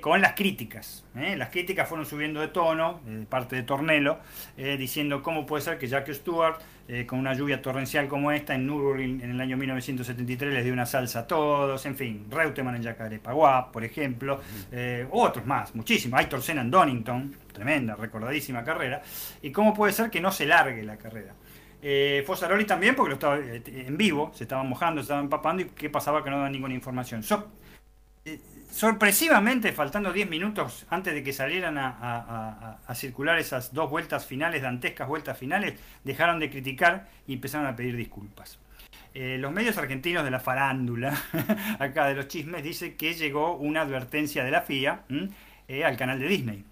con 0.00 0.22
las 0.22 0.32
críticas. 0.32 1.04
Las 1.14 1.50
críticas 1.50 1.86
fueron 1.86 2.06
subiendo 2.06 2.40
de 2.40 2.48
tono, 2.48 3.00
de 3.04 3.26
parte 3.26 3.56
de 3.56 3.62
Tornelo, 3.62 4.18
diciendo 4.56 5.22
cómo 5.22 5.44
puede 5.44 5.62
ser 5.62 5.78
que 5.78 5.88
Jack 5.88 6.10
Stewart 6.10 6.58
eh, 6.92 7.06
con 7.06 7.20
una 7.20 7.34
lluvia 7.34 7.62
torrencial 7.62 8.08
como 8.08 8.32
esta, 8.32 8.52
en 8.52 8.66
Nürburgring 8.66 9.20
en 9.20 9.30
el 9.30 9.40
año 9.40 9.56
1973 9.56 10.52
les 10.52 10.64
dio 10.64 10.72
una 10.72 10.86
salsa 10.86 11.20
a 11.20 11.26
todos, 11.26 11.86
en 11.86 11.94
fin, 11.94 12.26
Reutemann 12.28 12.74
en 12.74 12.82
Yacarepaguá, 12.82 13.70
por 13.70 13.84
ejemplo, 13.84 14.40
eh, 14.72 15.06
otros 15.12 15.46
más, 15.46 15.72
muchísimos, 15.76 16.18
Aitor 16.18 16.42
Senna 16.42 16.62
en 16.62 16.70
Donington, 16.72 17.36
tremenda, 17.52 17.94
recordadísima 17.94 18.64
carrera, 18.64 19.02
y 19.40 19.52
cómo 19.52 19.72
puede 19.72 19.92
ser 19.92 20.10
que 20.10 20.20
no 20.20 20.32
se 20.32 20.46
largue 20.46 20.82
la 20.82 20.96
carrera. 20.96 21.32
Eh, 21.80 22.24
Fosaroli 22.26 22.64
también, 22.64 22.96
porque 22.96 23.10
lo 23.10 23.14
estaba 23.14 23.38
eh, 23.38 23.62
en 23.64 23.96
vivo, 23.96 24.32
se 24.34 24.44
estaban 24.44 24.68
mojando, 24.68 25.00
se 25.00 25.04
estaban 25.04 25.24
empapando, 25.24 25.62
y 25.62 25.66
qué 25.66 25.90
pasaba 25.90 26.24
que 26.24 26.30
no 26.30 26.38
daban 26.38 26.50
ninguna 26.50 26.74
información 26.74 27.22
sorpresivamente, 28.70 29.72
faltando 29.72 30.12
10 30.12 30.28
minutos 30.28 30.86
antes 30.90 31.14
de 31.14 31.22
que 31.22 31.32
salieran 31.32 31.76
a, 31.78 32.78
circular 32.94 33.38
esas 33.38 33.72
dos 33.72 33.90
vueltas 33.90 34.26
finales, 34.26 34.62
dantescas 34.62 35.08
vueltas 35.08 35.38
finales, 35.38 35.74
dejaron 36.04 36.38
de 36.38 36.50
criticar 36.50 37.08
y 37.26 37.34
empezaron 37.34 37.66
a 37.66 37.76
pedir 37.76 37.96
disculpas. 37.96 38.58
Eh, 39.12 39.38
los 39.38 39.52
medios 39.52 39.76
argentinos 39.76 40.24
de 40.24 40.30
la 40.30 40.40
farándula, 40.40 41.14
acá 41.78 42.06
de 42.06 42.14
los 42.14 42.28
chismes, 42.28 42.62
dicen 42.62 42.96
que 42.96 43.14
llegó 43.14 43.56
una 43.56 43.82
advertencia 43.82 44.44
de 44.44 44.50
la 44.50 44.62
FIA 44.62 45.02
eh, 45.68 45.84
al 45.84 45.96
canal 45.96 46.18
de 46.18 46.28
Disney. 46.28 46.64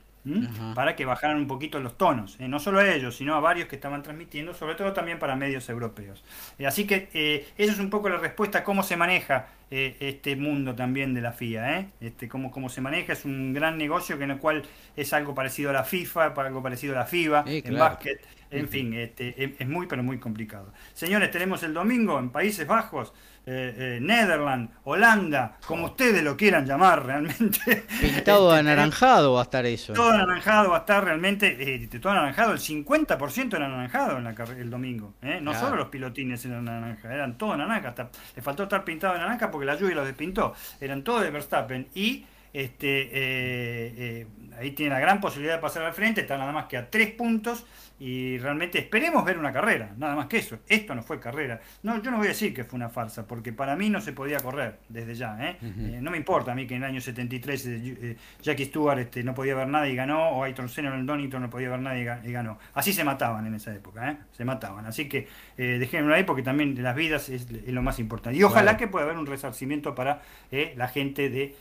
para 0.74 0.94
que 0.94 1.06
bajaran 1.06 1.38
un 1.38 1.46
poquito 1.46 1.80
los 1.80 1.96
tonos, 1.96 2.36
eh, 2.38 2.48
no 2.48 2.58
solo 2.58 2.80
a 2.80 2.88
ellos, 2.88 3.16
sino 3.16 3.34
a 3.34 3.40
varios 3.40 3.66
que 3.66 3.76
estaban 3.76 4.02
transmitiendo, 4.02 4.52
sobre 4.52 4.74
todo 4.74 4.92
también 4.92 5.18
para 5.18 5.36
medios 5.36 5.68
europeos. 5.68 6.22
así 6.66 6.86
que 6.86 7.08
eso 7.56 7.72
es 7.72 7.78
un 7.78 7.88
poco 7.88 8.08
la 8.08 8.18
respuesta 8.18 8.58
a 8.58 8.64
cómo 8.64 8.82
se 8.82 8.96
maneja 8.96 9.46
eh, 9.70 9.96
este 10.00 10.34
mundo 10.36 10.74
también 10.74 11.12
de 11.14 11.20
la 11.20 11.32
FIA, 11.32 11.78
¿eh? 11.78 11.88
este, 12.00 12.28
cómo, 12.28 12.50
cómo 12.50 12.68
se 12.68 12.80
maneja, 12.80 13.12
es 13.12 13.24
un 13.24 13.52
gran 13.52 13.76
negocio 13.76 14.16
que 14.16 14.24
en 14.24 14.32
el 14.32 14.38
cual 14.38 14.62
es 14.96 15.12
algo 15.12 15.34
parecido 15.34 15.70
a 15.70 15.72
la 15.74 15.84
FIFA, 15.84 16.26
algo 16.26 16.62
parecido 16.62 16.94
a 16.94 17.00
la 17.00 17.06
FIBA, 17.06 17.44
en 17.46 17.78
básquet, 17.78 18.20
en 18.50 18.68
fin, 18.68 18.94
este, 18.94 19.54
es, 19.58 19.68
muy 19.68 19.86
pero 19.86 20.02
muy 20.02 20.18
complicado. 20.18 20.72
Señores, 20.94 21.30
tenemos 21.30 21.62
el 21.62 21.74
domingo 21.74 22.18
en 22.18 22.30
Países 22.30 22.66
Bajos, 22.66 23.12
eh, 23.44 23.74
eh 23.76 23.98
Netherlands, 24.00 24.72
Holanda, 24.84 25.58
como 25.66 25.86
ustedes 25.86 26.22
lo 26.22 26.36
quieran 26.36 26.66
llamar 26.66 27.04
realmente. 27.04 27.86
Pintado 28.00 28.52
de 28.52 28.58
este, 28.58 28.70
anaranjado 28.70 29.34
va 29.34 29.40
a 29.40 29.42
estar 29.42 29.66
eso. 29.66 29.92
Todo 29.92 30.10
anaranjado 30.10 30.70
va 30.70 30.76
a 30.76 30.80
estar 30.80 31.04
realmente, 31.04 31.56
eh, 31.58 31.88
todo 32.00 32.12
anaranjado, 32.12 32.52
el 32.52 32.58
50% 32.58 33.54
era 33.54 33.66
anaranjado 33.66 34.18
en 34.18 34.24
la, 34.24 34.30
el 34.58 34.70
domingo. 34.70 35.14
¿eh? 35.22 35.40
No 35.42 35.52
solo 35.52 35.76
los 35.76 35.88
pilotines 35.88 36.44
eran 36.46 36.64
naranja, 36.64 37.12
eran 37.12 37.36
todo 37.36 37.56
naranja. 37.56 37.90
Hasta, 37.90 38.10
le 38.34 38.42
faltó 38.42 38.62
estar 38.62 38.84
pintado 38.84 39.14
de 39.14 39.20
naranja 39.20 39.50
porque 39.50 39.57
la 39.66 39.76
lluvia 39.76 39.96
los 39.96 40.06
despintó. 40.06 40.54
Eran 40.80 41.04
todos 41.04 41.22
de 41.22 41.30
Verstappen. 41.30 41.88
Y 41.94 42.24
este, 42.52 44.26
ahí 44.58 44.70
tiene 44.72 44.94
la 44.94 45.00
gran 45.00 45.20
posibilidad 45.20 45.56
de 45.56 45.60
pasar 45.60 45.84
al 45.84 45.92
frente, 45.92 46.22
está 46.22 46.38
nada 46.38 46.52
más 46.52 46.66
que 46.66 46.76
a 46.76 46.90
tres 46.90 47.12
puntos 47.12 47.64
y 48.00 48.38
realmente 48.38 48.78
esperemos 48.78 49.24
ver 49.24 49.38
una 49.38 49.52
carrera, 49.52 49.92
nada 49.96 50.14
más 50.14 50.26
que 50.26 50.38
eso. 50.38 50.58
Esto 50.68 50.94
no 50.94 51.02
fue 51.02 51.18
carrera. 51.18 51.60
No, 51.82 52.00
yo 52.00 52.12
no 52.12 52.18
voy 52.18 52.26
a 52.26 52.30
decir 52.30 52.54
que 52.54 52.62
fue 52.62 52.76
una 52.76 52.88
farsa, 52.88 53.26
porque 53.26 53.52
para 53.52 53.74
mí 53.74 53.90
no 53.90 54.00
se 54.00 54.12
podía 54.12 54.38
correr 54.38 54.78
desde 54.88 55.16
ya. 55.16 55.36
¿eh? 55.40 55.56
eh 55.60 55.98
no 56.00 56.10
me 56.12 56.16
importa 56.16 56.52
a 56.52 56.54
mí 56.54 56.66
que 56.66 56.76
en 56.76 56.84
el 56.84 56.90
año 56.90 57.00
73 57.00 57.66
eh, 57.66 57.96
eh, 58.00 58.16
Jackie 58.40 58.66
Stewart 58.66 58.98
este, 59.00 59.24
no 59.24 59.34
podía 59.34 59.56
ver 59.56 59.66
nada 59.66 59.88
y 59.88 59.96
ganó, 59.96 60.28
o 60.30 60.44
Ayton 60.44 60.68
Senna 60.68 60.94
en 60.94 61.00
el 61.00 61.06
Donington 61.06 61.42
no 61.42 61.50
podía 61.50 61.70
ver 61.70 61.80
nada 61.80 61.98
y, 61.98 62.30
ganó. 62.30 62.58
Así 62.74 62.92
se 62.92 63.02
mataban 63.02 63.46
en 63.46 63.54
esa 63.54 63.74
época, 63.74 64.18
se 64.30 64.44
mataban. 64.44 64.86
Así 64.86 65.08
que 65.08 65.26
dejémoslo 65.56 66.14
ahí 66.14 66.22
porque 66.22 66.42
también 66.42 66.80
las 66.80 66.94
vidas 66.94 67.28
es, 67.28 67.50
lo 67.66 67.82
más 67.82 67.98
importante. 67.98 68.38
Y 68.38 68.44
ojalá 68.44 68.76
que 68.76 68.86
pueda 68.86 69.06
haber 69.06 69.18
un 69.18 69.26
resarcimiento 69.26 69.94
para 69.94 70.22
la 70.50 70.88
gente 70.88 71.30
de 71.30 71.54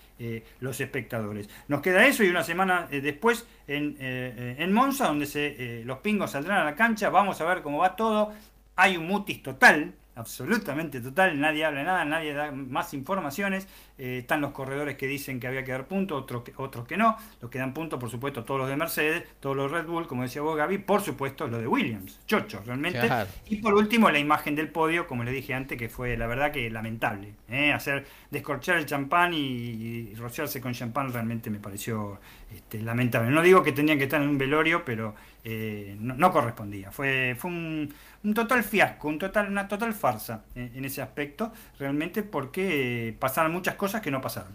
los 0.60 0.80
espectadores. 0.80 1.50
Nos 1.68 1.82
queda 1.82 2.06
eso 2.06 2.24
y 2.24 2.30
una 2.30 2.44
semana 2.44 2.88
después 2.92 3.48
en, 3.68 3.98
eh, 4.00 4.56
en, 4.60 4.74
Monza, 4.74 5.08
donde 5.08 5.26
se, 5.26 5.84
los 5.84 6.00
pingos 6.00 6.32
saldrán 6.32 6.62
a 6.62 6.66
la 6.66 6.76
cancha, 6.76 7.10
vamos 7.10 7.40
a 7.42 7.46
ver 7.46 7.62
cómo 7.62 7.80
va 7.80 7.96
todo. 7.96 8.34
Hay 8.76 8.98
un 8.98 9.08
mutis 9.08 9.44
total, 9.44 9.94
absolutamente 10.18 11.00
total, 11.00 11.40
nadie 11.40 11.64
habla 11.64 11.84
nada, 11.84 12.04
nadie 12.04 12.34
da 12.34 12.52
más 12.52 12.94
informaciones. 12.94 13.68
Eh, 13.98 14.20
están 14.20 14.42
los 14.42 14.52
corredores 14.52 14.98
que 14.98 15.08
dicen 15.08 15.40
que 15.40 15.48
había 15.48 15.64
que 15.64 15.72
dar 15.72 15.88
puntos, 15.88 16.22
otros 16.22 16.44
que, 16.44 16.54
otros 16.58 16.88
que 16.88 16.98
no. 16.98 17.16
Los 17.42 17.52
que 17.52 17.60
dan 17.60 17.74
puntos, 17.74 18.00
por 18.00 18.10
supuesto, 18.10 18.44
todos 18.44 18.60
los 18.60 18.70
de 18.70 18.76
Mercedes, 18.76 19.24
todos 19.40 19.56
los 19.56 19.72
Red 19.72 19.86
Bull, 19.86 20.08
como 20.08 20.24
decía 20.24 20.42
vos, 20.42 20.58
Gaby, 20.58 20.80
por 20.80 21.02
supuesto, 21.02 21.48
los 21.48 21.62
de 21.62 21.68
Williams, 21.68 22.20
chocho, 22.26 22.62
realmente. 22.66 23.08
Y 23.48 23.58
por 23.58 23.76
último, 23.76 24.10
la 24.10 24.20
imagen 24.20 24.56
del 24.56 24.70
podio, 24.70 25.08
como 25.08 25.24
le 25.24 25.32
dije 25.32 25.54
antes, 25.54 25.78
que 25.78 25.88
fue 25.88 26.18
la 26.18 26.28
verdad 26.28 26.52
que 26.52 26.70
lamentable. 26.70 27.34
¿eh? 27.50 27.72
Hacer 27.72 28.06
descorchar 28.32 28.78
el 28.78 28.86
champán 28.86 29.34
y, 29.34 30.14
rociarse 30.16 30.60
con 30.60 30.74
champán 30.74 31.14
realmente 31.14 31.50
me 31.50 31.60
pareció 31.60 32.20
este, 32.54 32.82
lamentable. 32.82 33.30
No 33.30 33.42
digo 33.42 33.62
que 33.62 33.72
tenían 33.72 33.98
que 33.98 34.06
estar 34.06 34.22
en 34.22 34.30
un 34.30 34.38
velorio, 34.38 34.84
pero 34.84 35.16
eh, 35.50 35.96
no, 35.98 36.30
correspondía. 36.30 36.92
Fue, 36.92 37.34
fue 37.38 37.50
un, 37.50 37.94
total 38.36 38.66
fiasco, 38.66 39.08
un 39.08 39.18
total, 39.18 39.50
una 39.50 39.66
total 39.66 39.94
farsa 39.94 40.44
en, 40.56 40.84
ese 40.84 41.02
aspecto, 41.02 41.54
realmente 41.80 42.22
porque 42.22 43.16
pasaron 43.18 43.54
muchas 43.54 43.76
cosas 43.76 44.02
que 44.02 44.12
no 44.12 44.20
pasaron. 44.20 44.52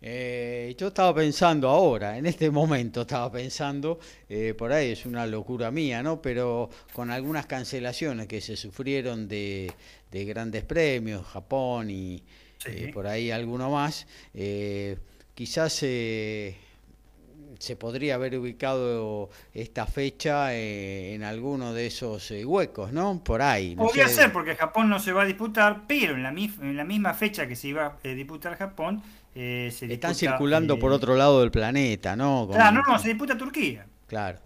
Eh, 0.00 0.76
yo 0.78 0.88
estaba 0.88 1.12
pensando 1.12 1.68
ahora, 1.68 2.16
en 2.16 2.26
este 2.26 2.52
momento 2.52 3.00
estaba 3.00 3.32
pensando, 3.32 3.98
eh, 4.28 4.54
por 4.56 4.72
ahí 4.72 4.92
es 4.92 5.04
una 5.06 5.26
locura 5.26 5.72
mía, 5.72 6.04
¿no? 6.04 6.22
Pero 6.22 6.70
con 6.92 7.10
algunas 7.10 7.46
cancelaciones 7.46 8.28
que 8.28 8.40
se 8.40 8.56
sufrieron 8.56 9.26
de, 9.26 9.72
grandes 10.12 10.62
premios, 10.62 11.26
Japón 11.26 11.90
y 11.90 12.22
eh, 12.66 12.92
por 12.94 13.08
ahí 13.08 13.32
alguno 13.32 13.70
más, 13.70 14.06
quizás 15.34 15.82
se 17.58 17.76
podría 17.76 18.14
haber 18.16 18.38
ubicado 18.38 19.30
esta 19.54 19.86
fecha 19.86 20.54
eh, 20.54 21.14
en 21.14 21.22
alguno 21.22 21.72
de 21.72 21.86
esos 21.86 22.30
eh, 22.30 22.44
huecos, 22.44 22.92
¿no? 22.92 23.22
Por 23.22 23.42
ahí. 23.42 23.74
Podría 23.74 24.08
ser, 24.08 24.32
porque 24.32 24.56
Japón 24.56 24.88
no 24.88 24.98
se 24.98 25.12
va 25.12 25.22
a 25.22 25.26
disputar, 25.26 25.82
pero 25.86 26.14
en 26.14 26.22
la, 26.22 26.30
en 26.30 26.76
la 26.76 26.84
misma 26.84 27.14
fecha 27.14 27.46
que 27.46 27.56
se 27.56 27.68
iba 27.68 27.86
a 27.86 27.98
eh, 28.02 28.14
disputar 28.14 28.56
Japón, 28.56 29.02
se 29.34 29.68
Están 29.68 30.14
circulando 30.14 30.78
por 30.78 30.92
otro 30.92 31.14
lado 31.14 31.40
del 31.40 31.50
planeta, 31.50 32.16
¿no? 32.16 32.48
Claro, 32.50 32.76
no, 32.76 32.92
no, 32.92 32.98
se 32.98 33.08
disputa 33.08 33.36
Turquía. 33.36 33.86
Claro. 34.06 34.38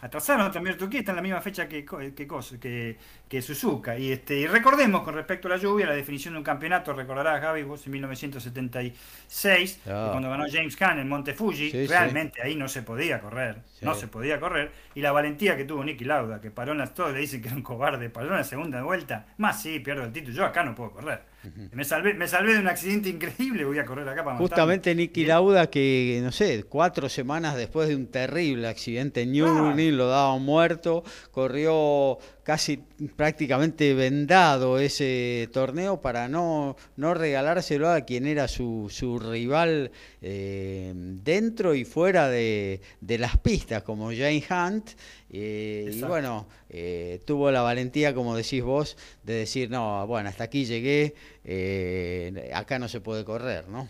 Atrasaron 0.00 0.50
también 0.52 0.76
Turquía, 0.76 1.00
está 1.00 1.12
en 1.12 1.16
la 1.16 1.22
misma 1.22 1.40
fecha 1.40 1.68
que, 1.68 1.84
que, 1.84 2.14
que, 2.14 2.96
que 3.28 3.42
Suzuka. 3.42 3.98
Y, 3.98 4.12
este, 4.12 4.38
y 4.38 4.46
recordemos 4.46 5.02
con 5.02 5.14
respecto 5.14 5.48
a 5.48 5.52
la 5.52 5.56
lluvia, 5.56 5.86
la 5.86 5.94
definición 5.94 6.34
de 6.34 6.38
un 6.38 6.44
campeonato, 6.44 6.92
recordarás 6.92 7.40
Javi, 7.40 7.62
vos 7.62 7.84
en 7.86 7.92
1976, 7.92 9.80
cuando 9.84 10.30
ganó 10.30 10.44
James 10.50 10.76
Khan 10.76 10.98
en 10.98 11.08
Monte 11.08 11.34
Fuji, 11.34 11.86
realmente 11.86 12.42
ahí 12.42 12.56
no 12.56 12.68
se 12.68 12.82
podía 12.82 13.20
correr, 13.20 13.58
no 13.82 13.94
se 13.94 14.08
podía 14.08 14.40
correr. 14.40 14.72
Y 14.94 15.00
la 15.00 15.12
valentía 15.12 15.56
que 15.56 15.64
tuvo 15.64 15.84
Nicky 15.84 16.04
Lauda, 16.04 16.40
que 16.40 16.50
paró 16.50 16.72
en 16.72 16.78
las, 16.78 16.94
todos 16.94 17.12
le 17.12 17.20
dicen 17.20 17.42
que 17.42 17.48
era 17.48 17.56
un 17.56 17.62
cobarde, 17.62 18.10
paró 18.10 18.28
en 18.28 18.36
la 18.36 18.44
segunda 18.44 18.82
vuelta, 18.82 19.26
más 19.38 19.62
sí, 19.62 19.80
pierdo 19.80 20.04
el 20.04 20.12
título, 20.12 20.34
yo 20.34 20.44
acá 20.44 20.62
no 20.64 20.74
puedo 20.74 20.90
correr. 20.92 21.33
Me 21.72 21.84
salvé, 21.84 22.14
me 22.14 22.26
salvé 22.26 22.54
de 22.54 22.60
un 22.60 22.68
accidente 22.68 23.08
increíble, 23.08 23.64
voy 23.64 23.78
a 23.78 23.84
correr 23.84 24.08
acá 24.08 24.24
para 24.24 24.38
Justamente 24.38 24.94
Nicky 24.94 25.26
Lauda, 25.26 25.68
que 25.68 26.20
no 26.22 26.32
sé, 26.32 26.64
cuatro 26.64 27.08
semanas 27.08 27.56
después 27.56 27.88
de 27.88 27.96
un 27.96 28.06
terrible 28.06 28.66
accidente 28.68 29.22
en 29.22 29.32
Newry, 29.32 29.90
lo 29.90 30.08
daban 30.08 30.42
muerto, 30.42 31.04
corrió 31.30 32.18
casi 32.44 32.82
prácticamente 33.16 33.94
vendado 33.94 34.78
ese 34.78 35.48
torneo 35.52 36.00
para 36.00 36.28
no, 36.28 36.76
no 36.96 37.14
regalárselo 37.14 37.90
a 37.90 38.02
quien 38.02 38.26
era 38.26 38.48
su, 38.48 38.88
su 38.90 39.18
rival 39.18 39.90
eh, 40.22 40.92
dentro 40.94 41.74
y 41.74 41.84
fuera 41.84 42.28
de, 42.28 42.80
de, 43.00 43.18
las 43.18 43.38
pistas, 43.38 43.82
como 43.82 44.10
Jane 44.10 44.44
Hunt. 44.48 44.90
Eh, 45.36 45.90
y 45.92 46.02
bueno, 46.02 46.46
eh, 46.70 47.20
tuvo 47.26 47.50
la 47.50 47.62
valentía, 47.62 48.14
como 48.14 48.36
decís 48.36 48.62
vos, 48.62 48.96
de 49.24 49.34
decir, 49.34 49.68
no, 49.68 50.06
bueno, 50.06 50.28
hasta 50.28 50.44
aquí 50.44 50.64
llegué, 50.64 51.14
acá 52.54 52.78
no 52.78 52.88
se 52.88 53.00
puede 53.00 53.24
correr, 53.24 53.68
¿no? 53.68 53.88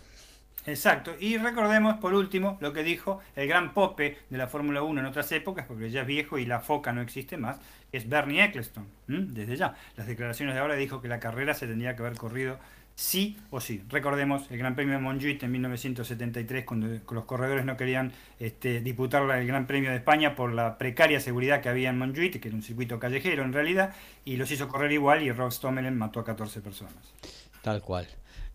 Exacto. 0.65 1.15
Y 1.19 1.37
recordemos, 1.37 1.97
por 1.97 2.15
último, 2.15 2.57
lo 2.59 2.73
que 2.73 2.81
dijo 2.81 3.19
el 3.35 3.47
gran 3.47 3.73
pope 3.73 4.17
de 4.29 4.37
la 4.37 4.47
Fórmula 4.47 4.81
1 4.81 4.99
en 4.99 5.05
otras 5.05 5.31
épocas, 5.31 5.65
porque 5.67 5.91
ya 5.91 6.01
es 6.01 6.07
viejo 6.07 6.39
y 6.39 6.45
la 6.45 6.59
foca 6.59 6.91
no 6.91 7.01
existe 7.01 7.37
más, 7.37 7.57
es 7.91 8.09
Bernie 8.09 8.43
Eccleston. 8.43 8.87
Desde 9.07 9.55
ya. 9.55 9.75
Las 9.95 10.07
declaraciones 10.07 10.55
de 10.55 10.61
ahora 10.61 10.75
dijo 10.75 11.01
que 11.01 11.07
la 11.07 11.19
carrera 11.19 11.53
se 11.53 11.67
tendría 11.67 11.95
que 11.95 12.01
haber 12.01 12.17
corrido 12.17 12.57
sí 12.95 13.37
o 13.51 13.59
sí. 13.59 13.83
Recordemos 13.89 14.49
el 14.49 14.57
Gran 14.57 14.75
Premio 14.75 14.93
de 14.93 14.99
Montjuic 14.99 15.43
en 15.43 15.51
1973, 15.51 16.65
cuando 16.65 16.87
los 16.87 17.25
corredores 17.25 17.65
no 17.65 17.77
querían 17.77 18.13
este, 18.39 18.79
disputar 18.81 19.29
el 19.29 19.47
Gran 19.47 19.67
Premio 19.67 19.91
de 19.91 19.97
España 19.97 20.35
por 20.35 20.53
la 20.53 20.77
precaria 20.77 21.19
seguridad 21.19 21.61
que 21.61 21.69
había 21.69 21.89
en 21.89 21.97
Montjuic, 21.97 22.39
que 22.39 22.47
era 22.47 22.55
un 22.55 22.63
circuito 22.63 22.99
callejero 22.99 23.43
en 23.43 23.53
realidad, 23.53 23.93
y 24.23 24.37
los 24.37 24.49
hizo 24.51 24.67
correr 24.67 24.91
igual 24.93 25.23
y 25.23 25.31
Rob 25.31 25.51
Stommelen 25.51 25.97
mató 25.97 26.21
a 26.21 26.25
14 26.25 26.61
personas. 26.61 27.13
Tal 27.61 27.81
cual. 27.81 28.07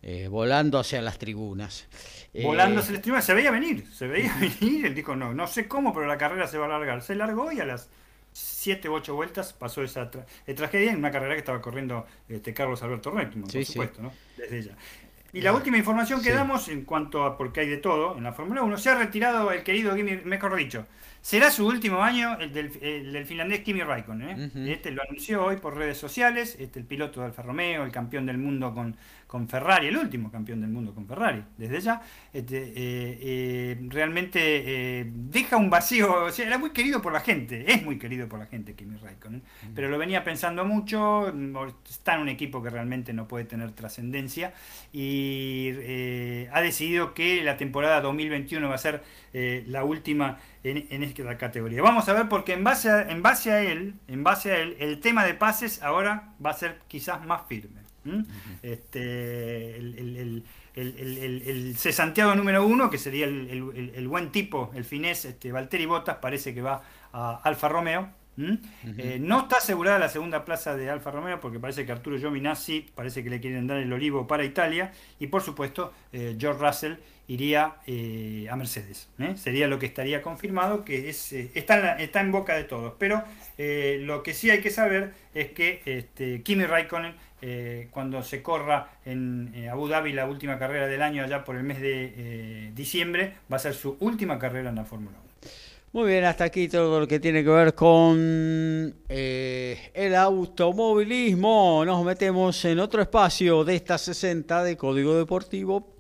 Eh, 0.03 0.29
volando 0.29 0.79
hacia 0.79 1.03
las 1.03 1.19
tribunas. 1.19 1.87
Volando 2.43 2.77
eh, 2.77 2.83
hacia 2.83 2.95
las 2.95 3.03
tribunas, 3.03 3.25
se 3.25 3.35
veía 3.35 3.51
venir, 3.51 3.87
se 3.93 4.07
veía 4.07 4.35
venir, 4.41 4.87
él 4.87 4.95
dijo, 4.95 5.15
no, 5.15 5.35
no 5.35 5.47
sé 5.47 5.69
cómo, 5.69 5.93
pero 5.93 6.07
la 6.07 6.17
carrera 6.17 6.47
se 6.47 6.57
va 6.57 6.65
a 6.65 6.69
alargar. 6.69 7.03
Se 7.03 7.15
largó 7.15 7.53
y 7.53 7.61
a 7.61 7.67
las 7.67 7.91
7 8.33 8.89
u 8.89 8.95
8 8.95 9.15
vueltas 9.15 9.53
pasó 9.53 9.83
esa 9.83 10.11
tragedia 10.11 10.93
en 10.93 10.99
una 10.99 11.11
carrera 11.11 11.35
que 11.35 11.41
estaba 11.41 11.61
corriendo 11.61 12.07
este, 12.29 12.55
Carlos 12.55 12.83
Alberto 12.83 13.11
Reitman, 13.11 13.49
por 13.49 13.65
supuesto, 13.65 14.03
¿no? 14.03 14.13
desde 14.37 14.59
ella. 14.59 14.77
Y 15.33 15.43
la 15.43 15.53
última 15.53 15.79
información 15.79 16.23
que 16.23 16.33
damos 16.33 16.69
en 16.69 16.85
cuanto 16.85 17.25
a 17.25 17.37
porque 17.37 17.61
hay 17.61 17.69
de 17.69 17.77
todo 17.77 18.17
en 18.17 18.25
la 18.25 18.33
Fórmula 18.33 18.63
1, 18.63 18.79
se 18.79 18.91
ha 18.91 18.97
retirado 18.97 19.53
el 19.53 19.63
querido 19.63 19.95
Kimi, 19.95 20.17
mejor 20.25 20.57
dicho, 20.57 20.87
será 21.21 21.53
su 21.53 21.67
último 21.67 22.03
año 22.03 22.37
el 22.41 22.53
del, 22.53 23.27
finlandés 23.27 23.61
Kimi 23.61 23.83
Raikkonen. 23.83 24.51
¿eh? 24.57 24.73
Este 24.73 24.91
lo 24.91 25.03
anunció 25.03 25.45
hoy 25.45 25.57
por 25.59 25.77
redes 25.77 25.99
sociales, 25.99 26.57
este 26.59 26.81
el 26.81 26.85
piloto 26.85 27.21
de 27.21 27.27
Alfa 27.27 27.43
Romeo, 27.43 27.85
el 27.85 27.93
campeón 27.93 28.27
del 28.27 28.39
mundo 28.39 28.75
con 28.75 28.97
con 29.31 29.47
Ferrari, 29.49 29.87
el 29.87 29.97
último 29.97 30.29
campeón 30.29 30.61
del 30.61 30.71
mundo 30.71 30.93
con 30.93 31.07
Ferrari, 31.07 31.45
desde 31.57 31.81
ya, 31.81 32.03
este, 32.33 32.57
eh, 32.59 32.73
eh, 32.75 33.81
realmente 33.87 34.41
eh, 34.43 35.07
deja 35.09 35.57
un 35.57 35.71
vacío, 35.71 36.25
o 36.25 36.31
sea, 36.33 36.49
era 36.49 36.59
muy 36.59 36.71
querido 36.71 37.01
por 37.01 37.13
la 37.13 37.21
gente, 37.21 37.73
es 37.73 37.85
muy 37.85 37.97
querido 37.97 38.29
por 38.29 38.41
la 38.41 38.47
gente 38.47 38.75
Kimi 38.75 38.97
Raikkonen, 38.97 39.45
pero 39.73 39.89
lo 39.89 39.99
venía 39.99 40.25
pensando 40.25 40.65
mucho, 40.65 41.33
está 41.89 42.17
en 42.17 42.23
un 42.23 42.29
equipo 42.29 42.61
que 42.61 42.71
realmente 42.71 43.13
no 43.13 43.29
puede 43.29 43.45
tener 43.45 43.71
trascendencia 43.71 44.53
y 44.93 45.71
ha 46.53 46.61
decidido 46.61 47.15
que 47.15 47.45
la 47.45 47.57
temporada 47.57 48.01
2021 48.01 48.69
va 48.69 48.75
a 48.75 48.79
ser 48.79 49.05
la 49.33 49.85
última 49.85 50.39
en, 50.65 51.05
esta 51.05 51.39
categoría. 51.39 51.83
Vamos 51.83 52.09
a 52.09 52.15
ver 52.15 52.29
porque 52.29 52.55
en 52.55 52.65
base 52.65 52.91
en 52.91 53.23
base 53.23 53.53
a 53.53 53.63
él, 53.63 53.95
en 54.09 54.25
base 54.25 54.51
a 54.51 54.59
él, 54.59 54.77
el 54.81 54.99
tema 54.99 55.25
de 55.25 55.35
pases 55.35 55.85
ahora 55.85 56.33
va 56.45 56.51
a 56.51 56.55
ser 56.55 56.81
quizás 56.89 57.25
más 57.25 57.43
firme 57.47 57.80
este, 58.63 59.77
el, 59.77 60.45
el, 60.75 61.77
cesanteado 61.77 62.35
número 62.35 62.67
uno, 62.67 62.91
que 62.91 62.99
sería 62.99 63.27
el, 63.27 64.09
buen 64.09 64.31
tipo, 64.31 64.71
el 64.75 64.85
finés, 64.85 65.25
este, 65.25 65.53
Valtteri 65.53 65.87
Bottas, 65.87 66.17
parece 66.17 66.55
que 66.55 66.63
va 66.63 66.83
a 67.13 67.41
Alfa 67.43 67.69
Romeo. 67.69 68.21
Eh, 68.97 69.19
no 69.21 69.41
está 69.41 69.57
asegurada 69.57 69.99
la 69.99 70.09
segunda 70.09 70.45
plaza 70.45 70.75
de 70.75 70.89
Alfa 70.89 71.11
Romeo 71.11 71.41
porque 71.41 71.59
parece 71.59 71.85
que 71.85 71.93
Arturo 71.93 72.17
Giovinazzi 72.17 72.87
parece 72.95 73.23
que 73.23 73.29
le 73.29 73.39
quieren 73.39 73.67
dar 73.67 73.77
el 73.77 73.93
olivo 73.93 74.27
para 74.27 74.45
Italia 74.45 74.93
y 75.19 75.27
por 75.27 75.43
supuesto 75.43 75.93
eh, 76.13 76.37
George 76.39 76.65
Russell 76.65 76.95
iría 77.29 77.77
eh, 77.87 78.49
a 78.51 78.57
Mercedes. 78.57 79.09
Sería 79.37 79.69
lo 79.69 79.79
que 79.79 79.87
estaría 79.87 80.23
confirmado, 80.23 80.85
que 80.85 81.11
es, 81.11 81.33
está, 81.33 81.95
en 81.95 82.01
está 82.01 82.21
en 82.23 82.33
boca 82.33 82.55
de 82.55 82.65
todos. 82.65 82.95
Pero 82.99 83.23
lo 83.59 84.23
que 84.23 84.35
sí 84.35 84.51
hay 84.51 84.61
que 84.61 84.71
saber 84.71 85.13
es 85.35 85.53
que 85.53 85.83
este, 85.85 86.43
Kimi 86.43 86.65
Raikkonen 86.65 87.15
eh, 87.43 87.89
cuando 87.91 88.23
se 88.23 88.43
corra 88.43 88.99
en 89.05 89.53
eh, 89.55 89.69
Abu 89.69 89.89
Dhabi 89.89 90.13
la 90.13 90.27
última 90.27 90.59
carrera 90.59 90.87
del 90.87 91.03
año, 91.03 91.25
allá 91.25 91.45
por 91.45 91.57
el 91.57 91.63
mes 91.63 91.81
de 91.81 92.13
eh, 92.17 92.73
diciembre, 92.75 93.35
va 93.51 93.57
a 93.57 93.61
ser 93.61 93.75
su 93.75 93.97
última 94.01 94.39
carrera 94.39 94.71
en 94.71 94.77
la 94.77 94.85
Fórmula 94.85 95.17
1. 95.19 95.31
Muy 95.93 96.09
bien, 96.09 96.25
hasta 96.25 96.45
aquí 96.45 96.69
todo 96.69 97.01
lo 97.01 97.09
que 97.09 97.19
tiene 97.19 97.43
que 97.43 97.51
ver 97.51 97.75
con 97.75 98.95
el 99.09 100.15
automovilismo. 100.15 101.83
Nos 101.85 102.05
metemos 102.05 102.65
en 102.65 102.79
otro 102.79 103.03
espacio 103.03 103.65
de 103.65 103.75
esta 103.75 103.99
60 103.99 104.63
de 104.63 104.77
Código 104.77 105.17
Deportivo. 105.17 105.97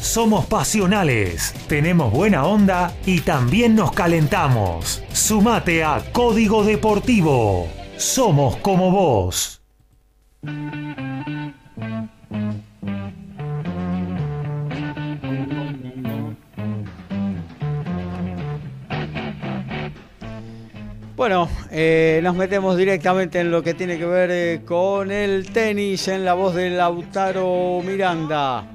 Somos 0.00 0.46
pasionales, 0.46 1.52
tenemos 1.66 2.12
buena 2.12 2.46
onda 2.46 2.94
y 3.04 3.20
también 3.20 3.74
nos 3.74 3.92
calentamos. 3.92 5.02
Sumate 5.12 5.82
a 5.82 6.02
Código 6.12 6.64
Deportivo. 6.64 7.68
Somos 7.96 8.56
como 8.56 8.90
vos. 8.90 9.63
Bueno, 21.16 21.48
eh, 21.70 22.20
nos 22.22 22.34
metemos 22.34 22.76
directamente 22.76 23.40
en 23.40 23.50
lo 23.50 23.62
que 23.62 23.72
tiene 23.72 23.96
que 23.96 24.04
ver 24.04 24.30
eh, 24.30 24.60
con 24.66 25.10
el 25.10 25.50
tenis 25.52 26.08
en 26.08 26.24
la 26.24 26.34
voz 26.34 26.54
de 26.54 26.68
Lautaro 26.68 27.80
Miranda. 27.82 28.66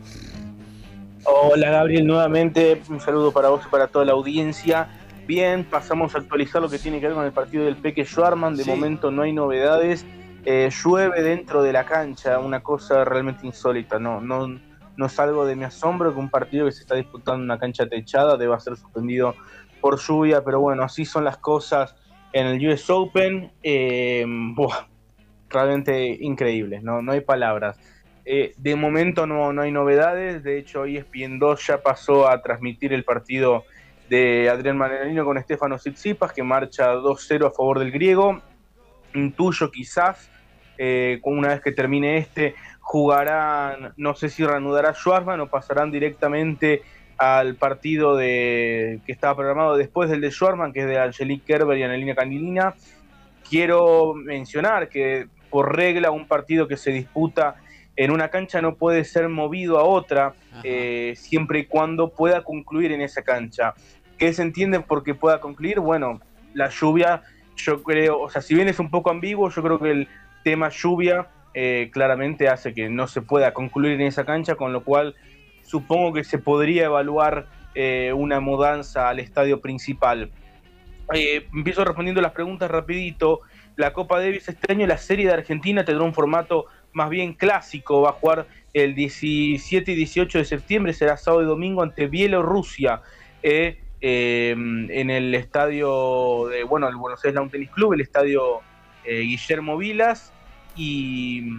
Hola 1.26 1.70
Gabriel, 1.70 2.08
nuevamente 2.08 2.82
un 2.90 3.00
saludo 3.00 3.32
para 3.32 3.50
vos 3.50 3.62
y 3.68 3.70
para 3.70 3.86
toda 3.86 4.06
la 4.06 4.14
audiencia. 4.14 4.88
Bien, 5.28 5.64
pasamos 5.64 6.16
a 6.16 6.18
actualizar 6.18 6.60
lo 6.60 6.70
que 6.70 6.80
tiene 6.80 7.00
que 7.00 7.06
ver 7.06 7.16
con 7.16 7.26
el 7.26 7.32
partido 7.32 7.66
del 7.66 7.76
Peque 7.76 8.04
Schwarman. 8.04 8.56
De 8.56 8.66
momento 8.66 9.12
no 9.12 9.22
hay 9.22 9.32
novedades. 9.32 10.04
Eh, 10.46 10.70
llueve 10.72 11.22
dentro 11.22 11.62
de 11.62 11.74
la 11.74 11.86
cancha, 11.86 12.40
una 12.40 12.62
cosa 12.62 13.04
realmente 13.06 13.46
insólita. 13.46 14.00
No, 14.00 14.22
no, 14.22 14.48
no 14.96 15.06
es 15.06 15.20
algo 15.20 15.46
de 15.46 15.56
mi 15.56 15.66
asombro 15.66 16.14
que 16.14 16.20
un 16.20 16.30
partido 16.30 16.66
que 16.66 16.72
se 16.72 16.82
está 16.82 16.96
disputando 16.96 17.40
en 17.40 17.44
una 17.44 17.60
cancha 17.60 17.88
techada 17.88 18.38
deba 18.38 18.60
ser 18.60 18.76
suspendido 18.76 19.36
por 19.82 20.00
lluvia, 20.00 20.44
pero 20.44 20.60
bueno, 20.60 20.84
así 20.84 21.06
son 21.06 21.24
las 21.24 21.38
cosas 21.38 21.96
en 22.34 22.48
el 22.48 22.68
US 22.68 22.90
Open. 22.90 23.52
Eh, 23.64 24.26
realmente 25.50 26.18
increíble, 26.22 26.80
no, 26.82 27.02
no 27.02 27.12
hay 27.12 27.22
palabras. 27.22 27.78
Eh, 28.26 28.54
de 28.58 28.76
momento 28.76 29.26
no, 29.26 29.52
no 29.54 29.64
hay 29.64 29.72
novedades, 29.72 30.44
de 30.44 30.60
hecho 30.60 30.86
ESPN 30.86 31.40
2 31.40 31.66
ya 31.66 31.82
pasó 31.82 32.30
a 32.30 32.42
transmitir 32.42 32.94
el 32.94 33.04
partido 33.04 33.64
de 34.10 34.50
Adrián 34.50 34.78
Manarino 34.78 35.26
con 35.26 35.38
Estefano 35.38 35.78
Tsitsipas, 35.78 36.34
que 36.34 36.44
marcha 36.44 36.94
2-0 36.94 37.48
a 37.48 37.52
favor 37.52 37.80
del 37.80 37.92
griego. 37.92 38.42
Intuyo 39.14 39.72
quizás, 39.72 40.30
eh, 40.78 41.20
una 41.24 41.50
vez 41.50 41.62
que 41.62 41.72
termine 41.72 42.18
este, 42.18 42.56
jugarán, 42.80 43.94
no 43.98 44.16
sé 44.16 44.30
si 44.30 44.46
reanudará 44.46 44.94
Schwarzman 44.94 45.40
o 45.42 45.48
pasarán 45.48 45.92
directamente 45.92 46.82
al 47.18 47.56
partido 47.56 48.16
de, 48.16 49.02
que 49.06 49.12
estaba 49.12 49.36
programado 49.36 49.76
después 49.76 50.10
del 50.10 50.22
de 50.22 50.32
Schwarman, 50.32 50.72
que 50.72 50.82
es 50.82 50.88
de 50.88 50.98
Angelique 50.98 51.46
Kerber 51.46 51.78
y 51.78 51.84
Anelina 51.84 52.16
Canilina. 52.16 52.76
Quiero 53.48 54.14
mencionar 54.14 54.88
que 54.88 55.28
por 55.50 55.76
regla 55.76 56.12
un 56.12 56.28
partido 56.28 56.68
que 56.68 56.78
se 56.78 56.92
disputa 56.92 57.56
en 57.98 58.12
una 58.12 58.30
cancha 58.30 58.62
no 58.62 58.76
puede 58.76 59.04
ser 59.04 59.28
movido 59.28 59.78
a 59.78 59.84
otra 59.84 60.34
eh, 60.64 61.14
siempre 61.18 61.60
y 61.60 61.66
cuando 61.66 62.10
pueda 62.14 62.44
concluir 62.44 62.94
en 62.94 63.02
esa 63.02 63.22
cancha. 63.22 63.74
¿Qué 64.18 64.32
se 64.32 64.42
entiende 64.42 64.80
por 64.80 65.04
qué 65.04 65.14
pueda 65.14 65.42
concluir? 65.42 65.82
Bueno, 65.82 66.22
la 66.54 66.70
lluvia, 66.70 67.22
yo 67.66 67.84
creo, 67.84 68.20
o 68.20 68.30
sea, 68.30 68.42
si 68.42 68.56
bien 68.56 68.68
es 68.68 68.80
un 68.80 68.90
poco 68.90 69.10
ambiguo, 69.10 69.50
yo 69.50 69.62
creo 69.62 69.80
que 69.80 69.92
el 69.92 70.08
tema 70.44 70.70
lluvia 70.70 71.28
eh, 71.54 71.90
claramente 71.92 72.48
hace 72.48 72.74
que 72.74 72.90
no 72.90 73.08
se 73.08 73.22
pueda 73.22 73.54
concluir 73.54 73.94
en 73.94 74.02
esa 74.02 74.26
cancha, 74.26 74.56
con 74.56 74.74
lo 74.74 74.84
cual 74.84 75.16
supongo 75.64 76.14
que 76.14 76.24
se 76.24 76.38
podría 76.38 76.86
evaluar 76.86 77.48
eh, 77.76 78.14
una 78.16 78.40
mudanza 78.40 79.10
al 79.10 79.20
estadio 79.20 79.62
principal. 79.62 80.32
Eh, 81.14 81.48
empiezo 81.54 81.84
respondiendo 81.84 82.22
las 82.22 82.32
preguntas 82.32 82.70
rapidito. 82.70 83.42
La 83.76 83.94
Copa 83.94 84.20
Davis 84.20 84.48
este 84.48 84.72
año, 84.72 84.86
la 84.88 84.98
serie 84.98 85.28
de 85.28 85.34
Argentina 85.34 85.84
tendrá 85.84 86.04
un 86.04 86.14
formato 86.14 86.66
más 86.94 87.10
bien 87.10 87.34
clásico. 87.34 88.02
Va 88.02 88.10
a 88.10 88.14
jugar 88.14 88.48
el 88.74 88.96
17 88.96 89.92
y 89.92 89.96
18 89.96 90.38
de 90.38 90.46
septiembre, 90.46 90.94
será 90.94 91.18
sábado 91.18 91.44
y 91.44 91.46
domingo 91.46 91.82
ante 91.82 92.08
Bielorrusia. 92.08 93.02
En 94.02 95.10
el 95.10 95.36
estadio 95.36 96.48
de, 96.48 96.64
bueno, 96.64 96.88
el 96.88 96.96
Buenos 96.96 97.24
Aires 97.24 97.36
Lawn 97.36 97.50
Tennis 97.50 97.72
Club, 97.72 97.94
el 97.94 98.02
estadio 98.02 98.62
Guillermo 99.06 99.78
Vilas. 99.78 100.34
Y 100.76 101.58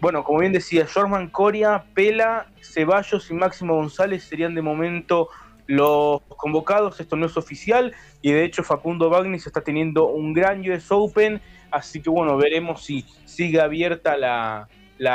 bueno, 0.00 0.24
como 0.24 0.40
bien 0.40 0.52
decía, 0.52 0.86
Jorman 0.86 1.28
Coria, 1.28 1.84
Pela, 1.94 2.46
Ceballos 2.62 3.30
y 3.30 3.34
Máximo 3.34 3.74
González 3.74 4.24
serían 4.24 4.54
de 4.54 4.62
momento 4.62 5.28
los 5.66 6.22
convocados. 6.36 7.00
Esto 7.00 7.16
no 7.16 7.26
es 7.26 7.36
oficial 7.36 7.94
y 8.22 8.32
de 8.32 8.44
hecho 8.44 8.64
Facundo 8.64 9.10
Bagnis 9.10 9.46
está 9.46 9.60
teniendo 9.60 10.06
un 10.06 10.32
gran 10.32 10.60
US 10.68 10.90
Open, 10.90 11.40
así 11.70 12.00
que 12.02 12.10
bueno, 12.10 12.36
veremos 12.36 12.82
si 12.84 13.04
sigue 13.24 13.60
abierta 13.60 14.16
la, 14.16 14.68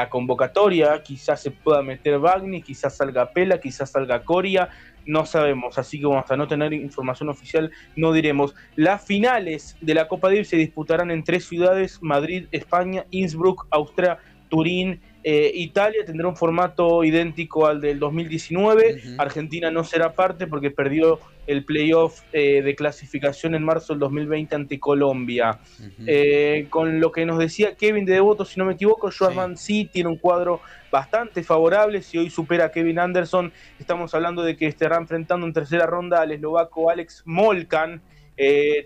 convocatoria. 0.09 1.01
Quizás 1.03 1.41
se 1.41 1.51
pueda 1.51 1.81
meter 1.81 2.19
Bagnis, 2.19 2.63
quizás 2.63 2.95
salga 2.95 3.31
Pela, 3.31 3.59
quizás 3.59 3.91
salga 3.91 4.23
Coria. 4.23 4.69
No 5.05 5.25
sabemos, 5.25 5.77
así 5.77 5.99
que 5.99 6.07
hasta 6.15 6.35
no 6.35 6.47
tener 6.47 6.73
información 6.73 7.29
oficial 7.29 7.71
no 7.95 8.11
diremos. 8.11 8.55
Las 8.75 9.05
finales 9.05 9.77
de 9.81 9.93
la 9.93 10.07
Copa 10.07 10.29
Davis 10.29 10.49
se 10.49 10.57
disputarán 10.57 11.11
en 11.11 11.23
tres 11.23 11.45
ciudades, 11.45 11.99
Madrid, 12.01 12.47
España, 12.51 13.05
Innsbruck, 13.11 13.67
Austria, 13.69 14.17
Turín, 14.49 15.01
eh, 15.27 15.51
Italia 15.55 16.05
tendrá 16.05 16.27
un 16.27 16.35
formato 16.35 17.03
idéntico 17.03 17.65
al 17.65 17.81
del 17.81 17.97
2019. 17.97 19.15
Argentina 19.17 19.71
no 19.71 19.83
será 19.83 20.13
parte 20.13 20.45
porque 20.45 20.69
perdió 20.69 21.19
el 21.47 21.65
playoff 21.65 22.21
eh, 22.31 22.61
de 22.61 22.75
clasificación 22.75 23.55
en 23.55 23.63
marzo 23.63 23.93
del 23.93 24.01
2020 24.01 24.55
ante 24.55 24.79
Colombia. 24.79 25.57
Eh, 26.05 26.67
con 26.69 26.99
lo 26.99 27.11
que 27.11 27.25
nos 27.25 27.39
decía 27.39 27.73
Kevin 27.73 28.05
de 28.05 28.13
Devoto, 28.13 28.45
si 28.45 28.59
no 28.59 28.65
me 28.67 28.73
equivoco, 28.73 29.09
Schwarzman 29.09 29.57
sí. 29.57 29.89
tiene 29.91 30.09
un 30.09 30.17
cuadro 30.17 30.61
bastante 30.91 31.41
favorable. 31.41 32.03
Si 32.03 32.19
hoy 32.19 32.29
supera 32.29 32.65
a 32.65 32.71
Kevin 32.71 32.99
Anderson, 32.99 33.51
estamos 33.79 34.13
hablando 34.13 34.43
de 34.43 34.55
que 34.55 34.67
estará 34.67 34.97
enfrentando 34.97 35.47
en 35.47 35.53
tercera 35.53 35.87
ronda 35.87 36.21
al 36.21 36.33
eslovaco 36.33 36.91
Alex 36.91 37.23
Molkan. 37.25 37.99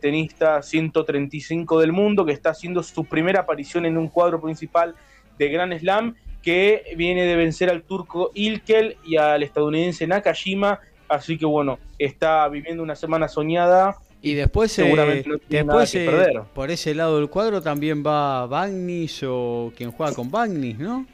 tenista 0.02 0.62
135 0.62 1.82
del 1.82 1.92
mundo, 1.92 2.26
que 2.26 2.32
está 2.32 2.52
haciendo 2.52 2.82
su 2.82 3.04
primera 3.04 3.42
aparición 3.42 3.86
en 3.86 3.98
un 3.98 4.08
cuadro 4.08 4.40
principal 4.40 4.96
de 5.38 5.50
Grand 5.50 5.78
Slam 5.78 6.16
que 6.42 6.84
viene 6.96 7.24
de 7.24 7.36
vencer 7.36 7.70
al 7.70 7.84
turco 7.84 8.32
Ilkel 8.34 8.98
y 9.04 9.18
al 9.18 9.44
estadounidense 9.44 10.08
Nakajima. 10.08 10.80
Así 11.08 11.38
que 11.38 11.46
bueno, 11.46 11.80
está 11.98 12.48
viviendo 12.48 12.84
una 12.84 12.96
semana 12.96 13.28
soñada. 13.28 13.98
Y 14.22 14.34
después, 14.34 14.78
eh, 14.78 14.84
seguramente 14.84 15.30
después 15.48 15.96
eh, 15.96 16.42
por 16.54 16.70
ese 16.72 16.94
lado 16.94 17.18
del 17.18 17.30
cuadro 17.30 17.62
también 17.62 18.04
va 18.06 18.46
Bagnis 18.48 19.24
o 19.26 19.72
quien 19.76 19.92
juega 19.92 20.14
con 20.14 20.30
Bagnis, 20.30 20.78
¿no? 20.78 21.06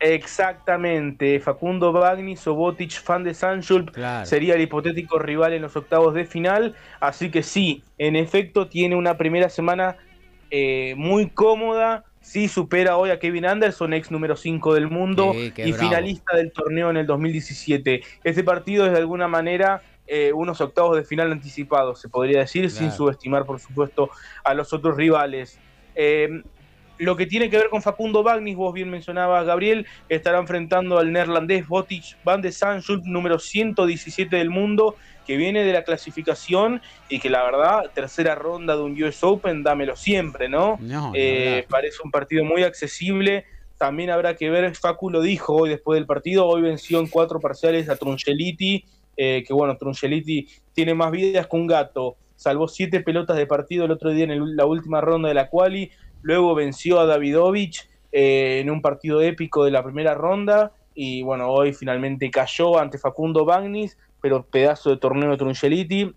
Exactamente, 0.00 1.40
Facundo 1.40 1.92
Bagnis 1.92 2.46
o 2.46 2.54
Botic, 2.54 2.92
fan 2.92 3.24
de 3.24 3.34
Sanchul, 3.34 3.90
sería 4.24 4.54
el 4.54 4.60
hipotético 4.60 5.18
rival 5.18 5.52
en 5.54 5.62
los 5.62 5.74
octavos 5.76 6.14
de 6.14 6.24
final. 6.24 6.76
Así 7.00 7.30
que 7.30 7.42
sí, 7.42 7.82
en 7.98 8.14
efecto, 8.14 8.68
tiene 8.68 8.94
una 8.94 9.16
primera 9.16 9.48
semana 9.48 9.96
eh, 10.50 10.94
muy 10.96 11.28
cómoda 11.28 12.04
sí 12.28 12.46
supera 12.46 12.98
hoy 12.98 13.08
a 13.08 13.18
Kevin 13.18 13.46
Anderson, 13.46 13.94
ex 13.94 14.10
número 14.10 14.36
5 14.36 14.74
del 14.74 14.90
mundo 14.90 15.32
y 15.34 15.72
finalista 15.72 16.36
del 16.36 16.52
torneo 16.52 16.90
en 16.90 16.98
el 16.98 17.06
2017. 17.06 18.02
Este 18.22 18.44
partido 18.44 18.84
es 18.84 18.92
de 18.92 18.98
alguna 18.98 19.28
manera 19.28 19.80
eh, 20.06 20.32
unos 20.34 20.60
octavos 20.60 20.94
de 20.96 21.04
final 21.04 21.32
anticipados, 21.32 22.02
se 22.02 22.10
podría 22.10 22.40
decir, 22.40 22.70
sin 22.70 22.92
subestimar, 22.92 23.46
por 23.46 23.60
supuesto, 23.60 24.10
a 24.44 24.52
los 24.52 24.74
otros 24.74 24.96
rivales. 24.96 25.58
Eh, 25.94 26.42
lo 26.98 27.16
que 27.16 27.26
tiene 27.26 27.48
que 27.48 27.56
ver 27.56 27.70
con 27.70 27.80
Facundo 27.80 28.22
Bagnis, 28.22 28.56
vos 28.56 28.74
bien 28.74 28.90
mencionabas, 28.90 29.46
Gabriel, 29.46 29.86
estará 30.10 30.38
enfrentando 30.38 30.98
al 30.98 31.12
neerlandés 31.12 31.66
Botic 31.66 32.18
Van 32.24 32.42
de 32.42 32.52
Sanschulp, 32.52 33.04
número 33.06 33.38
117 33.38 34.36
del 34.36 34.50
mundo, 34.50 34.96
que 35.28 35.36
viene 35.36 35.62
de 35.62 35.74
la 35.74 35.84
clasificación 35.84 36.80
y 37.10 37.20
que 37.20 37.28
la 37.28 37.44
verdad, 37.44 37.90
tercera 37.94 38.34
ronda 38.34 38.74
de 38.74 38.82
un 38.82 39.02
US 39.02 39.22
Open, 39.22 39.62
dámelo 39.62 39.94
siempre, 39.94 40.48
¿no? 40.48 40.78
Eh, 41.12 41.66
parece 41.68 41.98
un 42.02 42.10
partido 42.10 42.46
muy 42.46 42.62
accesible. 42.62 43.44
También 43.76 44.08
habrá 44.08 44.36
que 44.36 44.48
ver, 44.48 44.74
Facu 44.74 45.10
lo 45.10 45.20
dijo 45.20 45.54
hoy 45.54 45.68
después 45.68 45.98
del 45.98 46.06
partido, 46.06 46.46
hoy 46.46 46.62
venció 46.62 46.98
en 46.98 47.08
cuatro 47.08 47.40
parciales 47.40 47.90
a 47.90 47.96
Truncheliti, 47.96 48.86
eh, 49.18 49.44
que 49.46 49.52
bueno, 49.52 49.76
Truncheliti 49.76 50.48
tiene 50.72 50.94
más 50.94 51.10
vidas 51.10 51.46
que 51.46 51.56
un 51.56 51.66
gato, 51.66 52.16
salvó 52.34 52.66
siete 52.66 53.00
pelotas 53.00 53.36
de 53.36 53.46
partido 53.46 53.84
el 53.84 53.90
otro 53.90 54.12
día 54.12 54.24
en 54.24 54.56
la 54.56 54.64
última 54.64 55.02
ronda 55.02 55.28
de 55.28 55.34
la 55.34 55.50
quali, 55.50 55.90
luego 56.22 56.54
venció 56.54 57.00
a 57.00 57.04
Davidovich 57.04 57.86
eh, 58.12 58.60
en 58.62 58.70
un 58.70 58.80
partido 58.80 59.20
épico 59.20 59.66
de 59.66 59.72
la 59.72 59.84
primera 59.84 60.14
ronda, 60.14 60.72
y 60.94 61.20
bueno, 61.20 61.50
hoy 61.50 61.74
finalmente 61.74 62.30
cayó 62.30 62.78
ante 62.78 62.96
Facundo 62.96 63.44
Bagnis, 63.44 63.98
pero 64.20 64.44
pedazo 64.44 64.90
de 64.90 64.96
torneo 64.96 65.36
de. 65.36 66.14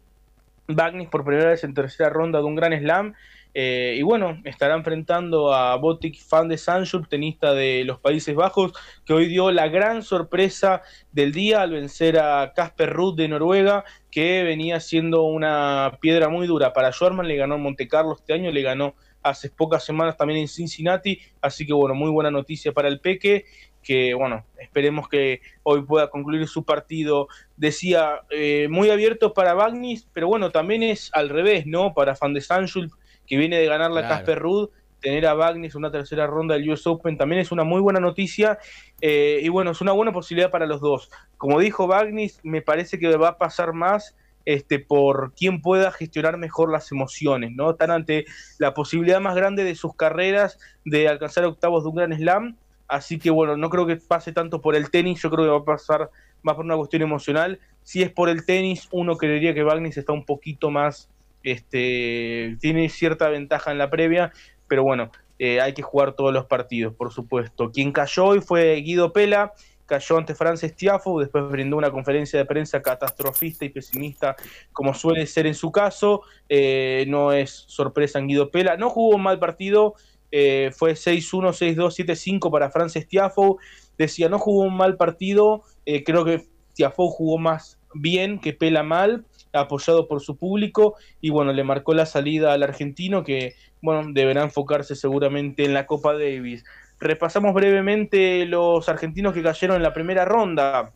Bagnis 0.67 1.09
por 1.09 1.25
primera 1.25 1.49
vez 1.49 1.63
en 1.63 1.73
tercera 1.73 2.09
ronda 2.09 2.39
de 2.39 2.45
un 2.45 2.55
gran 2.55 2.77
slam. 2.77 3.13
Eh, 3.53 3.95
y 3.97 4.01
bueno, 4.03 4.41
estará 4.45 4.75
enfrentando 4.75 5.53
a 5.53 5.75
Botic 5.75 6.17
Fan 6.17 6.47
de 6.47 6.57
Sanchuk, 6.57 7.09
tenista 7.09 7.53
de 7.53 7.83
los 7.83 7.99
Países 7.99 8.33
Bajos, 8.33 8.71
que 9.05 9.13
hoy 9.13 9.27
dio 9.27 9.51
la 9.51 9.67
gran 9.67 10.03
sorpresa 10.03 10.81
del 11.11 11.33
día 11.33 11.61
al 11.61 11.71
vencer 11.71 12.17
a 12.17 12.53
Casper 12.55 12.91
Ruth 12.91 13.15
de 13.15 13.27
Noruega, 13.27 13.83
que 14.09 14.43
venía 14.43 14.79
siendo 14.79 15.23
una 15.23 15.97
piedra 15.99 16.29
muy 16.29 16.47
dura 16.47 16.71
para 16.71 16.93
Schwarman. 16.93 17.27
Le 17.27 17.35
ganó 17.35 17.55
en 17.55 17.63
Monte 17.63 17.87
Carlo 17.87 18.13
este 18.13 18.33
año, 18.33 18.51
le 18.51 18.61
ganó 18.61 18.95
hace 19.21 19.49
pocas 19.49 19.83
semanas 19.83 20.15
también 20.17 20.39
en 20.39 20.47
Cincinnati. 20.47 21.19
Así 21.41 21.65
que 21.65 21.73
bueno, 21.73 21.93
muy 21.93 22.09
buena 22.09 22.31
noticia 22.31 22.71
para 22.71 22.87
el 22.87 23.01
Peque. 23.01 23.45
Que 23.83 24.13
bueno, 24.13 24.45
esperemos 24.59 25.09
que 25.09 25.41
hoy 25.63 25.81
pueda 25.83 26.09
concluir 26.09 26.47
su 26.47 26.63
partido. 26.63 27.27
Decía, 27.57 28.21
eh, 28.29 28.67
muy 28.69 28.89
abierto 28.89 29.33
para 29.33 29.53
Bagnis, 29.53 30.07
pero 30.13 30.27
bueno, 30.27 30.51
también 30.51 30.83
es 30.83 31.09
al 31.13 31.29
revés, 31.29 31.65
¿no? 31.65 31.93
Para 31.93 32.15
Fan 32.15 32.33
de 32.33 32.41
Sanchul, 32.41 32.91
que 33.25 33.37
viene 33.37 33.57
de 33.57 33.65
ganar 33.65 33.91
la 33.91 34.07
Casper 34.07 34.39
Ruud, 34.39 34.69
tener 35.01 35.25
a 35.25 35.33
Bagnis 35.33 35.75
una 35.75 35.91
tercera 35.91 36.27
ronda 36.27 36.55
del 36.55 36.69
US 36.69 36.85
Open 36.87 37.17
también 37.17 37.41
es 37.41 37.51
una 37.51 37.63
muy 37.63 37.81
buena 37.81 37.99
noticia 37.99 38.59
eh, 39.01 39.39
y 39.41 39.49
bueno, 39.49 39.71
es 39.71 39.81
una 39.81 39.91
buena 39.91 40.13
posibilidad 40.13 40.51
para 40.51 40.67
los 40.67 40.79
dos. 40.79 41.09
Como 41.37 41.59
dijo 41.59 41.87
Bagnis, 41.87 42.39
me 42.43 42.61
parece 42.61 42.99
que 42.99 43.17
va 43.17 43.29
a 43.29 43.37
pasar 43.37 43.73
más 43.73 44.15
este, 44.45 44.79
por 44.79 45.33
quien 45.33 45.61
pueda 45.61 45.91
gestionar 45.91 46.37
mejor 46.37 46.71
las 46.71 46.91
emociones, 46.91 47.51
¿no? 47.51 47.71
Están 47.71 47.91
ante 47.91 48.25
la 48.57 48.73
posibilidad 48.73 49.19
más 49.19 49.35
grande 49.35 49.63
de 49.63 49.75
sus 49.75 49.95
carreras 49.95 50.59
de 50.85 51.07
alcanzar 51.07 51.45
octavos 51.45 51.83
de 51.83 51.89
un 51.89 51.95
gran 51.95 52.13
slam, 52.13 52.57
así 52.91 53.17
que 53.17 53.31
bueno, 53.31 53.57
no 53.57 53.69
creo 53.69 53.87
que 53.87 53.95
pase 53.95 54.33
tanto 54.33 54.61
por 54.61 54.75
el 54.75 54.91
tenis, 54.91 55.21
yo 55.21 55.31
creo 55.31 55.45
que 55.45 55.51
va 55.51 55.57
a 55.59 55.65
pasar 55.65 56.11
más 56.43 56.55
por 56.55 56.65
una 56.65 56.75
cuestión 56.75 57.01
emocional. 57.01 57.59
Si 57.83 58.03
es 58.03 58.11
por 58.11 58.29
el 58.29 58.45
tenis, 58.45 58.87
uno 58.91 59.17
creería 59.17 59.53
que 59.53 59.63
Bagnis 59.63 59.97
está 59.97 60.11
un 60.11 60.25
poquito 60.25 60.69
más, 60.69 61.09
este, 61.43 62.57
tiene 62.59 62.89
cierta 62.89 63.29
ventaja 63.29 63.71
en 63.71 63.77
la 63.77 63.89
previa, 63.89 64.33
pero 64.67 64.83
bueno, 64.83 65.09
eh, 65.39 65.61
hay 65.61 65.73
que 65.73 65.81
jugar 65.81 66.13
todos 66.13 66.33
los 66.33 66.45
partidos, 66.45 66.93
por 66.93 67.11
supuesto. 67.11 67.71
Quien 67.71 67.91
cayó 67.91 68.25
hoy 68.25 68.41
fue 68.41 68.75
Guido 68.75 69.13
Pela, 69.13 69.53
cayó 69.85 70.17
ante 70.17 70.35
Frances 70.35 70.75
Tiafo, 70.75 71.19
después 71.19 71.49
brindó 71.49 71.77
una 71.77 71.91
conferencia 71.91 72.37
de 72.37 72.45
prensa 72.45 72.81
catastrofista 72.81 73.65
y 73.65 73.69
pesimista, 73.69 74.35
como 74.73 74.93
suele 74.93 75.25
ser 75.25 75.47
en 75.47 75.55
su 75.55 75.71
caso. 75.71 76.21
Eh, 76.49 77.05
no 77.07 77.31
es 77.31 77.63
sorpresa 77.67 78.19
en 78.19 78.27
Guido 78.27 78.51
Pela. 78.51 78.77
No 78.77 78.89
jugó 78.89 79.15
un 79.15 79.23
mal 79.23 79.39
partido, 79.39 79.95
eh, 80.31 80.71
fue 80.75 80.93
6-1, 80.93 81.51
6-2, 81.53 82.39
7-5 82.39 82.51
para 82.51 82.71
Frances 82.71 83.07
Tiafo. 83.07 83.57
Decía, 83.97 84.29
no 84.29 84.39
jugó 84.39 84.63
un 84.63 84.75
mal 84.75 84.97
partido, 84.97 85.63
eh, 85.85 86.03
creo 86.03 86.25
que 86.25 86.47
Tiafo 86.73 87.09
jugó 87.09 87.37
más 87.37 87.79
bien 87.93 88.39
que 88.39 88.53
Pela 88.53 88.83
mal, 88.83 89.25
apoyado 89.53 90.07
por 90.07 90.21
su 90.21 90.37
público, 90.37 90.95
y 91.19 91.29
bueno, 91.29 91.51
le 91.53 91.63
marcó 91.63 91.93
la 91.93 92.05
salida 92.05 92.53
al 92.53 92.63
argentino 92.63 93.23
que, 93.23 93.55
bueno, 93.81 94.09
deberá 94.13 94.43
enfocarse 94.43 94.95
seguramente 94.95 95.65
en 95.65 95.73
la 95.73 95.85
Copa 95.85 96.13
Davis. 96.13 96.63
Repasamos 96.99 97.53
brevemente 97.53 98.45
los 98.45 98.87
argentinos 98.87 99.33
que 99.33 99.43
cayeron 99.43 99.75
en 99.75 99.83
la 99.83 99.93
primera 99.93 100.23
ronda. 100.23 100.93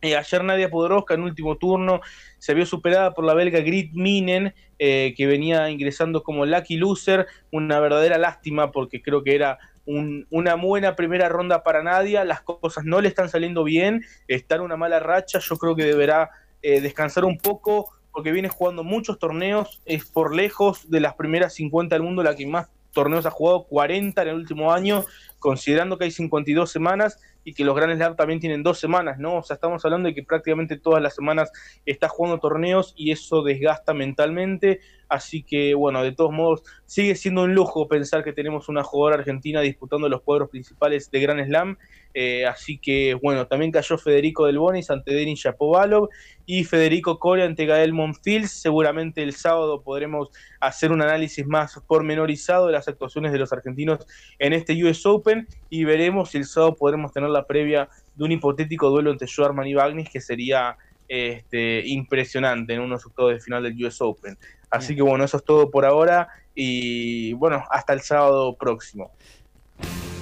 Eh, 0.00 0.16
ayer 0.16 0.44
Nadia 0.44 0.70
Podoroska 0.70 1.14
en 1.14 1.22
último 1.22 1.56
turno 1.56 2.00
se 2.38 2.54
vio 2.54 2.64
superada 2.66 3.14
por 3.14 3.24
la 3.24 3.34
belga 3.34 3.60
Grit 3.60 3.92
Minen, 3.94 4.54
eh, 4.78 5.12
que 5.16 5.26
venía 5.26 5.70
ingresando 5.70 6.22
como 6.22 6.46
lucky 6.46 6.76
loser. 6.76 7.26
Una 7.50 7.80
verdadera 7.80 8.16
lástima 8.16 8.70
porque 8.70 9.02
creo 9.02 9.22
que 9.24 9.34
era 9.34 9.58
una 9.84 10.54
buena 10.56 10.94
primera 10.94 11.28
ronda 11.28 11.62
para 11.62 11.82
Nadia. 11.82 12.24
Las 12.24 12.42
cosas 12.42 12.84
no 12.84 13.00
le 13.00 13.08
están 13.08 13.28
saliendo 13.28 13.64
bien, 13.64 14.04
está 14.28 14.56
en 14.56 14.60
una 14.60 14.76
mala 14.76 15.00
racha. 15.00 15.40
Yo 15.40 15.56
creo 15.56 15.74
que 15.74 15.84
deberá 15.84 16.30
eh, 16.62 16.80
descansar 16.80 17.24
un 17.24 17.38
poco 17.38 17.88
porque 18.12 18.30
viene 18.30 18.48
jugando 18.48 18.84
muchos 18.84 19.18
torneos. 19.18 19.80
Es 19.84 20.04
por 20.04 20.34
lejos 20.34 20.90
de 20.90 21.00
las 21.00 21.14
primeras 21.14 21.54
50 21.54 21.94
del 21.94 22.02
mundo 22.02 22.22
la 22.22 22.36
que 22.36 22.46
más 22.46 22.68
torneos 22.92 23.26
ha 23.26 23.30
jugado, 23.30 23.64
40 23.64 24.22
en 24.22 24.28
el 24.28 24.34
último 24.34 24.72
año 24.72 25.04
considerando 25.38 25.98
que 25.98 26.04
hay 26.04 26.10
52 26.10 26.70
semanas 26.70 27.18
y 27.48 27.54
que 27.54 27.64
los 27.64 27.74
Grand 27.74 27.96
Slam 27.96 28.14
también 28.14 28.40
tienen 28.40 28.62
dos 28.62 28.78
semanas, 28.78 29.18
¿no? 29.18 29.36
O 29.36 29.42
sea, 29.42 29.54
estamos 29.54 29.82
hablando 29.82 30.08
de 30.08 30.14
que 30.14 30.22
prácticamente 30.22 30.76
todas 30.76 31.02
las 31.02 31.14
semanas 31.14 31.50
está 31.86 32.06
jugando 32.06 32.40
torneos 32.40 32.92
y 32.94 33.10
eso 33.10 33.42
desgasta 33.42 33.94
mentalmente. 33.94 34.80
Así 35.08 35.42
que, 35.42 35.74
bueno, 35.74 36.02
de 36.02 36.12
todos 36.12 36.32
modos, 36.32 36.62
sigue 36.84 37.14
siendo 37.14 37.44
un 37.44 37.54
lujo 37.54 37.88
pensar 37.88 38.22
que 38.22 38.32
tenemos 38.32 38.68
una 38.68 38.82
jugadora 38.82 39.16
argentina 39.16 39.60
disputando 39.60 40.08
los 40.08 40.22
cuadros 40.22 40.50
principales 40.50 41.10
de 41.10 41.20
Grand 41.20 41.44
Slam. 41.46 41.78
Eh, 42.14 42.46
así 42.46 42.78
que, 42.78 43.14
bueno, 43.14 43.46
también 43.46 43.70
cayó 43.70 43.96
Federico 43.96 44.46
Del 44.46 44.58
Bonis 44.58 44.90
ante 44.90 45.12
Denis 45.12 45.40
Shapovalov 45.40 46.08
y 46.46 46.64
Federico 46.64 47.18
Coria 47.18 47.44
ante 47.44 47.64
Gael 47.64 47.92
Monfils. 47.92 48.50
Seguramente 48.50 49.22
el 49.22 49.34
sábado 49.34 49.82
podremos 49.82 50.30
hacer 50.60 50.92
un 50.92 51.02
análisis 51.02 51.46
más 51.46 51.80
pormenorizado 51.86 52.66
de 52.66 52.72
las 52.72 52.88
actuaciones 52.88 53.32
de 53.32 53.38
los 53.38 53.52
argentinos 53.52 54.06
en 54.38 54.52
este 54.52 54.72
US 54.84 55.06
Open 55.06 55.46
y 55.70 55.84
veremos 55.84 56.30
si 56.30 56.38
el 56.38 56.44
sábado 56.44 56.76
podremos 56.76 57.12
tener 57.12 57.30
la 57.30 57.46
previa 57.46 57.88
de 58.14 58.24
un 58.24 58.32
hipotético 58.32 58.90
duelo 58.90 59.10
entre 59.10 59.28
Schwarman 59.28 59.66
y 59.66 59.74
Bagnis 59.74 60.10
que 60.10 60.20
sería 60.20 60.76
este, 61.08 61.86
impresionante 61.86 62.74
en 62.74 62.80
unos 62.80 63.04
octavos 63.06 63.32
de 63.32 63.40
final 63.40 63.62
del 63.62 63.84
US 63.84 64.00
Open. 64.00 64.38
Así 64.70 64.94
que 64.94 65.02
bueno, 65.02 65.24
eso 65.24 65.38
es 65.38 65.44
todo 65.44 65.70
por 65.70 65.84
ahora 65.84 66.28
y 66.54 67.32
bueno, 67.34 67.64
hasta 67.70 67.92
el 67.92 68.00
sábado 68.00 68.56
próximo. 68.56 69.12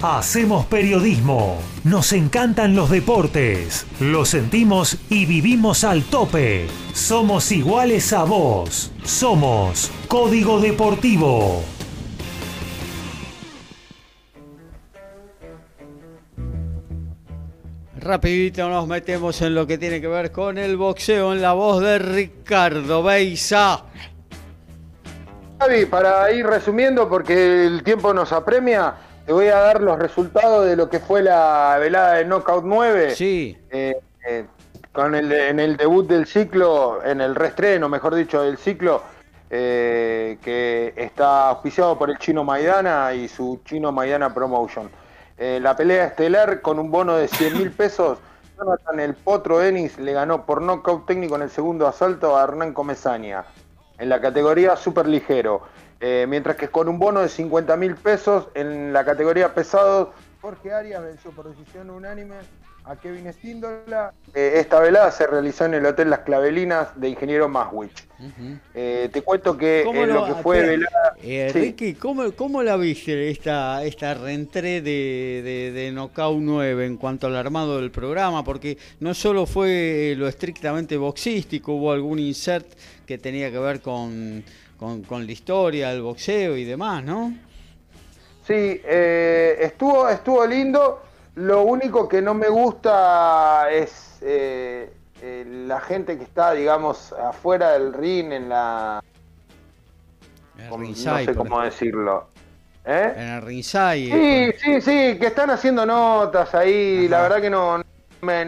Hacemos 0.02 0.66
periodismo, 0.66 1.58
nos 1.82 2.12
encantan 2.12 2.76
los 2.76 2.90
deportes, 2.90 3.86
lo 3.98 4.26
sentimos 4.26 4.98
y 5.08 5.24
vivimos 5.24 5.84
al 5.84 6.04
tope. 6.04 6.66
Somos 6.92 7.50
iguales 7.50 8.12
a 8.12 8.24
vos, 8.24 8.92
somos 9.04 9.90
Código 10.06 10.60
Deportivo. 10.60 11.75
Rapidito 18.06 18.68
nos 18.68 18.86
metemos 18.86 19.42
en 19.42 19.54
lo 19.54 19.66
que 19.66 19.78
tiene 19.78 20.00
que 20.00 20.06
ver 20.06 20.30
con 20.30 20.58
el 20.58 20.76
boxeo 20.76 21.32
en 21.32 21.42
la 21.42 21.54
voz 21.54 21.82
de 21.82 21.98
Ricardo 21.98 23.02
Beisa. 23.02 23.82
Javi, 25.58 25.86
para 25.86 26.30
ir 26.30 26.46
resumiendo, 26.46 27.08
porque 27.08 27.66
el 27.66 27.82
tiempo 27.82 28.14
nos 28.14 28.32
apremia, 28.32 28.94
te 29.24 29.32
voy 29.32 29.48
a 29.48 29.56
dar 29.56 29.82
los 29.82 29.98
resultados 29.98 30.66
de 30.66 30.76
lo 30.76 30.88
que 30.88 31.00
fue 31.00 31.20
la 31.20 31.78
velada 31.80 32.14
de 32.14 32.24
Knockout 32.26 32.64
9. 32.64 33.16
Sí. 33.16 33.58
Eh, 33.70 33.96
eh, 34.28 34.44
con 34.92 35.16
el, 35.16 35.32
en 35.32 35.58
el 35.58 35.76
debut 35.76 36.06
del 36.06 36.26
ciclo, 36.26 37.04
en 37.04 37.20
el 37.20 37.34
reestreno, 37.34 37.88
mejor 37.88 38.14
dicho, 38.14 38.40
del 38.42 38.56
ciclo, 38.56 39.02
eh, 39.50 40.38
que 40.42 40.94
está 40.96 41.48
auspiciado 41.48 41.98
por 41.98 42.10
el 42.10 42.18
chino 42.18 42.44
Maidana 42.44 43.12
y 43.14 43.26
su 43.26 43.60
chino 43.64 43.90
Maidana 43.90 44.32
Promotion. 44.32 44.88
La 45.38 45.76
pelea 45.76 46.06
estelar 46.06 46.62
con 46.62 46.78
un 46.78 46.90
bono 46.90 47.16
de 47.16 47.28
100 47.28 47.58
mil 47.58 47.70
pesos. 47.70 48.18
Jonathan 48.56 49.00
El 49.00 49.14
Potro 49.14 49.58
Denis 49.58 49.98
le 49.98 50.14
ganó 50.14 50.46
por 50.46 50.62
knockout 50.62 51.06
técnico 51.06 51.36
en 51.36 51.42
el 51.42 51.50
segundo 51.50 51.86
asalto 51.86 52.36
a 52.36 52.44
Hernán 52.44 52.72
Comesaña 52.72 53.44
en 53.98 54.08
la 54.08 54.20
categoría 54.20 54.76
super 54.76 55.06
ligero. 55.06 55.62
Eh, 56.00 56.26
mientras 56.28 56.56
que 56.56 56.68
con 56.68 56.88
un 56.88 56.98
bono 56.98 57.20
de 57.20 57.28
50 57.28 57.76
mil 57.76 57.96
pesos 57.96 58.48
en 58.54 58.92
la 58.92 59.04
categoría 59.04 59.54
pesado, 59.54 60.12
Jorge 60.42 60.72
Arias 60.72 61.02
venció 61.02 61.30
por 61.30 61.48
decisión 61.48 61.90
unánime 61.90 62.36
a 62.86 62.96
Kevin 62.96 63.32
Stíndola. 63.32 64.12
Eh, 64.34 64.54
esta 64.56 64.80
velada 64.80 65.10
se 65.10 65.26
realizó 65.26 65.64
en 65.66 65.74
el 65.74 65.86
Hotel 65.86 66.10
Las 66.10 66.20
Clavelinas 66.20 66.98
de 66.98 67.08
Ingeniero 67.08 67.48
Maswich. 67.48 68.06
Eh, 68.74 69.10
te 69.12 69.22
cuento 69.22 69.56
que 69.56 69.82
en 69.82 70.12
lo, 70.12 70.24
que 70.24 70.34
fue 70.34 70.62
velada... 70.62 71.16
Ricky, 71.52 71.94
¿cómo, 71.94 72.62
la 72.62 72.76
viste 72.76 73.30
esta, 73.30 73.84
esta 73.84 74.14
reentré 74.14 74.80
de, 74.80 75.42
de, 75.44 75.72
de 75.72 75.92
Knockout 75.92 76.38
9 76.40 76.86
en 76.86 76.96
cuanto 76.96 77.26
al 77.26 77.36
armado 77.36 77.80
del 77.80 77.90
programa? 77.90 78.44
Porque 78.44 78.78
no 79.00 79.12
solo 79.14 79.46
fue 79.46 80.14
lo 80.16 80.28
estrictamente 80.28 80.96
boxístico, 80.96 81.74
hubo 81.74 81.92
algún 81.92 82.18
insert 82.18 82.66
que 83.04 83.18
tenía 83.18 83.50
que 83.50 83.58
ver 83.58 83.80
con 83.80 84.44
con, 84.78 85.26
la 85.26 85.32
historia, 85.32 85.92
el 85.92 86.02
boxeo 86.02 86.56
y 86.56 86.64
demás, 86.64 87.02
¿no? 87.02 87.34
Sí, 88.46 88.80
eh, 88.84 89.56
estuvo, 89.60 90.08
estuvo 90.08 90.46
lindo. 90.46 91.02
Lo 91.36 91.64
único 91.64 92.08
que 92.08 92.22
no 92.22 92.32
me 92.32 92.48
gusta 92.48 93.70
es 93.70 94.18
eh, 94.22 94.90
eh, 95.20 95.44
la 95.66 95.80
gente 95.80 96.16
que 96.16 96.24
está, 96.24 96.52
digamos, 96.52 97.12
afuera 97.12 97.72
del 97.72 97.92
ring, 97.92 98.32
en 98.32 98.48
la... 98.48 99.04
no 100.70 100.94
sé 100.94 101.34
cómo 101.34 101.60
decirlo. 101.60 102.28
¿Eh? 102.86 103.12
En 103.14 103.28
el 103.28 103.42
ringside. 103.42 104.12
Sí, 104.12 104.58
sí, 104.64 104.80
sí, 104.80 105.18
que 105.18 105.26
están 105.26 105.50
haciendo 105.50 105.84
notas 105.84 106.54
ahí. 106.54 107.06
La 107.06 107.20
verdad 107.20 107.42
que 107.42 107.50
no, 107.50 107.82
me, 108.22 108.46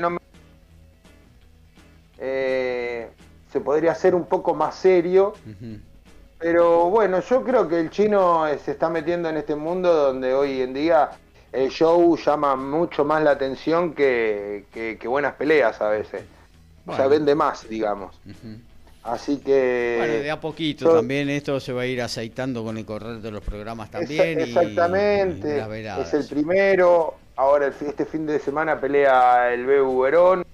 se 2.16 3.60
podría 3.62 3.92
hacer 3.92 4.14
un 4.14 4.24
poco 4.24 4.54
más 4.54 4.74
serio. 4.74 5.34
Pero 6.38 6.88
bueno, 6.88 7.20
yo 7.20 7.44
creo 7.44 7.68
que 7.68 7.80
el 7.80 7.90
chino 7.90 8.46
se 8.64 8.70
está 8.70 8.88
metiendo 8.88 9.28
en 9.28 9.36
este 9.36 9.56
mundo 9.56 9.92
donde 9.92 10.32
hoy 10.32 10.62
en 10.62 10.72
día 10.72 11.10
el 11.52 11.70
show 11.70 12.16
llama 12.16 12.56
mucho 12.56 13.04
más 13.04 13.22
la 13.22 13.32
atención 13.32 13.94
que, 13.94 14.98
buenas 15.04 15.34
peleas 15.34 15.80
a 15.80 15.88
veces. 15.88 16.22
O 16.86 16.96
sea, 16.96 17.06
vende 17.06 17.34
más, 17.34 17.68
digamos. 17.68 18.18
Así 19.02 19.38
que. 19.38 19.96
Bueno, 19.98 20.14
de 20.14 20.30
a 20.30 20.40
poquito 20.40 20.94
también 20.94 21.28
esto 21.30 21.60
se 21.60 21.72
va 21.72 21.82
a 21.82 21.86
ir 21.86 22.02
aceitando 22.02 22.64
con 22.64 22.76
el 22.76 22.84
correr 22.84 23.20
de 23.20 23.30
los 23.30 23.42
programas 23.42 23.90
también. 23.90 24.40
exactamente. 24.40 25.64
es 26.00 26.14
el 26.14 26.26
primero. 26.26 27.14
Ahora, 27.36 27.68
este 27.68 28.04
fin 28.04 28.26
de 28.26 28.38
semana 28.40 28.80
pelea 28.80 29.52
el 29.52 29.64
BU 29.64 30.00
Verón, 30.00 30.44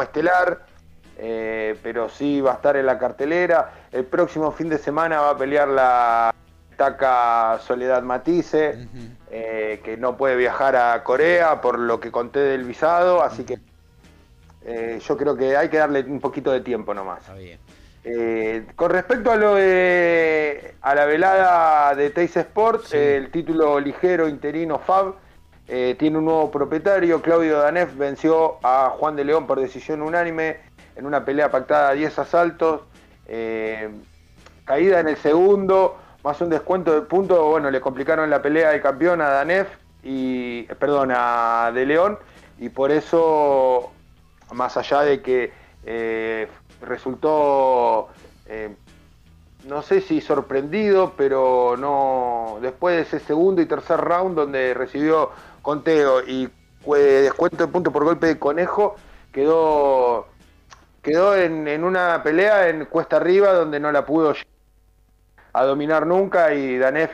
estelar. 0.00 0.66
Eh, 1.22 1.76
pero 1.82 2.08
sí 2.08 2.40
va 2.40 2.52
a 2.52 2.54
estar 2.54 2.76
en 2.78 2.86
la 2.86 2.98
cartelera. 2.98 3.74
El 3.92 4.06
próximo 4.06 4.50
fin 4.52 4.70
de 4.70 4.78
semana 4.78 5.20
va 5.20 5.30
a 5.32 5.36
pelear 5.36 5.68
la 5.68 6.34
destaca 6.80 7.58
Soledad 7.66 8.02
Matisse, 8.02 8.88
eh, 9.32 9.80
que 9.84 9.96
no 9.96 10.16
puede 10.16 10.34
viajar 10.34 10.74
a 10.74 11.04
Corea 11.04 11.60
por 11.60 11.78
lo 11.78 12.00
que 12.00 12.10
conté 12.10 12.40
del 12.40 12.64
visado, 12.64 13.22
así 13.22 13.44
que 13.44 13.60
eh, 14.64 14.98
yo 15.06 15.16
creo 15.16 15.36
que 15.36 15.56
hay 15.56 15.68
que 15.68 15.76
darle 15.76 16.00
un 16.00 16.18
poquito 16.18 16.50
de 16.50 16.60
tiempo 16.62 16.92
nomás. 16.94 17.22
Eh, 18.02 18.66
con 18.74 18.90
respecto 18.90 19.30
a 19.30 19.36
lo 19.36 19.54
de, 19.54 20.74
a 20.80 20.96
la 20.96 21.04
velada 21.04 21.94
de 21.94 22.10
Teis 22.10 22.36
Sport, 22.36 22.92
el 22.92 23.30
título 23.30 23.78
ligero 23.78 24.26
interino 24.26 24.80
FAB 24.80 25.14
tiene 25.96 26.18
un 26.18 26.24
nuevo 26.24 26.50
propietario. 26.50 27.22
Claudio 27.22 27.60
Danef 27.60 27.96
venció 27.96 28.58
a 28.64 28.90
Juan 28.98 29.14
de 29.14 29.22
León 29.22 29.46
por 29.46 29.60
decisión 29.60 30.02
unánime 30.02 30.56
en 30.96 31.06
una 31.06 31.24
pelea 31.24 31.52
pactada 31.52 31.90
a 31.90 31.94
10 31.94 32.18
asaltos. 32.18 32.80
caída 34.64 34.98
en 34.98 35.06
el 35.06 35.16
segundo, 35.18 35.96
más 36.22 36.40
un 36.40 36.50
descuento 36.50 36.92
de 36.92 37.02
puntos, 37.02 37.38
bueno, 37.44 37.70
le 37.70 37.80
complicaron 37.80 38.28
la 38.28 38.42
pelea 38.42 38.70
de 38.70 38.80
campeón 38.80 39.20
a 39.20 39.30
Danef 39.30 39.68
y, 40.02 40.64
perdón, 40.64 41.12
a 41.14 41.70
De 41.74 41.86
León. 41.86 42.18
Y 42.58 42.68
por 42.68 42.90
eso, 42.90 43.90
más 44.52 44.76
allá 44.76 45.00
de 45.02 45.22
que 45.22 45.52
eh, 45.84 46.46
resultó, 46.82 48.08
eh, 48.46 48.74
no 49.66 49.82
sé 49.82 50.02
si 50.02 50.20
sorprendido, 50.20 51.14
pero 51.16 51.76
no, 51.78 52.58
después 52.60 52.96
de 52.96 53.02
ese 53.02 53.20
segundo 53.20 53.62
y 53.62 53.66
tercer 53.66 53.98
round 54.00 54.36
donde 54.36 54.74
recibió 54.74 55.30
conteo 55.62 56.22
y 56.22 56.50
descuento 56.86 57.66
de 57.66 57.72
puntos 57.72 57.92
por 57.92 58.04
golpe 58.04 58.26
de 58.26 58.38
conejo, 58.38 58.96
quedó, 59.32 60.26
quedó 61.02 61.34
en, 61.36 61.66
en 61.66 61.84
una 61.84 62.22
pelea 62.22 62.68
en 62.68 62.84
cuesta 62.86 63.16
arriba 63.16 63.52
donde 63.52 63.80
no 63.80 63.90
la 63.90 64.04
pudo 64.04 64.34
a 65.52 65.64
dominar 65.64 66.06
nunca 66.06 66.54
y 66.54 66.78
Danef 66.78 67.10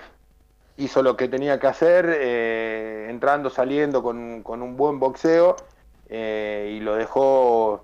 hizo 0.76 1.02
lo 1.02 1.16
que 1.16 1.28
tenía 1.28 1.58
que 1.58 1.66
hacer, 1.66 2.06
eh, 2.08 3.06
entrando, 3.08 3.50
saliendo 3.50 4.02
con, 4.02 4.42
un 4.46 4.76
buen 4.76 4.98
boxeo 4.98 5.56
eh, 6.08 6.74
y 6.76 6.80
lo 6.80 6.96
dejó, 6.96 7.82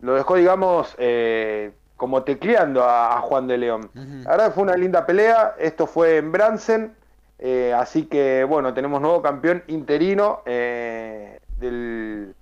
lo 0.00 0.14
dejó 0.14 0.36
digamos, 0.36 0.94
eh, 0.98 1.72
como 1.96 2.22
tecleando 2.22 2.84
a, 2.84 3.20
Juan 3.20 3.46
de 3.46 3.58
León. 3.58 3.90
La 4.24 4.30
verdad 4.30 4.54
fue 4.54 4.62
una 4.62 4.76
linda 4.76 5.04
pelea, 5.04 5.54
esto 5.58 5.86
fue 5.86 6.18
en 6.18 6.32
Bransen, 6.32 6.96
así 7.76 8.06
que 8.06 8.44
bueno, 8.44 8.72
tenemos 8.72 9.00
nuevo 9.00 9.20
campeón 9.20 9.62
interino 9.66 10.42
del, 10.46 12.34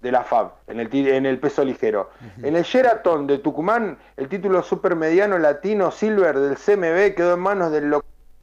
de 0.00 0.12
la 0.12 0.22
FAB, 0.22 0.50
en 0.68 0.80
el, 0.80 0.94
en 1.08 1.26
el 1.26 1.38
peso 1.38 1.64
ligero. 1.64 2.10
En 2.42 2.54
el 2.54 2.62
Sheraton 2.62 3.26
de 3.26 3.38
Tucumán, 3.38 3.98
el 4.16 4.28
título 4.28 4.62
supermediano 4.62 5.38
latino 5.38 5.90
Silver 5.90 6.38
del 6.38 6.56
CMB 6.56 7.14
quedó 7.14 7.34
en 7.34 7.40
manos 7.40 7.72
del 7.72 7.94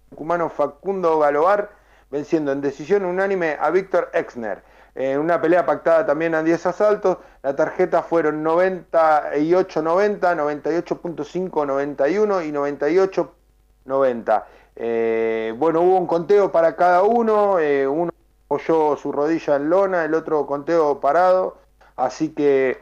tucumano 0.09 0.49
Facundo 0.49 1.19
Galoar, 1.19 1.69
venciendo 2.09 2.51
en 2.51 2.61
decisión 2.61 3.05
unánime 3.05 3.57
a 3.59 3.69
Víctor 3.69 4.09
Exner. 4.13 4.63
En 4.95 5.19
una 5.19 5.41
pelea 5.41 5.65
pactada 5.65 6.05
también 6.05 6.35
a 6.35 6.43
10 6.43 6.67
asaltos, 6.67 7.17
la 7.41 7.55
tarjeta 7.55 8.03
fueron 8.03 8.43
98-90, 8.43 10.19
98.5, 10.19 11.65
91 11.65 12.41
y 12.43 12.51
98-90. 12.51 14.43
Eh, 14.75 15.53
bueno, 15.57 15.81
hubo 15.81 15.97
un 15.97 16.05
conteo 16.07 16.51
para 16.51 16.75
cada 16.75 17.01
uno, 17.03 17.57
eh, 17.59 17.88
uno 17.88 18.11
apoyó 18.53 18.95
su 18.97 19.11
rodilla 19.11 19.55
en 19.55 19.69
lona, 19.69 20.05
el 20.05 20.13
otro 20.13 20.45
conteo 20.45 20.99
parado, 20.99 21.57
así 21.95 22.30
que 22.30 22.80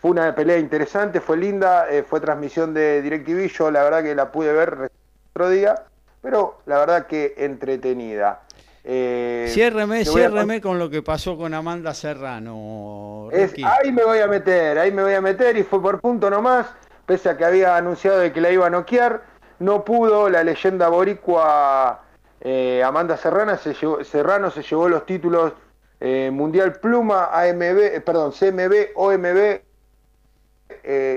fue 0.00 0.10
una 0.10 0.34
pelea 0.34 0.58
interesante, 0.58 1.20
fue 1.20 1.38
linda, 1.38 1.88
eh, 1.90 2.02
fue 2.02 2.20
transmisión 2.20 2.74
de 2.74 3.00
DirecTV, 3.00 3.48
yo 3.48 3.70
la 3.70 3.82
verdad 3.84 4.02
que 4.02 4.14
la 4.14 4.30
pude 4.30 4.52
ver 4.52 4.90
otro 5.30 5.48
día, 5.48 5.84
pero 6.20 6.58
la 6.66 6.78
verdad 6.78 7.06
que 7.06 7.34
entretenida. 7.38 8.42
Eh, 8.86 9.46
ciérreme, 9.48 10.60
con 10.60 10.78
lo 10.78 10.90
que 10.90 11.00
pasó 11.00 11.38
con 11.38 11.54
Amanda 11.54 11.94
Serrano. 11.94 13.30
ahí 13.32 13.92
me 13.92 14.04
voy 14.04 14.18
a 14.18 14.26
meter, 14.26 14.78
ahí 14.78 14.92
me 14.92 15.02
voy 15.02 15.14
a 15.14 15.22
meter 15.22 15.56
y 15.56 15.62
fue 15.62 15.80
por 15.80 16.02
punto 16.02 16.28
nomás, 16.28 16.66
pese 17.06 17.30
a 17.30 17.36
que 17.38 17.46
había 17.46 17.76
anunciado 17.76 18.18
de 18.18 18.30
que 18.30 18.42
la 18.42 18.50
iba 18.50 18.66
a 18.66 18.70
noquear, 18.70 19.22
no 19.58 19.86
pudo, 19.86 20.28
la 20.28 20.44
leyenda 20.44 20.88
boricua 20.88 22.03
eh, 22.46 22.82
Amanda 22.84 23.16
Serrano 23.16 23.56
se, 23.56 23.72
llevó, 23.72 24.04
Serrano 24.04 24.50
se 24.50 24.62
llevó 24.62 24.86
los 24.86 25.06
títulos 25.06 25.54
eh, 25.98 26.30
Mundial 26.30 26.74
Pluma, 26.74 27.30
AMB, 27.32 27.62
eh, 27.62 28.02
perdón, 28.04 28.32
CMB, 28.32 28.90
OMB 28.94 29.60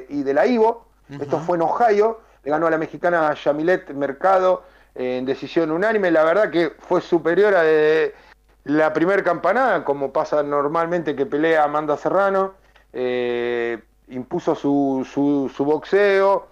y 0.09 0.23
de 0.23 0.33
la 0.33 0.45
IVO. 0.45 0.87
Esto 1.19 1.39
fue 1.39 1.57
en 1.57 1.63
Ohio. 1.63 2.21
Le 2.43 2.51
ganó 2.51 2.67
a 2.67 2.69
la 2.69 2.77
mexicana 2.77 3.33
Yamilet 3.33 3.89
Mercado 3.89 4.63
en 4.95 5.25
decisión 5.25 5.71
unánime. 5.71 6.11
La 6.11 6.23
verdad 6.23 6.49
que 6.49 6.73
fue 6.79 7.01
superior 7.01 7.53
a 7.55 7.63
la 8.63 8.93
primera 8.93 9.23
campanada, 9.23 9.83
como 9.83 10.13
pasa 10.13 10.43
normalmente 10.43 11.15
que 11.15 11.25
pelea 11.25 11.63
Amanda 11.63 11.97
Serrano. 11.97 12.53
impuso 14.07 14.55
su, 14.55 15.05
su, 15.11 15.51
su 15.53 15.65
boxeo, 15.65 16.47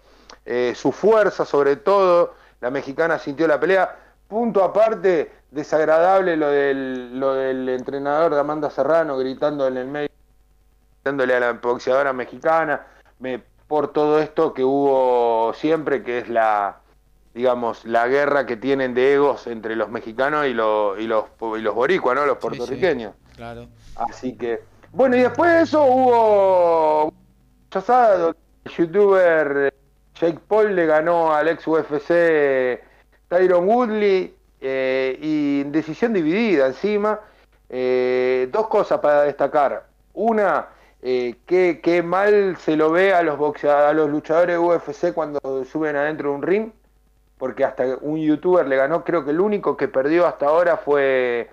su 0.73 0.91
fuerza 0.91 1.45
sobre 1.45 1.77
todo. 1.77 2.33
La 2.59 2.69
mexicana 2.71 3.19
sintió 3.19 3.47
la 3.47 3.59
pelea 3.59 4.04
punto 4.27 4.63
aparte, 4.63 5.31
desagradable 5.51 6.37
lo 6.37 6.49
del, 6.49 7.19
lo 7.19 7.33
del 7.33 7.69
entrenador 7.69 8.33
de 8.33 8.39
Amanda 8.39 8.69
Serrano 8.69 9.17
gritando 9.17 9.67
en 9.67 9.77
el 9.77 9.87
medio, 9.87 10.09
gritándole 10.95 11.35
a 11.35 11.39
la 11.39 11.53
boxeadora 11.53 12.13
mexicana, 12.13 12.85
me, 13.19 13.41
por 13.67 13.93
todo 13.93 14.19
esto 14.19 14.53
que 14.53 14.63
hubo 14.63 15.53
siempre, 15.53 16.03
que 16.03 16.19
es 16.19 16.29
la, 16.29 16.77
digamos, 17.33 17.85
la 17.85 18.07
guerra 18.07 18.45
que 18.45 18.57
tienen 18.57 18.93
de 18.93 19.13
egos 19.13 19.47
entre 19.47 19.75
los 19.75 19.89
mexicanos 19.89 20.47
y, 20.47 20.53
los, 20.53 20.99
y 20.99 21.07
los, 21.07 21.25
y 21.57 21.61
los 21.61 21.75
boricuas, 21.75 22.15
¿no? 22.15 22.25
Los 22.25 22.37
puertorriqueños. 22.37 23.13
claro. 23.35 23.67
Así 23.95 24.35
que, 24.35 24.61
bueno, 24.91 25.15
y 25.15 25.21
después 25.21 25.51
de 25.51 25.61
eso 25.61 25.83
hubo 25.83 27.13
el 27.73 28.71
youtuber 28.77 29.73
Jake 30.19 30.39
Paul 30.47 30.75
le 30.75 30.85
ganó 30.85 31.33
al 31.33 31.49
ex 31.49 31.67
UFC 31.67 32.81
Tyron 33.27 33.67
Woodley 33.67 34.35
eh, 34.61 35.17
y 35.21 35.63
decisión 35.65 36.13
dividida 36.13 36.67
encima. 36.67 37.19
Eh, 37.69 38.49
dos 38.51 38.67
cosas 38.67 38.99
para 38.99 39.23
destacar. 39.23 39.85
Una, 40.13 40.67
eh, 41.01 41.35
que, 41.45 42.03
mal 42.03 42.57
se 42.57 42.75
lo 42.75 42.91
ve 42.91 43.13
a 43.13 43.21
los 43.21 43.37
boxeadores, 43.37 43.89
a 43.89 43.93
los 43.93 44.09
luchadores 44.09 44.57
UFC 44.57 45.13
cuando 45.13 45.39
suben 45.65 45.95
adentro 45.95 46.29
de 46.29 46.35
un 46.35 46.41
ring, 46.41 46.71
porque 47.37 47.65
hasta 47.65 47.97
un 48.01 48.19
youtuber 48.19 48.67
le 48.67 48.75
ganó, 48.75 49.03
creo 49.03 49.25
que 49.25 49.31
el 49.31 49.39
único 49.39 49.75
que 49.75 49.87
perdió 49.87 50.25
hasta 50.25 50.47
ahora 50.47 50.77
fue 50.77 51.49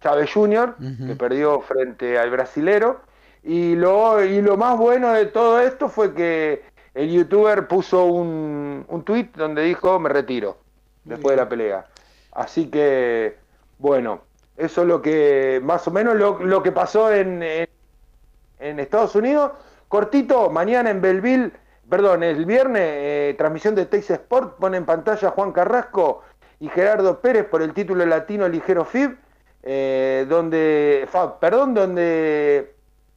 Chávez 0.00 0.32
Jr., 0.32 0.76
que 1.06 1.16
perdió 1.16 1.60
frente 1.60 2.18
al 2.18 2.30
brasilero. 2.30 3.00
Y 3.42 3.74
lo, 3.74 4.24
y 4.24 4.40
lo 4.40 4.56
más 4.56 4.78
bueno 4.78 5.12
de 5.12 5.26
todo 5.26 5.60
esto 5.60 5.90
fue 5.90 6.14
que 6.14 6.62
el 6.94 7.10
youtuber 7.10 7.66
puso 7.66 8.04
un, 8.06 8.84
un 8.88 9.04
tweet 9.04 9.30
donde 9.34 9.62
dijo 9.62 9.98
me 9.98 10.08
retiro 10.08 10.58
después 11.04 11.36
de 11.36 11.42
la 11.42 11.48
pelea. 11.48 11.86
Así 12.32 12.68
que, 12.68 13.36
bueno, 13.78 14.22
eso 14.56 14.82
es 14.82 14.88
lo 14.88 15.02
que, 15.02 15.60
más 15.62 15.86
o 15.86 15.90
menos 15.90 16.14
lo, 16.16 16.62
que 16.62 16.72
pasó 16.72 17.12
en, 17.12 17.42
en, 17.42 18.80
Estados 18.80 19.14
Unidos. 19.14 19.52
Cortito, 19.88 20.50
mañana 20.50 20.90
en 20.90 21.00
Belleville, 21.00 21.52
perdón, 21.88 22.22
el 22.22 22.44
viernes, 22.44 22.82
eh, 22.82 23.34
transmisión 23.38 23.74
de 23.74 23.86
Texas 23.86 24.20
Sport, 24.20 24.58
pone 24.58 24.76
en 24.76 24.84
pantalla 24.84 25.30
Juan 25.30 25.52
Carrasco 25.52 26.22
y 26.58 26.68
Gerardo 26.68 27.20
Pérez 27.20 27.44
por 27.44 27.62
el 27.62 27.74
título 27.74 28.04
latino 28.06 28.48
ligero 28.48 28.84
FIB, 28.84 29.16
eh, 29.62 30.26
donde, 30.28 31.08
perdón, 31.40 31.74
donde 31.74 32.74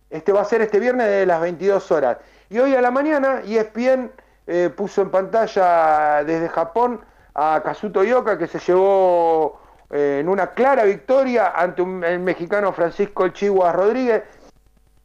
este 0.10 0.32
va 0.32 0.42
a 0.42 0.46
ser 0.46 0.62
este 0.62 0.80
viernes 0.80 1.08
de 1.08 1.26
las 1.26 1.42
22 1.42 1.92
horas. 1.92 2.18
Y 2.50 2.60
hoy 2.60 2.74
a 2.76 2.82
la 2.82 2.92
mañana 2.92 3.42
ESPN 3.46 4.10
eh, 4.48 4.70
puso 4.74 5.02
en 5.02 5.10
pantalla 5.10 6.24
desde 6.24 6.48
Japón 6.48 7.02
a 7.36 7.62
Kazuto 7.64 8.06
Yoka 8.06 8.38
que 8.38 8.48
se 8.48 8.60
llevó 8.60 9.60
eh, 9.90 10.20
en 10.22 10.30
una 10.30 10.54
clara 10.54 10.86
victoria 10.86 11.52
ante 11.54 11.82
el 11.82 12.20
mexicano 12.20 12.72
Francisco 12.72 13.26
El 13.26 13.34
Chihuahua 13.34 13.74
Rodríguez. 13.74 14.24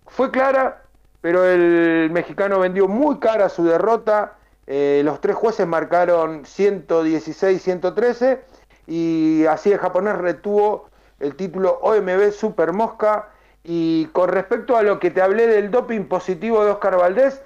Fue 0.06 0.30
clara, 0.30 0.82
pero 1.20 1.44
el 1.44 2.10
mexicano 2.12 2.60
vendió 2.60 2.86
muy 2.86 3.18
cara 3.18 3.48
su 3.48 3.64
derrota. 3.64 4.34
Eh, 4.68 5.02
los 5.04 5.20
tres 5.20 5.34
jueces 5.34 5.66
marcaron 5.66 6.44
116-113 6.44 8.38
y 8.86 9.44
así 9.46 9.72
el 9.72 9.78
japonés 9.78 10.16
retuvo 10.16 10.88
el 11.18 11.34
título 11.34 11.80
OMB 11.82 12.30
Super 12.30 12.72
Mosca 12.72 13.31
y 13.64 14.06
con 14.06 14.28
respecto 14.28 14.76
a 14.76 14.82
lo 14.82 14.98
que 14.98 15.10
te 15.10 15.22
hablé 15.22 15.46
del 15.46 15.70
doping 15.70 16.04
positivo 16.04 16.64
de 16.64 16.72
Oscar 16.72 16.96
Valdés, 16.96 17.42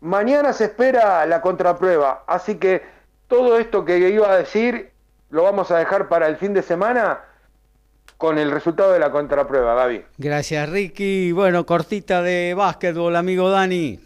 mañana 0.00 0.52
se 0.52 0.64
espera 0.64 1.24
la 1.26 1.40
contraprueba. 1.40 2.24
Así 2.26 2.56
que 2.56 2.82
todo 3.28 3.58
esto 3.58 3.84
que 3.84 3.98
iba 3.98 4.30
a 4.30 4.36
decir 4.36 4.90
lo 5.30 5.42
vamos 5.42 5.70
a 5.70 5.78
dejar 5.78 6.08
para 6.08 6.28
el 6.28 6.36
fin 6.36 6.54
de 6.54 6.62
semana 6.62 7.20
con 8.16 8.38
el 8.38 8.50
resultado 8.50 8.92
de 8.92 9.00
la 9.00 9.10
contraprueba, 9.10 9.74
Gaby. 9.74 10.04
Gracias, 10.18 10.68
Ricky. 10.68 11.32
Bueno, 11.32 11.66
cortita 11.66 12.22
de 12.22 12.54
básquetbol, 12.54 13.16
amigo 13.16 13.50
Dani. 13.50 13.98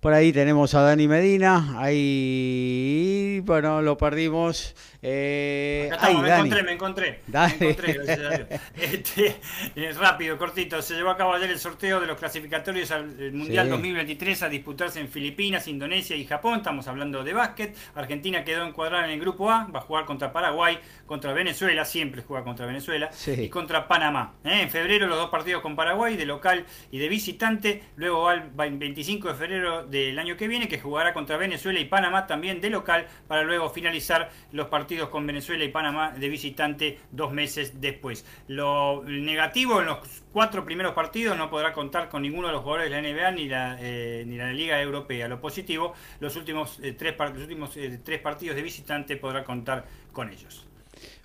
Por 0.00 0.12
ahí 0.12 0.32
tenemos 0.32 0.74
a 0.74 0.82
Dani 0.82 1.08
Medina. 1.08 1.80
Ahí, 1.80 3.40
bueno, 3.44 3.80
lo 3.80 3.96
perdimos. 3.96 4.76
Eh, 5.06 5.90
me 5.90 6.30
encontré, 6.30 6.62
me 6.62 6.72
encontré. 6.72 7.20
Me 7.26 7.44
encontré, 7.44 7.92
gracias 8.04 8.18
a 8.20 8.30
Dios. 8.30 8.60
Este, 8.74 9.36
eh, 9.76 9.92
rápido, 9.92 10.38
cortito. 10.38 10.80
Se 10.80 10.94
llevó 10.94 11.10
a 11.10 11.16
cabo 11.18 11.34
ayer 11.34 11.50
el 11.50 11.58
sorteo 11.58 12.00
de 12.00 12.06
los 12.06 12.16
clasificatorios 12.16 12.90
al 12.90 13.32
Mundial 13.32 13.68
2023 13.68 14.44
a 14.44 14.48
disputarse 14.48 15.00
en 15.00 15.08
Filipinas, 15.08 15.68
Indonesia 15.68 16.16
y 16.16 16.24
Japón. 16.24 16.56
Estamos 16.56 16.88
hablando 16.88 17.22
de 17.22 17.34
básquet. 17.34 17.76
Argentina 17.94 18.44
quedó 18.44 18.66
encuadrada 18.66 19.04
en 19.04 19.10
el 19.10 19.20
grupo 19.20 19.50
A. 19.50 19.66
Va 19.66 19.80
a 19.80 19.82
jugar 19.82 20.06
contra 20.06 20.32
Paraguay, 20.32 20.78
contra 21.04 21.34
Venezuela. 21.34 21.84
Siempre 21.84 22.22
juega 22.22 22.42
contra 22.42 22.64
Venezuela. 22.64 23.10
Y 23.26 23.50
contra 23.50 23.86
Panamá. 23.86 24.36
¿eh? 24.42 24.62
En 24.62 24.70
febrero 24.70 25.06
los 25.06 25.18
dos 25.18 25.28
partidos 25.28 25.60
con 25.60 25.76
Paraguay, 25.76 26.16
de 26.16 26.24
local 26.24 26.64
y 26.90 26.96
de 26.96 27.10
visitante. 27.10 27.82
Luego 27.96 28.22
va 28.58 28.66
el 28.66 28.78
25 28.78 29.28
de 29.28 29.34
febrero 29.34 29.84
del 29.84 30.18
año 30.18 30.38
que 30.38 30.48
viene, 30.48 30.66
que 30.66 30.80
jugará 30.80 31.12
contra 31.12 31.36
Venezuela 31.36 31.78
y 31.78 31.84
Panamá 31.84 32.26
también 32.26 32.62
de 32.62 32.70
local, 32.70 33.06
para 33.28 33.42
luego 33.42 33.68
finalizar 33.68 34.30
los 34.50 34.68
partidos 34.68 34.93
con 35.10 35.26
Venezuela 35.26 35.64
y 35.64 35.68
Panamá 35.68 36.10
de 36.10 36.28
visitante 36.28 36.98
dos 37.10 37.32
meses 37.32 37.80
después. 37.80 38.24
Lo 38.48 39.02
negativo 39.04 39.80
en 39.80 39.86
los 39.86 40.22
cuatro 40.32 40.64
primeros 40.64 40.92
partidos 40.94 41.36
no 41.36 41.50
podrá 41.50 41.72
contar 41.72 42.08
con 42.08 42.22
ninguno 42.22 42.48
de 42.48 42.54
los 42.54 42.62
jugadores 42.62 42.90
de 42.90 43.02
la 43.02 43.08
NBA 43.08 43.30
ni 43.32 43.48
la, 43.48 43.76
eh, 43.80 44.24
ni 44.26 44.36
la 44.36 44.52
Liga 44.52 44.80
Europea. 44.80 45.28
Lo 45.28 45.40
positivo, 45.40 45.94
los 46.20 46.36
últimos, 46.36 46.78
eh, 46.82 46.92
tres, 46.92 47.14
los 47.18 47.42
últimos 47.42 47.76
eh, 47.76 48.00
tres 48.02 48.20
partidos 48.20 48.56
de 48.56 48.62
visitante 48.62 49.16
podrá 49.16 49.44
contar 49.44 49.84
con 50.12 50.30
ellos. 50.30 50.66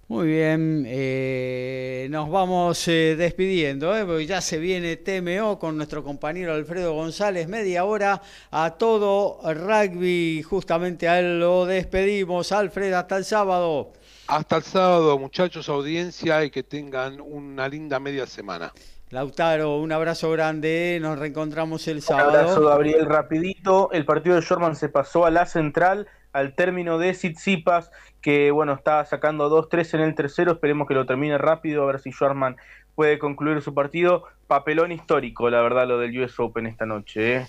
Muy 0.10 0.26
bien, 0.26 2.10
nos 2.10 2.31
vamos 2.31 2.84
despidiendo, 2.88 3.94
porque 4.07 4.26
ya 4.26 4.41
se 4.41 4.57
viene 4.57 4.98
TMO 4.98 5.60
con 5.60 5.77
nuestro 5.77 6.03
compañero 6.03 6.56
Alfredo 6.56 6.94
González, 6.94 7.48
media 7.48 7.86
hora 7.86 8.19
a 8.49 8.72
todo 8.72 9.40
rugby, 9.53 10.41
justamente 10.41 11.07
a 11.07 11.19
él 11.19 11.40
lo 11.40 11.68
despedimos. 11.68 12.52
Alfredo, 12.52 12.98
hasta 12.98 13.18
el 13.18 13.23
sábado. 13.23 13.94
Hasta 14.26 14.57
el 14.57 14.64
sábado, 14.64 15.19
muchachos, 15.19 15.69
audiencia, 15.69 16.44
y 16.44 16.49
que 16.49 16.64
tengan 16.64 17.22
una 17.22 17.69
linda 17.69 17.99
media 17.99 18.26
semana. 18.26 18.73
Lautaro, 19.11 19.77
un 19.77 19.91
abrazo 19.91 20.31
grande, 20.31 20.98
nos 20.99 21.19
reencontramos 21.19 21.88
el 21.88 22.02
sábado. 22.02 22.30
Un 22.30 22.36
abrazo, 22.36 22.65
Gabriel, 22.65 23.06
rapidito. 23.06 23.91
El 23.91 24.06
partido 24.06 24.38
de 24.38 24.41
Shorman 24.41 24.76
se 24.76 24.90
pasó 24.90 25.27
a 25.27 25.30
la 25.30 25.45
central 25.45 26.07
al 26.31 26.53
término 26.53 26.99
de 26.99 27.15
Sitsipas, 27.15 27.90
que 28.22 28.52
bueno, 28.52 28.74
está 28.74 29.04
sacando 29.06 29.50
2-3 29.50 29.96
en 29.96 30.02
el 30.02 30.16
tercero, 30.16 30.54
esperemos 30.54 30.88
que 30.88 30.94
lo 30.94 31.06
termine 31.06 31.38
rápido, 31.38 31.84
a 31.84 31.86
ver 31.88 32.00
si 32.00 32.12
Schwarman 32.12 32.58
puede 32.96 33.18
concluir 33.18 33.62
su 33.62 33.74
partido. 33.74 34.24
Papelón 34.48 34.91
histórico, 34.91 35.50
la 35.50 35.62
verdad, 35.62 35.88
lo 35.88 36.00
del 36.00 36.20
US 36.20 36.40
Open 36.40 36.66
esta 36.66 36.86
noche. 36.86 37.38
¿eh? 37.38 37.48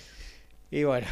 Y 0.69 0.83
bueno, 0.83 1.07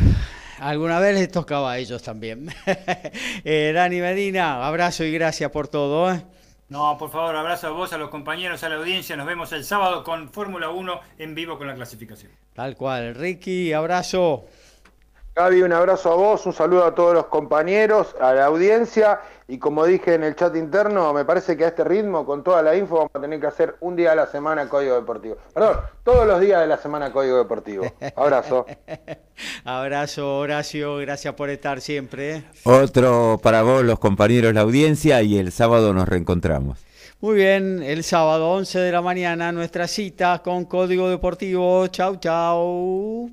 alguna 0.60 1.00
vez 1.00 1.16
les 1.16 1.32
tocaba 1.32 1.74
a 1.74 1.78
ellos 1.78 2.02
también. 2.04 2.48
eh, 3.44 3.72
Dani 3.74 4.00
Medina, 4.00 4.66
abrazo 4.66 5.04
y 5.04 5.12
gracias 5.12 5.52
por 5.52 5.68
todo. 5.68 6.14
¿eh? 6.14 6.24
No, 6.70 6.98
por 6.98 7.10
favor, 7.10 7.36
abrazo 7.36 7.68
a 7.68 7.72
vos, 7.72 7.92
a 7.94 7.98
los 7.98 8.10
compañeros, 8.10 8.64
a 8.64 8.70
la 8.70 8.76
audiencia. 8.76 9.18
Nos 9.18 9.26
vemos 9.26 9.52
el 9.52 9.66
sábado 9.66 10.04
con 10.04 10.30
Fórmula 10.30 10.70
1 10.70 11.00
en 11.18 11.36
vivo 11.36 11.58
con 11.58 11.68
la 11.68 11.74
clasificación. 11.74 12.32
Tal 12.54 12.76
cual. 12.78 13.16
Ricky, 13.16 13.74
abrazo. 13.74 14.46
Gaby, 15.40 15.62
un 15.62 15.72
abrazo 15.72 16.12
a 16.12 16.16
vos, 16.16 16.46
un 16.48 16.52
saludo 16.52 16.84
a 16.84 16.94
todos 16.94 17.14
los 17.14 17.28
compañeros, 17.28 18.14
a 18.20 18.34
la 18.34 18.48
audiencia 18.48 19.22
y 19.48 19.58
como 19.58 19.86
dije 19.86 20.14
en 20.14 20.26
el 20.26 20.36
chat 20.36 20.54
interno, 20.58 21.14
me 21.14 21.24
parece 21.24 21.56
que 21.56 21.64
a 21.64 21.70
este 21.70 21.86
ritmo, 21.86 22.26
con 22.26 22.44
toda 22.44 22.62
la 22.62 22.76
info, 22.76 22.96
vamos 22.98 23.12
a 23.14 23.22
tener 23.22 23.40
que 23.40 23.48
hacer 23.48 23.78
un 23.80 23.96
día 23.96 24.12
a 24.12 24.16
la 24.16 24.28
semana 24.28 24.68
Código 24.68 24.96
Deportivo. 24.96 25.38
Perdón, 25.54 25.78
todos 26.04 26.28
los 26.28 26.42
días 26.42 26.60
de 26.60 26.68
la 26.68 26.78
semana 26.78 27.14
Código 27.14 27.38
Deportivo. 27.38 27.86
Abrazo. 28.18 28.66
Abrazo, 29.64 30.40
Horacio, 30.40 30.98
gracias 30.98 31.34
por 31.36 31.50
estar 31.50 31.80
siempre. 31.80 32.36
¿eh? 32.36 32.44
Otro 32.66 33.40
para 33.42 33.62
vos, 33.62 33.86
los 33.86 33.98
compañeros, 33.98 34.54
la 34.54 34.60
audiencia 34.60 35.22
y 35.22 35.38
el 35.38 35.54
sábado 35.54 35.94
nos 35.94 36.10
reencontramos. 36.10 36.80
Muy 37.22 37.36
bien, 37.36 37.82
el 37.82 38.04
sábado 38.04 38.52
11 38.52 38.78
de 38.80 38.92
la 38.92 39.02
mañana 39.02 39.54
nuestra 39.54 39.88
cita 39.88 40.42
con 40.44 40.66
Código 40.66 41.10
Deportivo. 41.10 41.88
Chau, 41.88 42.18
chau. 42.18 43.30